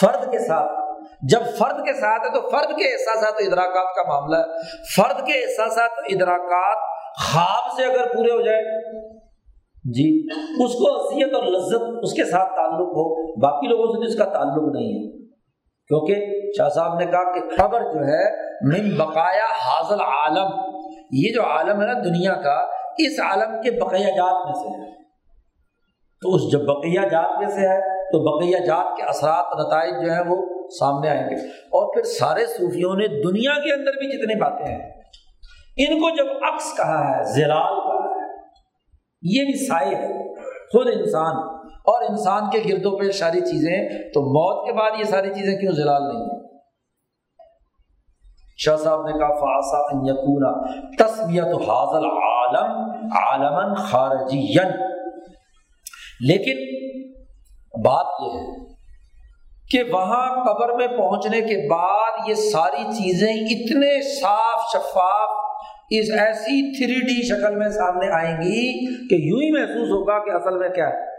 فرد 0.00 0.32
کے 0.32 0.38
ساتھ۔ 0.38 0.82
جب 1.30 1.40
فرد 1.58 1.84
کے 1.84 2.00
ساتھ 2.00 2.26
ہے 2.26 2.40
تو 2.40 2.48
فرد 2.48 2.68
کے 2.68 2.92
احساسات 2.92 3.34
ادراکات 3.38 3.96
کا 3.96 4.02
معاملہ 4.08 4.36
ہے۔ 4.36 4.42
فرد 4.96 5.26
کے 5.26 5.44
احساسات 5.44 5.90
ادراکات 5.96 6.78
خواب 7.24 7.76
سے 7.76 7.84
اگر 7.84 8.14
پورے 8.14 8.32
ہو 8.32 8.42
جائے 8.42 8.62
جی 9.84 10.26
اس 10.64 10.72
کو 10.72 11.08
اذیت 11.08 11.34
اور 11.34 11.42
لذت 11.42 11.98
اس 12.02 12.12
کے 12.12 12.24
ساتھ 12.24 12.48
تعلق 12.48 12.88
ہو۔ 12.88 13.32
باقی 13.40 13.66
لوگوں 13.66 13.86
سے 13.86 14.12
اس 14.12 14.18
کا 14.18 14.24
تعلق 14.24 14.74
نہیں 14.74 15.04
ہے۔ 15.04 15.21
کیونکہ 15.92 16.50
شاہ 16.58 16.68
صاحب 16.68 16.98
نے 16.98 17.06
کہا 17.06 17.34
کہ 17.34 17.40
خبر 17.56 17.80
جو 17.80 18.00
ہے 18.00 18.52
من 18.62 18.96
بقایا 18.96 19.44
حاضل 19.44 20.00
عالم۔ 20.00 20.60
یہ 21.12 21.32
جو 21.34 21.42
عالم 21.42 21.80
ہے 21.80 21.86
نا 21.86 21.92
دنیا 21.92 22.34
کا، 22.34 22.66
اس 22.98 23.20
عالم 23.20 23.62
کے 23.62 23.70
بقیہ 23.70 24.06
جات 24.06 24.46
میں 24.46 24.54
سے 24.54 24.68
ہے۔ 24.68 25.02
تو 26.20 26.34
اس 26.34 26.52
جب 26.52 26.60
بقیہ 26.60 27.00
جات 27.00 27.38
میں 27.38 27.48
سے 27.48 27.68
ہے، 27.68 28.04
تو 28.04 28.38
بقیہ 28.38 28.58
جات 28.58 28.96
کے 28.96 29.02
اثرات، 29.02 29.66
نتائج 29.66 30.06
جو 30.06 30.12
ہیں 30.12 30.24
وہ 30.28 30.68
سامنے 30.80 31.08
آئیں 31.08 31.30
گے۔ 31.30 31.34
اور 31.46 31.94
پھر 31.94 32.02
سارے 32.02 32.46
صوفیوں 32.46 32.94
نے 32.94 33.06
دنیا 33.06 33.54
کے 33.54 33.72
اندر 33.72 33.90
بھی 33.90 34.18
جتنی 34.18 34.34
باتیں 34.34 34.66
ہیں، 34.66 34.92
ان 35.78 36.00
کو 36.00 36.16
جب 36.16 36.26
عکس 36.44 36.76
کہا 36.76 37.18
ہے 37.18 37.24
زلال 37.24 37.80
کہا 37.80 38.10
ہے، 38.10 38.26
یہ 39.22 39.44
بھی 39.44 39.66
سائے 39.66 39.94
ہے۔ 39.94 40.34
خود 40.72 40.86
انسان 40.86 41.51
اور 41.84 42.02
انسان 42.08 42.50
کے 42.50 42.58
گرد 42.68 42.86
و 42.86 42.96
پیش 42.96 43.18
ساری 43.18 43.40
چیزیں، 43.40 43.88
تو 44.14 44.22
موت 44.22 44.66
کے 44.66 44.72
بعد 44.72 44.90
یہ 44.98 45.04
ساری 45.04 45.28
چیزیں 45.28 45.60
کیوں 45.60 45.72
زلال 45.72 46.02
نہیں 46.02 46.22
ہیں؟ 46.22 46.42
شاہ 48.56 48.76
صاحب 48.76 49.06
نے 49.06 49.12
کہا 49.12 49.34
فاسا 49.34 49.78
یقونا 50.10 50.50
تصویت 50.98 51.54
حاضل 51.68 52.04
عالم 52.04 52.90
عالم 53.16 53.74
خارجی 53.74 54.54
لیکن 56.20 56.56
بات 57.84 58.06
یہ 58.20 58.38
ہے 58.38 58.64
کہ 59.70 59.82
وہاں 59.92 60.44
قبر 60.44 60.74
میں 60.74 60.86
پہنچنے 60.86 61.40
کے 61.40 61.68
بعد 61.70 62.28
یہ 62.28 62.34
ساری 62.34 62.82
چیزیں 62.84 63.32
اتنے 63.32 64.20
صاف 64.20 64.68
شفاف 64.72 65.30
اس 65.90 66.10
ایسی 66.18 66.58
تھری 66.76 67.00
ڈی 67.00 67.22
شکل 67.22 67.56
میں 67.56 67.68
سامنے 67.68 68.08
آئیں 68.08 68.36
گی 68.36 68.84
کہ 69.08 69.14
یوں 69.14 69.40
ہی 69.42 69.50
محسوس 69.50 69.88
ہوگا 69.88 70.24
کہ 70.24 70.30
اصل 70.30 70.58
میں 70.58 70.68
کیا 70.68 70.88
ہے؟ 70.88 71.11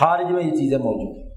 خارج 0.00 0.30
میں 0.30 0.42
یہ 0.44 0.50
چیزیں 0.50 0.78
موجود 0.78 1.16
ہیں۔ 1.16 1.30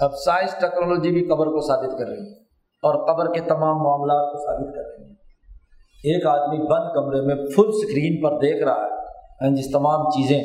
اب 0.00 0.14
سائنس 0.14 0.54
ٹیکنالوجی 0.60 1.10
بھی 1.10 1.28
قبر 1.28 1.46
کو 1.46 1.60
ثابت 1.60 1.98
کر 1.98 2.06
رہی 2.06 2.26
ہے 2.26 2.38
اور 2.82 2.94
قبر 3.06 3.32
کے 3.32 3.40
تمام 3.40 3.82
معاملات 3.82 4.32
کو 4.32 4.38
ثابت 4.38 4.74
کر 4.74 4.88
رہی 4.88 5.04
ہے 5.04 5.10
ایک 6.04 6.26
آدمی 6.26 6.58
بند 6.58 6.94
کمرے 6.94 7.20
میں 7.20 7.34
فل 7.34 7.68
اسکرین 7.68 8.22
پر 8.22 8.38
دیکھ 8.38 8.64
رہا 8.64 8.84
ہے 8.84 9.00
یعنی 9.40 9.56
جس 9.56 9.72
تمام 9.72 10.10
چیزیں، 10.10 10.42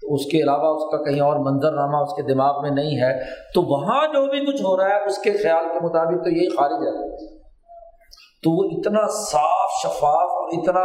تو 0.00 0.14
اس 0.14 0.26
کے 0.26 0.42
علاوہ 0.42 0.76
اس 0.76 0.90
کا 0.90 1.04
کہیں 1.04 1.20
اور 1.20 1.36
منظر 1.36 1.72
نامہ 1.72 1.96
اس 1.96 2.14
کے 2.14 2.22
دماغ 2.22 2.62
میں 2.62 2.70
نہیں 2.70 3.00
ہے، 3.00 3.24
تو 3.54 3.62
وہاں 3.62 4.06
جو 4.06 4.26
بھی 4.30 4.40
کچھ 4.46 4.62
ہو 4.62 4.76
رہا 4.76 4.88
ہے، 4.88 5.04
اس 5.04 5.18
کے 5.18 5.32
خیال 5.32 5.64
کے 5.64 5.84
مطابق 5.84 6.24
تو 6.24 6.30
یہی 6.30 6.48
خارج 6.56 6.86
ہے۔ 6.86 7.26
تو 8.42 8.50
وہ 8.50 8.68
اتنا 8.70 9.06
صاف 9.06 9.70
شفاف 9.82 10.34
اور 10.38 10.58
اتنا 10.58 10.84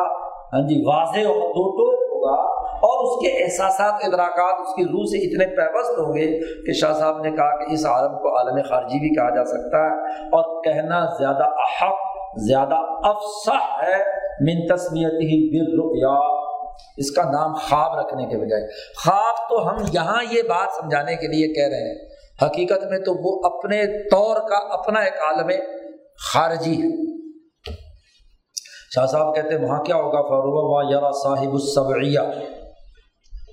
ہاں 0.53 0.68
جی 0.68 0.84
واضح 0.86 1.28
اور 1.28 1.49
دو 1.49 1.72
ٹوک 1.72 2.03
ہوگا 2.03 2.59
اور 2.81 3.03
اس 3.03 3.26
کے 3.26 3.43
احساسات 3.43 3.93
ادراکات 4.03 4.68
اس 4.68 4.76
کی 4.76 4.84
روح 4.84 5.06
سے 5.06 5.18
اتنے 5.18 5.56
پیوست 5.56 5.99
ہوں 5.99 6.14
گے 6.14 6.39
کہ 6.65 6.73
شاہ 6.73 6.93
صاحب 6.93 7.22
نے 7.22 7.31
کہا 7.31 7.65
کہ 7.65 7.73
اس 7.73 7.85
عالم 7.85 8.11
کو 8.11 8.38
عالم 8.38 8.61
خارجی 8.69 8.99
بھی 8.99 9.15
کہا 9.15 9.35
جا 9.35 9.45
سکتا 9.45 9.77
ہے 9.77 10.22
اور 10.22 10.64
کہنا 10.64 11.06
زیادہ 11.06 11.43
احق، 11.43 11.97
زیادہ 12.38 12.76
افسح 13.07 13.84
ہے، 13.84 14.03
من 14.41 14.76
تسمیت 14.76 15.14
ہی 15.14 15.60
بر 15.60 16.10
اس 16.97 17.11
کا 17.11 17.23
نام 17.23 17.53
خواب 17.53 17.99
رکھنے 17.99 18.26
کے 18.26 18.38
بجائے۔ 18.38 18.64
خواب 19.06 19.49
تو 19.49 19.69
ہم 19.69 19.76
یہاں 19.93 20.23
یہ 20.31 20.41
بات 20.41 20.68
سمجھانے 20.81 21.15
کے 21.15 21.27
لیے 21.27 21.53
کہہ 21.53 21.77
رہے 21.77 21.88
ہیں۔ 21.88 22.10
حقیقت 22.45 22.85
میں 22.89 22.99
تو 22.99 23.14
وہ 23.14 23.56
اپنے 23.56 24.10
طور 24.10 24.35
کا 24.35 24.57
اپنا 24.57 24.99
ایک 24.99 25.14
عالم 25.14 25.51
خارجی 26.34 26.73
ہے۔ 26.73 27.19
شاہ 28.95 29.06
صاحب 29.06 29.35
کہتے 29.35 29.56
ہیں، 29.56 29.65
وہاں 29.65 29.84
کیا 29.84 29.95
ہوگا؟ 29.95 30.22
فروغ 30.22 30.91
یار 30.91 31.11
صاحب 31.11 31.53
الصبعیہ 31.53 32.19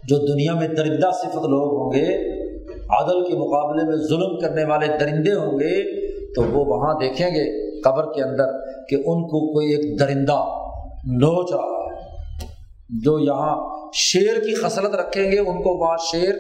جو 0.09 0.17
دنیا 0.19 0.55
میں 0.55 0.69
درندہ 0.69 1.11
صفت 1.15 1.37
لوگ 1.37 1.83
ہوں 1.83 2.01
گے 2.01 2.37
عادل 2.77 3.31
کے 3.31 3.37
مقابلے 3.37 3.85
میں 3.85 3.97
ظلم 3.97 4.39
کرنے 4.39 4.65
والے 4.65 4.87
درندے 4.87 5.33
ہوں 5.33 5.53
گے، 5.53 6.07
تو 6.35 6.43
وہ 6.43 6.65
وہاں 6.65 6.95
دیکھیں 6.95 7.31
گے 7.31 7.67
قبر 7.81 8.13
کے 8.13 8.23
اندر 8.23 8.53
کہ 8.89 8.95
ان 8.95 9.23
کو 9.23 9.53
کوئی 9.53 9.73
ایک 9.73 10.01
درندہ 10.01 10.45
نوچ 11.07 11.53
رہا 11.53 11.61
ہے۔ 11.61 11.87
جو 13.03 13.19
یہاں 13.19 13.87
شیر 13.95 14.35
کی 14.35 14.55
خصلت 14.55 14.95
رکھیں 14.95 15.33
گے، 15.33 15.39
ان 15.39 15.63
کو 15.63 15.85
وہاں 15.85 15.97
شیر 16.13 16.35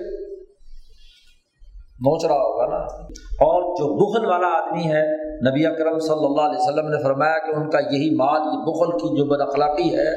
نوچ 2.01 2.24
رہا 2.24 2.34
ہوگا 2.34 2.66
نا۔ 2.66 2.84
اور 3.16 3.62
جو 3.62 3.97
بخل 3.97 4.26
والا 4.26 4.47
آدمی 4.47 4.84
ہے، 4.84 5.02
نبی 5.51 5.66
اکرم 5.66 5.98
صلی 5.98 6.24
اللہ 6.24 6.43
علیہ 6.43 6.59
وسلم 6.60 6.88
نے 6.88 7.02
فرمایا 7.02 7.38
کہ 7.38 7.56
ان 7.56 7.70
کا 7.70 7.78
یہی 7.78 8.14
مال، 8.14 8.40
یہ 8.40 8.72
بخل 8.72 8.98
کی 8.98 9.16
جو 9.16 9.24
بد 9.24 9.40
اخلاقی 9.40 9.97
ہے، 9.97 10.09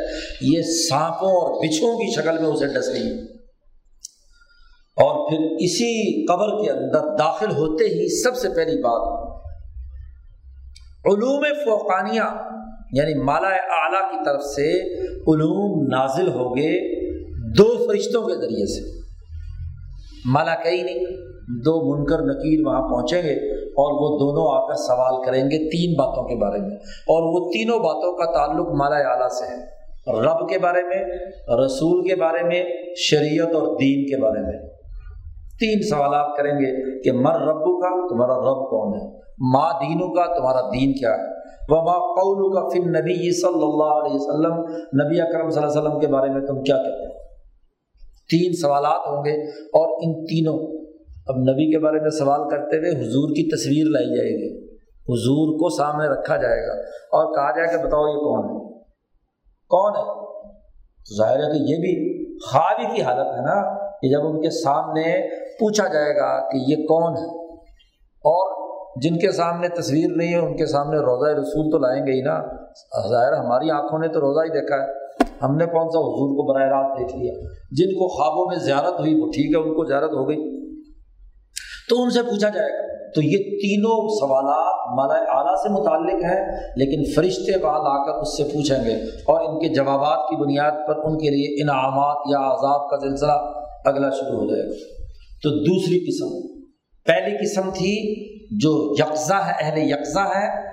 یہ 0.42 0.62
سانپوں 0.62 1.30
اور 1.30 1.66
بچھوں 1.66 1.98
کی 1.98 2.12
شکل 2.12 2.38
میں 2.38 2.50
اسے 2.50 2.68
ڈس 2.68 2.90
رہی 2.90 3.10
اور 3.10 3.39
پھر 5.30 5.56
اسی 5.60 6.26
قبر 6.26 6.64
کے 6.64 6.72
اندر 6.72 7.18
داخل 7.20 7.52
ہوتے 7.52 7.86
ہی 7.86 8.22
سب 8.24 8.36
سے 8.36 8.50
پہلی 8.50 8.82
بات، 8.82 9.30
علوم 11.06 11.44
فوقانیہ 11.44 12.22
یعنی 12.94 13.14
مالا 13.14 13.48
اعلیٰ 13.48 14.12
کی 14.12 14.18
طرف 14.26 14.42
سے 14.42 14.96
علوم 15.04 15.88
نازل 15.88 16.28
ہو 16.28 16.56
گئے 16.56 17.00
دو 17.58 17.88
فرشتوں 17.88 18.22
کے 18.22 18.36
ذریعے 18.36 18.66
سے۔ 18.66 19.00
مالا 20.26 20.56
کئی 20.56 20.82
نہیں، 20.82 21.06
دو 21.60 21.98
منکر 21.98 22.18
نکیر 22.22 22.68
وہاں 22.68 22.90
پہنچیں 22.90 23.22
گے 23.22 23.64
اور 23.64 23.92
وہ 23.92 24.20
دونوں 24.20 24.64
آ 24.64 24.68
کر 24.68 24.76
سوال 24.76 25.26
کریں 25.26 25.44
گے 25.44 25.70
تین 25.70 25.96
باتوں 25.98 26.24
کے 26.24 26.36
بارے 26.36 26.60
میں۔ 26.60 26.76
اور 26.78 27.24
وہ 27.24 27.52
تینوں 27.52 27.80
باتوں 27.80 28.18
کا 28.18 28.26
تعلق 28.26 28.68
مالا 28.68 28.96
اعلیٰ 28.96 29.30
سے 29.30 29.46
ہے۔ 29.46 29.80
رب 30.22 30.50
کے 30.50 30.60
بارے 30.60 30.84
میں، 30.84 31.06
رسول 31.66 32.08
کے 32.08 32.16
بارے 32.16 32.44
میں، 32.44 32.64
شریعت 32.98 33.56
اور 33.56 33.68
دین 33.68 34.06
کے 34.06 34.22
بارے 34.22 34.40
میں۔ 34.40 34.79
تین 35.60 35.82
سوالات 35.90 36.38
کریں 36.38 36.54
گے 36.54 37.02
کہ 37.02 37.12
مر 37.12 37.40
ربو 37.40 37.80
کا 37.80 38.08
تمہارا 38.08 38.34
رب 38.34 38.70
کون 38.70 38.94
ہے؟ 38.94 39.20
ماں 39.54 39.72
دینوں 39.80 40.14
کا 40.14 40.38
تمہارا 40.38 40.62
دین 40.62 40.94
کیا 40.94 41.12
ہے؟ 41.12 41.40
وہ 41.70 41.78
ماں 41.78 42.00
قول 42.18 42.56
کا 42.56 42.68
فن 42.68 42.92
نبی 42.92 43.42
صلی 43.42 43.64
اللہ 43.64 43.94
علیہ 44.00 44.16
وسلم، 44.16 44.62
نبی 45.04 45.22
اکرم 45.22 45.50
صلی 45.50 45.64
اللہ 45.64 45.72
علیہ 45.72 45.82
وسلم 45.82 46.00
کے 46.00 46.08
بارے 46.08 46.30
میں 46.30 46.42
تم 46.42 46.64
کیا 46.64 46.78
کہتے 46.78 47.06
ہو؟ 47.06 47.20
تین 48.30 48.54
سوالات 48.54 49.08
ہوں 49.08 49.26
گے 49.26 49.42
اور 49.52 49.98
ان 50.02 50.26
تینوں، 50.26 50.60
اب 51.28 51.36
نبی 51.38 51.72
کے 51.72 51.80
بارے 51.80 52.00
میں 52.00 52.10
سوال 52.10 52.50
کرتے 52.50 52.78
ہوئے 52.78 52.90
حضور 52.90 53.30
کی 53.30 53.56
تصویر 53.56 53.86
لائی 53.90 54.18
جائے 54.18 54.30
گی۔ 54.30 54.70
حضور 55.10 55.54
کو 55.60 55.70
سامنے 55.70 56.08
رکھا 56.08 56.38
جائے 56.38 56.68
گا 56.68 56.74
اور 57.18 57.36
کہا 57.36 57.52
جائے 57.52 57.78
کہ 57.78 57.86
بتاؤ 57.86 58.08
یہ 58.08 58.20
کون 58.20 58.44
ہے؟ 58.46 58.80
کون 59.72 59.96
ہے؟ 59.96 60.30
ظاہر 61.18 61.38
ہے 61.38 61.52
کہ 61.52 61.72
یہ 61.72 61.78
بھی 61.78 61.94
خوابی 62.40 62.96
کی 62.96 63.02
حالت 63.02 63.28
ہے 63.28 63.42
نا، 63.42 63.90
کہ 64.00 64.10
جب 64.10 64.28
ان 64.28 64.42
کے 64.42 64.50
سامنے 64.50 65.04
پوچھا 65.60 65.88
جائے 65.88 66.16
گا 66.16 66.50
کہ 66.50 66.58
یہ 66.68 66.76
کون 66.76 67.14
ہے؟ 67.18 67.56
اور 68.06 68.60
جن 69.02 69.18
کے 69.18 69.32
سامنے 69.32 69.70
تصویر 69.70 70.08
نہیں 70.16 70.34
ہے، 70.34 70.38
ان 70.38 70.56
کے 70.56 70.66
سامنے 70.66 70.98
روزہ 70.98 71.40
رسول 71.40 71.72
تو 71.72 71.78
لائیں 71.78 72.08
گے 72.08 72.12
ہی 72.12 72.22
نا۔ 72.22 72.42
ظاہر 73.10 73.34
ہماری 73.34 73.72
آنکھوں 73.72 74.00
نے 74.00 74.08
تو 74.08 74.20
روزہ 74.20 74.54
ہی 74.54 74.62
دیکھا 74.62 74.76
ہے۔ 74.76 75.10
ہم 75.44 75.56
نے 75.56 75.66
کون 75.66 75.84
سا 75.84 76.00
حضور 76.00 76.30
کو 76.30 76.54
براہ 76.54 76.68
راست 76.68 77.00
دیکھ 77.00 77.16
لیا؟ 77.16 77.34
جن 77.72 77.88
کو 77.88 78.08
خوابوں 78.08 78.46
میں 78.46 78.56
زیارت 78.56 79.00
ہوئی، 79.00 79.22
وہ 79.22 79.28
ٹھیک 79.28 79.56
ہے، 79.56 79.62
ان 79.62 79.76
کو 79.76 79.86
زیارت 79.86 80.12
ہو 80.14 80.30
گئی۔ 80.30 80.70
تو 81.90 82.02
ان 82.02 82.10
سے 82.10 82.22
پوچھا 82.22 82.50
جائے 82.50 82.70
گا۔ 82.70 83.12
تو 83.16 83.22
یہ 83.22 83.38
تینوں 83.38 84.08
سوالات 84.20 85.00
مالا 85.00 85.38
اعلیٰ 85.38 85.56
سے 85.56 85.70
متعلق 85.70 86.24
ہیں، 86.24 86.58
لیکن 86.76 87.12
فرشتے 87.16 87.58
بعد 87.58 87.80
آ 87.84 88.04
کر 88.04 88.12
اس 88.12 88.38
سے 88.38 88.44
پوچھیں 88.44 88.86
گے۔ 88.86 88.94
اور 89.04 89.42
ان 89.42 89.60
کے 89.60 89.68
جوابات 89.68 90.30
کی 90.30 90.36
بنیاد 90.36 90.72
پر 90.88 90.96
ان 91.04 91.18
کے 91.18 91.30
لیے 91.30 91.64
انعامات 91.64 92.18
یا 92.30 92.38
عذاب 92.38 92.90
کا 92.90 92.98
سلسلہ 92.98 93.32
اگلا 93.86 94.10
شروع 94.10 94.40
ہو 94.40 94.56
جائے 94.56 94.70
گا۔ 94.70 94.99
تو 95.44 95.50
دوسری 95.50 96.00
قسم، 96.00 96.58
پہلی 97.06 97.38
قسم 97.38 97.70
تھی 97.74 97.94
جو 98.58 98.94
یکزا 99.00 99.48
ہے، 99.48 99.52
اہل 99.60 99.78
یکزا 99.78 100.24
ہے 100.24 100.70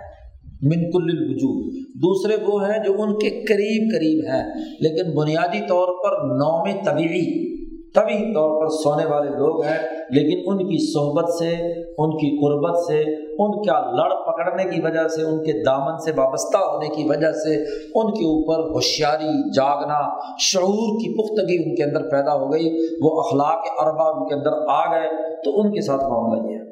منکل 0.63 1.03
الوجود۔ 1.03 1.75
دوسرے 1.77 2.37
وہ 2.47 2.69
ہیں 2.69 2.85
جو 2.85 3.03
ان 3.03 3.15
کے 3.19 3.31
قریب 3.31 3.95
قریب 3.95 4.25
ہیں، 4.25 4.45
لیکن 4.81 5.15
بنیادی 5.15 5.61
طور 5.69 5.89
پر 6.05 6.35
نوم 6.37 6.85
طبیعی۔ 6.85 7.57
طبی 7.97 8.35
طور 8.35 8.60
پر 8.60 8.68
سونے 8.68 9.05
والے 9.05 9.31
لوگ 9.31 9.62
ہیں، 9.64 9.78
لیکن 10.10 10.43
ان 10.47 10.59
کی 10.59 10.78
صحبت 10.93 11.32
سے، 11.32 11.51
ان 11.98 12.10
کی 12.16 12.31
قربت 12.36 12.78
سے، 12.78 13.01
ان 13.39 13.62
کا 13.62 13.81
لڑ 13.90 14.09
پکڑنے 14.27 14.64
کی 14.64 14.81
وجہ 14.81 15.09
سے، 15.09 15.23
ان 15.23 15.44
کے 15.44 15.52
دامن 15.62 15.98
سے 15.98 16.10
وابستہ 16.16 16.59
ہونے 16.59 16.89
کی 16.89 17.09
وجہ 17.09 17.32
سے 17.32 17.56
ان 17.94 18.12
کے 18.12 18.24
اوپر 18.24 18.74
ہوشیاری، 18.74 19.51
جاگنا، 19.51 20.01
شعور 20.39 21.01
کی 21.01 21.12
پختگی 21.14 21.56
ان 21.64 21.74
کے 21.74 21.85
اندر 21.85 22.09
پیدا 22.10 22.35
ہو 22.35 22.52
گئی، 22.52 22.68
وہ 23.02 23.20
اخلاق 23.20 23.73
اربا 23.78 24.10
ان 24.10 24.28
کے 24.28 24.35
اندر 24.35 24.52
آ 24.68 24.85
گئے، 24.93 25.09
تو 25.44 25.60
ان 25.60 25.73
کے 25.73 25.81
ساتھ 25.81 26.05
معاملہ 26.05 26.52
یہ 26.52 26.56
ہے۔ 26.56 26.64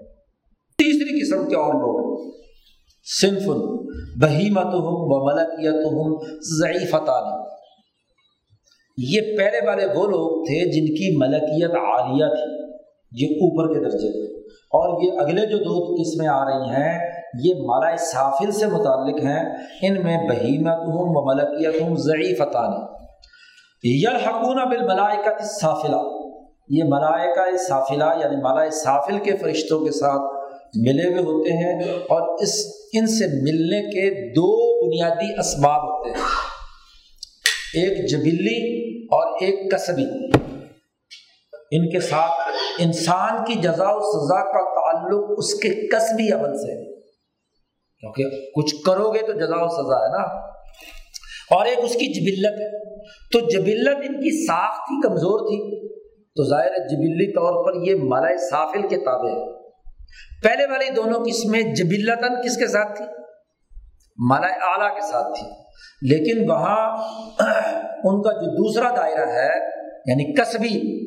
تیسری 0.79 1.21
قسم 1.21 1.49
کے 1.49 1.57
اور 1.57 1.75
لوگ 1.75 2.31
صنف 3.07 3.49
بہیمت 4.23 4.75
ہوں 4.75 5.03
و 5.09 5.25
ملکیت 5.27 5.85
ہوں 5.87 6.17
ضعیف 6.59 6.91
تعلیم 6.91 7.54
یہ 8.99 9.37
پہلے 9.39 9.67
والے 9.67 9.87
وہ 9.87 10.07
لوگ 10.07 10.45
تھے 10.45 10.59
جن 10.73 10.87
کی 10.95 11.17
ملکیت 11.17 11.75
عالیہ 11.77 12.27
تھی، 12.35 12.53
یہ 13.13 13.29
اوپر 13.37 13.73
کے 13.73 13.81
درجے 13.85 14.11
تھے 14.13 14.33
اور 14.79 15.03
یہ 15.03 15.21
اگلے 15.21 15.47
جو 15.47 15.59
دو 15.59 15.95
قسمیں 15.95 16.29
آ 16.29 16.45
رہی 16.45 16.69
ہیں، 16.71 16.99
یہ 17.45 17.55
مالا 17.67 17.97
سافل 17.97 18.51
سے 18.51 18.67
متعلق 18.67 19.25
ہیں۔ 19.25 19.43
ان 19.83 20.03
میں 20.03 20.17
بہیمت 20.29 20.87
ہوں 20.87 21.15
و 21.15 21.25
ملکیت 21.27 21.81
ہوں 21.83 21.97
ضعیف 21.97 22.41
یلحقون 23.85 24.59
بالملائکت 24.71 25.41
السافلہ۔ 25.41 26.03
یہ 26.69 26.85
ملائکہ 26.85 27.57
صافلہ 27.57 28.05
یعنی 28.21 28.37
مالا 28.37 28.71
سافل 28.71 29.19
کے 29.19 29.37
فرشتوں 29.37 29.81
کے 29.81 29.91
ساتھ 29.91 30.77
ملے 30.77 31.09
ہوئے 31.09 31.23
ہوتے 31.23 31.53
ہیں، 31.53 31.75
اور 32.09 32.43
اس، 32.43 32.55
ان 32.93 33.07
سے 33.07 33.27
ملنے 33.43 33.83
کے 33.91 34.09
دو 34.31 34.49
بنیادی 34.87 35.33
اسباب 35.39 35.83
ہوتے 35.83 36.11
ہیں۔ 36.11 37.83
ایک 37.83 38.09
جبلی 38.11 38.59
اور 39.05 39.33
ایک 39.33 39.73
کسبی 39.73 40.05
ان 41.71 41.91
کے 41.91 42.01
ساتھ 42.01 42.33
انسان 42.79 43.45
کی 43.45 43.55
جزا 43.55 43.87
و 43.89 44.01
سزا 44.01 44.45
کا 44.45 44.75
تعلق 44.75 45.25
اس 45.37 45.55
کے 45.55 45.89
کسبی 45.89 46.33
عمل 46.33 46.59
سے 46.59 46.95
کیونکہ 48.01 48.25
کچھ 48.57 48.75
کرو 48.87 49.13
گے 49.13 49.19
تو 49.19 49.33
جزا 49.33 49.65
و 49.65 49.69
سزا 49.69 50.05
ہے 50.05 50.09
نا۔ 50.09 50.55
اور 51.51 51.67
ایک 51.67 51.79
اس 51.83 51.93
کی 51.93 52.13
جبلت 52.13 52.61
ہے۔ 52.61 52.95
تو 53.05 53.41
جبلت 53.41 53.97
ان 53.97 54.17
کی 54.17 54.47
ساخت 54.47 54.81
ہی 54.81 55.01
کمزور 55.01 55.41
تھی۔ 55.41 55.89
تو 56.37 56.45
ظاہر 56.49 56.69
جبلی 56.69 57.33
طور 57.33 57.65
پر 57.65 57.89
یہ 57.89 57.95
ملائے 58.03 58.37
سافل 58.37 58.89
کے 58.89 58.97
تابع 58.97 59.31
ہے۔ 59.31 59.69
پہلے 60.43 60.67
والی 60.67 60.91
دونوں 60.91 61.25
قسمیں 61.25 61.63
جبلتاً 61.63 62.43
کس 62.45 62.57
کے 62.57 62.67
ساتھ 62.67 62.97
تھی؟ 62.97 63.05
ملائے 64.17 64.53
اعلیٰ 64.53 64.95
کے 64.95 65.01
ساتھ 65.01 65.39
تھی۔ 65.39 65.64
لیکن 66.03 66.51
وہاں 66.51 66.97
ان 68.05 68.23
کا 68.23 68.33
جو 68.33 68.51
دوسرا 68.51 68.91
دائرہ 68.97 69.29
ہے 69.29 69.51
یعنی 70.07 70.35
کسبی، 70.35 71.05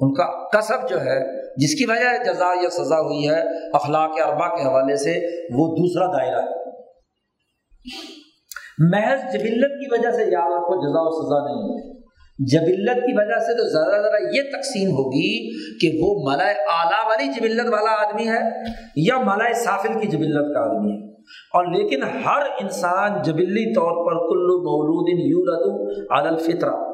ان 0.00 0.14
کا 0.14 0.48
کسب 0.48 0.88
جو 0.90 1.00
ہے، 1.00 1.42
جس 1.56 1.74
کی 1.74 1.84
وجہ 1.84 2.32
جزا 2.32 2.46
یا 2.62 2.70
سزا 2.70 3.00
ہوئی 3.00 3.28
ہے 3.28 3.68
اخلاق 3.68 4.10
اربا 4.26 4.56
کے 4.56 4.62
حوالے 4.62 4.96
سے، 4.96 5.10
وہ 5.54 5.76
دوسرا 5.76 6.06
دائرہ 6.06 6.40
ہے۔ 6.42 6.70
محض 8.78 9.20
جبلت 9.20 9.80
کی 9.80 9.92
وجہ 9.92 10.10
سے، 10.10 10.22
یار 10.22 10.58
کو 10.58 10.76
جزا 10.76 11.00
و 11.02 11.10
سزا 11.10 11.52
نہیں 11.52 11.74
ہے۔ 11.74 11.92
جبلت 12.52 13.04
کی 13.06 13.12
وجہ 13.12 13.38
سے 13.38 13.52
تو 13.52 13.68
ذرا 13.68 14.02
ذرا 14.02 14.36
یہ 14.36 14.42
تقسیم 14.42 14.90
ہوگی 14.90 15.50
کہ 15.78 15.98
وہ 16.00 16.30
ملائے 16.30 16.54
اعلیٰ 16.54 17.06
والی 17.06 17.28
جبلت 17.28 17.72
والا 17.72 18.08
آدمی 18.08 18.28
ہے 18.28 18.62
یا 18.96 19.18
ملائے 19.18 19.54
سافل 19.54 20.00
کی 20.00 20.06
جبلت 20.06 20.54
کا 20.54 20.60
آدمی 20.60 20.92
ہے۔ 20.92 21.11
اور 21.52 21.64
لیکن 21.64 22.02
ہر 22.02 22.42
انسان 22.60 23.22
جبلی 23.22 23.74
طور 23.74 24.06
پر 24.06 24.12
کلو 24.28 24.58
مولود 24.58 25.20
یورت 25.26 25.90
عدل 26.10 26.36
فطرہ 26.36 26.92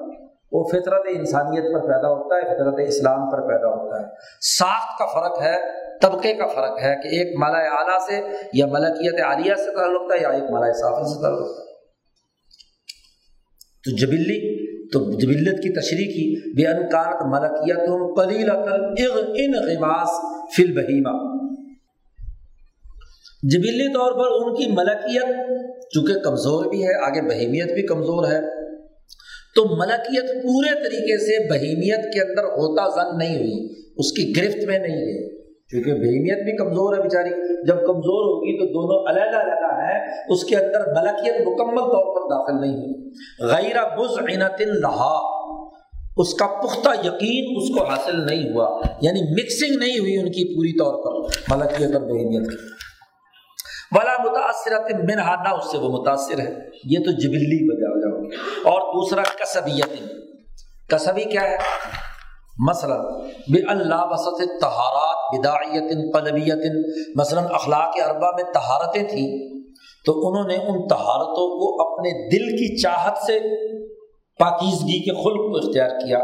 وہ 0.52 0.64
فطرت 0.72 1.02
انسانیت 1.10 1.64
پر 1.74 1.80
پیدا 1.80 2.08
ہوتا 2.08 2.34
ہے، 2.36 2.40
فطرت 2.40 2.88
اسلام 2.88 3.30
پر 3.30 3.40
پیدا 3.48 3.68
ہوتا 3.68 4.00
ہے۔ 4.00 4.04
ساخت 4.40 4.98
کا 4.98 5.06
فرق 5.06 5.42
ہے، 5.42 5.56
طبقے 6.02 6.34
کا 6.34 6.46
فرق 6.46 6.78
ہے 6.82 6.94
کہ 7.02 7.08
ایک 7.08 7.38
مالا 7.38 7.58
اعلیٰ 7.58 7.98
سے 8.08 8.46
یا 8.52 8.66
ملکیت 8.66 9.24
عالیہ 9.24 9.54
سے 9.54 9.74
تعلق 9.74 10.12
ہے 10.12 10.22
یا 10.22 10.28
ایک 10.28 10.50
مالا 10.50 10.72
صافل 10.72 11.04
سے 11.04 11.22
تعلق 11.22 11.58
ہے۔ 11.58 11.64
تو 13.84 13.96
جبلی، 13.96 14.68
تو 14.88 14.98
جبلت 15.18 15.62
کی 15.62 15.80
تشریح 15.80 16.06
کی، 16.06 16.56
بے 16.56 16.66
انکانت 16.66 17.22
ملکیت 17.22 17.88
قلیل 18.16 18.50
ان 19.34 19.66
غماس 19.66 20.10
فل 20.56 20.76
بہیمہ 20.76 21.37
جبلی 23.42 23.94
طور 23.94 24.12
پر 24.12 24.26
ان 24.30 24.54
کی 24.54 24.66
ملکیت، 24.70 25.46
چونکہ 25.90 26.14
کمزور 26.14 26.64
بھی 26.64 26.82
ہے، 26.82 27.06
آگے 27.06 27.28
بہیمیت 27.28 27.72
بھی 27.72 27.82
کمزور 27.82 28.24
ہے، 28.24 28.40
تو 29.54 29.76
ملکیت 29.76 30.42
پورے 30.42 30.74
طریقے 30.74 31.18
سے 31.18 31.50
بہیمیت 31.50 32.12
کے 32.12 32.20
اندر 32.20 32.44
ہوتا 32.44 32.88
زن 32.88 33.18
نہیں 33.18 33.36
ہوئی، 33.36 33.68
اس 33.96 34.12
کی 34.12 34.32
گرفت 34.36 34.64
میں 34.64 34.78
نہیں 34.78 34.96
ہے۔ 34.96 35.38
کیونکہ 35.70 35.92
بہیمیت 35.92 36.44
بھی 36.44 36.56
کمزور 36.56 36.96
ہے 36.96 37.02
بیچاری، 37.02 37.30
جب 37.66 37.74
کمزور 37.74 38.24
ہوگی 38.24 38.58
تو 38.58 38.66
دونوں 38.66 39.10
علیحدہ 39.10 39.42
علیحدہ 39.42 39.82
ہے 39.82 40.22
اس 40.32 40.44
کے 40.44 40.56
اندر 40.56 40.80
ملکیت 40.86 41.34
مکمل 41.40 41.80
طور 41.80 42.14
پر 42.14 42.36
داخل 42.36 42.60
نہیں 42.60 42.76
ہوئی۔ 42.78 43.10
غیر 43.40 43.98
بز 43.98 44.18
عنت 44.18 44.60
لہا، 44.60 45.38
اس 46.16 46.34
کا 46.34 46.46
پختہ 46.46 47.06
یقین 47.06 47.56
اس 47.56 47.78
کو 47.78 47.84
حاصل 47.84 48.26
نہیں 48.26 48.52
ہوا 48.52 48.80
یعنی 49.02 49.22
مکسنگ 49.22 49.78
نہیں 49.78 49.98
ہوئی 49.98 50.16
ان 50.16 50.26
کی 50.26 50.56
پوری 50.56 50.78
طور 50.78 50.94
پر، 50.94 51.36
ملکیت 51.56 51.96
اور 51.96 52.02
بہیمیت 52.02 52.50
کی۔ 52.50 52.87
بلا 53.92 54.22
متاثر 54.22 54.72
اس 55.50 55.70
سے 55.70 55.78
وہ 55.78 55.88
متاثر 55.88 56.38
ہے۔ 56.38 56.54
یہ 56.84 56.98
تو 56.98 57.10
جبلی 57.10 57.68
بجا 57.68 58.00
جاؤ 58.00 58.40
اور 58.72 58.80
دوسرا، 58.80 59.22
کسبیت۔ 59.22 60.02
کسبی 60.90 61.24
کیا 61.24 61.42
ہے؟ 61.42 61.56
مثلاً 62.68 63.00
بے 63.52 63.70
اللہ 63.70 64.04
وسط 64.10 64.60
تہارات 64.60 65.38
بداعیت 65.38 66.14
قلبیت۔ 66.14 66.86
مثلاً، 67.16 67.44
اخلاق 67.44 67.96
اربا 68.06 68.30
میں 68.30 68.52
تہارتیں 68.54 69.02
تھیں، 69.02 69.60
تو 70.04 70.28
انہوں 70.28 70.48
نے 70.48 70.54
ان 70.54 70.88
تہارتوں 70.88 71.58
کو 71.58 71.82
اپنے 71.82 72.30
دل 72.30 72.56
کی 72.56 72.82
چاہت 72.82 73.18
سے 73.18 73.38
پاکیزگی 74.38 74.98
کے 75.04 75.14
خلق 75.22 75.52
کو 75.52 75.56
اختیار 75.56 75.90
کیا، 75.98 76.18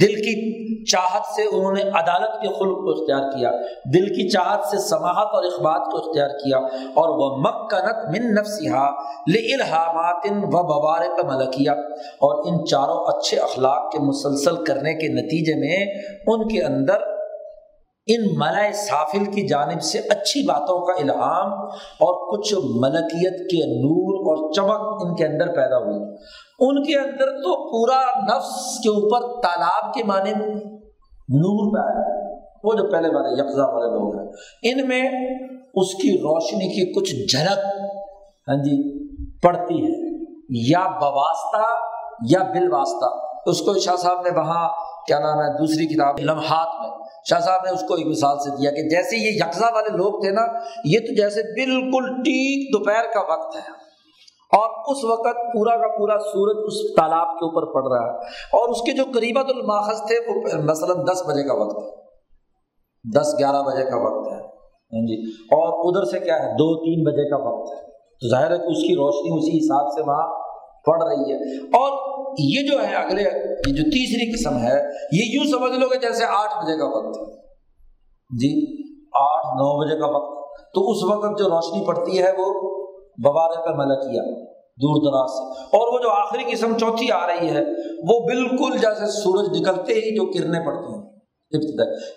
دل 0.00 0.14
کی 0.14 0.84
چاہت 0.84 1.26
سے 1.26 1.42
انہوں 1.52 1.72
نے 1.72 1.82
عدالت 1.82 2.32
کے 2.42 2.48
خلق 2.48 2.78
کو 2.78 2.90
اختیار 2.90 3.30
کیا، 3.30 3.50
دل 3.94 4.06
کی 4.08 4.28
چاہت 4.28 4.66
سے 4.66 4.78
سماحت 4.78 5.34
اور 5.34 5.44
اخبات 5.44 5.90
کو 5.90 5.98
اختیار 5.98 6.28
کیا، 6.28 6.58
اور 6.94 7.08
وہ 7.18 7.28
مکنت 7.38 8.04
من 8.08 8.34
نفسیہ 8.34 8.84
للہامات 9.28 10.26
و 10.32 10.62
بوارق 10.62 11.24
ملکیہ۔ 11.24 11.70
اور 12.26 12.44
ان 12.46 12.64
چاروں 12.64 13.00
اچھے 13.06 13.38
اخلاق 13.38 13.90
کے 13.92 13.98
مسلسل 13.98 14.64
کرنے 14.64 14.94
کے 14.94 15.08
نتیجے 15.12 15.54
میں 15.54 15.82
ان 16.26 16.48
کے 16.48 16.62
اندر 16.62 17.12
ان 18.06 18.24
ملائے 18.36 18.72
سافل 18.72 19.24
کی 19.24 19.46
جانب 19.48 19.82
سے 19.82 19.98
اچھی 19.98 20.42
باتوں 20.46 20.78
کا 20.86 20.92
الہام 21.02 21.52
اور 22.06 22.16
کچھ 22.30 22.54
ملکیت 22.54 23.38
کے 23.50 23.62
نور 23.68 24.18
اور 24.24 24.42
چمک 24.52 25.04
ان 25.04 25.14
کے 25.14 25.24
اندر 25.26 25.54
پیدا 25.54 25.78
ہوئی۔ 25.78 26.00
ان 26.58 26.82
کے 26.82 26.98
اندر 26.98 27.26
تو 27.26 27.70
پورا 27.70 28.00
نفس 28.00 28.78
کے 28.78 28.88
اوپر 28.88 29.42
تالاب 29.42 29.94
کے 29.94 30.04
معنی 30.04 30.32
نور 31.28 31.74
پہ 31.74 31.92
آیا۔ 31.92 32.34
وہ 32.64 32.74
جو 32.74 32.90
پہلے 32.92 33.08
والے 33.08 33.42
یکزا 33.42 33.64
والے 33.64 33.90
لوگ 33.90 34.20
ہیں۔ 34.20 34.28
ان 34.62 34.88
میں 34.88 35.02
اس 35.74 35.94
کی 35.94 36.18
روشنی 36.18 36.68
کی 36.68 36.92
کچھ 36.92 37.36
جھلک 37.36 37.58
ہاں 38.48 38.56
جی 38.56 39.08
پڑتی 39.40 39.84
ہے۔ 39.84 40.14
یا 40.70 40.88
بواسطہ 40.98 41.72
یا 42.30 42.42
بل 42.42 42.72
واسطہ 42.72 43.24
اس 43.46 43.60
کو 43.60 43.78
شاہ 43.78 43.96
صاحب 43.96 44.20
نے 44.20 44.38
وہاں، 44.38 44.68
کیا 45.06 45.18
نام 45.18 45.38
ہے، 45.38 45.58
دوسری 45.58 45.86
کتاب 45.86 46.14
لمحات 46.18 46.80
میں۔ 46.80 46.90
شاہ 47.30 47.40
صاحب 47.40 47.60
نے 47.64 47.70
اس 47.70 47.80
کو 47.88 47.94
ایک 47.94 48.06
مثال 48.06 48.38
سے 48.38 48.50
دیا 48.50 48.70
کہ 48.70 48.88
جیسے 48.88 49.16
یہ 49.16 49.30
یکزا 49.30 49.66
والے 49.74 49.96
لوگ 49.96 50.22
تھے 50.22 50.30
نا، 50.30 50.42
یہ 50.84 50.98
تو 50.98 51.14
جیسے 51.14 51.42
بالکل 51.42 52.14
ٹھیک 52.14 52.72
دوپہر 52.72 53.04
کا 53.14 53.20
وقت 53.20 53.56
ہے۔ 53.56 53.83
اور 54.52 54.96
اس 54.96 55.04
وقت 55.04 55.36
پورا 55.36 55.76
کا 55.76 55.98
پورا 55.98 56.18
سورج 56.18 56.56
اس 56.66 56.96
تالاب 56.96 57.26
کے 57.26 57.44
اوپر 57.44 57.72
پڑ 57.72 57.92
رہا 57.92 58.12
ہے 58.12 58.18
اور 58.26 58.68
اس 58.68 58.82
کے 58.82 58.92
جو 58.92 59.04
قریبت 59.04 59.44
الماخذ 59.48 60.00
تھے 60.00 60.18
وہ 60.28 60.40
مثلاً 60.64 61.04
دس 61.04 61.22
بجے 61.26 61.48
کا 61.48 61.54
وقت 61.54 61.78
ہے۔ 61.82 62.04
دس 63.20 63.34
گیارہ 63.38 63.62
بجے 63.62 63.84
کا 63.90 63.96
وقت 63.96 64.32
ہے۔ 64.32 64.38
ہاں 64.38 65.06
جی۔ 65.06 65.30
اور 65.30 65.88
ادھر 65.88 66.10
سے 66.10 66.24
کیا 66.24 66.34
ہے؟ 66.34 66.52
دو 66.52 66.84
تین 66.84 67.04
بجے 67.04 67.30
کا 67.30 67.36
وقت 67.36 67.72
ہے۔ 67.72 67.90
تو 67.92 68.30
ظاہر 68.30 68.50
ہے 68.50 68.56
کہ 68.56 68.62
اس 68.62 68.82
کی 68.82 68.94
روشنی 68.94 69.38
اسی 69.38 69.58
حساب 69.58 69.92
سے 69.92 70.00
وہاں 70.00 70.26
پڑ 70.86 71.02
رہی 71.02 71.32
ہے۔ 71.32 71.66
اور 71.66 72.14
یہ 72.38 72.72
جو 72.72 72.82
ہے 72.84 72.94
اگلے، 72.94 73.22
یہ 73.22 73.74
جو 73.74 73.82
تیسری 73.82 74.32
قسم 74.32 74.58
ہے، 74.58 74.82
یہ 75.12 75.34
یوں 75.34 75.44
سمجھ 75.44 75.78
لو 75.78 75.88
کہ 75.88 75.98
جیسے 75.98 76.24
آٹھ 76.24 76.64
بجے 76.64 76.78
کا 76.78 76.98
وقت 76.98 77.18
جی 78.40 78.82
آٹھ 79.22 79.46
نو 79.46 79.86
بجے 79.86 79.98
کا 79.98 80.06
وقت۔ 80.06 80.44
تو 80.74 80.90
اس 80.90 81.04
وقت 81.04 81.38
جو 81.38 81.44
روشنی 81.44 81.86
پڑتی 81.86 82.22
ہے 82.22 82.32
وہ 82.38 82.83
بوارے 83.22 83.62
پہ 83.62 83.76
ملکیا 83.76 84.22
دور 84.54 85.02
دراز 85.02 85.30
سے۔ 85.30 85.62
اور 85.62 85.92
وہ 85.92 85.98
جو 86.02 86.10
آخری 86.10 86.42
قسم 86.52 86.78
چوتھی 86.78 87.12
آ 87.12 87.26
رہی 87.26 87.48
ہے، 87.48 87.60
وہ 88.08 88.26
بالکل 88.26 88.78
جیسے 88.78 89.06
سورج 89.06 89.60
نکلتے 89.60 89.92
ہی 89.92 90.16
جو 90.16 90.26
کرنیں 90.26 90.66
پڑتی 90.66 90.94
ہیں۔ 90.94 91.14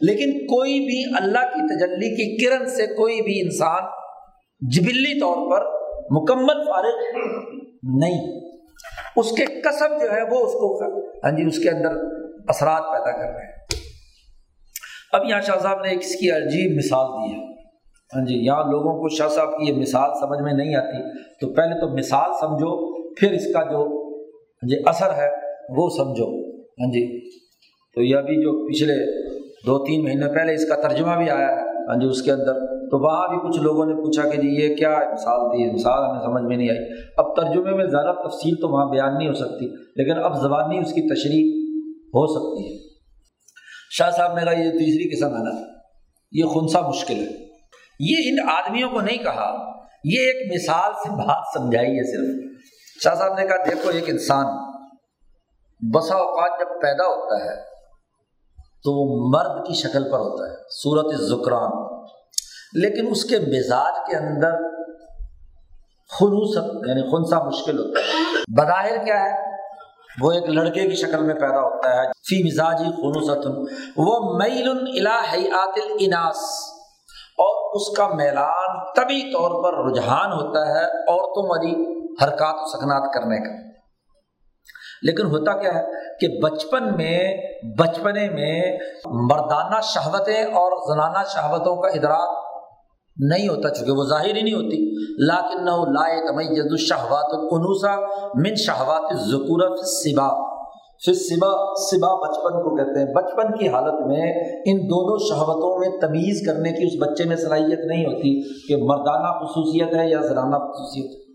لیکن 0.01 0.45
کوئی 0.45 0.79
بھی 0.79 1.03
اللہ 1.19 1.39
کی 1.39 1.75
تجلی 1.75 2.15
کی 2.15 2.45
کرن 2.45 2.65
سے 2.65 2.87
کوئی 2.87 3.21
بھی 3.21 3.41
انسان 3.41 3.83
جبلی 4.69 5.19
طور 5.19 5.51
پر 5.51 5.65
مکمل 6.11 6.63
فارغ 6.63 7.19
نہیں۔ 7.83 8.49
اس 9.15 9.31
کے 9.31 9.45
کسب 9.45 9.89
جو 10.01 10.11
ہے، 10.11 10.21
وہ 10.21 10.39
اس 10.39 10.53
کو 10.53 10.83
ہاں 11.25 11.31
جی 11.31 11.45
اس 11.45 11.59
کے 11.59 11.69
اندر 11.69 11.89
اثرات 12.47 12.81
پیدا 12.81 13.11
کر 13.11 13.35
رہے 13.35 13.45
ہیں۔ 13.45 13.57
اب 15.11 15.21
یہاں 15.29 15.41
شاہ 15.41 15.59
صاحب 15.59 15.81
نے 15.81 15.91
اس 15.91 16.15
کی 16.15 16.31
عجیب 16.31 16.77
مثال 16.77 17.05
دی 17.05 17.35
ہے۔ 17.35 17.56
ہاں 18.15 18.25
جی 18.25 18.35
یہاں 18.35 18.63
لوگوں 18.63 19.01
کو 19.01 19.09
شاہ 19.09 19.27
صاحب 19.27 19.49
کی 19.49 19.65
یہ 19.67 19.73
مثال 19.73 20.09
سمجھ 20.19 20.41
میں 20.41 20.53
نہیں 20.53 20.75
آتی۔ 20.75 21.19
تو 21.39 21.53
پہلے 21.53 21.79
تو 21.79 21.87
مثال 21.87 22.29
سمجھو، 22.39 22.93
پھر 23.15 23.31
اس 23.31 23.53
کا 23.53 23.63
جو 23.63 24.07
ہاں 24.35 24.67
جی 24.67 24.75
اثر 24.85 25.09
ہے، 25.17 25.29
وہ 25.77 25.89
سمجھو۔ 25.89 26.45
ہاں 26.53 26.91
جی 26.91 27.29
تو 27.95 28.01
یہ 28.01 28.15
ابھی 28.15 28.35
جو 28.35 28.67
پچھلے 28.67 29.21
دو 29.65 29.85
تین 29.85 30.03
مہینے 30.03 30.27
پہلے 30.33 30.53
اس 30.53 30.69
کا 30.69 30.75
ترجمہ 30.75 31.17
بھی 31.17 31.29
آیا 31.29 31.47
ہے 31.47 31.61
ہاں 31.61 31.95
جی 31.95 32.07
اس 32.07 32.21
کے 32.21 32.31
اندر۔ 32.31 32.53
تو 32.65 32.99
وہاں 32.99 33.27
بھی 33.27 33.49
کچھ 33.49 33.59
لوگوں 33.59 33.85
نے 33.85 33.93
پوچھا 33.93 34.29
کہ 34.29 34.41
جی 34.41 34.47
یہ 34.47 34.75
کیا 34.75 34.89
مثال 34.89 35.39
تھی؟ 35.39 35.71
مثال 35.71 36.09
ہمیں 36.09 36.21
سمجھ 36.21 36.43
میں 36.43 36.57
نہیں 36.57 36.69
آئی۔ 36.69 36.79
اب 37.17 37.35
ترجمے 37.35 37.71
میں 37.71 37.85
زیادہ 37.85 38.27
تفصیل 38.27 38.55
تو 38.55 38.69
وہاں 38.69 38.85
بیان 38.85 39.17
نہیں 39.17 39.27
ہو 39.27 39.33
سکتی، 39.33 39.65
لیکن 39.95 40.23
اب 40.23 40.41
زبانی 40.41 40.77
اس 40.77 40.93
کی 40.93 41.01
تشریح 41.01 41.67
ہو 42.07 42.27
سکتی 42.27 42.73
ہے۔ 42.73 42.79
شاہ 43.91 44.09
صاحب 44.09 44.33
نے 44.33 44.41
کہا، 44.43 44.51
یہ 44.51 44.71
تیسری 44.71 45.15
قسم 45.15 45.37
ہے 45.37 45.43
نا، 45.43 45.61
یہ 46.31 46.43
خنسا 46.43 46.81
مشکل 46.81 47.15
ہے۔ 47.15 47.46
یہ 47.99 48.15
ان 48.25 48.49
آدمیوں 48.49 48.89
کو 48.89 49.01
نہیں 49.01 49.17
کہا، 49.17 49.55
یہ 50.03 50.19
ایک 50.19 50.51
مثال 50.53 50.93
سے 50.93 51.09
بات 51.09 51.43
سمجھائی 51.53 51.89
ہے 51.89 52.03
صرف۔ 52.03 52.57
شاہ 53.03 53.15
صاحب 53.15 53.39
نے 53.39 53.47
کہا، 53.47 53.55
دیکھو، 53.55 53.89
ایک 53.89 54.03
انسان 54.07 54.45
بسا 55.93 56.15
اوقات 56.15 56.59
جب 56.59 56.81
پیدا 56.81 57.03
ہوتا 57.03 57.45
ہے 57.45 57.55
تو 58.83 58.91
وہ 58.93 59.29
مرد 59.29 59.67
کی 59.67 59.73
شکل 59.73 60.03
پر 60.03 60.19
ہوتا 60.19 60.51
ہے، 60.51 60.55
صورت 60.69 61.21
زکران۔ 61.21 61.97
لیکن 62.73 63.07
اس 63.11 63.25
کے 63.25 63.39
مزاج 63.39 63.93
کے 64.07 64.17
اندر 64.17 64.51
خلوص 66.19 66.57
یعنی 66.87 67.01
خنسا 67.01 67.43
مشکل 67.43 67.79
ہوتا 67.79 67.99
ہے۔ 67.99 68.37
بظاہر 68.57 69.05
کیا 69.05 69.23
ہے، 69.23 69.51
وہ 70.21 70.31
ایک 70.31 70.43
لڑکے 70.43 70.89
کی 70.89 70.95
شکل 70.95 71.23
میں 71.23 71.35
پیدا 71.35 71.61
ہوتا 71.61 71.89
ہے، 71.89 72.07
فی 72.07 72.43
مزاجی 72.43 72.83
خلوصت 72.83 73.47
وہ 73.97 74.37
میل 74.37 74.69
الحیات 74.69 75.79
الاناس 75.85 76.66
اور 77.37 77.75
اس 77.75 77.97
کا 77.97 78.07
میلان 78.07 78.83
طبی 78.95 79.33
طور 79.33 79.63
پر 79.63 79.91
رجحان 79.91 80.31
ہوتا 80.31 80.67
ہے 80.67 80.85
عورتوں 80.85 81.49
والی 81.49 81.97
حرکات 82.23 82.55
و 82.57 82.67
سکنات 82.67 83.13
کرنے 83.13 83.37
کا۔ 83.37 83.67
لیکن 85.01 85.25
ہوتا 85.25 85.61
کیا 85.61 85.73
ہے 85.75 85.83
کہ 86.19 86.27
بچپن 86.43 86.83
میں، 86.83 87.37
بچپنے 87.77 88.29
میں 88.29 88.77
مردانہ 89.05 89.81
شہوتیں 89.83 90.43
اور 90.43 90.95
زنانہ 90.95 91.23
شہوتوں 91.33 91.75
کا 91.75 91.87
ادراک 91.87 92.47
نہیں 93.17 93.47
ہوتا، 93.47 93.69
چونکہ 93.69 93.91
وہ 93.91 94.03
ظاہر 94.03 94.35
ہی 94.35 94.41
نہیں 94.41 94.53
ہوتی۔ 94.53 94.97
لاکن 95.25 95.65
نہ 95.65 95.71
لائے 95.71 96.27
تمیز 96.27 96.65
الشہوات 96.69 97.25
القنوسا 97.25 97.95
من 98.35 98.55
شہوات 98.55 99.17
ذکورت 99.17 99.79
سبا 99.79 100.56
پھر 101.05 101.13
سبا 101.13 101.75
سبا 101.75 102.15
بچپن 102.15 102.63
کو 102.63 102.75
کہتے 102.75 102.99
ہیں۔ 102.99 103.15
بچپن 103.15 103.57
کی 103.57 103.67
حالت 103.67 104.07
میں 104.07 104.33
ان 104.65 104.77
دونوں 104.77 105.17
شہوتوں 105.17 105.79
میں 105.79 105.99
تمیز 106.01 106.47
کرنے 106.47 106.71
کی 106.71 106.83
اس 106.83 107.07
بچے 107.07 107.23
میں 107.23 107.35
صلاحیت 107.35 107.79
نہیں 107.79 108.05
ہوتی 108.05 108.41
کہ 108.67 108.83
مردانہ 108.83 109.45
خصوصیت 109.45 109.95
ہے 109.95 110.09
یا 110.09 110.21
زرانہ 110.21 110.55
خصوصیت 110.55 111.11
ہے۔ 111.11 111.27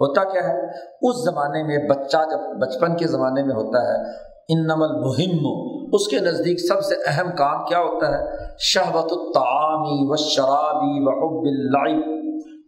ہوتا 0.00 0.24
کیا 0.24 0.48
ہے؟ 0.48 0.66
اس 1.02 1.24
زمانے 1.24 1.62
میں 1.62 1.78
بچہ 1.88 2.16
جب 2.30 2.58
بچپن 2.60 2.96
کے 2.96 3.06
زمانے 3.06 3.42
میں 3.42 3.54
ہوتا 3.54 3.78
ہے 3.78 4.10
ان 4.48 4.62
نمل 4.62 5.00
مہم 5.00 5.46
اس 5.92 6.08
کے 6.08 6.16
نزدیک 6.18 6.60
سب 6.60 6.84
سے 6.84 6.94
اہم 7.06 7.30
کام 7.36 7.64
کیا 7.64 7.78
ہوتا 7.78 8.18
ہے؟ 8.18 8.24
شہبت 8.58 9.12
الطعامی 9.12 9.98
و 10.00 10.16
شرابی 10.16 11.00
و 11.00 11.10
حب 11.10 11.46
اللعب، 11.46 12.04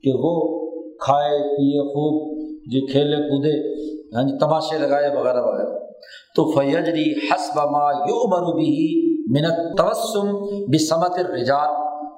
کہ 0.02 0.10
وہ 0.14 0.58
کھائے، 0.96 1.38
پیے، 1.38 1.88
خوب 1.88 2.38
جو 2.72 2.86
کھیلے، 2.92 3.16
کودے 3.16 3.82
ہاں 4.16 4.22
جی 4.22 4.38
تماشے 4.38 4.78
لگائے، 4.78 5.16
وغیرہ 5.16 5.42
وغیرہ۔ 5.42 5.87
تو 6.36 6.50
فیجری 6.50 7.12
حسب 7.12 7.60
ما 7.60 7.92
یو 7.92 8.52
بھی 8.52 9.08
منت 9.30 9.78
تبسم 9.78 10.32
بسمت 10.74 11.18
الرجال۔ 11.18 11.68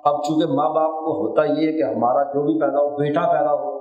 اب 0.04 0.16
چونکہ 0.22 0.46
ماں 0.46 0.70
باپ 0.70 0.90
کو 0.90 1.28
ہوتا 1.28 1.44
یہ 1.44 1.72
کہ 1.72 1.82
ہمارا 1.82 2.22
جو 2.22 2.44
بھی 2.44 2.60
پیدا 2.60 2.78
ہو، 2.78 2.96
بیٹا 2.96 3.20
پیدا 3.20 3.52
ہو، 3.52 3.80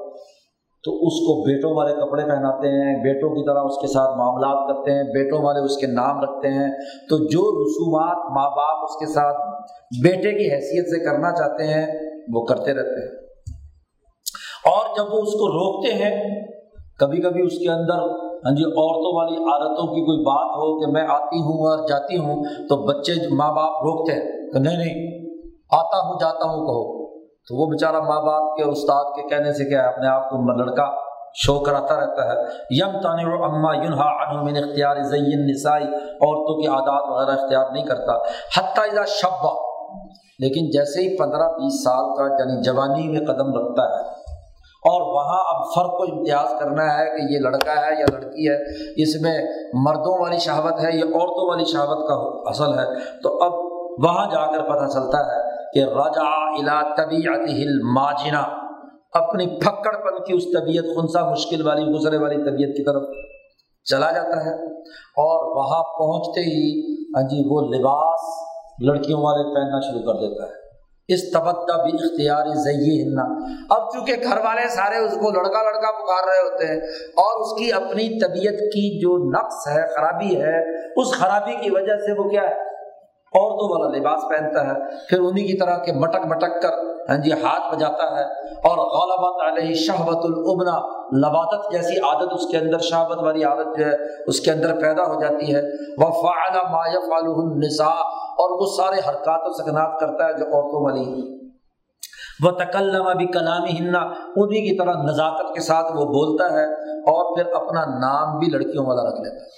تو 0.83 0.91
اس 0.91 1.13
کو 1.13 1.45
بیٹوں 1.45 1.75
والے 1.75 1.93
کپڑے 1.93 2.23
پہناتے 2.23 2.67
ہیں، 2.67 3.03
بیٹوں 3.03 3.29
کی 3.29 3.45
طرح 3.47 3.61
اس 3.61 3.75
کے 3.81 3.87
ساتھ 3.87 4.17
معاملات 4.17 4.69
کرتے 4.69 4.91
ہیں، 4.91 5.03
بیٹوں 5.03 5.39
والے 5.39 5.59
اس 5.59 5.77
کے 5.77 5.87
نام 5.87 6.21
رکھتے 6.21 6.47
ہیں۔ 6.47 6.71
تو 7.09 7.17
جو 7.17 7.63
رسومات 7.63 8.17
ماں 8.17 8.49
باپ 8.49 8.83
اس 8.83 8.95
کے 8.99 9.13
ساتھ 9.13 9.37
بیٹے 10.03 10.31
کی 10.31 10.45
حیثیت 10.45 10.85
سے 10.85 11.05
کرنا 11.05 11.31
چاہتے 11.31 11.63
ہیں، 11.63 11.99
وہ 12.33 12.45
کرتے 12.45 12.73
رہتے 12.73 13.05
ہیں۔ 13.05 13.19
اور 14.65 14.97
جب 14.97 15.13
وہ 15.13 15.21
اس 15.21 15.33
کو 15.33 15.47
روکتے 15.47 15.93
ہیں، 15.93 16.41
کبھی 16.99 17.21
کبھی 17.21 17.41
اس 17.41 17.57
کے 17.57 17.71
اندر 17.71 18.28
ہاں 18.45 18.55
جی 18.55 18.63
عورتوں 18.63 19.15
والی 19.15 19.35
عادتوں 19.35 19.87
کی 19.87 20.01
کوئی 20.05 20.23
بات 20.25 20.55
ہو 20.55 20.79
کہ 20.79 20.91
میں 20.91 21.01
آتی 21.01 21.41
ہوں 21.41 21.53
اور 21.53 21.87
جاتی 21.87 22.17
ہوں 22.17 22.43
تو 22.43 22.85
بچے 22.87 23.35
ماں 23.35 23.53
باپ 23.53 23.69
روکتے 23.69 24.13
ہیں 24.13 24.51
کہ 24.51 24.59
نہیں 24.59 24.77
نہیں، 24.77 25.29
آتا 25.71 26.07
ہوں، 26.07 26.19
جاتا 26.19 26.45
ہوں، 26.45 26.57
کہو۔ 26.57 26.99
تو 27.19 27.55
وہ 27.55 27.65
بیچارہ 27.65 27.99
ماں 27.99 28.21
باپ 28.21 28.57
کے 28.57 28.63
استاد 28.63 29.03
کے 29.03 29.21
کہنے 29.29 29.53
سے 29.53 29.69
کیا 29.69 29.83
ہے؟ 29.83 29.87
اپنے 29.87 30.07
آپ 30.07 30.29
کو 30.29 30.63
لڑکا 30.63 30.85
شو 31.35 31.59
کراتا 31.59 31.95
رہتا 31.99 32.31
ہے۔ 32.31 32.37
یم 32.71 33.01
تانع 33.01 33.45
اما 33.45 33.75
یونہا 33.75 34.41
من 34.43 34.57
اختیار 34.57 35.03
زین 35.03 35.47
نسائی 35.47 35.83
عورتوں 35.83 36.61
کی 36.61 36.67
عادات 36.67 37.09
وغیرہ 37.09 37.41
اختیار 37.41 37.65
نہیں 37.71 37.85
کرتا۔ 37.85 38.17
حتیٰ 38.57 38.83
اذا 38.91 39.05
شبہ۔ 39.05 39.69
لیکن 40.39 40.69
جیسے 40.69 41.01
ہی 41.01 41.17
پندرہ 41.17 41.47
بیس 41.51 41.83
سال 41.83 42.15
کا 42.17 42.23
یعنی 42.23 42.61
جوانی 42.61 43.07
میں 43.07 43.19
قدم 43.19 43.53
رکھتا 43.53 43.83
ہے 43.83 44.18
اور 44.79 45.01
وہاں 45.01 45.43
اب 45.47 45.65
فرق 45.75 45.97
کو 45.97 46.03
امتیاز 46.03 46.59
کرنا 46.59 46.83
ہے 46.83 47.05
کہ 47.05 47.33
یہ 47.33 47.39
لڑکا 47.39 47.71
ہے 47.71 47.99
یا 47.99 48.05
لڑکی 48.13 48.49
ہے، 48.49 48.55
اس 49.03 49.21
میں 49.21 49.41
مردوں 49.73 50.21
والی 50.21 50.37
شہوت 50.37 50.79
ہے 50.83 50.97
یا 50.97 51.05
عورتوں 51.05 51.49
والی 51.49 51.65
شہوت 51.65 52.07
کا 52.07 52.49
اصل 52.49 52.79
ہے۔ 52.79 52.99
تو 53.23 53.43
اب 53.43 53.53
وہاں 54.03 54.25
جا 54.31 54.51
کر 54.51 54.61
پتہ 54.69 54.85
چلتا 54.85 55.17
ہے 55.17 55.49
کہ 55.73 55.79
رجا 55.83 56.49
الا 56.49 56.95
طبیعت 56.95 57.49
ہل 57.49 57.81
ماجنا 57.83 58.43
اپنی 59.13 59.47
پھکڑ 59.47 59.97
پن 59.97 60.23
کی 60.23 60.33
اس 60.33 60.43
طبیعت 60.43 60.83
خنسا، 60.83 61.31
مشکل 61.31 61.67
والی، 61.67 61.85
گزرے 61.85 62.17
والی 62.17 62.35
طبیعت 62.35 62.77
کی 62.77 62.85
طرف 62.85 63.03
چلا 63.83 64.11
جاتا 64.11 64.45
ہے۔ 64.45 64.81
اور 64.93 65.57
وہاں 65.57 65.83
پہنچتے 65.83 66.41
ہی 66.41 66.93
ہاں 67.07 67.21
جی 67.21 67.43
وہ 67.49 67.61
لباس 67.61 68.19
لڑکیوں 68.81 69.21
والے 69.21 69.43
پہننا 69.43 69.79
شروع 69.79 70.13
کر 70.13 70.19
دیتا 70.19 70.43
ہے۔ 70.43 70.68
اس 71.09 71.21
تبدہ 71.31 71.75
بھی 71.83 71.91
اختیار 71.99 72.49
ضعی 72.63 72.95
ہننا 73.01 73.23
اب 73.75 73.89
چونکہ 73.93 74.29
گھر 74.29 74.43
والے 74.43 74.67
سارے 74.75 74.97
اس 74.97 75.13
کو 75.13 75.31
لڑکا 75.31 75.63
لڑکا 75.63 75.91
پکار 75.99 76.27
رہے 76.29 76.41
ہوتے 76.41 76.67
ہیں، 76.67 76.79
اور 77.23 77.41
اس 77.41 77.57
کی 77.59 77.71
اپنی 77.73 78.07
طبیعت 78.19 78.59
کی 78.73 78.87
جو 78.99 79.17
نقص 79.29 79.67
ہے، 79.67 79.81
خرابی 79.95 80.35
ہے، 80.41 80.57
اس 81.01 81.13
خرابی 81.13 81.55
کی 81.61 81.69
وجہ 81.69 81.97
سے 82.05 82.19
وہ 82.19 82.29
کیا 82.29 82.43
ہے؟ 82.43 82.68
عورتوں 83.35 83.69
والا 83.69 83.97
لباس 83.97 84.21
پہنتا 84.29 84.67
ہے، 84.67 85.07
پھر 85.09 85.19
انہیں 85.19 85.47
کی 85.47 85.57
طرح 85.57 85.77
کے 85.77 85.93
مٹک 85.93 86.25
مٹک 86.25 86.61
کر 86.61 86.71
ہاں 87.09 87.17
جی 87.17 87.31
ہاتھ 87.31 87.75
بجاتا 87.75 88.19
ہے۔ 88.19 88.23
اور 88.47 88.77
غالبات 88.77 89.43
علیہ 89.47 89.75
شہبت 89.75 90.25
العبنا 90.25 90.79
لبادت 91.17 91.71
جیسی 91.71 91.99
عادت 91.99 92.33
اس 92.33 92.47
کے 92.47 92.57
اندر 92.57 92.79
شہبت 92.79 93.17
والی 93.17 93.43
عادت 93.43 93.77
جو 93.77 93.85
ہے، 93.85 93.95
اس 94.27 94.41
کے 94.41 94.51
اندر 94.51 94.81
پیدا 94.81 95.03
ہو 95.03 95.21
جاتی 95.21 95.55
ہے۔ 95.55 95.61
وہ 95.97 96.11
فعلا 96.11 96.71
مایف 96.71 97.11
النساء، 97.11 97.99
اور 98.41 98.61
وہ 98.61 98.65
سارے 98.77 98.99
حرکات 99.09 99.39
و 99.43 99.53
سکنات 99.53 99.99
کرتا 99.99 100.27
ہے 100.27 100.33
جو 100.33 100.45
عورتوں 100.45 100.83
والی 100.83 101.39
وہ 102.43 102.51
تکلم 102.51 103.07
ابھی 103.07 103.25
کلامی 103.25 103.79
ہننا 103.79 103.99
انہیں 104.35 104.61
کی 104.61 104.77
طرح 104.77 104.93
نزاکت 104.93 105.53
کے 105.53 105.61
ساتھ 105.61 105.91
وہ 105.91 106.05
بولتا 106.05 106.53
ہے 106.53 106.65
اور 106.99 107.37
پھر 107.37 107.51
اپنا 107.53 107.85
نام 107.85 108.39
بھی 108.39 108.47
لڑکیوں 108.47 108.85
والا 108.85 109.03
رکھ 109.09 109.21
لیتا 109.21 109.35
ہے۔ 109.35 109.49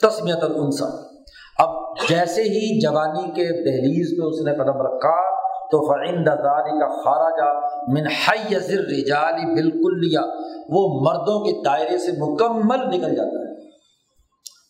تسمیت 0.00 0.44
النسا 0.44 1.11
اب 1.58 1.68
جیسے 2.08 2.42
ہی 2.42 2.80
جوانی 2.80 3.30
کے 3.30 3.44
دہلیز 3.44 4.18
پہ 4.18 4.26
اس 4.26 4.46
نے 4.46 4.52
قدم 4.54 4.82
رکھا 4.82 5.42
تو 5.42 5.88
فعند 5.88 6.26
داری 6.26 6.80
کا 6.80 6.88
خارجہ 6.88 7.60
من 7.88 8.06
حیز 8.06 8.78
الرجال 8.78 9.34
بالکل 9.34 9.98
لیا 9.98 10.20
وہ 10.68 11.00
مردوں 11.00 11.44
کے 11.44 11.62
دائرے 11.64 11.98
سے 11.98 12.12
مکمل 12.18 12.86
نکل 12.86 13.14
جاتا 13.14 13.38
ہے۔ 13.38 13.52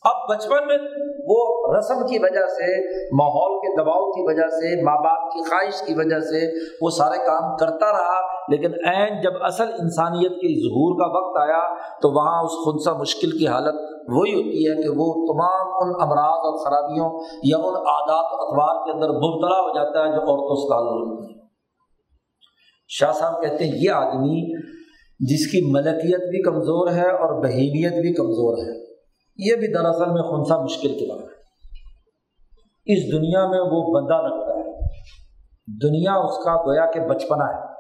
اب 0.04 0.30
بچپن 0.30 0.66
میں 0.66 0.78
وہ 1.28 1.72
رسم 1.78 2.06
کی 2.06 2.18
وجہ 2.18 2.46
سے، 2.46 2.96
ماحول 3.16 3.58
کے 3.58 3.82
دباؤ 3.82 4.10
کی 4.10 4.22
وجہ 4.26 4.48
سے، 4.48 4.82
ماں 4.82 4.96
باپ 4.96 5.32
کی 5.32 5.48
خواہش 5.48 5.82
کی 5.86 5.94
وجہ 5.94 6.20
سے 6.20 6.52
وہ 6.80 6.90
سارے 6.90 7.18
کام 7.26 7.56
کرتا 7.56 7.92
رہا۔ 7.92 8.31
لیکن 8.48 8.88
عین 8.88 9.20
جب 9.22 9.32
اصل 9.40 9.68
انسانیت 9.78 10.32
کے 10.32 10.60
ظہور 10.60 10.98
کا 11.00 11.18
وقت 11.18 11.42
آیا 11.42 11.74
تو 12.00 12.10
وہاں 12.10 12.42
اس 12.42 12.50
خنسا 12.50 12.98
مشکل 12.98 13.38
کی 13.38 13.46
حالت 13.46 13.74
وہی 14.08 14.34
ہوتی 14.34 14.68
ہے 14.68 14.82
کہ 14.82 14.88
وہ 14.88 15.12
تمام 15.12 15.66
ان 15.76 16.02
امراض 16.02 16.40
اور 16.46 16.64
خرابیوں 16.64 17.20
یا 17.44 17.56
ان 17.56 17.76
عادات 17.76 18.32
و 18.32 18.36
اخبار 18.36 18.84
کے 18.84 18.90
اندر 18.90 19.08
مبتلا 19.08 19.60
ہو 19.60 19.68
جاتا 19.68 20.00
ہے 20.00 20.08
جو 20.08 20.20
عورتوں 20.20 20.56
سے 20.56 20.68
تعلق 20.68 21.12
رکھتی 21.12 21.32
ہیں۔ 21.32 21.48
شاہ 22.88 23.12
صاحب 23.12 23.42
کہتے 23.42 23.64
ہیں 23.64 23.72
یہ 23.74 23.90
آدمی 23.90 24.62
جس 25.20 25.52
کی 25.52 25.72
ملکیت 25.72 26.20
بھی 26.20 26.42
کمزور 26.42 26.90
ہے 26.90 27.10
اور 27.10 27.42
بہیمیت 27.42 27.92
بھی 27.92 28.14
کمزور 28.14 28.58
ہے، 28.58 28.82
یہ 29.36 29.56
بھی 29.56 29.72
دراصل 29.72 30.10
میں 30.10 30.22
خنسا 30.22 30.62
مشکل 30.62 30.88
کی 30.88 31.08
طرح 31.08 31.18
ہے۔ 31.18 31.42
اس 32.84 33.12
دنیا 33.12 33.46
میں 33.46 33.60
وہ 33.60 33.94
بندہ 33.94 34.14
لگتا 34.14 34.58
ہے۔ 34.58 34.62
دنیا 35.82 36.14
اس 36.14 36.44
کا 36.44 36.66
گویا 36.66 36.90
کہ 36.90 37.00
بچپنا 37.00 37.44
ہے۔ 37.44 37.71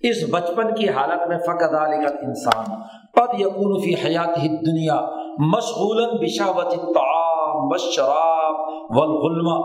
اس 0.00 0.16
بچپن 0.30 0.74
کی 0.74 0.88
حالت 0.88 1.28
میں 1.28 1.38
فقد 1.38 1.74
علی 1.74 1.96
کا 2.04 2.10
انسان 2.22 2.64
پد 3.12 3.40
یقون 3.40 3.80
فی 3.80 3.94
حیات 3.94 4.38
ہی 4.38 4.48
دنیا 4.48 5.00
مشغول 5.38 6.04
بشاوت 6.20 6.72
الطعام 6.72 7.70
والشراب 7.70 8.60
والغلمہ۔ 8.96 9.56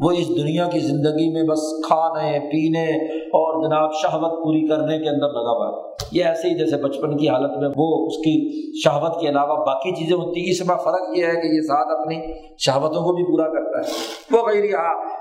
وہ 0.00 0.10
اس 0.10 0.28
دنیا 0.28 0.66
کی 0.66 0.78
زندگی 0.78 1.32
میں 1.32 1.42
بس 1.42 1.62
کھانے، 1.86 2.38
پینے 2.38 2.86
اور 3.32 3.68
جناب 3.68 3.90
شہوت 4.02 4.44
پوری 4.44 4.68
کرنے 4.68 4.98
کے 4.98 5.08
اندر 5.08 5.28
لگا 5.28 5.50
ہوا 5.50 5.68
ہے۔ 5.68 5.90
یہ 6.12 6.24
ایسے 6.24 6.48
ہی 6.48 6.58
جیسے 6.58 6.76
بچپن 6.76 7.16
کی 7.16 7.28
حالت 7.28 7.58
میں 7.58 7.68
وہ 7.76 8.06
اس 8.06 8.16
کی 8.16 8.60
شہوت 8.84 9.20
کے 9.20 9.28
علاوہ 9.28 9.64
باقی 9.64 9.94
چیزیں 9.94 10.16
ہوتی 10.16 10.40
ہیں، 10.40 10.50
اس 10.50 10.68
میں 10.68 10.76
فرق 10.76 11.18
یہ 11.18 11.26
ہے 11.26 11.32
کہ 11.32 11.46
یہ 11.46 11.60
ساتھ 11.60 12.00
اپنی 12.00 12.16
شہوتوں 12.58 13.02
کو 13.02 13.12
بھی 13.12 13.24
پورا 13.24 13.48
کرتا 13.48 13.78
ہے۔ 13.78 13.92
وہ 14.32 14.46
غیر 14.46 14.74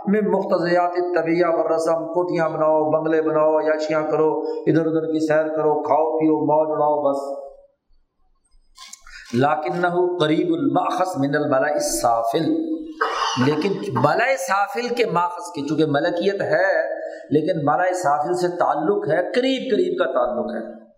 میں 0.07 0.21
مختصیات 0.21 0.91
طبیعہ 0.91 1.49
و 1.49 1.75
رسم، 1.75 2.05
کوٹیاں 2.13 2.49
بناؤ، 2.49 2.89
بنگلے 2.89 3.21
بناؤ 3.21 3.59
یاشیاں 3.59 4.01
کرو، 4.01 4.39
ادھر 4.39 4.85
ادھر 4.85 5.05
کی 5.05 5.27
سیر 5.27 5.47
کرو، 5.47 5.81
کھاؤ، 5.81 6.17
پیو، 6.17 6.39
موج 6.39 6.67
اڑاؤ، 6.71 7.01
بس۔ 7.01 7.49
لاکن 9.33 9.81
قریب 10.17 10.53
الماخص 10.53 11.17
من 11.17 11.35
الملا 11.35 11.77
صافل 12.01 12.55
لیکن 13.45 13.73
ملائے 13.93 14.37
سافل 14.37 14.95
کے 14.95 15.05
ماخذ 15.05 15.51
کی، 15.55 15.67
چونکہ 15.67 15.85
ملکیت 15.85 16.41
ہے، 16.41 16.89
لیکن 17.29 17.59
ملائے 17.63 17.93
سافل 17.93 18.33
سے 18.33 18.57
تعلق 18.57 19.07
ہے، 19.07 19.17
قریب 19.17 19.71
قریب 19.71 19.99
کا 19.99 20.05
تعلق 20.05 20.55
ہے۔ 20.55 20.89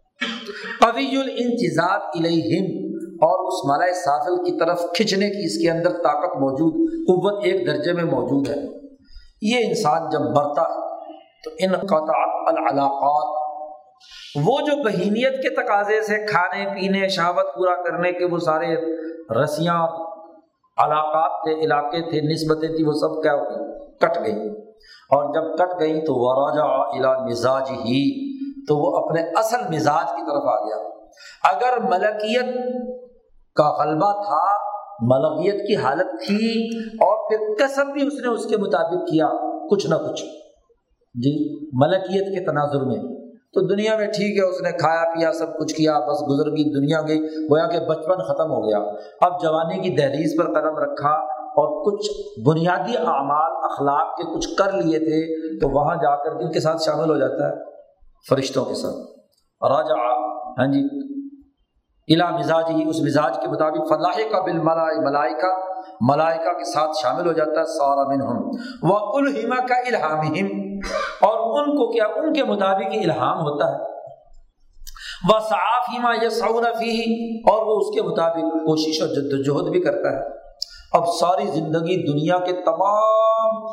قوی 0.82 1.18
الانتظاب 1.18 2.02
الیہم۔ 2.02 2.92
اور 3.24 3.48
اس 3.48 3.78
ملائے 3.78 3.94
سافل 3.94 4.36
کی 4.36 4.60
طرف 4.60 4.82
کھنچنے 4.96 5.30
کی 5.30 5.46
اس 5.46 5.58
کے 5.58 5.72
اندر 5.72 5.90
طاقت 5.90 6.38
موجود، 6.38 6.74
قوت 7.08 7.46
ایک 7.46 7.68
درجے 7.68 7.94
میں 7.94 8.04
موجود 8.04 8.50
ہے۔ 8.50 8.62
یہ 9.42 9.68
انسان 9.68 10.10
جب 10.10 10.20
مرتا 10.20 10.62
ہے 10.62 10.92
تو 11.44 11.50
ان 11.60 11.88
قطعات 11.88 12.54
العلاقات۔ 12.54 13.42
وہ 14.36 14.60
جو 14.60 14.84
بہینیت 14.84 15.42
کے 15.42 15.50
تقاضے 15.50 16.02
سے 16.02 16.26
کھانے، 16.26 16.66
پینے، 16.66 17.08
شہوت 17.08 17.56
پورا 17.56 17.84
کرنے 17.84 18.12
کے 18.12 18.26
وہ 18.26 18.38
سارے 18.38 18.96
رسیاں 19.44 19.88
علاقات 20.84 21.44
تھے 21.44 21.66
علاقے 21.66 22.10
تھے، 22.10 22.22
نسبتیں 22.22 22.70
تھیں، 22.70 22.88
وہ 22.88 22.92
سب 22.92 23.24
کیا 23.24 23.34
ہو 23.34 23.50
گئی 23.50 23.80
کٹ 24.00 24.18
گئی 24.26 24.50
اور 25.10 25.34
جب 25.34 25.58
کٹ 25.58 25.80
گئی 25.80 26.02
تو 26.02 26.16
وہ 26.16 26.34
راجا 26.34 26.64
الا 26.64 27.26
مزاج 27.26 27.72
ہی 27.72 28.32
تو 28.68 28.78
وہ 28.78 29.06
اپنے 29.06 29.22
اصل 29.22 29.76
مزاج 29.76 30.12
کی 30.12 30.22
طرف 30.22 30.44
آ 30.44 30.66
گیا۔ 30.66 30.88
اگر 31.44 31.90
ملکیت 31.90 32.56
کا 33.56 33.84
غلبہ 33.84 34.12
تھا، 34.12 34.72
ملکیت 35.02 35.68
کی 35.68 35.76
حالت 35.76 36.28
تھی، 36.28 36.68
اور 36.94 37.30
پھر 37.30 37.66
کسب 37.66 37.86
بھی 37.94 38.08
اس 38.08 38.14
نے 38.14 38.34
اس 38.34 38.46
کے 38.46 38.58
مطابق 38.58 39.10
کیا، 39.12 39.28
کچھ 39.70 39.88
نہ 39.88 39.96
کچھ۔ 39.96 40.24
جی 41.16 41.60
ملکیت 41.74 42.40
کے 42.40 42.46
تناظر 42.46 42.86
میں۔ 42.86 43.21
تو 43.54 43.62
دنیا 43.62 43.98
میں 43.98 44.08
ٹھیک 44.08 44.38
ہے، 44.38 44.44
اس 44.44 44.62
نے 44.62 44.72
کھایا، 44.72 45.04
پیا، 45.04 45.32
سب 45.34 45.60
کچھ 45.60 45.76
کیا، 45.76 46.00
بس 46.00 46.22
گزر 46.30 46.52
گئی، 46.52 46.74
دنیا 46.74 47.02
گئی، 47.02 47.20
گویا 47.22 47.68
کہ 47.68 47.80
بچپن 47.80 48.24
ختم 48.24 48.52
ہو 48.52 48.64
گیا۔ 48.68 48.78
اب 49.22 49.42
جوانی 49.42 49.80
کی 49.80 49.90
دہلیز 49.90 50.36
پر 50.38 50.54
قدم 50.54 50.78
رکھا 50.78 51.10
اور 51.52 51.86
کچھ 51.86 52.12
بنیادی 52.46 52.98
اعمال، 52.98 53.52
اخلاق 53.64 54.18
کے 54.18 54.24
کچھ 54.36 54.48
کر 54.58 54.72
لیے 54.72 55.00
تھے، 55.00 55.22
تو 55.60 55.70
وہاں 55.70 55.96
جا 55.96 56.16
کر 56.16 56.32
ان 56.32 56.52
کے 56.52 56.60
ساتھ 56.60 56.82
شامل 56.82 57.10
ہو 57.10 57.18
جاتا 57.18 57.50
ہے 57.50 57.54
فرشتوں 58.30 58.66
کے 58.66 58.74
ساتھ۔ 58.74 58.96
راجا 59.62 60.00
ہاں 60.62 60.68
جی 60.68 61.12
الا 62.14 62.30
مزاج 62.30 62.64
ہی 62.70 62.90
اس 62.90 63.02
مزاج 63.02 63.38
کے 63.42 63.48
مطابق 63.48 63.90
فلاح 63.90 64.32
کا 64.32 64.42
بل 64.42 64.60
ملائے 64.60 65.00
ملائکہ 65.06 65.71
ملائکہ 66.02 66.54
کے 66.54 66.72
ساتھ 66.72 66.92
شامل 67.02 67.28
ہو 67.28 67.32
جاتا 67.32 67.60
ہے، 67.60 67.66
سارا 67.66 68.16
من 68.16 68.22
ہم 68.22 68.50
وہ 68.84 68.98
الحما 68.98 69.66
کا 69.68 69.76
الحام 69.76 70.28
اور 71.22 71.60
ان 71.60 71.78
کو 71.78 71.92
کیا؟ 71.92 72.06
ان 72.06 72.34
کے 72.34 72.44
مطابق 72.44 72.96
الہام 73.06 73.38
ہوتا 73.38 73.72
ہے۔ 73.72 73.92
وہ 75.34 75.40
صاف 75.40 75.90
ہیما 75.94 76.14
یا 76.22 76.30
سعودی 76.30 77.40
اور 77.40 77.66
وہ 77.66 77.80
اس 77.80 77.96
کے 77.96 78.02
مطابق 78.02 78.42
کوشش 78.42 79.02
اور 79.02 79.10
جد 79.10 79.48
وجہد 79.48 79.72
بھی 79.72 79.82
کرتا 79.82 80.12
ہے۔ 80.12 80.42
اب 80.94 81.08
ساری 81.08 81.48
زندگی 81.48 82.12
دنیا 82.12 82.38
کے 82.38 82.52
تمام 82.52 83.66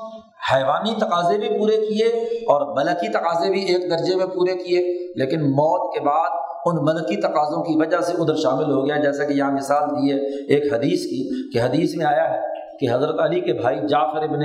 حیوانی 0.52 0.94
تقاضے 0.98 1.38
بھی 1.38 1.58
پورے 1.58 1.76
کیے 1.76 2.06
اور 2.38 2.76
ملکی 2.76 3.12
تقاضے 3.12 3.50
بھی 3.50 3.64
ایک 3.64 3.90
درجے 3.90 4.14
میں 4.14 4.26
پورے 4.26 4.54
کیے۔ 4.54 4.98
لیکن 5.14 5.40
موت 5.50 5.94
کے 5.94 6.00
بعد 6.00 6.30
ان 6.68 6.84
ملکی 6.84 7.20
تقاضوں 7.20 7.62
کی 7.62 7.76
وجہ 7.78 8.00
سے 8.00 8.12
ادھر 8.18 8.34
شامل 8.34 8.70
ہو 8.72 8.86
گیا۔ 8.86 8.96
جیسا 8.96 9.24
کہ 9.24 9.32
یہاں 9.32 9.52
مثال 9.52 9.90
دی 9.90 10.12
ہے 10.12 10.18
ایک 10.54 10.72
حدیث 10.72 11.02
کی 11.02 11.50
کہ 11.50 11.64
حدیث 11.64 11.94
میں 11.96 12.06
آیا 12.06 12.30
ہے 12.30 12.40
کہ 12.80 12.86
حضرت 12.92 13.20
علی 13.20 13.40
کے 13.40 13.52
بھائی 13.52 13.76
جعفر 13.88 14.22
ابن 14.22 14.42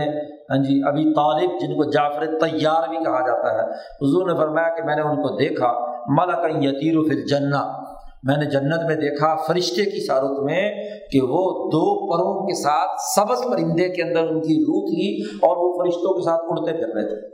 ہاں 0.51 0.57
جی 0.63 0.81
ابھی 0.87 1.03
طالب، 1.13 1.59
جن 1.61 1.75
کو 1.75 1.83
جعفر 1.91 2.25
تیار 2.39 2.87
بھی 2.89 2.97
کہا 2.97 3.19
جاتا 3.27 3.53
ہے، 3.53 3.69
حضور 3.71 4.27
نے 4.27 4.37
فرمایا 4.37 4.75
کہ 4.75 4.83
میں 4.83 4.95
نے 4.95 5.01
ان 5.01 5.15
کو 5.15 5.35
دیکھا 5.37 5.71
ملک 6.07 6.63
یتیر 6.63 6.95
پھر 7.07 7.25
جنا 7.25 7.83
میں 8.23 8.37
نے 8.37 8.45
جنت 8.45 8.85
میں 8.87 8.95
دیکھا 8.95 9.35
فرشتے 9.35 9.83
کی 9.85 10.07
صارت 10.07 10.39
میں 10.39 10.71
کہ 11.11 11.21
وہ 11.21 11.41
دو 11.67 11.83
پروں 12.11 12.47
کے 12.47 12.53
ساتھ 12.61 13.01
سبز 13.15 13.43
پرندے 13.43 13.89
کے 13.89 14.03
اندر 14.03 14.19
ان 14.19 14.41
کی 14.41 14.55
روح 14.63 14.85
تھی 14.89 15.21
اور 15.35 15.57
وہ 15.57 15.71
فرشتوں 15.73 16.13
کے 16.13 16.21
ساتھ 16.21 16.41
اڑتے 16.47 16.71
پھر 16.71 16.93
رہے 16.95 17.09
تھے۔ 17.09 17.27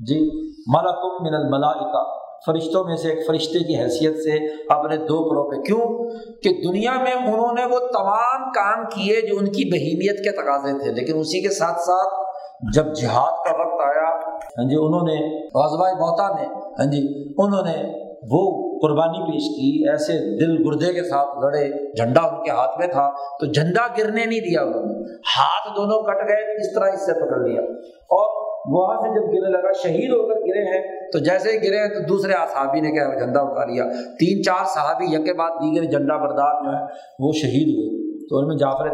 جی 0.00 0.20
ملکم 0.66 1.14
من 1.22 1.34
الملائکہ۔ 1.34 2.29
فرشتوں 2.46 2.84
میں 2.84 2.96
سے 2.96 3.08
ایک 3.08 3.26
فرشتے 3.26 3.58
کی 3.58 3.76
حیثیت 3.76 4.16
سے 4.16 4.52
اپنے 4.72 4.96
دو 4.96 5.30
پرو 5.30 5.50
پہ 5.50 5.56
کیوں؟ 5.56 6.10
کہ 6.42 6.68
دنیا 6.68 6.92
میں 6.92 7.12
انہوں 7.12 7.52
نے 7.52 7.64
وہ 7.64 7.78
تمام 7.78 8.50
کام 8.50 8.84
کیے 8.84 9.20
جو 9.20 9.36
ان 9.38 9.46
کی 9.46 9.72
بہیمیت 9.72 10.24
کے 10.24 10.32
تقاضے 10.32 10.82
تھے، 10.82 10.92
لیکن 10.92 11.18
اسی 11.18 11.42
کے 11.42 11.48
ساتھ 11.48 11.80
ساتھ 11.80 12.30
جب 12.74 12.86
جہاد 12.94 13.46
کا 13.46 13.60
وقت 13.60 13.80
آیا 13.84 14.10
ہاں 14.36 14.68
جی 14.68 14.76
انہوں 14.76 15.06
نے 15.06 15.44
غزوہ 15.44 15.92
موتا 15.92 16.34
میں 16.34 16.46
ہاں 16.78 16.92
جی 16.92 17.32
انہوں 17.38 17.62
نے 17.62 18.00
وہ 18.30 18.70
قربانی 18.82 19.32
پیش 19.32 19.42
کی، 19.42 19.90
ایسے 19.90 20.12
دل 20.12 20.68
گردے 20.68 20.92
کے 20.92 21.02
ساتھ 21.02 21.44
لڑے، 21.44 21.92
جھنڈا 21.96 22.20
ان 22.20 22.44
کے 22.44 22.50
ہاتھ 22.50 22.78
میں 22.78 22.86
تھا، 22.86 23.10
تو 23.40 23.46
جھنڈا 23.46 23.86
گرنے 23.98 24.24
نہیں 24.24 24.40
دیا 24.40 24.62
انہوں 24.62 24.86
نے، 24.86 25.12
ہاتھ 25.12 25.76
دونوں 25.76 26.02
کٹ 26.02 26.28
گئے، 26.28 26.56
اس 26.56 26.74
طرح 26.74 26.84
اس 26.84 27.06
سے 27.06 27.12
پکڑ 27.12 27.48
لیا۔ 27.48 27.60
اور 27.90 28.49
وہاں 28.66 29.00
سے 29.00 29.08
جب 29.08 29.26
گرنے 29.26 29.58
لگا، 29.58 29.72
شہید 29.82 30.10
ہو 30.10 30.28
کر 30.28 30.34
گرے 30.34 30.64
ہیں، 30.64 31.10
تو 31.10 31.18
جیسے 31.18 31.50
ہی 31.50 31.56
گرے 31.56 31.78
ہیں، 31.78 31.88
تو 31.88 32.00
دوسرے 32.08 32.32
صحابی 32.32 32.80
نے 32.80 32.90
کیا، 32.90 33.18
جھنڈا 33.18 33.40
اٹھا 33.40 33.64
لیا۔ 33.64 33.84
تین 34.18 34.42
چار 34.42 34.64
صحابی 34.64 35.04
یک 35.04 35.36
بعد 35.36 35.50
دیگر 35.50 35.84
جھنڈا 35.84 36.16
بردار 36.16 36.64
جو 36.64 36.78
ہے 36.78 36.84
وہ 37.18 37.32
شہید 37.32 37.68
ہوئے۔ 37.68 38.00
تو 38.30 38.38
ان 38.38 38.46
میں 38.46 38.56
جعفر 38.56 38.88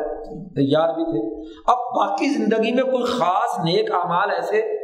تیار 0.55 0.95
بھی 0.95 1.05
تھے۔ 1.05 1.49
اب 1.67 1.79
باقی 1.79 2.27
زندگی 2.27 2.75
میں 2.75 2.83
کوئی 2.83 3.05
خاص 3.05 3.59
نیک 3.59 3.91
اعمال 3.91 4.31
ایسے 4.31 4.79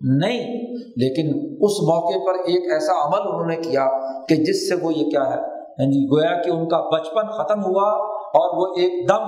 نہیں، 0.00 0.60
لیکن 0.96 1.56
اس 1.60 1.82
موقع 1.82 2.18
پر 2.26 2.34
ایک 2.34 2.72
ایسا 2.72 3.06
عمل 3.06 3.28
انہوں 3.28 3.46
نے 3.46 3.56
کیا 3.56 3.88
کہ 4.26 4.36
جس 4.36 4.68
سے 4.68 4.74
وہ 4.74 4.92
یہ 4.94 5.10
کیا 5.10 5.24
ہے۔ 5.26 5.40
یعنی 5.78 5.92
جی 5.92 6.06
گویا 6.06 6.42
کہ 6.42 6.50
ان 6.50 6.68
کا 6.68 6.90
بچپن 6.90 7.26
ختم 7.26 7.64
ہوا 7.64 7.90
اور 8.10 8.56
وہ 8.56 8.74
ایک 8.76 9.08
دم 9.08 9.22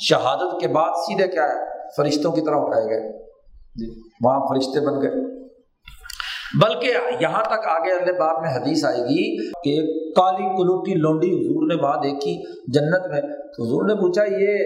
شہادت 0.00 0.60
کے 0.60 0.68
بعد 0.68 0.90
سیدھے 0.96 1.28
کیا 1.28 1.44
ہے، 1.44 1.88
فرشتوں 1.96 2.32
کی 2.32 2.40
طرح 2.40 2.56
اٹھائے 2.56 2.84
گئے۔ 2.84 3.22
جی۔ 3.74 4.11
وہاں 4.22 4.40
فرشتے 4.40 4.80
بن 4.80 5.02
گئے۔ 5.02 5.42
بلکہ 6.62 6.92
یہاں 7.20 7.44
تک 7.44 7.66
آگے 7.66 7.92
اگلے 7.92 8.12
بار 8.12 8.34
میں 8.40 8.56
حدیث 8.56 8.84
آئے 8.84 9.00
گی 9.00 9.50
کہ 9.50 9.86
کالی 10.12 10.56
کلوٹی 10.56 10.94
لونڈی 10.94 11.28
حضور 11.28 11.66
نے 11.66 11.82
وہاں 11.82 12.02
دیکھی 12.02 12.42
جنت 12.72 13.08
میں۔ 13.10 13.20
تو 13.20 13.66
حضور 13.66 13.86
نے 13.86 13.94
پوچھا، 13.94 14.24
یہ 14.24 14.58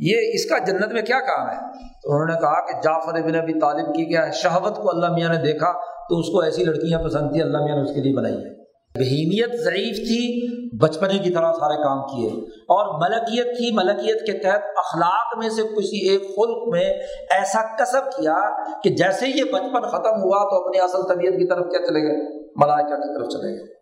یہ 0.00 0.16
اس 0.34 0.46
کا 0.46 0.58
جنت 0.58 0.92
میں 0.92 1.02
کیا 1.02 1.20
کام 1.20 1.48
ہے؟ 1.48 1.72
تو 2.02 2.12
انہوں 2.12 2.26
نے 2.26 2.40
کہا 2.40 2.66
کہ 2.66 2.80
جعفر 2.84 3.18
ابن 3.18 3.34
ابی 3.34 3.60
طالب 3.60 3.94
کی 3.94 4.04
کیا 4.04 4.26
ہے؟ 4.26 4.32
شہوت 4.32 4.76
کو 4.76 4.90
اللہ 4.90 5.12
میاں 5.12 5.28
نے 5.28 5.36
دیکھا 5.36 5.72
تو 6.08 6.18
اس 6.18 6.26
کو 6.26 6.40
ایسی 6.40 6.64
لڑکیاں 6.64 7.02
پسند 7.02 7.32
تھی 7.32 7.42
اللہ 7.42 7.58
میاں 7.58 7.76
نے 7.76 7.82
اس 7.82 7.94
کے 7.94 8.00
لیے 8.00 8.14
بنائی 8.14 8.34
ہے۔ 8.34 8.66
بہیمیت 8.94 9.60
ضعیف 9.60 9.96
تھی 9.96 10.46
بچپنے 10.72 11.18
کی 11.18 11.30
طرح 11.30 11.52
سارے 11.52 11.82
کام 11.82 12.02
کیے۔ 12.02 12.30
اور 12.48 13.00
ملکیت 13.00 13.56
تھی 13.56 13.76
ملکیت 13.76 14.26
کے 14.26 14.32
تحت 14.32 14.60
اخلاق 14.76 15.38
میں 15.38 15.48
سے 15.48 15.62
کسی 15.62 16.08
ایک 16.08 16.22
خلق 16.22 16.68
میں 16.68 16.84
ایسا 17.30 17.76
کسب 17.76 18.04
کیا 18.04 18.64
کہ 18.80 18.90
جیسے 18.90 19.28
یہ 19.28 19.44
بچپن 19.44 19.80
ختم 19.80 20.22
ہوا 20.22 20.50
تو 20.50 20.64
اپنی 20.64 20.80
اصل 20.80 21.02
طبیعت 21.02 21.32
کی 21.32 21.48
طرف 21.48 21.64
کیا 21.70 21.78
چلے 21.78 22.00
گئے؟ 22.00 22.44
ملائکہ 22.56 22.96
کی 22.96 23.18
طرف 23.18 23.28
چلے 23.28 23.58
گئے۔ 23.58 23.76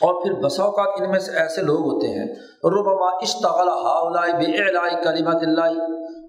اور 0.00 0.22
پھر 0.22 0.32
بسا 0.32 0.62
اوقات 0.62 1.00
ان 1.00 1.10
میں 1.10 1.20
سے 1.20 1.32
ایسے 1.32 1.62
لوگ 1.62 1.80
ہوتے 1.80 2.06
ہیں، 2.06 2.26
ربما 2.64 3.16
اشتغل 3.16 3.68
ہاؤلائی 3.68 4.32
بے 4.32 5.04
کلیمت 5.04 5.42
اللہ۔ 5.42 5.82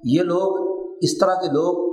یہ 0.03 0.21
لوگ، 0.21 0.69
اس 1.01 1.17
طرح 1.17 1.33
کے 1.33 1.47
لوگ 1.47 1.88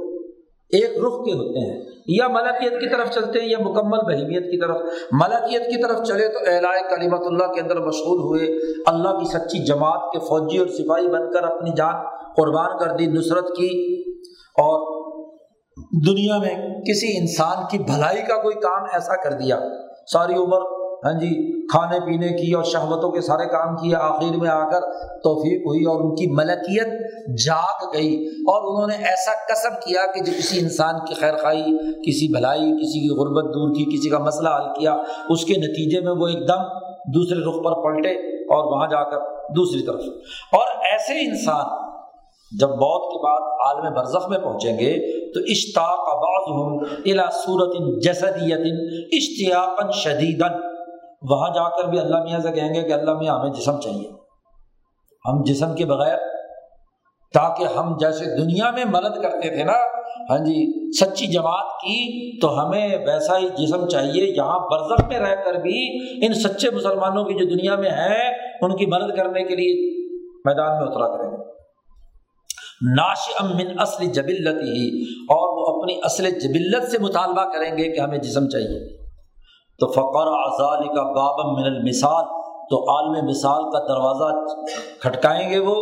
ایک 0.70 0.84
رخ 0.84 1.24
کے 1.24 1.32
ہوتے 1.32 1.58
ہیں۔ 1.58 1.84
یا 2.08 2.28
ملکیت 2.28 2.72
کی 2.72 2.88
طرف 2.88 3.10
چلتے 3.10 3.40
ہیں 3.40 3.48
یا 3.48 3.58
مکمل 3.58 3.98
بہیمیت 3.98 4.42
کی 4.42 4.60
طرف۔ 4.60 4.76
ملکیت 5.12 5.62
کی 5.62 5.82
طرف 5.82 6.06
چلے 6.06 6.28
تو 6.28 6.38
اعلائے 6.38 6.96
کلیمت 6.96 7.20
اللہ 7.26 7.52
کے 7.52 7.60
اندر 7.60 7.76
مشغول 7.76 8.18
ہوئے۔ 8.18 8.48
اللہ 8.86 9.08
کی 9.08 9.24
سچی 9.24 9.64
جماعت 9.64 10.12
کے 10.12 10.18
فوجی 10.18 10.58
اور 10.58 10.66
سپاہی 10.66 11.08
بن 11.08 11.32
کر 11.32 11.42
اپنی 11.42 11.70
جان 11.76 11.94
قربان 12.36 12.78
کر 12.78 12.96
دی، 12.96 13.06
نصرت 13.06 13.48
کی۔ 13.48 14.02
اور 14.36 14.96
دنیا 16.06 16.38
میں 16.38 16.80
کسی 16.80 17.18
انسان 17.18 17.56
کی 17.70 17.78
بھلائی 17.78 18.22
کا 18.22 18.42
کوئی 18.42 18.54
کام 18.54 18.82
ایسا 18.92 19.22
کر 19.22 19.32
دیا۔ 19.32 19.60
ساری 20.12 20.34
عمر 20.34 20.85
ہاں 21.04 21.12
جی 21.12 21.56
کھانے 21.66 22.00
پینے 22.00 22.28
کی 22.28 22.52
اور 22.52 22.64
شہوتوں 22.64 23.10
کے 23.10 23.20
سارے 23.20 23.46
کام 23.46 23.76
کیے، 23.76 23.94
آخر 23.94 24.36
میں 24.36 24.48
آ 24.48 24.70
کر 24.70 24.80
توفیق 25.18 25.60
ہوئی 25.60 25.84
اور 25.84 26.00
ان 26.00 26.14
کی 26.14 26.26
ملکیت 26.26 26.86
جاگ 27.46 27.94
گئی۔ 27.94 28.26
اور 28.26 28.74
انہوں 28.74 28.86
نے 28.86 29.04
ایسا 29.04 29.32
کسب 29.52 29.82
کیا 29.82 30.12
کہ 30.12 30.20
جو 30.24 30.32
کسی 30.38 30.60
انسان 30.60 30.94
کی 31.08 31.14
خیر 31.14 31.36
خائی 31.36 31.62
کسی 32.06 32.32
بھلائی، 32.32 32.60
کسی 32.60 33.00
کی 33.00 33.08
غربت 33.08 33.44
دور 33.44 33.74
کی، 33.74 33.84
کسی 33.84 34.08
کا 34.08 34.18
مسئلہ 34.18 34.48
حل 34.48 34.80
کیا، 34.80 34.96
اس 35.28 35.44
کے 35.44 35.54
نتیجے 35.54 36.00
میں 36.00 36.12
وہ 36.12 36.26
ایک 36.26 36.48
دم 36.48 36.62
دوسرے 37.14 37.38
رخ 37.38 37.64
پر 37.64 37.82
پلٹے 37.82 38.42
اور 38.42 38.72
وہاں 38.72 38.86
جا 38.86 39.10
کر 39.10 39.18
دوسری 39.52 39.86
طرف۔ 39.86 40.00
اور 40.52 40.66
ایسے 40.90 41.28
انسان 41.28 41.86
جب 42.60 42.68
موت 42.68 43.12
کے 43.12 43.22
بعد 43.22 43.40
عالم 43.40 43.94
برزخ 43.94 44.28
میں 44.28 44.38
پہنچیں 44.38 44.78
گے، 44.78 45.16
تو 45.34 45.40
اشتاق 45.40 45.98
آباز 45.98 46.50
ہوں 46.50 46.80
الا 47.06 47.30
صورت 47.30 48.02
جسدیت 48.02 48.60
اشتیاق 49.12 49.94
شدیدن 49.94 50.75
وہاں 51.22 51.54
جا 51.54 51.82
کر 51.82 51.88
بھی 51.88 51.98
اللہ 51.98 52.22
میاں 52.22 52.40
سے 52.40 52.52
کہیں 52.52 52.74
گے 52.74 52.82
کہ 52.82 52.92
اللہ 52.92 53.12
میاں، 53.12 53.38
ہمیں 53.38 53.50
جسم 53.50 53.80
چاہیے۔ 53.80 54.08
ہم 55.28 55.42
جسم 55.42 55.74
کے 55.74 55.84
بغیر، 55.84 56.18
تاکہ 57.34 57.64
ہم 57.64 57.96
جیسے 57.96 58.24
دنیا 58.24 58.70
میں 58.70 58.84
مدد 58.84 59.22
کرتے 59.22 59.56
تھے 59.56 59.64
نا 59.64 59.72
ہاں 60.30 60.38
جی 60.38 60.90
سچی 61.00 61.26
جماعت 61.26 61.72
کی، 61.80 62.40
تو 62.40 62.66
ہمیں 62.66 62.98
ویسا 63.06 63.38
ہی 63.38 63.48
جسم 63.48 63.88
چاہیے۔ 63.88 64.36
یہاں 64.36 64.58
برزخ 64.58 65.08
میں 65.08 65.18
رہ 65.18 65.34
کر 65.34 65.54
بھی 65.54 65.98
ان 66.26 66.34
سچے 66.34 66.70
مسلمانوں 66.70 67.24
کی 67.24 67.34
جو 67.34 67.54
دنیا 67.54 67.76
میں 67.76 67.90
ہے 67.90 68.28
ان 68.64 68.76
کی 68.76 68.86
مدد 68.86 69.16
کرنے 69.16 69.44
کے 69.44 69.56
لیے 69.56 69.96
میدان 70.44 70.78
میں 70.78 70.86
اترا 70.86 71.16
کریں 71.16 71.30
گے۔ 71.30 71.36
ناش 72.96 73.28
امن 73.40 73.80
اصل 73.80 74.06
جبلت 74.06 74.62
ہی 74.62 75.02
اور 75.02 75.58
وہ 75.58 75.80
اپنی 75.80 75.98
اصل 76.02 76.30
جبلت 76.30 76.90
سے 76.90 76.98
مطالبہ 76.98 77.44
کریں 77.44 77.78
گے 77.78 77.92
کہ 77.92 78.00
ہمیں 78.00 78.18
جسم 78.18 78.48
چاہیے۔ 78.48 79.05
تو 79.80 79.86
فقر 79.86 80.26
اعضال 80.26 80.88
کا 80.88 81.02
بابم 81.02 81.54
من 81.54 81.66
المثال، 81.66 82.24
تو 82.70 82.78
عالم 82.90 83.26
مثال 83.26 83.64
کا 83.70 83.78
دروازہ 83.78 84.28
کھٹکائیں 85.00 85.50
گے 85.50 85.58
وہ، 85.58 85.74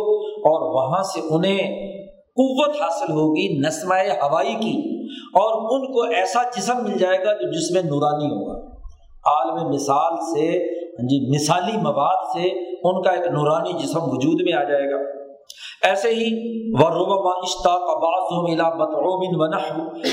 اور 0.49 0.65
وہاں 0.75 1.03
سے 1.03 1.21
انہیں 1.29 1.93
قوت 2.37 2.81
حاصل 2.81 3.11
ہوگی 3.11 3.47
نسمۂ 3.67 4.09
ہوائی 4.21 4.55
کی، 4.55 4.75
اور 5.33 5.53
ان 5.71 5.93
کو 5.93 6.01
ایسا 6.01 6.43
جسم 6.57 6.83
مل 6.83 6.97
جائے 6.97 7.17
گا 7.19 7.33
جو 7.33 7.51
جس 7.51 7.71
میں 7.71 7.81
نورانی 7.81 8.25
ہوگا۔ 8.25 8.59
عالم 9.25 9.69
مثال 9.69 10.17
سے 10.33 10.47
ہاں 10.95 11.07
جی 11.07 11.19
مثالی 11.35 11.77
مواد 11.77 12.25
سے 12.33 12.49
ان 12.83 13.01
کا 13.01 13.11
ایک 13.11 13.27
نورانی 13.27 13.73
جسم 13.73 13.99
وجود 14.03 14.41
میں 14.41 14.53
آ 14.53 14.63
جائے 14.63 14.91
گا۔ 14.91 15.24
ایسے 15.83 16.09
ہی 16.09 16.29
وربا 16.73 17.29
اشتاق 17.29 17.81
بعض 17.81 18.49
ملا 18.49 18.69
بطعوم 18.69 19.41
و 19.41 19.43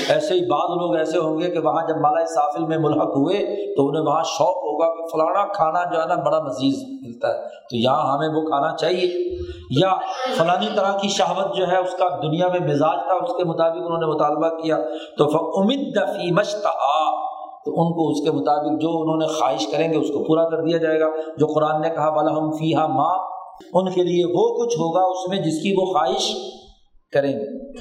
ایسے 0.09 0.33
ہی 0.33 0.49
بعض 0.49 0.69
لوگ 0.69 0.95
ایسے 0.95 1.17
ہوں 1.17 1.39
گے 1.39 1.51
کہ 1.51 1.59
وہاں 1.59 1.87
جب 1.87 1.95
مالا 1.95 2.25
سافل 2.25 2.65
میں 2.65 2.77
ملحق 2.77 3.07
ہوئے 3.07 3.37
تو 3.75 3.87
انہیں 3.87 4.03
وہاں 4.03 4.23
شوق 4.23 4.57
ہوگا 4.57 4.95
کہ 4.95 5.05
فلانا 5.07 5.53
کھانا 5.53 5.93
جو 5.93 6.01
ہے 6.01 6.05
نا 6.07 6.15
بڑا 6.15 6.39
مزید 6.39 6.75
ملتا 7.05 7.27
ہے۔ 7.27 7.43
تو 7.43 7.75
یہاں 7.77 8.17
ہمیں 8.17 8.27
وہ 8.27 8.41
کھانا 8.41 8.75
چاہیے۔ 8.75 9.33
یا 9.79 9.93
فلانی 10.37 10.67
طرح 10.75 10.97
کی 10.97 11.07
شہوت 11.07 11.55
جو 11.55 11.67
ہے 11.67 11.77
اس 11.77 11.91
کا 11.91 12.05
دنیا 12.23 12.47
میں 12.47 12.59
مزاج 12.59 13.07
تھا، 13.07 13.13
اس 13.13 13.37
کے 13.37 13.43
مطابق 13.43 13.77
انہوں 13.77 13.97
نے 13.97 14.05
مطالبہ 14.05 14.49
کیا۔ 14.49 14.77
تو 15.17 15.25
امید 15.61 15.97
فی 15.97 16.31
مشتہا 16.31 17.23
تو 17.65 17.71
ان 17.71 17.93
کو 17.93 18.09
اس 18.09 18.21
کے 18.21 18.31
مطابق 18.31 18.81
جو 18.81 19.01
انہوں 19.01 19.17
نے 19.17 19.27
خواہش 19.27 19.67
کریں 19.67 19.93
گے 19.93 19.97
اس 19.97 20.07
کو 20.07 20.23
پورا 20.23 20.49
کر 20.49 20.57
دیا 20.57 20.77
جائے 20.77 20.99
گا۔ 20.99 21.05
جو 21.37 21.47
قرآن 21.47 21.81
نے 21.81 21.89
کہا 21.89 22.09
بلا 22.09 22.31
ہم 22.31 22.51
فی 22.51 22.75
ہا 22.75 22.87
ماں 22.87 23.42
ان 23.73 23.91
کے 23.91 24.03
لیے 24.03 24.25
وہ 24.25 24.65
کچھ 24.65 24.75
ہوگا 24.75 25.01
اس 25.01 25.29
میں 25.29 25.37
جس 25.37 25.63
کی 25.63 25.73
وہ 25.77 25.85
خواہش 25.85 26.35
کریں 27.13 27.39
گے۔ 27.39 27.71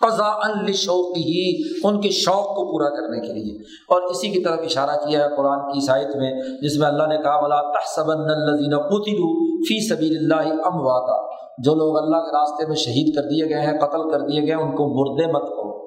قضا 0.00 0.72
شوق 0.72 1.16
ہی 1.16 1.62
ان 1.84 2.00
کے 2.00 2.10
شوق 2.10 2.44
کو 2.44 2.72
پورا 2.72 2.88
کرنے 2.88 3.26
کے 3.26 3.32
لیے۔ 3.32 3.58
اور 3.60 4.02
اسی 4.02 4.28
کی 4.28 4.40
طرف 4.40 4.58
اشارہ 4.64 5.08
کیا 5.08 5.24
ہے 5.24 5.36
قرآن 5.36 5.72
کی 5.72 5.86
سائت 5.86 6.16
میں، 6.16 6.42
جس 6.62 6.76
میں 6.76 6.88
اللہ 6.88 7.02
نے 7.02 7.16
کہا 7.16 7.40
بلا 7.40 7.72
تحسبن 7.72 8.20
الذین 8.20 8.76
قتلوا 8.76 9.56
فی 9.68 9.88
سبیل 9.88 10.16
اللہ 10.16 10.52
امواتا 10.64 11.34
جو 11.64 11.74
لوگ 11.74 11.96
اللہ 11.96 12.16
کے 12.16 12.36
راستے 12.38 12.66
میں 12.66 12.76
شہید 12.76 13.14
کر 13.14 13.22
دیے 13.22 13.44
گئے 13.44 13.60
ہیں، 13.60 13.78
قتل 13.78 14.10
کر 14.10 14.20
دیے 14.20 14.40
گئے 14.40 14.54
ہیں، 14.54 14.62
ان 14.62 14.76
کو 14.76 14.88
مردے 14.88 15.32
مت 15.32 15.42
کہو۔ 15.42 15.86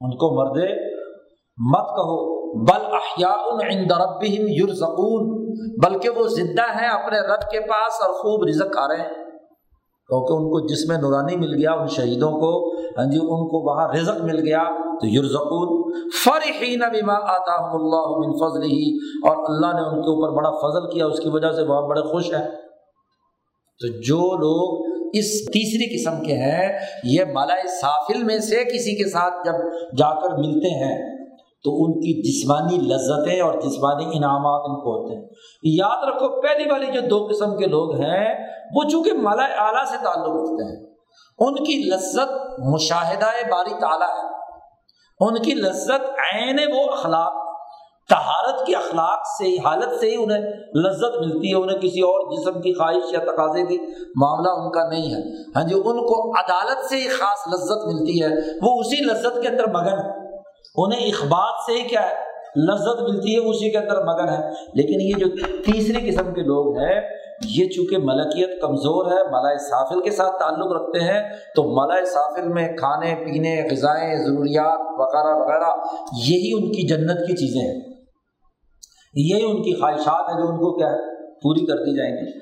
ان 0.00 0.10
کو 0.10 0.34
مردے 0.36 0.94
مت 1.70 1.86
کہو۔ 1.86 2.41
بل 2.54 2.84
احیاء 2.84 3.68
عند 3.70 3.92
ربهم 3.92 4.46
یرزقون، 4.48 5.30
بلکہ 5.84 6.08
وہ 6.08 6.26
زندہ 6.28 6.62
ہیں 6.62 6.88
اپنے 6.88 7.20
رب 7.20 7.50
کے 7.50 7.60
پاس 7.60 8.02
اور 8.02 8.10
خوب 8.10 8.48
رزق 8.48 8.72
کھا 8.72 8.88
رہے 8.88 8.96
ہیں۔ 8.96 9.14
کیونکہ 10.08 10.32
ان 10.32 10.42
کو 10.42 10.66
جس 10.66 10.88
میں 10.88 10.96
نورانی 10.96 11.36
مل 11.36 11.54
گیا، 11.54 11.72
ان 11.72 11.86
شہیدوں 11.86 12.30
کو 12.30 12.74
ہاں 12.98 13.04
جی 13.04 13.18
ان 13.18 13.48
کو 13.48 13.70
وہاں 13.70 13.88
رزق 13.88 14.20
مل 14.20 14.40
گیا، 14.40 14.64
تو 15.00 15.06
یرزقون۔ 15.06 15.92
فرحین 16.24 16.78
بما 16.78 17.14
آتاہم 17.14 17.74
اللہ 17.74 18.06
من 18.06 18.32
فضلہ، 18.32 18.74
اور 19.28 19.36
اللہ 19.48 19.66
نے 19.66 19.88
ان 19.88 20.02
کے 20.02 20.10
اوپر 20.10 20.36
بڑا 20.36 20.50
فضل 20.50 20.90
کیا، 20.90 21.06
اس 21.06 21.20
کی 21.20 21.28
وجہ 21.28 21.52
سے 21.52 21.62
وہ 21.62 21.88
بڑے 21.88 22.00
خوش 22.00 22.34
ہیں۔ 22.34 22.46
تو 23.80 23.88
جو 24.00 24.36
لوگ 24.36 24.92
اس 25.14 25.46
تیسری 25.46 25.96
قسم 25.96 26.24
کے 26.24 26.32
ہیں، 26.32 26.78
یہ 27.04 27.24
مالا 27.24 27.54
سافل 27.80 28.22
میں 28.22 28.38
سے 28.38 28.64
کسی 28.64 29.04
کے 29.04 29.10
ساتھ 29.10 29.34
جب 29.44 29.52
جا 29.98 30.20
کر 30.20 30.30
ملتے 30.30 30.68
ہیں 30.68 31.21
تو 31.64 31.84
ان 31.84 31.92
کی 31.92 32.12
جسمانی 32.22 32.76
لذتیں 32.76 33.40
اور 33.40 33.54
جسمانی 33.54 34.04
انعامات 34.16 34.62
ان 34.64 34.80
کو 34.80 35.02
ہوتے 35.02 35.14
ہیں۔ 35.14 35.28
یاد 35.62 36.08
رکھو، 36.08 36.40
پہلی 36.40 36.70
والی 36.70 36.86
جو 36.86 37.00
دو 37.00 37.28
قسم 37.30 37.56
کے 37.56 37.66
لوگ 37.66 37.94
ہیں، 37.94 38.34
وہ 38.74 38.82
چونکہ 38.90 39.12
مالا 39.12 39.44
اعلیٰ 39.44 39.84
سے 39.84 39.96
تعلق 40.04 40.28
رکھتے 40.28 40.64
ہیں، 40.64 40.86
ان 41.38 41.54
کی 41.54 41.90
لذت 41.90 42.32
مشاہدہ 42.58 43.26
باری 43.50 43.74
تعالیٰ 43.80 44.08
ہے۔ 44.08 44.32
ان 45.20 45.42
کی 45.42 45.54
لذت 45.54 46.04
عین 46.34 46.58
وہ 46.74 46.92
اخلاق 46.92 47.32
تہارت 48.08 48.66
کی 48.66 48.74
اخلاق 48.74 49.20
سے 49.38 49.44
ہی، 49.44 49.56
حالت 49.64 50.00
سے 50.00 50.10
ہی 50.10 50.22
انہیں 50.22 50.40
لذت 50.74 51.18
ملتی 51.20 51.50
ہے، 51.50 51.54
انہیں 51.54 51.78
کسی 51.78 52.00
اور 52.00 52.20
جسم 52.32 52.60
کی 52.60 52.72
خواہش 52.74 53.12
یا 53.12 53.18
تقاضے 53.18 53.66
کی 53.66 53.78
معاملہ 54.16 54.48
ان 54.48 54.70
کا 54.70 54.88
نہیں 54.88 55.14
ہے۔ 55.14 55.42
ہاں 55.56 55.62
جی 55.62 55.74
ان 55.74 56.06
کو 56.06 56.38
عدالت 56.38 56.84
سے 56.84 56.96
ہی 56.96 57.08
خاص 57.08 57.54
لذت 57.54 57.86
ملتی 57.86 58.22
ہے، 58.22 58.28
وہ 58.62 58.80
اسی 58.80 59.04
لذت 59.04 59.42
کے 59.42 59.48
اندر 59.48 59.66
مگن 59.66 59.98
ہے 59.98 60.21
انہیں 60.76 61.08
اخبار 61.08 61.52
سے 61.66 61.82
ہی 61.82 61.88
کیا 61.88 62.02
ہے؟ 62.02 62.32
لذت 62.56 63.02
ملتی 63.02 63.34
ہے 63.34 63.38
اسی 63.38 63.70
کے 63.70 63.78
اندر 63.78 64.04
مگن 64.04 64.28
ہے۔ 64.28 64.50
لیکن 64.74 65.00
یہ 65.00 65.12
جو 65.18 65.46
تیسری 65.64 66.10
قسم 66.10 66.34
کے 66.34 66.40
لوگ 66.40 66.78
ہیں، 66.78 67.00
یہ 67.44 67.68
چونکہ 67.68 67.98
ملکیت 67.98 68.60
کمزور 68.60 69.06
ہے، 69.06 69.22
ملائے 69.24 69.58
سافل 69.58 70.02
کے 70.02 70.10
ساتھ 70.10 70.38
تعلق 70.38 70.72
رکھتے 70.72 71.00
ہیں، 71.00 71.22
تو 71.56 71.62
ملائے 71.62 72.04
سافل 72.04 72.48
میں 72.48 72.68
کھانے، 72.68 73.14
پینے، 73.14 73.68
غذائیں، 73.70 74.14
ضروریات 74.14 74.80
وغیرہ 74.80 75.36
وغیرہ، 75.36 75.76
یہی 76.28 76.52
ان 76.52 76.72
کی 76.72 76.86
جنت 76.86 77.20
کی 77.26 77.36
چیزیں 77.36 77.60
ہیں۔ 77.60 77.80
یہی 79.14 79.44
ان 79.44 79.62
کی 79.62 79.80
خواہشات 79.80 80.34
ہیں 80.34 80.42
جو 80.42 80.48
ان 80.48 80.56
کو 80.56 80.78
کیا 80.78 80.86
ہے؟ 80.86 81.12
پوری 81.24 81.66
کر 81.66 81.76
دی 81.76 81.96
جائیں 81.96 82.16
گی۔ 82.16 82.38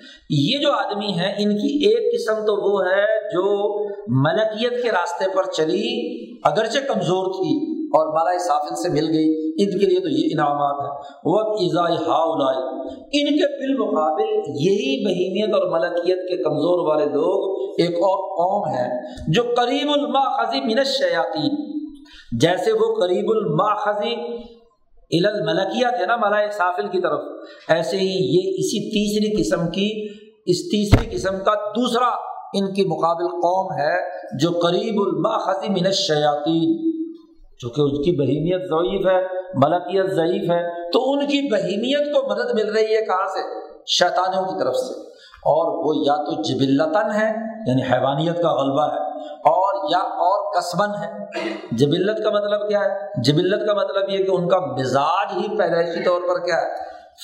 یہ 0.52 0.58
جو 0.58 0.72
آدمی 0.72 1.12
ہیں، 1.12 1.34
ان 1.38 1.50
کی 1.52 1.86
ایک 1.86 2.14
قسم 2.14 2.34
تو 2.34 2.70
وہ 2.70 2.84
ہے 2.84 3.28
جو 3.28 3.78
ملکیت 4.08 4.82
کے 4.82 4.90
راستے 4.90 5.24
پر 5.36 5.42
چلی، 5.52 6.10
اگرچہ 6.44 6.78
کمزور 6.88 7.26
تھی 7.26 7.79
اور 7.92 8.16
بالا 8.16 8.38
سافل 8.38 8.74
سے 8.82 8.88
مل 8.88 9.10
گئی۔ 9.10 9.50
ان 9.50 9.78
کے 9.78 9.86
لیے 9.86 10.00
تو 10.00 10.08
یہ 10.08 10.28
انعامات 10.32 10.80
ہیں۔ 10.80 10.98
وقت 11.24 11.60
ایزائی 11.60 11.96
ہا 11.96 12.30
ان 13.12 13.26
کے 13.26 13.58
بالمقابل 13.58 14.38
یہی 14.48 15.06
بہیمیت 15.06 15.54
اور 15.54 15.80
ملکیت 15.80 16.28
کے 16.28 16.36
کمزور 16.36 16.88
والے 16.88 17.04
لوگ 17.04 17.60
ایک 17.78 17.90
اور 17.90 18.18
قوم 18.30 18.74
ہے 18.74 18.88
جو 19.32 19.42
قریب 19.42 19.90
الما 19.90 20.42
خزی 20.42 20.60
منش 20.60 20.86
شیاتی 20.86 21.72
جیسے 22.40 22.72
وہ 22.72 22.94
قریب 23.00 23.30
الما 23.30 23.74
خزی 23.74 24.14
الملکیت 25.26 26.00
ہے 26.00 26.06
نا 26.06 26.16
ملائے 26.16 26.50
سافل 26.50 26.88
کی 26.88 27.00
طرف۔ 27.00 27.20
ایسے 27.68 27.96
ہی 27.96 28.06
یہ 28.06 28.54
اسی 28.58 28.90
تیسری 28.90 29.42
قسم 29.42 29.70
کی، 29.70 30.08
اس 30.46 30.70
تیسری 30.70 31.16
قسم 31.16 31.44
کا 31.44 31.54
دوسرا 31.54 32.08
ان 32.54 32.74
کی 32.74 32.84
مقابل 32.84 33.28
قوم 33.28 33.72
ہے 33.72 33.94
جو 34.38 34.50
قریب 34.50 35.00
الما 35.00 35.38
خزی 35.38 35.68
منش 35.68 35.94
شیاتی 35.94 36.90
چونکہ 37.60 37.80
اس 37.80 37.98
کی 38.04 38.16
بہیمیت 38.18 38.68
ضعیف 38.68 39.06
ہے، 39.06 39.26
ملکیت 39.54 40.14
ضعیف 40.14 40.50
ہے، 40.50 40.90
تو 40.90 41.12
ان 41.12 41.18
کی 41.18 41.52
بہیمیت 41.52 42.14
کو 42.14 42.28
مدد 42.30 42.54
مل 42.54 42.72
رہی 42.72 42.96
ہے 42.96 43.04
کہاں 43.04 43.26
سے؟ 43.26 43.70
شیطانوں 43.86 44.44
کی 44.44 44.58
طرف 44.58 44.76
سے۔ 44.76 45.10
اور 45.44 45.86
وہ 45.86 45.96
یا 45.96 46.16
تو 46.16 46.42
جبلتاً 46.42 47.10
ہے 47.10 47.32
یعنی 47.66 47.82
حیوانیت 47.82 48.42
کا 48.42 48.62
غلبہ 48.62 48.82
ہے، 48.82 48.98
اور 49.28 49.90
یا 49.90 49.98
اور 49.98 50.60
کسبن 50.60 50.88
ہے 50.88 51.26
جبلت 51.72 52.24
کا 52.24 52.30
مطلب 52.30 52.68
کیا 52.68 52.80
ہے؟ 52.80 53.22
جبلت 53.22 53.66
کا 53.66 53.74
مطلب 53.74 54.10
یہ 54.10 54.24
کہ 54.24 54.30
ان 54.30 54.48
کا 54.48 54.60
مزاج 54.60 55.36
ہی 55.36 55.48
پیدائشی 55.58 56.04
طور 56.04 56.20
پر 56.20 56.44
کیا 56.44 56.56
ہے؟ 56.56 56.76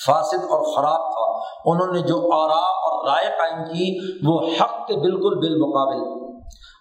فاسد 0.05 0.43
اور 0.43 0.75
خراب 0.75 1.11
تھا۔ 1.11 1.37
انہوں 1.65 1.93
نے 1.93 1.99
جو 1.99 2.29
آرا 2.33 2.61
اور 2.61 3.07
رائے 3.07 3.25
قائم 3.25 3.63
کی، 3.63 3.99
وہ 4.25 4.39
حق 4.61 4.87
کے 4.87 4.95
بالکل 4.95 5.39
بالمقابل۔ 5.39 6.26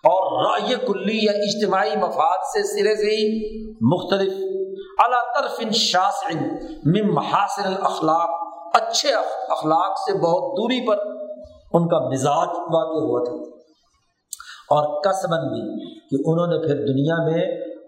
اور 0.04 0.44
رائے 0.44 0.74
کلی 0.86 1.18
یا 1.24 1.32
اجتماعی 1.32 1.96
مفاد 1.96 2.44
سے 2.52 2.62
سرے 2.62 2.96
سے 2.96 3.10
ہی 3.10 3.64
مختلف. 3.80 4.32
اللہ 4.98 5.40
طرف 5.40 5.60
من 6.84 7.14
محاسن 7.14 7.66
الاخلاق. 7.66 8.30
اچھے 8.74 9.08
اخلاق 9.48 9.98
سے 9.98 10.12
بہت 10.12 10.56
دوری 10.56 10.86
پر 10.86 10.96
ان 11.72 11.88
کا 11.88 11.98
مزاج 11.98 12.48
واقع 12.48 13.04
ہوا 13.04 13.24
تھا. 13.24 13.34
اور 14.68 15.02
کسبن 15.02 15.48
بھی 15.48 15.90
کہ 16.10 16.22
انہوں 16.26 16.46
نے 16.46 16.66
پھر 16.66 16.74
دنیا 16.74 17.16
میں 17.24 17.42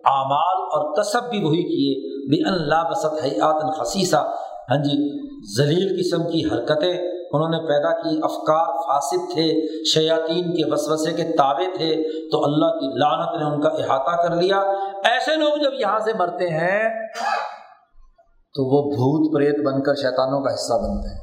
اعمال 0.05 0.63
اور 0.73 0.97
کسب 0.97 1.31
بھی 1.31 1.45
وہی 1.45 1.63
کیے. 1.63 2.19
بے 2.29 2.49
اللہ 2.49 2.91
بسط 2.91 3.25
حیات 3.25 3.81
خصیصہ. 3.81 4.17
ہاں 4.71 4.77
جی 4.77 4.97
ذلیل 5.57 6.01
قسم 6.01 6.23
کی 6.23 6.45
حرکتیں 6.45 7.18
انہوں 7.33 7.49
نے 7.49 7.59
پیدا 7.69 7.93
کی 7.93 8.21
افکار 8.23 8.67
فاسد 8.67 9.35
تھے، 9.35 9.53
شیاطین 9.85 10.45
کے 10.45 10.73
وسوسے 10.73 11.13
کے 11.13 11.37
تابع 11.37 11.77
تھے، 11.77 12.03
تو 12.31 12.45
اللہ 12.45 12.67
کی 12.67 12.99
لانت 12.99 13.43
نے 13.43 13.45
ان 13.45 13.61
کا 13.61 13.69
احاطہ 13.69 14.29
کر 14.29 14.43
لیا۔ 14.43 14.61
ایسے 15.05 15.37
لوگ 15.37 15.63
جب 15.65 15.75
یہاں 15.81 15.99
سے 15.99 16.13
مرتے 16.19 16.49
ہیں، 16.49 17.07
تو 18.55 18.65
وہ 18.65 18.91
بھوت 18.91 19.35
پریت 19.35 19.67
بن 19.67 19.83
کر 19.83 19.95
شیطانوں 19.95 20.41
کا 20.41 20.55
حصہ 20.55 20.73
بنتے 20.73 21.15
ہیں۔ 21.15 21.21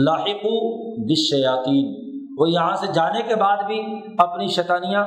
لاحقو 0.00 0.78
بشیاطین 1.04 2.08
وہ 2.38 2.50
یہاں 2.50 2.76
سے 2.76 2.86
جانے 2.92 3.22
کے 3.22 3.34
بعد 3.34 3.56
بھی 3.56 4.00
اپنی 4.18 4.46
شیطانیاں 4.46 5.04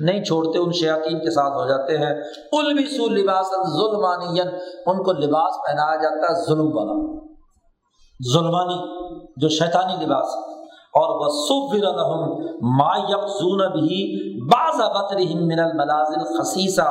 نہیں 0.00 0.24
چھوڑتے، 0.24 0.58
ان 0.58 0.72
شیاطین 0.72 1.18
کے 1.18 1.30
ساتھ 1.30 1.54
ہو 1.54 1.68
جاتے 1.68 1.98
ہیں۔ 1.98 2.14
ال 2.52 2.74
بھی 2.74 2.86
سو 2.86 3.08
لباس 3.08 3.46
ظلمانی 3.46 4.40
ان 4.86 5.02
کو 5.02 5.12
لباس 5.12 5.54
پہنایا 5.66 5.96
جاتا 5.96 6.32
ہے 6.32 6.44
ظلم 6.46 6.70
والا۔ 6.74 7.20
ظلمانی۔ 8.32 9.09
جو 9.36 9.48
شیطانی 9.48 10.04
لباس 10.04 10.34
اور 10.94 11.10
وہ 11.20 11.28
صبر 11.32 11.84
ما 12.78 12.92
یکزون 13.10 13.60
بھی 13.72 13.98
بعض 14.46 14.80
بطرہم 14.94 15.46
من 15.46 15.58
الملازل 15.58 16.24
خصیصہ 16.38 16.88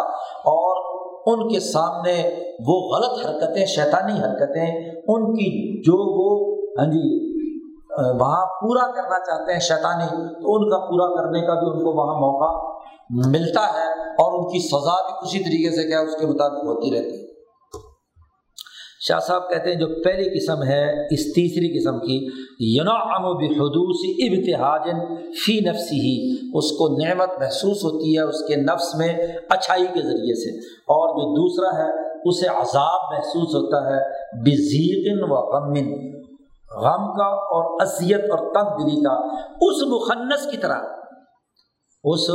اور 0.52 0.88
ان 1.26 1.48
کے 1.50 1.60
سامنے 1.60 2.14
وہ 2.68 2.76
غلط 2.92 3.26
حرکتیں، 3.26 3.66
شیطانی 3.66 4.14
حرکتیں، 4.14 4.68
ان 5.08 5.34
کی 5.34 5.50
جو 5.82 5.98
وہ 6.14 6.30
ہاں 6.80 6.86
جی 6.86 7.04
وہاں 8.20 8.46
پورا 8.46 8.86
کرنا 8.92 9.20
چاہتے 9.20 9.54
ہیں 9.54 9.60
شیطانی، 9.60 10.08
تو 10.42 10.56
ان 10.56 10.70
کا 10.70 10.78
پورا 10.78 11.08
کرنے 11.16 11.42
کا 11.42 11.54
بھی 11.54 11.70
ان 11.72 11.84
کو 11.84 11.94
وہاں 11.94 12.16
موقع 12.20 12.52
ملتا 13.30 13.62
ہے 13.62 13.88
اور 14.24 14.40
ان 14.40 14.48
کی 14.48 14.60
سزا 14.68 14.96
بھی 15.08 15.14
اسی 15.22 15.44
طریقے 15.44 15.76
سے 15.76 15.88
کیا 15.88 16.00
اس 16.00 16.16
کے 16.20 16.26
مطابق 16.26 16.66
ہوتی 16.66 16.92
رہتی 16.92 17.18
ہے۔ 17.18 17.29
شاہ 19.08 19.20
صاحب 19.20 19.50
کہتے 19.50 19.70
ہیں 19.70 19.80
جو 19.80 19.88
پہلی 20.04 20.40
قسم 20.40 20.64
ہے، 20.64 21.06
اس 21.06 21.34
تیسری 21.34 21.80
قسم 21.80 22.00
کی، 22.00 22.28
ینعم 22.80 23.26
و 23.26 23.34
بحدوث 23.34 24.28
ابتحاج 24.30 24.82
فی 25.46 25.60
نفسی 25.60 26.00
ہی 26.00 26.38
اس 26.54 26.72
کو 26.72 27.06
نعمت 27.06 27.30
محسوس 27.40 27.84
ہوتی 27.84 28.18
ہے 28.18 28.22
اس 28.22 28.44
کے 28.48 28.56
نفس 28.56 28.96
میں 28.96 29.28
اچھائی 29.50 29.86
کے 29.86 30.02
ذریعے 30.02 30.36
سے۔ 30.36 30.58
اور 30.82 31.10
جو 31.10 31.36
دوسرا 31.36 31.84
ہے، 31.84 32.20
اسے 32.30 32.48
عذاب 32.48 33.14
محسوس 33.14 33.56
ہوتا 33.56 33.90
ہے 33.90 34.04
بزیق 34.42 35.24
و 35.24 35.36
غمن 35.36 36.10
غم 36.76 37.14
کا 37.14 37.26
اور 37.26 37.82
اذیت 37.82 38.32
اور 38.32 38.54
تنگ 38.54 38.84
دلی 38.84 39.02
کا۔ 39.02 39.38
اس 39.62 39.84
مخنص 39.88 40.52
کی 40.52 40.58
طرح، 40.58 40.82
اس 42.04 42.30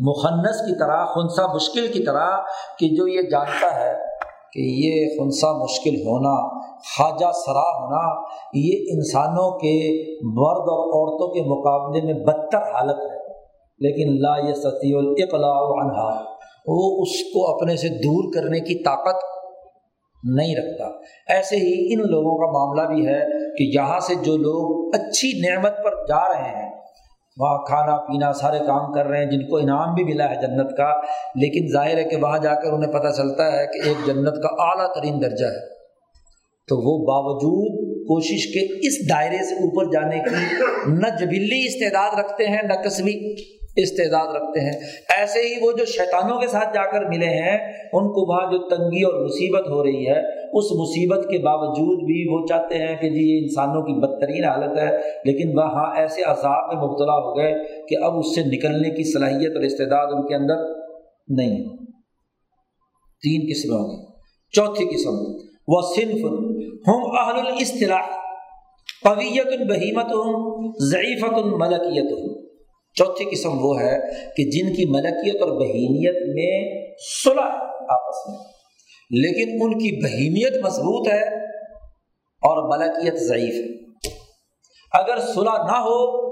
مخنص 0.00 0.60
کی 0.60 0.78
طرح 0.78 1.04
خنسا 1.04 1.54
مشکل 1.54 1.86
کی 1.86 2.02
طرح 2.02 2.30
کہ 2.78 2.88
جو 2.88 3.06
یہ 3.06 3.22
جانتا 3.22 3.80
ہے 3.80 4.13
کہ 4.54 4.60
یہ 4.60 5.06
خنسا 5.18 5.52
مشکل 5.52 5.94
ہونا، 5.94 6.58
خواجہ 6.62 7.32
سرا 7.46 7.82
ہونا، 7.82 8.20
یہ 8.54 8.84
انسانوں 8.94 9.58
کے 9.58 10.02
مرد 10.24 10.68
اور 10.68 10.86
عورتوں 10.86 11.34
کے 11.34 11.42
مقابلے 11.42 12.02
میں 12.02 12.24
بدتر 12.24 12.58
حالت 12.58 13.12
ہے۔ 13.12 13.24
لیکن 13.78 14.22
لا 14.22 14.48
یہ 14.48 14.54
ستی 14.54 14.94
الاقلاع 14.94 15.60
عنہا، 15.60 16.24
وہ 16.66 17.02
اس 17.02 17.32
کو 17.34 17.56
اپنے 17.56 17.76
سے 17.76 17.88
دور 17.88 18.34
کرنے 18.34 18.60
کی 18.60 18.82
طاقت 18.82 19.16
نہیں 20.36 20.54
رکھتا۔ 20.56 20.84
ایسے 21.34 21.56
ہی 21.56 21.94
ان 21.94 22.10
لوگوں 22.10 22.38
کا 22.38 22.52
معاملہ 22.52 22.94
بھی 22.94 23.08
ہے 23.08 23.20
کہ 23.58 23.78
یہاں 23.78 24.00
سے 24.00 24.14
جو 24.14 24.36
لوگ 24.36 24.94
اچھی 24.94 25.50
نعمت 25.50 25.84
پر 25.84 26.06
جا 26.08 26.32
رہے 26.32 26.62
ہیں 26.62 26.83
وہاں 27.36 27.58
کھانا 27.58 27.96
پینا 27.96 28.32
سارے 28.32 28.58
کام 28.58 28.92
کر 28.92 29.06
رہے 29.06 29.18
ہیں، 29.18 29.30
جن 29.30 29.46
کو 29.46 29.56
انعام 29.56 29.94
بھی 29.94 30.04
ملا 30.04 30.30
ہے 30.30 30.34
جنت 30.34 30.76
کا، 30.76 31.00
لیکن 31.34 31.72
ظاہر 31.72 31.96
ہے 31.96 32.04
کہ 32.04 32.16
وہاں 32.16 32.38
جا 32.38 32.54
کر 32.54 32.72
انہیں 32.72 32.92
پتہ 32.92 33.08
چلتا 33.16 33.52
ہے 33.52 33.66
کہ 33.66 33.88
ایک 33.88 34.06
جنت 34.06 34.42
کا 34.42 34.48
اعلیٰ 34.48 34.94
ترین 34.94 35.22
درجہ 35.22 35.46
ہے۔ 35.46 35.74
تو 36.68 36.76
وہ 36.76 37.06
باوجود 37.06 37.84
کوشش 38.02 38.46
کے 38.54 38.86
اس 38.86 39.08
دائرے 39.10 39.44
سے 39.44 39.54
اوپر 39.54 39.92
جانے 39.92 40.18
کی 40.18 40.54
نہ 40.86 41.08
جبلی 41.20 41.66
استعداد 41.66 42.18
رکھتے 42.18 42.46
ہیں، 42.46 42.62
نہ 42.62 42.72
کسبی 42.72 43.34
استعداد 43.76 44.34
رکھتے 44.34 44.60
ہیں۔ 44.60 44.72
ایسے 45.18 45.40
ہی 45.40 45.54
وہ 45.60 45.72
جو 45.72 45.84
شیطانوں 45.84 46.38
کے 46.38 46.46
ساتھ 46.46 46.74
جا 46.74 46.90
کر 46.90 47.04
ملے 47.04 47.26
ہیں، 47.26 47.58
ان 47.92 48.08
کو 48.08 48.32
وہاں 48.32 48.52
جو 48.52 48.58
تنگی 48.68 49.02
اور 49.02 49.24
مصیبت 49.24 49.68
ہو 49.68 49.84
رہی 49.84 50.08
ہے 50.08 50.43
اس 50.54 50.64
مصیبت 50.72 51.24
کے 51.24 51.38
باوجود 51.38 51.98
بھی 51.98 52.32
وہ 52.32 52.46
چاہتے 52.46 52.78
ہیں 52.78 52.96
کہ 52.96 53.10
جی 53.10 53.34
یہ 53.34 53.40
انسانوں 53.42 53.82
کی 53.82 54.00
بدترین 54.00 54.44
حالت 54.44 54.78
ہے، 54.78 54.96
لیکن 55.24 55.58
وہاں 55.58 55.96
ایسے 55.96 56.22
عذاب 56.22 56.74
میں 56.74 56.82
مبتلا 56.82 57.12
ہو 57.12 57.36
گئے 57.36 57.52
کہ 57.88 58.04
اب 58.04 58.18
اس 58.18 58.34
سے 58.34 58.40
نکلنے 58.40 58.90
کی 58.90 59.12
صلاحیت 59.12 59.56
اور 59.56 59.62
استعداد 59.62 60.06
ان 60.12 60.26
کے 60.26 60.34
اندر 60.34 60.56
نہیں 61.28 61.50
ہے۔ 61.50 61.84
تین 63.22 63.46
قسمیں 63.50 63.78
ہوں 63.78 63.90
گی۔ 63.90 64.12
چوتھی 64.52 64.84
قسم، 64.84 65.44
وہ 65.68 65.80
صنف، 65.96 66.24
ہم 66.88 67.16
اہل 67.18 67.46
الاصطلاح 67.46 68.24
قویت 69.04 69.46
البہیمت 69.46 70.04
ہوں 70.04 70.72
ضعیفت 70.90 71.34
الملکیت 71.34 72.12
ہوں 72.12 72.44
چوتھی 72.94 73.24
قسم 73.24 73.64
وہ 73.64 73.80
ہے 73.80 73.98
کہ 74.36 74.44
جن 74.44 74.74
کی 74.74 74.90
ملکیت 74.90 75.42
اور 75.42 75.50
بہیمیت 75.50 76.34
میں 76.34 76.84
صلح 77.24 77.50
آپس 77.88 78.28
میں۔ 78.28 78.63
لیکن 79.14 79.64
ان 79.64 79.72
کی 79.72 80.04
بہیمیت 80.04 80.64
مضبوط 80.64 81.08
ہے 81.08 81.44
اور 82.42 82.78
ملکیت 82.78 83.14
ضعیف 83.14 83.54
ہے۔ 83.54 83.84
اگر 84.92 85.18
صلح 85.18 85.64
نہ 85.64 85.78
ہو، 85.78 86.24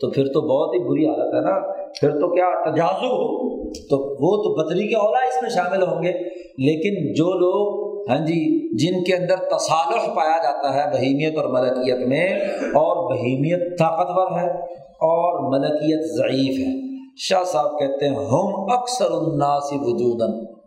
تو 0.00 0.10
پھر 0.10 0.24
تو 0.24 0.40
بہت 0.40 0.74
ہی 0.74 0.78
بری 0.88 1.06
حالت 1.06 1.34
ہے 1.34 1.40
نا۔ 1.40 1.72
پھر 2.00 2.10
تو 2.10 2.34
کیا 2.34 2.70
تجازو 2.70 3.06
ہو؟ 3.06 3.52
تو 3.68 3.96
وہ 3.96 4.42
تو 4.42 4.64
بدری 4.64 4.88
کے 4.88 4.96
اولا 4.96 5.26
اس 5.26 5.42
میں 5.42 5.50
شامل 5.50 5.82
ہوں 5.82 6.02
گے۔ 6.02 6.12
لیکن 6.58 7.12
جو 7.12 7.32
لوگ 7.32 7.82
ہاں 8.10 8.18
جی 8.18 8.62
جن 8.76 9.04
کے 9.04 9.14
اندر 9.14 9.36
تصالح 9.36 10.14
پایا 10.14 10.42
جاتا 10.42 10.74
ہے 10.74 10.90
بہیمیت 10.90 11.38
اور 11.38 11.44
ملکیت 11.44 12.06
میں، 12.08 12.34
اور 12.60 13.12
بہیمیت 13.12 13.78
طاقتور 13.78 14.40
ہے 14.40 14.50
اور 14.84 15.58
ملکیت 15.58 16.16
ضعیف 16.16 16.66
ہے۔ 16.66 16.72
شاہ 17.16 17.44
صاحب 17.44 17.78
کہتے 17.78 18.08
ہیں، 18.08 18.16
ہم 18.16 18.72
اکثر 18.72 19.10
الناس 19.10 19.72
وجودن 19.72 20.61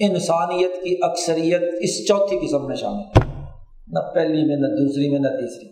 انسانیت 0.00 0.74
کی 0.84 0.96
اکثریت 1.02 1.62
اس 1.80 2.08
چوتھی 2.08 2.38
قسم 2.46 2.66
میں 2.66 2.76
شامل 2.76 2.98
ہے۔ 2.98 3.20
نہ 3.88 3.98
پہلی 4.14 4.46
میں، 4.46 4.56
نہ 4.56 4.66
دوسری 4.66 5.10
میں، 5.10 5.18
نہ 5.18 5.28
تیسری۔ 5.28 5.68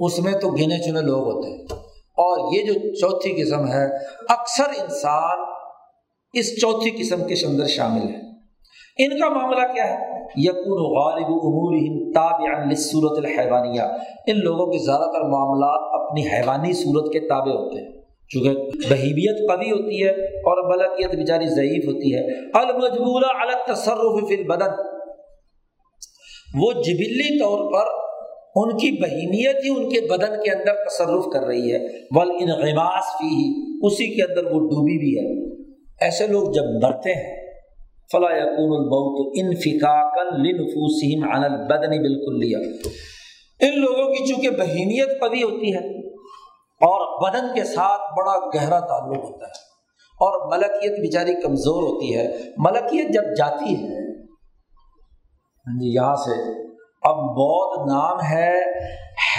اس 0.00 0.18
میں 0.18 0.32
تو 0.32 0.50
گنے 0.50 0.78
چنے 0.78 1.00
لوگ 1.00 1.24
ہوتے 1.24 1.48
ہیں۔ 1.48 1.62
اور 1.94 2.54
یہ 2.54 2.62
جو 2.62 2.94
چوتھی 2.94 3.42
قسم 3.42 3.68
ہے، 3.68 3.86
اکثر 4.28 4.82
انسان 4.82 5.38
اس 6.32 6.60
چوتھی 6.60 6.90
قسم 6.90 7.24
کے 7.24 7.46
اندر 7.46 7.66
شامل 7.66 8.02
ہے۔ 8.02 8.30
ان 8.98 9.20
کا 9.20 9.28
معاملہ 9.28 9.72
کیا 9.72 9.84
ہے؟ 9.84 10.20
یقون 10.36 10.96
غالب 10.96 11.26
امور 11.26 12.12
تاب 12.14 12.40
صورت 12.76 13.24
الحیوانیہ۔ 13.24 13.82
ان 14.26 14.38
لوگوں 14.38 14.66
کے 14.72 14.78
زیادہ 14.78 15.02
تر 15.02 15.20
معاملات 15.20 16.00
اپنی 16.00 16.26
حیوانی 16.26 16.72
صورت 16.72 17.12
کے 17.12 17.20
تابع 17.20 17.52
ہوتے 17.52 17.84
ہیں۔ 17.84 17.99
چونکہ 18.30 18.50
بہیبیت 18.90 19.50
قوی 19.50 19.70
ہوتی 19.70 20.04
ہے 20.04 20.10
اور 20.24 20.76
ملکیت 20.76 21.10
بیچاری 21.10 21.46
ضعیف 21.46 21.88
ہوتی 21.88 22.14
ہے۔ 22.14 22.48
المجبورہ 22.54 23.24
الگ 23.24 23.72
تصرف 23.72 24.28
فی 24.28 24.36
البدن۔ 24.36 24.70
وہ 26.54 26.72
جبلی 26.72 27.38
طور 27.38 27.72
پر 27.72 27.86
ان 28.54 28.76
کی 28.76 29.02
بہیمیت 29.02 29.64
ہی 29.64 29.70
ان 29.70 29.88
کے 29.88 30.00
بدن 30.00 30.42
کے 30.42 30.50
اندر 30.50 30.74
تصرف 30.74 31.24
کر 31.32 31.46
رہی 31.46 31.72
ہے۔ 31.72 31.78
بل 32.14 32.30
انغماس 32.40 33.04
فی 33.04 33.26
ہی 33.26 33.76
اسی 33.82 34.06
کے 34.06 34.22
اندر 34.22 34.44
وہ 34.44 34.60
ڈوبی 34.60 34.98
بھی 34.98 35.18
ہے۔ 35.18 35.52
ایسے 36.00 36.26
لوگ 36.26 36.52
جب 36.52 36.62
مرتے 36.62 37.10
ہیں، 37.10 37.40
فلا 38.12 38.36
یقون 38.36 38.80
البوت 38.80 39.38
انفقاقن 39.42 40.42
لنفوسہم 40.42 41.24
عن 41.24 41.44
البدن 41.44 42.02
بالکل 42.02 42.38
لیا 42.38 42.58
ان 43.60 43.80
لوگوں 43.80 44.12
کی 44.12 44.26
چونکہ 44.26 44.50
بہیمیت 44.50 45.20
قوی 45.20 45.42
ہوتی 45.42 45.74
ہے 45.74 45.99
اور 46.80 47.28
بدن 47.28 47.46
کے 47.54 47.64
ساتھ 47.64 48.00
بڑا 48.00 48.46
گہرا 48.46 48.80
تعلق 48.80 49.24
ہوتا 49.24 49.46
ہے 49.46 49.70
اور 50.20 50.52
ملکیت 50.52 50.92
بیچاری 50.92 51.34
کمزور 51.34 51.82
ہوتی 51.82 52.16
ہے۔ 52.16 52.28
ملکیت 52.58 53.14
جب 53.14 53.22
جاتی 53.36 53.74
ہے 53.74 54.10
ہاں 55.66 55.78
جی 55.80 55.94
یہاں 55.94 56.14
سے 56.14 56.62
اب 57.02 57.16
بود 57.16 57.92
نام 57.92 58.18
ہے 58.32 58.60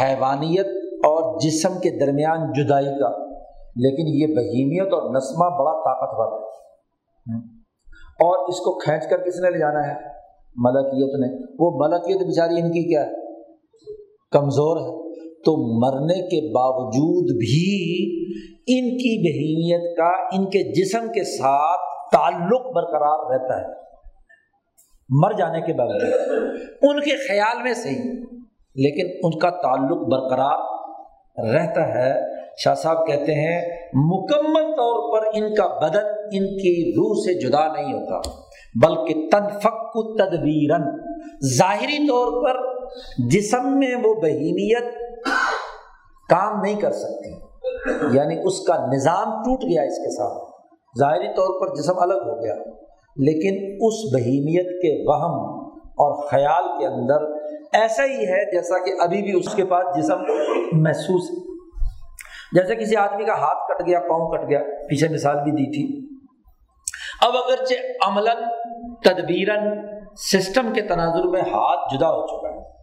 حیوانیت 0.02 0.68
اور 0.94 1.40
جسم 1.40 1.74
کے 1.74 2.06
درمیان 2.06 2.52
جدائی 2.54 2.86
کا۔ 2.86 3.32
لیکن 3.76 4.08
یہ 4.08 4.36
بہیمیت 4.36 4.94
اور 4.94 5.16
نسمہ 5.16 5.46
بڑا 5.60 5.72
طاقتور 5.72 6.42
ہے۔ 6.42 6.48
ہاں۔ 7.34 7.42
اور 8.12 8.50
اس 8.50 8.60
کو 8.60 8.80
کھینچ 8.80 9.10
کر 9.10 9.18
کس 9.18 9.36
نے 9.36 9.50
لے 9.50 9.60
جانا 9.60 9.88
ہے؟ 9.88 9.94
ملکیت 10.56 11.20
نے۔ 11.20 11.56
وہ 11.60 11.72
ملکیت 11.74 12.18
بیچاری 12.18 12.62
ان 12.62 12.68
کی 12.68 12.90
کیا 12.90 13.06
ہے؟ 13.06 13.12
کمزور 14.32 14.78
ہے۔ 14.78 15.11
تو 15.46 15.80
مرنے 15.80 16.22
کے 16.22 16.54
باوجود 16.54 17.38
بھی 17.38 18.22
ان 18.68 18.98
کی 18.98 19.18
بہیمیت 19.18 19.98
کا، 19.98 20.38
ان 20.38 20.46
کے 20.46 20.72
جسم 20.72 21.08
کے 21.08 21.24
ساتھ 21.24 21.82
تعلق 22.12 22.62
برقرار 22.62 23.32
رہتا 23.32 23.62
ہے۔ 23.62 23.82
مر 25.10 25.32
جانے 25.38 25.62
کے 25.62 25.74
باوجود۔ 25.74 26.14
ان 26.82 27.00
کے 27.00 27.28
خیال 27.28 27.64
میں 27.64 27.74
صحیح، 27.74 28.12
لیکن 28.76 29.20
ان 29.24 29.40
کا 29.40 29.50
تعلق 29.50 29.98
برقرار 29.98 30.82
رہتا 31.54 31.88
ہے۔ 31.88 32.14
شاہ 32.64 32.74
صاحب 32.74 33.08
کہتے 33.08 33.34
ہیں، 33.34 33.70
مکمل 33.94 34.64
طور 34.64 35.18
پر 35.18 35.28
ان 35.34 35.56
کا 35.56 35.88
بدن 35.88 36.06
ان 36.08 36.46
کی 36.46 36.92
روح 36.92 37.14
سے 37.14 37.34
جدا 37.34 37.74
نہیں 37.74 37.94
ہوتا، 37.94 38.30
بلکہ 38.82 39.30
تنفق 39.32 39.92
تدبیرن 40.18 40.84
ظاہری 41.58 42.08
طور 42.08 42.46
پر 42.46 42.82
جسم 43.30 43.80
میں 43.80 43.96
وہ 43.96 44.14
بہیمیت 44.14 45.11
کام 46.32 46.62
نہیں 46.62 46.80
کر 46.80 46.92
سکتی۔ 46.92 47.32
یعنی 48.18 48.36
اس 48.44 48.66
کا 48.68 48.86
نظام 48.94 49.24
ٹوٹ 49.24 49.64
گیا 49.64 49.82
اس 49.82 49.98
کے 49.98 50.10
ساتھ۔ 50.10 50.52
ظاہری 51.00 51.28
طور 51.28 51.62
پر 51.62 51.76
جسم 51.76 52.00
الگ 52.00 52.14
ہو 52.14 52.44
گیا۔ 52.44 52.56
لیکن 53.18 53.78
اس 53.86 53.94
بہیمیت 54.14 54.66
کے 54.66 55.10
وہم 55.10 55.66
اور 55.82 56.30
خیال 56.30 56.64
کے 56.80 56.86
اندر 56.88 57.42
ایسا 57.74 58.06
ہی 58.06 58.26
ہے 58.26 58.52
جیسا 58.52 58.86
کہ 58.86 58.92
ابھی 59.02 59.22
بھی 59.22 59.40
اس 59.40 59.54
کے 59.54 59.66
پاس 59.66 59.98
جسم 59.98 60.20
محسوس 60.72 61.52
جیسے 62.54 62.76
کسی 62.76 62.96
آدمی 62.96 63.26
کا 63.26 63.34
ہاتھ 63.34 63.72
کٹ 63.72 63.88
گیا، 63.88 64.00
پاؤں 64.00 64.30
کٹ 64.30 64.50
گیا، 64.50 64.60
پیچھے 64.90 65.08
مثال 65.08 65.36
بھی 65.44 65.52
دی 65.52 65.72
تھی۔ 65.72 66.16
اب 67.22 67.32
اگرچہ 67.36 67.74
عمل 68.08 68.26
تدبیرن 69.04 69.82
سسٹم 70.16 70.74
کے 70.74 70.82
تناظر 70.82 71.24
میں 71.24 71.42
ہاتھ 71.42 71.96
جدا 71.96 72.08
ہو 72.08 72.28
چکا 72.28 72.50
ہے۔ 72.50 72.81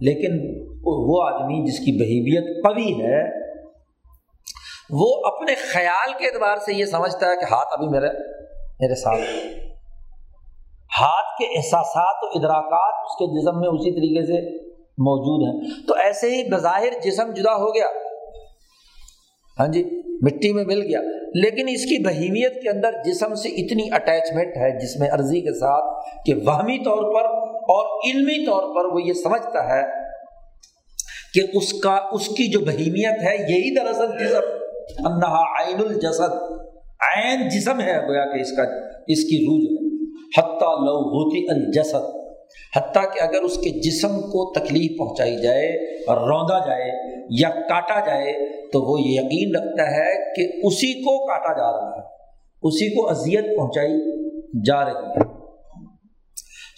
لیکن 0.00 0.62
وہ 0.84 1.22
آدمی 1.22 1.70
جس 1.70 1.78
کی 1.78 1.92
بہیبیت 1.92 2.64
قوی 2.64 3.02
ہے، 3.02 3.44
وہ 4.90 5.26
اپنے 5.26 5.54
خیال 5.54 6.12
کے 6.18 6.26
اعتبار 6.26 6.56
سے 6.56 6.74
یہ 6.74 6.84
سمجھتا 6.84 7.30
ہے 7.30 7.36
کہ 7.36 7.44
ہاتھ 7.44 7.68
ابھی 7.72 7.88
میرے 7.88 8.06
میرے 8.80 8.94
ساتھ 8.94 9.20
ہاتھ 11.00 11.38
کے 11.38 11.56
احساسات 11.56 12.24
و 12.24 12.26
ادراکات 12.26 12.94
اس 13.04 13.16
کے 13.18 13.40
جسم 13.40 13.60
میں 13.60 13.68
اسی 13.68 13.90
طریقے 13.90 14.26
سے 14.26 14.64
موجود 14.82 15.48
ہیں۔ 15.48 15.86
تو 15.86 15.94
ایسے 15.94 16.30
ہی 16.30 16.50
بظاہر 16.50 17.00
جسم 17.02 17.32
جدا 17.32 17.56
ہو 17.56 17.74
گیا۔ 17.74 17.86
ہاں 19.60 19.66
جی 19.66 19.84
مٹی 20.22 20.52
میں 20.52 20.64
مل 20.64 20.82
گیا۔ 20.82 21.00
لیکن 21.34 21.66
اس 21.68 21.84
کی 21.84 22.04
بہیمیت 22.04 22.62
کے 22.62 22.70
اندر 22.70 22.92
جسم 23.04 23.34
سے 23.34 23.48
اتنی 23.48 23.88
اٹیچمنٹ 23.92 24.56
ہے، 24.56 24.78
جس 24.78 24.96
میں 24.96 25.10
عرضی 25.10 25.40
کے 25.40 25.52
ساتھ 25.52 26.08
کہ 26.26 26.34
وہمی 26.34 26.84
طور 26.84 27.14
پر 27.14 27.43
اور 27.66 28.08
علمی 28.08 28.46
طور 28.46 28.62
پر 28.74 28.94
وہ 28.94 29.02
یہ 29.02 29.12
سمجھتا 29.12 29.76
ہے 29.76 29.82
کہ 31.34 31.40
اس 31.54 31.72
کا، 31.72 31.94
اس 32.12 32.28
کی 32.28 32.50
جو 32.50 32.60
بہیمیت 32.60 33.22
ہے، 33.22 33.36
یہی 33.36 33.74
دراصل 33.74 34.26
جسم، 34.26 34.50
انہا 35.06 35.42
عین 35.42 35.80
الجسد، 35.80 36.34
عین 37.00 37.48
جسم 37.48 37.80
ہے، 37.80 37.96
گویا 38.08 38.24
کہ 38.24 38.40
اس 38.40 38.52
کا، 38.56 38.62
اس 39.06 39.24
کی 39.24 39.44
روح 39.44 39.62
ہے۔ 39.62 39.84
حتیٰ 40.38 40.74
لو 40.78 40.98
ہوتی 41.08 41.46
الجسد، 41.48 42.04
حتیٰ 42.76 43.02
کہ 43.14 43.20
اگر 43.20 43.42
اس 43.42 43.56
کے 43.56 43.70
جسم 43.70 44.20
کو 44.20 44.52
تکلیف 44.52 44.98
پہنچائی 44.98 45.36
جائے 45.36 45.68
اور 46.04 46.16
روندا 46.16 46.58
جائے 46.58 46.90
یا 47.40 47.48
کاٹا 47.48 48.00
جائے، 48.00 48.32
تو 48.70 48.82
وہ 48.82 49.00
یہ 49.00 49.20
یقین 49.20 49.56
رکھتا 49.56 49.86
ہے 49.90 50.34
کہ 50.34 50.66
اسی 50.66 50.92
کو 50.92 51.26
کاٹا 51.26 51.52
جا 51.52 51.72
رہا 51.72 51.96
ہے، 51.96 52.02
اسی 52.62 52.94
کو 52.94 53.08
اذیت 53.10 53.56
پہنچائی 53.56 53.96
جا 54.66 54.84
رہی 54.84 55.08
ہے۔ 55.08 55.33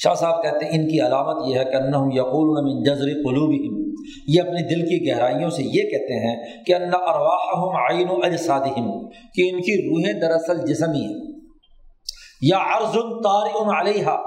شاہ 0.02 0.14
صاحب 0.14 0.42
کہتے 0.42 0.64
ہیں، 0.64 0.72
ان 0.72 0.88
کی 0.88 1.00
علامت 1.00 1.48
یہ 1.48 1.58
ہے 1.58 1.64
کہ 1.64 1.76
انہم 1.76 2.10
یقول 2.10 2.64
من 2.64 2.82
جذر 2.82 3.04
قلوبہم۔ 3.04 3.86
یہ 4.28 4.40
اپنے 4.40 4.60
دل 4.68 4.80
کی 4.82 5.10
گہرائیوں 5.10 5.50
سے 5.50 5.62
یہ 5.62 5.82
کہتے 5.82 6.28
ہیں 6.28 6.64
کہ 6.66 6.74
ان 6.74 6.82
ارواحہم 6.82 7.76
عین 7.90 8.24
اجسادہم، 8.24 9.08
کہ 9.34 9.50
ان 9.50 9.60
کی 9.60 9.88
روحیں 9.88 10.20
دراصل 10.20 10.66
جسمی 10.66 11.00
ہیں۔ 11.00 11.36
یا 12.42 12.56
عرض 12.56 12.94
طارئ 13.24 13.80
علیہا، 13.80 14.22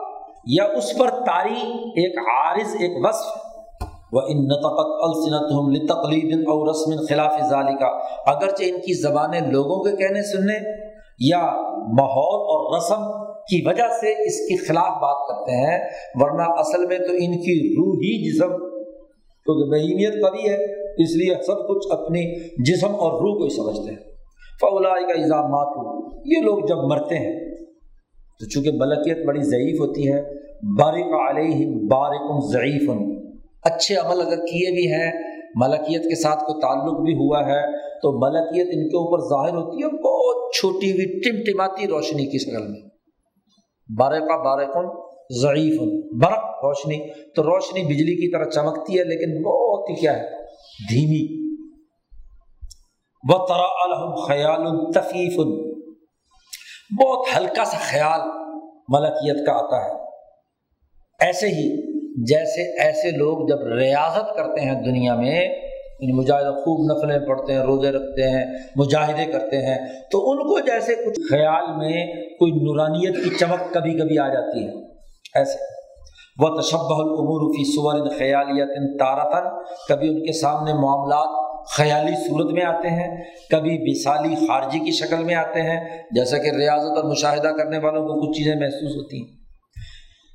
یا 0.47 0.63
اس 0.63 0.97
پر 0.97 1.09
طاری، 1.09 1.67
ایک 1.73 2.17
عارض، 2.17 2.75
ایک 2.79 2.91
وصف۔ 2.95 3.37
وہ 4.11 4.21
ان 4.21 4.37
نطقت 4.37 4.87
السنتہم 5.01 5.69
لتقلید 5.69 6.39
او 6.39 6.71
رسم 6.71 7.05
خلاف 7.09 7.33
ذالکا۔ 7.49 7.87
اگرچہ 8.31 8.63
ان 8.63 8.77
کی 8.77 9.01
زبانیں 9.01 9.41
لوگوں 9.41 9.83
کے 9.83 9.95
کہنے 9.95 10.21
سننے، 10.21 10.59
یا 11.19 11.41
ماحول 11.77 12.41
اور 12.41 12.77
رسم 12.77 13.28
کی 13.43 13.61
وجہ 13.65 13.87
سے 14.01 14.11
اس 14.23 14.39
کے 14.47 14.55
خلاف 14.65 14.97
بات 15.01 15.27
کرتے 15.27 15.55
ہیں، 15.57 15.77
ورنہ 16.15 16.47
اصل 16.57 16.85
میں 16.85 16.97
تو 16.97 17.13
ان 17.13 17.37
کی 17.37 17.55
روح 17.69 17.95
ہی 17.95 18.13
جسم، 18.25 18.57
کیونکہ 19.45 19.71
بہیمیت 19.71 20.13
قوی 20.13 20.49
ہے، 20.49 20.57
اس 21.03 21.15
لیے 21.15 21.35
سب 21.47 21.67
کچھ 21.67 21.87
اپنی 21.91 22.23
جسم 22.63 22.95
اور 22.95 23.19
روح 23.21 23.37
کو 23.37 23.43
ہی 23.43 23.49
سمجھتے 23.49 23.91
ہیں۔ 23.91 24.01
فولا 24.61 24.89
کا 24.89 25.13
الزامات 25.13 25.77
یہ 26.25 26.43
لوگ 26.43 26.65
جب 26.67 26.83
مرتے 26.89 27.17
ہیں، 27.17 27.33
تو 28.39 28.45
چونکہ 28.45 28.71
ملکیت 28.71 29.25
بڑی 29.25 29.43
ضعیف 29.43 29.79
ہوتی 29.79 30.11
ہے 30.11 30.21
بارک 30.77 31.15
علیہ 31.19 31.65
بارک 31.89 32.43
ضعیف، 32.51 32.89
اچھے 33.63 33.95
عمل 33.95 34.21
اگر 34.21 34.45
کیے 34.45 34.71
بھی 34.71 34.85
ہیں، 34.91 35.11
ملکیت 35.55 36.03
کے 36.03 36.15
ساتھ 36.15 36.43
کوئی 36.43 36.61
تعلق 36.61 36.99
بھی 37.01 37.13
ہوا 37.13 37.39
ہے، 37.47 37.61
تو 37.99 38.11
ملکیت 38.17 38.67
ان 38.73 38.87
کے 38.89 38.97
اوپر 38.97 39.25
ظاہر 39.29 39.55
ہوتی 39.55 39.83
ہے، 39.83 39.87
بہت 40.03 40.53
چھوٹی 40.55 40.91
ہوئی 40.91 41.19
ٹمٹماتی 41.19 41.87
روشنی 41.87 42.25
کی 42.25 42.37
شکل 42.37 42.67
میں۔ 42.67 42.88
بارقہ 43.97 44.43
بارقن 44.43 45.09
ضعیف، 45.41 45.79
برق 46.21 46.37
روشنی۔ 46.37 47.13
تو 47.33 47.43
روشنی 47.43 47.81
بجلی 47.81 48.15
کی 48.15 48.31
طرح 48.31 48.49
چمکتی 48.49 48.99
ہے، 48.99 49.03
لیکن 49.03 49.43
بہت 49.43 49.89
ہی 49.89 49.95
کیا 49.95 50.17
ہے؟ 50.17 50.23
دھیمی۔ 50.89 51.39
وہ 53.29 53.47
ترا 53.47 53.83
الحم 53.83 54.15
خیال 54.15 54.91
تفیف 54.91 55.39
بہت 57.01 57.25
ہلکا 57.37 57.65
سا 57.65 57.77
خیال 57.77 58.21
ملکیت 58.89 59.45
کا 59.45 59.51
آتا 59.51 59.85
ہے۔ 59.85 60.03
ایسے 61.19 61.47
ہی 61.47 61.89
جیسے 62.23 62.81
ایسے 62.81 63.11
لوگ 63.11 63.47
جب 63.47 63.73
ریاضت 63.73 64.35
کرتے 64.35 64.61
ہیں 64.61 64.81
دنیا 64.81 65.15
میں 65.15 65.68
یعنی 65.99 66.13
مجاہدہ 66.13 66.47
خوب 66.47 66.91
نفلیں 66.91 67.27
پڑھتے 67.27 67.53
ہیں، 67.53 67.59
روزے 67.59 67.91
رکھتے 67.91 68.29
ہیں، 68.29 68.45
مجاہدے 68.75 69.25
کرتے 69.25 69.57
ہیں۔ 69.57 69.77
تو 70.11 70.31
ان 70.31 70.37
کو 70.37 70.59
جیسے 70.59 70.95
کچھ 70.95 71.19
خیال 71.31 71.77
میں 71.77 72.05
کوئی 72.15 72.51
نورانیت 72.51 73.23
کی 73.23 73.29
چمک 73.39 73.73
کبھی 73.73 73.99
کبھی 73.99 74.19
آ 74.19 74.27
جاتی 74.27 74.67
ہے۔ 74.67 74.83
ایسے۔ 75.35 75.79
وہ 76.39 76.61
تشبہ 76.61 76.95
العمور 76.99 77.49
فی 77.49 77.63
سور 77.63 78.09
خیالیت 78.17 78.99
تارتن 78.99 79.49
کبھی 79.89 80.07
ان 80.07 80.25
کے 80.25 80.33
سامنے 80.33 80.73
معاملات 80.73 81.49
خیالی 81.75 82.29
صورت 82.29 82.51
میں 82.51 82.63
آتے 82.63 82.87
ہیں، 82.87 83.23
کبھی 83.51 83.89
مثالی 83.89 84.35
خارجی 84.35 84.79
کی 84.79 84.91
شکل 84.91 85.23
میں 85.23 85.35
آتے 85.35 85.61
ہیں۔ 85.61 86.03
جیسا 86.11 86.37
کہ 86.37 86.49
ریاضت 86.49 86.97
اور 86.97 87.03
مشاہدہ 87.03 87.47
کرنے 87.47 87.77
والوں 87.77 88.07
کو 88.07 88.27
کچھ 88.27 88.37
چیزیں 88.37 88.55
محسوس 88.55 88.95
ہوتی 88.95 89.21
ہیں۔ 89.21 89.37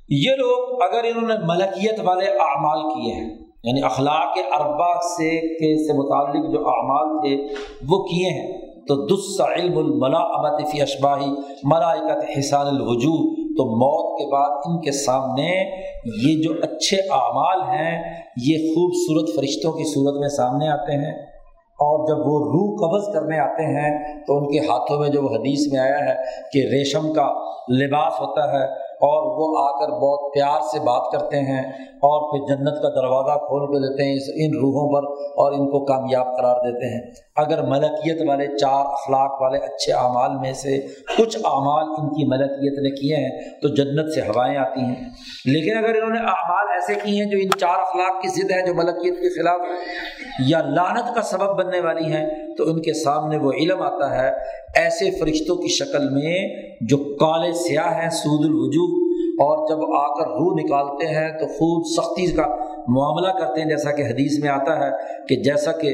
یہ 0.09 0.31
لوگ 0.31 0.81
اگر 0.81 1.03
انہوں 1.03 1.27
نے 1.27 1.35
ملکیت 1.43 1.99
والے 1.99 2.25
اعمال 2.25 2.81
کیے 2.81 3.13
ہیں 3.13 3.44
یعنی 3.65 3.81
اخلاق 3.83 4.61
اربا 4.61 4.99
سے 5.01 5.41
کے 5.41 5.87
سے 5.87 5.93
متعلق 5.93 6.51
جو 6.51 6.59
اعمال 6.69 7.21
تھے، 7.21 7.43
وہ 7.89 8.03
کیے 8.03 8.29
ہیں۔ 8.29 8.65
تو 8.87 9.05
دس 9.05 9.41
علم 9.41 9.77
الملا 9.77 10.65
فی 10.71 10.81
اشباہی 10.81 11.31
ملائکت 11.63 12.39
حسان 12.39 12.67
الوجود 12.67 13.35
تو 13.57 13.65
موت 13.65 14.19
کے 14.19 14.31
بعد 14.31 14.49
ان 14.65 14.81
کے 14.81 14.91
سامنے 14.91 15.77
یہ 16.05 16.43
جو 16.43 16.53
اچھے 16.63 16.97
اعمال 16.97 17.61
ہیں، 17.61 18.21
یہ 18.43 18.73
خوبصورت 18.73 19.35
فرشتوں 19.35 19.71
کی 19.71 19.83
صورت 19.93 20.19
میں 20.19 20.29
سامنے 20.29 20.67
آتے 20.67 20.91
ہیں۔ 20.91 21.25
اور 21.79 22.07
جب 22.07 22.17
وہ 22.17 22.39
روح 22.39 22.75
قبض 22.75 23.13
کرنے 23.13 23.39
آتے 23.39 23.63
ہیں، 23.63 24.21
تو 24.27 24.37
ان 24.37 24.51
کے 24.51 24.59
ہاتھوں 24.59 24.99
میں 24.99 25.09
جو 25.09 25.21
حدیث 25.21 25.73
میں 25.73 25.79
آیا 25.79 25.99
ہے 25.99 26.15
کہ 26.53 26.59
ریشم 26.59 27.13
کا 27.13 27.33
لباس 27.69 28.13
ہوتا 28.21 28.53
ہے 28.53 28.84
اور 28.95 29.39
وہ 29.39 29.57
آ 29.57 29.79
کر 29.79 29.91
بہت 29.91 30.33
پیار 30.33 30.61
سے 30.71 30.79
بات 30.79 31.11
کرتے 31.11 31.39
ہیں 31.39 31.63
اور 31.85 32.21
پھر 32.31 32.55
جنت 32.55 32.81
کا 32.81 32.89
دروازہ 32.89 33.37
کھول 33.37 33.67
کے 33.67 33.79
دیتے 33.79 34.03
ہیں 34.03 34.15
ان 34.35 34.57
روحوں 34.59 34.93
پر 34.93 35.07
اور 35.21 35.51
ان 35.51 35.71
کو 35.71 35.85
کامیاب 35.85 36.37
قرار 36.37 36.55
دیتے 36.55 36.93
ہیں۔ 36.93 37.11
اگر 37.35 37.61
ملکیت 37.61 38.29
والے 38.29 38.47
چار 38.57 38.85
اخلاق 38.85 39.41
والے 39.41 39.57
اچھے 39.57 39.93
اعمال 39.93 40.39
میں 40.39 40.53
سے 40.53 40.87
کچھ 41.17 41.37
اعمال 41.37 41.83
ان 41.97 42.09
کی 42.09 42.25
ملکیت 42.25 42.79
نے 42.79 42.89
کیے 42.89 43.15
ہیں، 43.15 43.59
تو 43.61 43.67
جنت 43.67 44.13
سے 44.13 44.21
ہوائیں 44.21 44.57
آتی 44.57 44.79
ہیں۔ 44.79 44.95
لیکن 45.45 45.77
اگر 45.77 45.95
انہوں 45.95 46.09
نے 46.09 46.19
اعمال 46.19 46.65
ایسے 46.71 46.93
کیے 47.03 47.23
ہیں 47.23 47.31
جو 47.31 47.37
ان 47.41 47.59
چار 47.59 47.79
اخلاق 47.79 48.21
کی 48.21 48.27
ضد 48.27 48.51
ہے، 48.51 48.67
جو 48.67 48.73
ملکیت 48.75 49.15
کے 49.19 49.41
خلاف 49.41 49.59
یا 50.47 50.61
لانت 50.61 51.15
کا 51.15 51.21
سبب 51.21 51.57
بننے 51.57 51.79
والی 51.79 52.05
ہیں، 52.05 52.29
تو 52.57 52.63
ان 52.63 52.81
کے 52.81 52.93
سامنے 52.93 53.37
وہ 53.37 53.51
علم 53.51 53.81
آتا 53.81 54.17
ہے۔ 54.17 54.31
ایسے 54.75 55.11
فرشتوں 55.11 55.55
کی 55.55 55.67
شکل 55.67 56.09
میں 56.09 56.47
جو 56.81 56.97
کالے 56.97 57.53
سیاہ 57.53 58.01
ہیں، 58.01 58.09
سود 58.09 58.45
الوجو 58.45 58.94
اور 59.39 59.69
جب 59.69 59.95
آ 59.95 60.13
کر 60.13 60.27
روح 60.27 60.55
نکالتے 60.63 61.07
ہیں 61.07 61.39
تو 61.39 61.47
خوب 61.47 61.83
سختی 61.97 62.35
کا 62.35 62.47
معاملہ 62.87 63.39
کرتے 63.39 63.61
ہیں، 63.61 63.69
جیسا 63.69 63.91
کہ 63.91 64.01
حدیث 64.01 64.43
میں 64.43 64.49
آتا 64.49 64.85
ہے 64.85 64.91
کہ 65.29 65.35
جیسا 65.35 65.71
کہ 65.71 65.93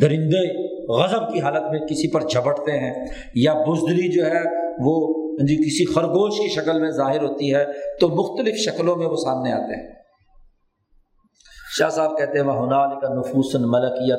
درندے 0.00 0.68
غضب 0.98 1.32
کی 1.32 1.40
حالت 1.40 1.62
میں 1.70 1.80
کسی 1.80 2.10
پر 2.10 2.20
جھپٹتے 2.20 2.72
ہیں 2.72 3.06
یا 3.34 3.54
بزدلی 3.54 4.12
جو 4.12 4.26
ہے 4.26 4.42
وہ 4.80 5.14
جی 5.38 5.56
کسی 5.56 5.94
خرگوش 5.94 6.34
کی 6.40 6.48
شکل 6.48 6.80
میں 6.80 6.90
ظاہر 6.90 7.22
ہوتی 7.22 7.54
ہے 7.54 7.64
تو 8.00 8.08
مختلف 8.08 8.54
شکلوں 8.54 8.96
میں 8.96 9.06
وہ 9.06 9.16
سامنے 9.16 9.52
آتے 9.52 9.76
ہیں۔ 9.76 9.88
شاہ 11.78 11.88
صاحب 11.88 12.18
کہتے 12.18 12.38
ہیں 12.38 12.46
وہ 12.46 12.52
ہنال 12.52 13.00
کا 13.00 13.14
نفوس 13.14 13.54
ملکیت 13.54 14.18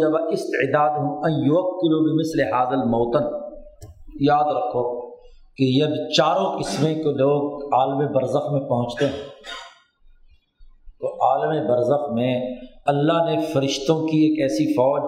جب 0.00 0.16
استعداد 0.30 0.90
ہوں 0.90 1.20
مثل 2.14 2.40
حاضل 2.40 2.76
موتن 2.76 3.24
یاد 4.20 4.44
رکھو 4.44 5.01
کہ 5.56 5.64
یہ 5.64 5.84
چاروں 6.16 6.58
قسمیں 6.58 6.94
کے 6.94 7.02
لوگ 7.02 7.74
عالم 7.74 8.12
برزخ 8.12 8.52
میں 8.52 8.60
پہنچتے 8.60 9.04
ہیں۔ 9.04 9.22
تو 11.00 11.24
عالم 11.24 11.66
برزخ 11.68 12.12
میں 12.12 12.54
اللہ 12.86 13.12
نے 13.12 13.40
فرشتوں 13.40 14.06
کی 14.06 14.18
ایک 14.18 14.40
ایسی 14.42 14.72
فوج 14.72 15.02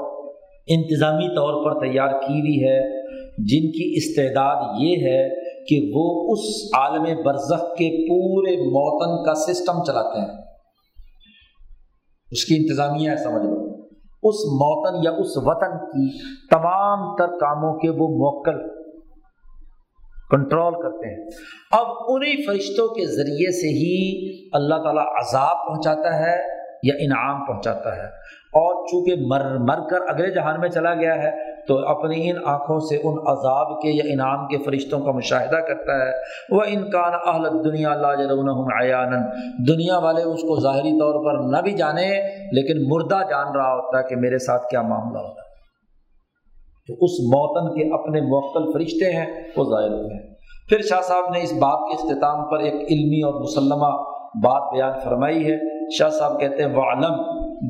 انتظامی 0.66 1.29
طور 1.29 1.65
پر 1.65 1.81
تیار 1.81 2.09
کی 2.09 2.41
ہوئی 2.41 2.65
ہے، 2.65 3.03
جن 3.39 3.71
کی 3.71 3.95
استعداد 3.97 4.77
یہ 4.79 4.97
ہے 4.97 5.29
کہ 5.65 5.91
وہ 5.95 6.33
اس 6.33 6.39
عالم 6.77 7.03
برزخ 7.25 7.61
کے 7.61 8.09
پورے 8.09 8.57
موتن 8.57 9.25
کا 9.25 9.35
سسٹم 9.35 9.85
چلاتے 9.85 10.21
ہیں۔ 10.21 10.39
اس 12.31 12.45
کی 12.45 12.55
انتظامیہ 12.57 13.11
ہے، 13.11 13.16
سمجھ 13.16 13.47
لو۔ 13.47 13.75
اس 14.23 14.45
موتن 14.45 15.05
یا 15.05 15.11
اس 15.11 15.33
وطن 15.37 15.87
کی 15.87 16.19
تمام 16.49 17.16
تر 17.16 17.27
کاموں 17.27 17.79
کے 17.79 17.91
وہ 17.91 18.09
موکل 18.09 18.84
کنٹرول 20.30 20.74
کرتے 20.82 21.09
ہیں۔ 21.09 21.30
اب 21.70 21.86
انہیں 22.09 22.34
فرشتوں 22.46 22.88
کے 22.88 23.06
ذریعے 23.06 23.52
سے 23.52 23.68
ہی 23.68 24.28
اللہ 24.52 24.74
تعالیٰ 24.74 25.06
عذاب 25.06 25.66
پہنچاتا 25.66 26.18
ہے 26.20 26.55
یا 26.82 26.94
انعام 27.01 27.44
پہنچاتا 27.44 27.96
ہے۔ 27.96 28.34
اور 28.55 28.86
چونکہ 28.86 29.14
مر 29.26 29.59
مر 29.59 29.88
کر 29.88 29.98
اگلے 30.09 30.30
جہان 30.30 30.60
میں 30.60 30.68
چلا 30.68 30.94
گیا 30.94 31.22
ہے، 31.22 31.30
تو 31.68 31.88
اپنی 31.88 32.30
ان 32.30 32.36
آنکھوں 32.44 32.80
سے 32.80 32.96
ان 32.96 33.14
عذاب 33.26 33.82
کے 33.82 33.88
یا 33.88 34.05
انعام 34.06 34.48
کے 34.48 34.59
فرشتوں 34.59 35.01
کا 35.01 35.10
مشاہدہ 35.10 35.56
کرتا 35.56 36.06
ہے۔ 36.06 36.12
وہ 36.51 36.62
انکان 36.68 37.12
اہل 37.26 37.64
دنیا 37.64 37.90
اللہ 37.90 38.06
عیان 38.82 39.12
دنیا 39.68 39.98
والے 39.98 40.22
اس 40.22 40.40
کو 40.42 40.60
ظاہری 40.60 41.01
طور 41.01 41.24
پر 41.24 41.56
نہ 41.56 41.62
بھی 41.62 41.72
جانے، 41.72 42.20
لیکن 42.52 42.88
مردہ 42.88 43.18
جان 43.30 43.56
رہا 43.56 43.74
ہوتا 43.74 43.98
ہے 43.98 44.05
کہ 44.09 44.16
میرے 44.16 44.38
ساتھ 44.38 44.66
کیا 44.70 44.82
معاملہ 44.82 45.18
ہوتا 45.18 45.40
ہے۔ 45.40 45.44
تو 46.86 46.94
اس 46.94 47.11
موتن 47.20 47.74
کے 47.74 47.94
اپنے 47.94 48.20
موکل 48.20 48.73
فرشتے 48.73 49.12
ہیں، 49.12 49.27
وہ 49.56 49.65
ظاہر 49.65 49.90
ہوئے 49.90 50.15
ہیں۔ 50.15 50.35
پھر 50.69 50.82
شاہ 50.82 51.01
صاحب 51.01 51.32
نے 51.32 51.43
اس 51.43 51.52
بات 51.52 51.78
کے 51.78 51.94
اختتام 51.94 52.51
پر 52.51 52.59
ایک 52.59 52.74
علمی 52.74 53.23
اور 53.23 53.35
مسلمہ 53.35 54.02
بات 54.44 54.73
بیان 54.73 54.98
فرمائی 55.05 55.52
ہے۔ 55.52 55.56
شاہ 55.98 56.09
صاحب 56.09 56.40
کہتے 56.40 56.62
ہیں 56.62 56.74
وہ 56.74 56.82
عالم 56.82 57.15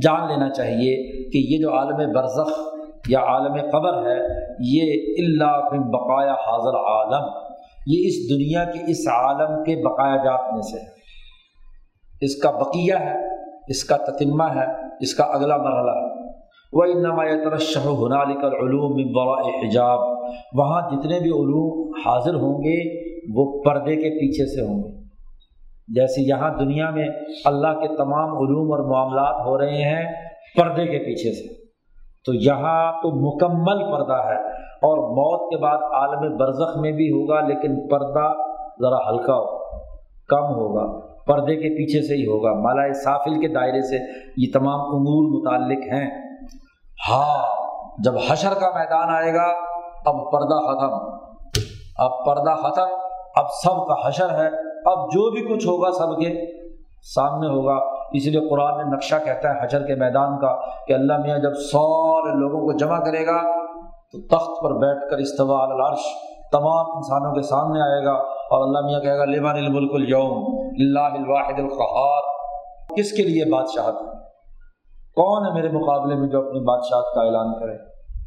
جان 0.03 0.28
لینا 0.28 0.51
چاہیے 0.51 1.23
کہ 1.31 1.39
یہ 1.39 1.59
جو 1.59 1.74
عالم 1.74 2.12
برزخ 2.12 2.61
یا 3.09 3.20
عالم 3.20 3.70
قبر 3.73 4.07
ہے، 4.07 4.19
یہ 4.61 5.15
اللہ 5.19 5.69
بن 5.70 5.91
بقایا 5.91 6.32
حاضر 6.32 6.77
عالم۔ 6.77 7.28
یہ 7.86 8.07
اس 8.07 8.31
دنیا 8.31 8.65
کے 8.65 8.91
اس 8.91 9.09
عالم 9.09 9.65
کے 9.65 9.89
بقایا 9.89 10.16
جات 10.16 10.53
میں 10.53 10.62
سے 10.62 10.78
اس 12.20 12.36
کا 12.36 12.51
بقیہ 12.51 12.95
ہے، 12.95 13.35
اس 13.69 13.85
کا 13.85 13.97
تتمہ 13.97 14.45
ہے، 14.45 14.66
اس 15.01 15.15
کا 15.15 15.24
اگلا 15.24 15.57
مرحلہ 15.57 15.91
ہے۔ 15.91 16.14
وہ 16.75 16.85
انما 16.85 17.25
ترشح 17.45 17.81
ہنالک 17.81 18.45
العلوم 18.45 18.97
من 18.97 19.05
وراء 19.15 19.49
حجاب 19.63 19.99
وہاں 20.55 20.81
جتنے 20.91 21.21
بھی 21.21 21.31
علوم 21.31 21.93
حاضر 22.07 22.35
ہوں 22.35 22.59
گے، 22.59 23.05
وہ 23.35 23.63
پردے 23.63 23.97
کے 23.97 24.11
پیچھے 24.11 24.47
سے 24.47 24.73
ہوں 24.73 24.83
گے۔ 24.83 25.05
جیسے 25.89 26.29
یہاں 26.29 26.51
دنیا 26.59 26.91
میں 26.91 27.09
اللہ 27.45 27.81
کے 27.81 27.97
تمام 27.97 28.29
علوم 28.29 28.73
اور 28.73 28.91
معاملات 28.91 29.47
ہو 29.47 29.59
رہے 29.59 29.83
ہیں 29.83 30.13
پردے 30.57 30.87
کے 30.87 30.99
پیچھے 30.99 31.33
سے۔ 31.33 31.55
تو 32.27 32.35
یہاں 32.35 32.93
تو 32.93 33.11
مکمل 33.11 33.93
پردہ 33.93 34.27
ہے۔ 34.27 34.53
اور 34.59 34.99
موت 34.99 35.51
کے 35.51 35.63
بعد 35.63 35.79
عالم 35.79 36.37
برزخ 36.37 36.77
میں 36.77 36.93
بھی 36.93 37.11
ہوگا، 37.11 37.41
لیکن 37.41 37.89
پردہ 37.89 38.33
ذرا 38.81 39.11
ہلکا 39.11 39.35
ہوگا 39.35 39.65
کم 40.29 40.45
ہوگا، 40.45 41.01
پردے 41.27 41.57
کے 41.57 41.69
پیچھے 41.77 42.03
سے 42.03 42.15
ہی 42.15 42.27
ہوگا۔ 42.27 42.61
مالا 42.61 42.93
سافل 42.93 43.41
کے 43.41 43.49
دائرے 43.49 43.81
سے 43.81 43.97
یہ 44.37 44.47
تمام 44.53 44.81
امور 44.81 45.41
متعلق 45.41 45.79
ہیں۔ 45.79 46.24
ہاں 47.09 47.43
جب 47.99 48.12
حشر 48.31 48.55
کا 48.55 48.69
میدان 48.75 49.15
آئے 49.15 49.35
گا 49.35 49.47
اب 50.07 50.33
پردہ 50.33 50.59
ختم۔ 50.66 50.93
اب 51.99 52.11
پردہ 52.27 52.55
ختم، 52.62 52.87
اب 53.37 53.47
سب 53.65 53.87
کا 53.87 54.09
حشر 54.09 54.31
ہے، 54.31 54.49
اب 54.85 55.07
جو 55.12 55.31
بھی 55.31 55.55
کچھ 55.55 55.66
ہوگا 55.66 55.91
سب 55.91 56.21
کے 56.21 56.47
سامنے 57.15 57.47
ہوگا۔ 57.49 57.77
اس 58.12 58.27
لیے 58.27 58.49
قرآن 58.49 58.79
نے 58.79 58.97
نقشہ 58.97 59.15
کہتا 59.25 59.55
ہے 59.55 59.65
حشر 59.65 59.87
کے 59.87 59.95
میدان 59.95 60.39
کا 60.39 60.85
کہ 60.87 60.93
اللہ 60.93 61.12
میاں 61.19 61.39
جب 61.39 61.55
سارے 61.55 62.35
لوگوں 62.35 62.61
کو 62.61 62.79
جمع 62.79 62.99
کرے 63.05 63.27
گا، 63.27 63.65
تو 64.12 64.37
تخت 64.37 64.62
پر 64.62 64.73
بیٹھ 64.73 65.11
کر 65.11 65.19
استوا 65.19 65.62
العرش 65.62 66.01
تمام 66.53 66.97
انسانوں 66.97 67.35
کے 67.35 67.43
سامنے 67.43 67.81
آئے 67.81 68.05
گا 68.05 68.12
اور 68.12 68.66
اللہ 68.66 68.87
میاں 68.87 69.01
کہے 69.01 69.19
گا 69.19 69.25
لبان 69.25 69.57
الملک 69.57 69.95
اليوم؟ 69.95 70.45
اللہ 70.79 71.23
الواحد 71.23 71.59
القحار 71.59 72.23
کس 72.97 73.12
کے 73.12 73.23
لیے 73.23 73.53
بادشاہت 73.53 73.95
کون 75.15 75.47
ہے 75.47 75.53
میرے 75.53 75.69
مقابلے 75.69 76.15
میں 76.15 76.28
جو 76.28 76.39
اپنی 76.39 76.61
بادشاہت 76.61 77.15
کا 77.15 77.20
اعلان 77.20 77.61
کرے؟ 77.61 77.77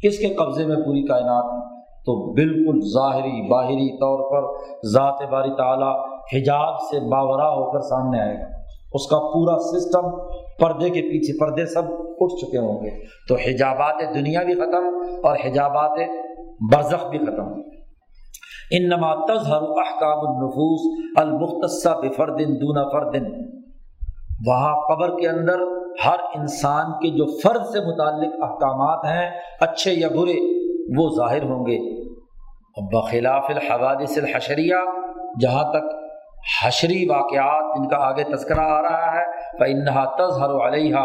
کس 0.03 0.19
کے 0.19 0.27
قبضے 0.27 0.65
میں 0.65 0.75
پوری 0.75 1.07
کائنات 1.07 1.45
ہے؟ 1.45 1.81
تو 1.81 2.33
بالکل 2.33 2.81
ظاہری، 2.93 3.47
باہری 3.47 3.97
طور 3.97 4.31
پر 4.31 4.63
ذات 4.85 5.29
باری 5.31 5.49
تعالیٰ 5.57 6.05
حجاب 6.33 6.79
سے 6.79 6.99
باورا 6.99 7.49
ہو 7.49 7.71
کر 7.71 7.79
سامنے 7.79 8.19
آئے 8.19 8.35
گا۔ 8.35 8.57
اس 8.93 9.07
کا 9.07 9.19
پورا 9.19 9.57
سسٹم 9.59 10.17
پردے 10.59 10.89
کے 10.89 11.01
پیچھے، 11.01 11.39
پردے 11.39 11.65
سب 11.65 11.81
اٹھ 12.19 12.33
چکے 12.33 12.57
ہوں 12.57 12.83
گے۔ 12.83 12.89
تو 13.29 13.35
حجابات 13.35 14.15
دنیا 14.15 14.43
بھی 14.43 14.53
ختم 14.53 15.01
اور 15.23 15.35
حجابات 15.45 15.99
برزخ 16.73 17.07
بھی 17.09 17.19
ختم۔ 17.19 17.61
ان 18.71 18.89
نما 18.89 19.25
تظہر 19.25 19.61
احکام 19.61 20.19
النفوس 20.19 21.03
المختصہ 21.15 21.89
بفرد 21.89 22.39
دون 22.39 22.89
فردن 22.91 23.25
وہاں 24.47 24.75
قبر 24.75 25.19
کے 25.19 25.27
اندر 25.27 25.76
ہر 26.05 26.19
انسان 26.35 26.91
کے 26.91 27.09
جو 27.09 27.25
فرد 27.39 27.65
سے 27.65 27.79
متعلق 27.79 28.43
احکامات 28.43 29.05
ہیں، 29.05 29.29
اچھے 29.61 29.91
یا 29.91 30.07
برے، 30.07 30.39
وہ 30.97 31.09
ظاہر 31.17 31.43
ہوں 31.43 31.65
گے۔ 31.65 31.77
بخلاف 32.95 33.45
الحوادث 33.49 34.17
الحشریہ، 34.17 34.75
جہاں 35.41 35.63
تک 35.63 35.95
حشری 36.63 37.05
واقعات 37.09 37.77
جن 37.77 37.87
کا 37.87 37.97
آگے 37.97 38.23
تذکرہ 38.23 38.59
آ 38.59 38.81
رہا 38.81 39.15
ہے 39.15 39.37
انہا 39.71 40.03
تظہر 40.05 40.67
علیہ 40.67 40.95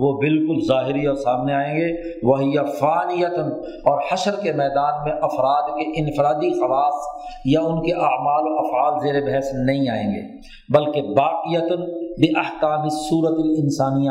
وہ 0.00 0.12
بالکل 0.20 0.66
ظاہری 0.68 1.06
اور 1.06 1.14
سامنے 1.14 1.54
آئیں 1.54 1.74
گے۔ 1.76 1.88
وہی 2.22 2.56
فانیت 2.80 3.38
اور 3.84 4.02
حشر 4.12 4.30
کے 4.42 4.52
میدان 4.52 5.02
میں 5.04 5.12
افراد 5.22 5.62
کے 5.62 6.00
انفرادی 6.00 6.50
خواص 6.50 7.26
یا 7.44 7.60
ان 7.60 7.82
کے 7.82 7.92
اعمال 7.92 8.52
و 8.52 8.58
افعال 8.58 9.00
زیر 9.00 9.32
بحث 9.32 9.44
نہیں 9.54 9.88
آئیں 9.88 10.08
گے، 10.14 10.40
بلکہ 10.74 11.02
باقیت 11.02 11.72
بے 12.20 12.38
احکام 12.38 12.88
صورت 12.88 13.38
الانسانیہ۔ 13.44 14.10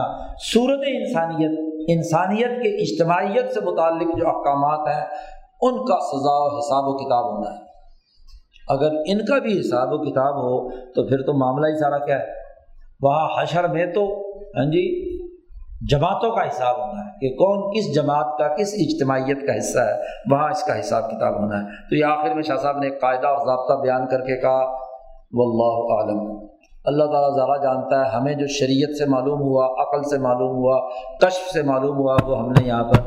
صورت 0.54 0.80
انسانیت 0.88 1.72
انسانیت 1.88 2.64
کے 2.64 2.70
اجتماعیت 2.70 3.54
سے 3.54 3.60
متعلق 3.60 4.18
جو 4.18 4.28
احکامات 4.28 4.88
ہیں، 4.88 5.06
ان 5.62 5.86
کا 5.86 5.96
سزا 5.96 6.44
و 6.44 6.58
حساب 6.58 6.84
و 6.88 6.98
کتاب 6.98 7.26
ہونا 7.26 7.50
ہے۔ 7.50 7.72
اگر 8.70 8.96
ان 9.08 9.26
کا 9.26 9.40
بھی 9.40 9.60
حساب 9.60 9.88
و 9.92 9.98
کتاب 9.98 10.34
ہو، 10.34 10.70
تو 10.70 11.08
پھر 11.08 11.18
تو 11.18 11.34
معاملہ 11.34 11.68
ہی 11.68 11.80
سارا 11.80 11.98
کیا 11.98 12.20
ہے؟ 12.20 12.26
وہاں 13.02 13.44
حشر 13.44 13.68
میں 13.68 13.86
تو 13.86 14.32
ہاں 14.58 14.66
جی 14.66 15.12
جماعتوں 15.90 16.32
کا 16.32 16.48
حساب 16.48 16.76
ہونا 16.76 17.02
ہے 17.02 17.12
کہ 17.20 17.36
کون 17.36 17.72
کس 17.72 17.96
جماعت 17.96 18.38
کا، 18.38 18.56
کس 18.56 18.74
اجتماعیت 18.74 19.48
کا 19.48 19.58
حصہ 19.58 19.80
ہے، 19.80 19.94
وہاں 20.32 20.50
اس 20.50 20.64
کا 20.64 20.80
حساب 20.80 21.12
کتاب 21.12 21.42
ہونا 21.42 21.58
ہے۔ 21.58 21.66
تو 21.90 21.96
یہ 21.96 22.06
آخر 22.06 22.34
میں 22.34 22.44
شاہ 22.44 22.58
صاحب 22.58 22.78
نے 22.78 22.88
ایک 22.88 23.02
قاعدہ 23.02 23.28
اور 23.28 23.46
ضابطہ 23.48 23.82
بیان 23.82 24.08
کر 24.08 24.20
کے 24.20 24.42
کہا 24.42 24.72
وہ 25.34 25.44
اللہ 25.44 25.94
عالم 25.94 26.51
اللہ 26.86 27.04
تعالیٰ 27.04 27.36
زیادہ 27.36 27.62
جانتا 27.64 28.06
ہے، 28.06 28.10
ہمیں 28.10 28.34
جو 28.34 28.48
شریعت 28.48 28.98
سے 28.98 29.06
معلوم 29.06 29.42
ہوا، 29.42 29.66
عقل 29.66 30.04
سے 30.04 30.18
معلوم 30.18 30.56
ہوا، 30.56 30.90
کشف 31.22 31.50
سے 31.50 31.64
معلوم 31.64 31.98
ہوا، 31.98 32.18
وہ 32.26 32.40
ہم 32.40 32.52
نے 32.52 32.68
یہاں 32.68 32.84
پر 32.84 33.00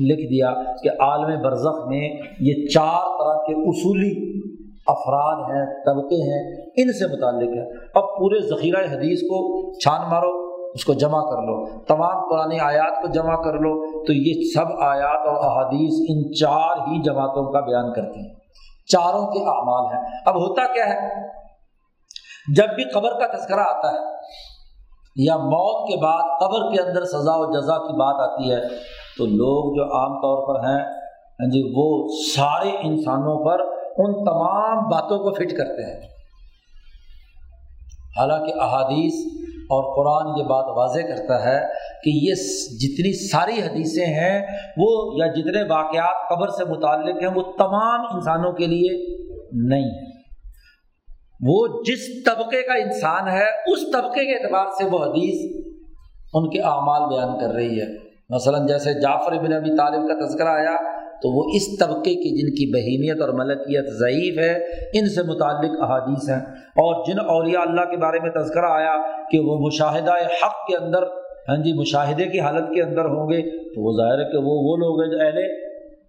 لکھ 0.00 0.30
دیا 0.30 0.54
کہ 0.82 0.88
عالم 0.88 1.42
برزخ 1.42 1.86
میں 1.86 2.08
یہ 2.40 2.66
چار 2.66 3.02
طرح 3.02 3.42
کے 3.46 3.52
اصولی 3.68 4.40
افراد 4.86 5.36
ہیں، 5.36 5.66
طبقے 5.66 6.16
ہیں، 6.16 6.60
ان 6.76 6.92
سے 6.92 7.06
متعلق 7.06 7.48
ہے 7.48 7.76
اب 7.94 8.04
پورے 8.18 8.48
ذخیرہ 8.48 8.96
حدیث 8.96 9.20
کو 9.20 9.72
چھان 9.78 10.00
مارو، 10.10 10.30
اس 10.74 10.84
کو 10.84 10.92
جمع 10.92 11.20
کر 11.20 11.42
لو۔ 11.42 11.78
تمام 11.88 12.30
پرانی 12.30 12.58
آیات 12.60 13.02
کو 13.02 13.08
جمع 13.08 13.42
کر 13.42 13.52
لو، 13.52 14.04
تو 14.04 14.12
یہ 14.12 14.32
سب 14.54 14.66
آیات 14.80 15.26
اور 15.26 15.36
احادیث 15.36 16.06
ان 16.08 16.34
چار 16.34 16.76
ہی 16.76 17.02
جماعتوں 17.02 17.52
کا 17.52 17.60
بیان 17.60 17.92
کرتی 17.92 18.20
ہیں۔ 18.20 18.34
چاروں 18.86 19.26
کے 19.26 19.38
اعمال 19.38 19.94
ہیں۔ 19.94 20.02
اب 20.26 20.34
ہوتا 20.34 20.62
کیا 20.74 20.86
ہے؟ 20.86 21.30
جب 22.56 22.64
بھی 22.64 22.84
قبر 22.84 23.10
کا 23.10 23.36
تذکرہ 23.36 23.60
آتا 23.60 23.92
ہے 23.92 23.98
یا 25.16 25.36
موت 25.36 25.88
کے 25.88 25.96
بعد 26.00 26.22
قبر 26.40 26.72
کے 26.72 26.80
اندر 26.82 27.04
سزا 27.04 27.36
و 27.36 27.44
جزا 27.52 27.78
کی 27.78 27.92
بات 27.92 28.30
آتی 28.30 28.50
ہے، 28.50 28.68
تو 29.18 29.26
لوگ 29.26 29.76
جو 29.76 29.84
عام 29.84 30.16
طور 30.18 30.38
پر 30.48 30.68
ہیں 30.68 30.84
ہاں 31.40 31.50
جی 31.50 31.72
وہ 31.76 32.08
سارے 32.36 32.68
انسانوں 32.68 33.44
پر 33.44 33.60
ان 33.98 34.24
تمام 34.24 34.88
باتوں 34.88 35.18
کو 35.18 35.34
فٹ 35.34 35.50
کرتے 35.50 35.82
ہیں۔ 35.84 36.00
حالانکہ 38.18 38.52
احادیث 38.60 39.32
اور 39.62 39.84
قرآن 39.96 40.38
یہ 40.38 40.44
بات 40.44 40.64
واضح 40.68 41.00
کرتا 41.00 41.44
ہے 41.44 41.60
کہ 42.04 42.10
یہ 42.10 42.32
جتنی 42.76 43.28
ساری 43.30 43.52
حدیثیں 43.52 44.06
ہیں، 44.06 44.46
وہ 44.76 45.16
یا 45.16 45.26
جتنے 45.26 45.62
واقعات 45.62 46.28
قبر 46.28 46.48
سے 46.48 46.64
متعلق 46.64 47.22
ہیں، 47.22 47.30
وہ 47.34 47.42
تمام 47.42 48.00
انسانوں 48.14 48.52
کے 48.52 48.66
لیے 48.66 49.18
نہیں 49.52 49.84
ہیں۔ 49.84 50.09
وہ 51.42 51.82
جس 51.86 52.24
طبقے 52.24 52.62
کا 52.62 52.74
انسان 52.74 53.28
ہے، 53.28 53.72
اس 53.72 53.78
طبقے 53.92 54.24
کے 54.24 54.34
اعتبار 54.34 54.66
سے 54.66 54.84
وہ 54.84 54.98
حدیث 54.98 55.66
ان 56.34 56.50
کے 56.50 56.60
اعمال 56.60 57.08
بیان 57.08 57.38
کر 57.38 57.54
رہی 57.54 57.80
ہے۔ 57.80 57.86
مثلاً 58.28 58.66
جیسے 58.66 59.00
جعفر 59.00 59.32
بن 59.32 59.52
ابی 59.52 59.76
طالب 59.76 60.08
کا 60.08 60.26
تذکرہ 60.26 60.48
آیا، 60.48 60.76
تو 61.22 61.28
وہ 61.28 61.52
اس 61.56 61.78
طبقے 61.78 62.10
کی 62.10 62.40
جن 62.40 62.50
کی 62.50 62.72
بہینیت 62.74 63.20
اور 63.20 63.28
ملکیت 63.28 63.92
ضعیف 63.92 64.38
ہے، 64.38 64.52
ان 64.94 65.08
سے 65.08 65.22
متعلق 65.22 65.82
احادیث 65.82 66.28
ہیں۔ 66.28 66.54
اور 66.56 67.04
جن 67.06 67.20
اولیاء 67.20 67.60
اللہ 67.60 67.80
کے 67.80 67.96
بارے 67.96 68.20
میں 68.20 68.30
تذکرہ 68.30 68.66
آیا 68.66 68.96
کہ 69.30 69.38
وہ 69.38 69.58
مشاہدہ 69.58 70.12
حق 70.12 70.66
کے 70.68 70.76
اندر 70.76 71.02
ہاں 71.48 71.56
جی 71.56 71.72
مشاہدے 71.72 72.24
کی 72.24 72.40
حالت 72.40 72.68
کے 72.74 72.82
اندر 72.82 73.04
ہوں 73.04 73.28
گے، 73.28 73.70
تو 73.74 73.80
وہ 73.80 73.92
ظاہر 73.96 74.18
ہے 74.18 74.32
کہ 74.32 74.36
وہ 74.36 74.42
وہ 74.42 74.76
لوگ 74.76 75.00
ہیں 75.00 75.10
جو 75.10 75.26
اہل 75.26 75.38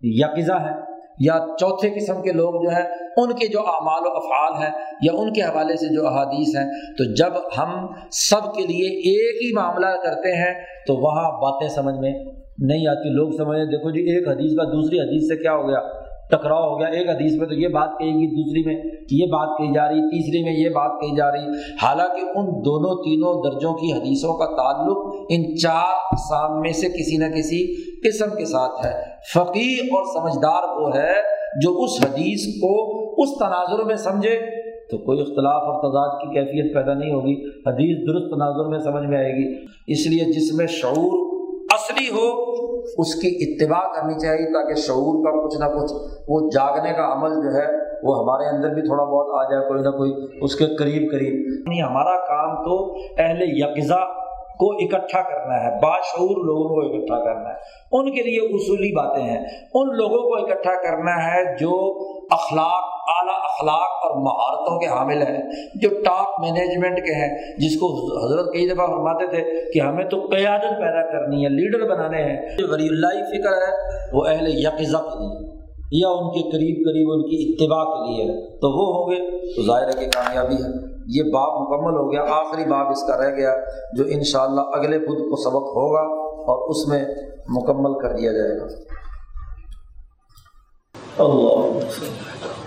یقزہ 0.02 0.54
ہیں۔ 0.54 0.91
یا 1.24 1.38
چوتھے 1.60 1.90
قسم 1.90 2.22
کے 2.22 2.32
لوگ 2.32 2.54
جو 2.64 2.70
ہیں، 2.70 2.86
ان 3.18 3.34
کے 3.34 3.48
جو 3.48 3.60
اعمال 3.60 4.08
و 4.08 4.12
افعال 4.16 4.64
ہیں 4.64 4.72
یا 5.02 5.14
ان 5.14 5.34
کے 5.34 5.42
حوالے 5.42 5.76
سے 5.76 5.96
جو 5.96 6.08
احادیث 6.08 6.56
ہیں، 6.56 6.66
تو 6.98 7.14
جب 7.14 7.34
ہم 7.58 7.88
سب 8.12 8.54
کے 8.54 8.68
لیے 8.68 8.88
ایک 9.14 9.42
ہی 9.42 9.56
معاملہ 9.56 9.96
کرتے 10.04 10.36
ہیں، 10.36 10.54
تو 10.88 10.96
وہاں 10.96 11.32
باتیں 11.42 11.68
سمجھ 11.68 11.96
میں 11.96 12.14
نہیں 12.60 12.88
آتی، 12.88 13.10
لوگ 13.10 13.32
سمجھیں 13.32 13.66
دیکھو 13.66 13.92
جی 13.92 14.02
ایک 14.02 14.28
حدیث 14.28 14.56
کا 14.58 14.64
دوسری 14.64 15.00
حدیث 15.00 15.28
سے 15.30 15.36
کیا 15.36 15.54
ہو 15.54 15.68
گیا؟ 15.68 16.01
ٹکراؤ 16.32 16.70
ہو 16.70 16.80
گیا، 16.80 16.88
ایک 16.88 17.10
حدیث 17.10 17.38
میں 17.38 17.48
تو 17.48 17.54
یہ 17.54 17.68
بات 17.68 18.00
کہے 18.00 18.08
گی 18.08 18.28
دوسری 18.28 18.64
میں 18.66 18.92
یہ 19.12 19.26
بات 19.26 19.58
کہی 19.58 19.74
جا 19.74 19.88
رہی، 19.88 20.00
تیسری 20.00 20.44
میں 20.44 20.54
یہ 20.54 20.70
بات 20.70 21.02
کہی 21.02 21.16
جا 21.16 21.32
رہی۔ 21.32 21.48
حالانکہ 21.82 22.40
ان 22.40 22.46
دونوں 22.66 23.04
تینوں 23.04 23.52
درجوں 23.52 23.74
کی 23.74 23.94
حدیثوں 23.94 24.34
کا 24.34 24.46
تعلق 24.46 24.98
ان 25.30 25.58
چار 25.58 25.94
اقسام 26.12 26.62
میں 26.62 26.72
سے 26.72 26.88
کسی 26.88 27.18
نہ 27.18 27.26
کسی 27.26 27.76
قسم 28.08 28.38
کے 28.38 28.46
ساتھ 28.46 28.86
ہے۔ 28.86 28.94
فقیر 29.34 29.84
اور 29.84 30.04
سمجھدار 30.20 30.82
وہ 30.82 30.96
ہے 30.96 31.14
جو 31.62 31.84
اس 31.84 32.06
حدیث 32.06 32.62
کو 32.62 32.98
اس 33.24 33.30
تناظر 33.40 33.84
میں 33.84 33.96
سمجھے۔ 33.96 34.62
تو 34.92 34.98
کوئی 34.98 35.22
اختلاف 35.22 35.62
اور 35.62 35.80
تضاد 35.80 36.22
کی 36.22 36.40
کیفیت 36.40 36.76
پیدا 36.76 36.94
نہیں 36.94 37.14
ہوگی، 37.14 37.34
حدیث 37.50 37.98
درست 38.08 38.36
تناظر 38.36 38.66
میں 38.66 38.80
سمجھ 38.80 39.10
میں 39.10 39.18
آئے 39.18 39.32
گی۔ 39.32 39.66
اس 39.88 40.08
لیے 40.08 40.34
جس 40.34 40.54
میں 40.54 40.68
شعور 40.68 41.32
اصلی 41.74 42.08
ہو 42.10 42.52
اس 42.98 43.16
کی 43.16 43.30
اتباع 43.42 43.84
کرنی 43.96 44.20
چاہیے 44.20 44.46
تاکہ 44.54 44.76
شعور 44.76 45.24
کا 45.26 45.48
کچھ 45.48 45.58
نہ 45.60 45.66
کچھ 45.66 45.94
وہ 46.28 46.50
جاگنے 46.50 46.94
کا 46.94 47.12
عمل 47.14 47.36
جو 47.36 47.56
ہے 47.56 47.66
وہ 48.04 48.20
ہمارے 48.20 48.56
اندر 48.56 48.74
بھی 48.74 48.82
تھوڑا 48.82 49.04
بہت 49.04 49.28
آ 49.40 49.52
جائے 49.52 49.68
کوئی 49.68 49.82
نہ 49.82 49.90
کوئی 49.90 50.14
اس 50.42 50.56
کے 50.56 50.66
قریب 50.66 51.12
قریب۔ 51.12 51.34
یعنی 51.34 51.82
ہمارا 51.82 52.18
کام 52.26 52.56
تو 52.56 52.94
اہل 53.18 53.42
یکزا 53.42 54.21
کو 54.62 54.74
اکٹھا 54.74 55.22
کرنا 55.22 55.64
ہے، 55.64 55.80
باشعور 55.82 56.46
لوگوں 56.46 56.70
کو 56.70 56.96
اکٹھا 56.96 57.24
کرنا 57.24 57.50
ہے۔ 57.50 57.56
ان 57.92 58.12
کے 58.12 58.22
لیے 58.22 58.40
اصولی 58.40 58.96
باتیں 58.96 59.24
ہیں۔ 59.24 59.46
ان 59.74 59.88
لوگوں 59.98 60.18
کو 60.18 60.36
اکٹھا 60.36 60.74
کرنا 60.74 61.28
ہے 61.28 61.58
جو 61.58 62.00
اخلاق، 62.32 62.84
اعلیٰ 63.18 63.36
اخلاق 63.36 63.92
اور 64.06 64.16
مہارتوں 64.16 64.80
کے 64.80 64.88
حامل 64.88 65.22
ہیں، 65.22 65.40
جو 65.76 65.90
ٹاپ 65.90 66.40
مینجمنٹ 66.40 66.98
کے 66.98 67.14
ہیں، 67.16 67.38
جس 67.58 67.80
کو 67.80 67.88
حضرت 68.26 68.54
کئی 68.54 68.70
دفعہ 68.70 68.88
فرماتے 68.88 69.28
تھے 69.28 69.72
کہ 69.72 69.80
ہمیں 69.80 70.06
تو 70.06 70.20
قیادت 70.20 70.62
پیدا 70.62 71.12
کرنی 71.12 71.44
ہے 71.44 71.50
لیڈر 71.50 71.90
بنانے 71.90 72.24
ہیں۔ 72.24 72.58
جو 72.58 72.68
ولی 72.70 72.88
اللہ 72.88 73.08
فکر 73.08 73.52
ہے، 73.52 74.00
وہ 74.14 74.26
اہل 74.26 74.48
یقزہ 74.48 74.98
کے 74.98 75.20
لیے، 75.20 75.62
یا 75.92 76.10
ان 76.10 76.30
کے 76.30 76.40
قریب 76.40 76.76
قریب 76.76 77.12
ان 77.12 77.30
کی 77.30 77.54
اتباع 77.54 77.84
کے 77.84 78.12
لیے 78.12 78.24
ہے۔ 78.24 78.60
تو 78.60 78.68
وہ 78.68 78.96
ہوں 78.96 79.12
گے، 79.12 79.54
تو 79.56 79.62
ظاہر 79.62 79.92
کی 79.92 80.06
کامیابی 80.06 80.56
ہے۔ 80.56 80.91
یہ 81.16 81.24
باب 81.34 81.52
مکمل 81.62 81.96
ہو 81.98 82.12
گیا، 82.12 82.22
آخری 82.36 82.66
باب 82.66 82.92
اس 82.92 83.04
کا 83.08 83.18
رہ 83.18 83.36
گیا 83.36 83.54
جو 83.98 84.04
انشاءاللہ 84.10 84.62
اگلے 84.74 85.00
خود 85.00 85.20
کو 85.30 85.36
سبق 85.44 85.70
ہوگا 85.78 86.04
اور 86.46 86.70
اس 86.70 86.88
میں 86.88 87.04
مکمل 87.50 88.00
کر 88.00 88.12
دیا 88.18 88.32
جائے 88.32 88.58
گا۔ 88.60 88.68
اللہ 91.24 92.61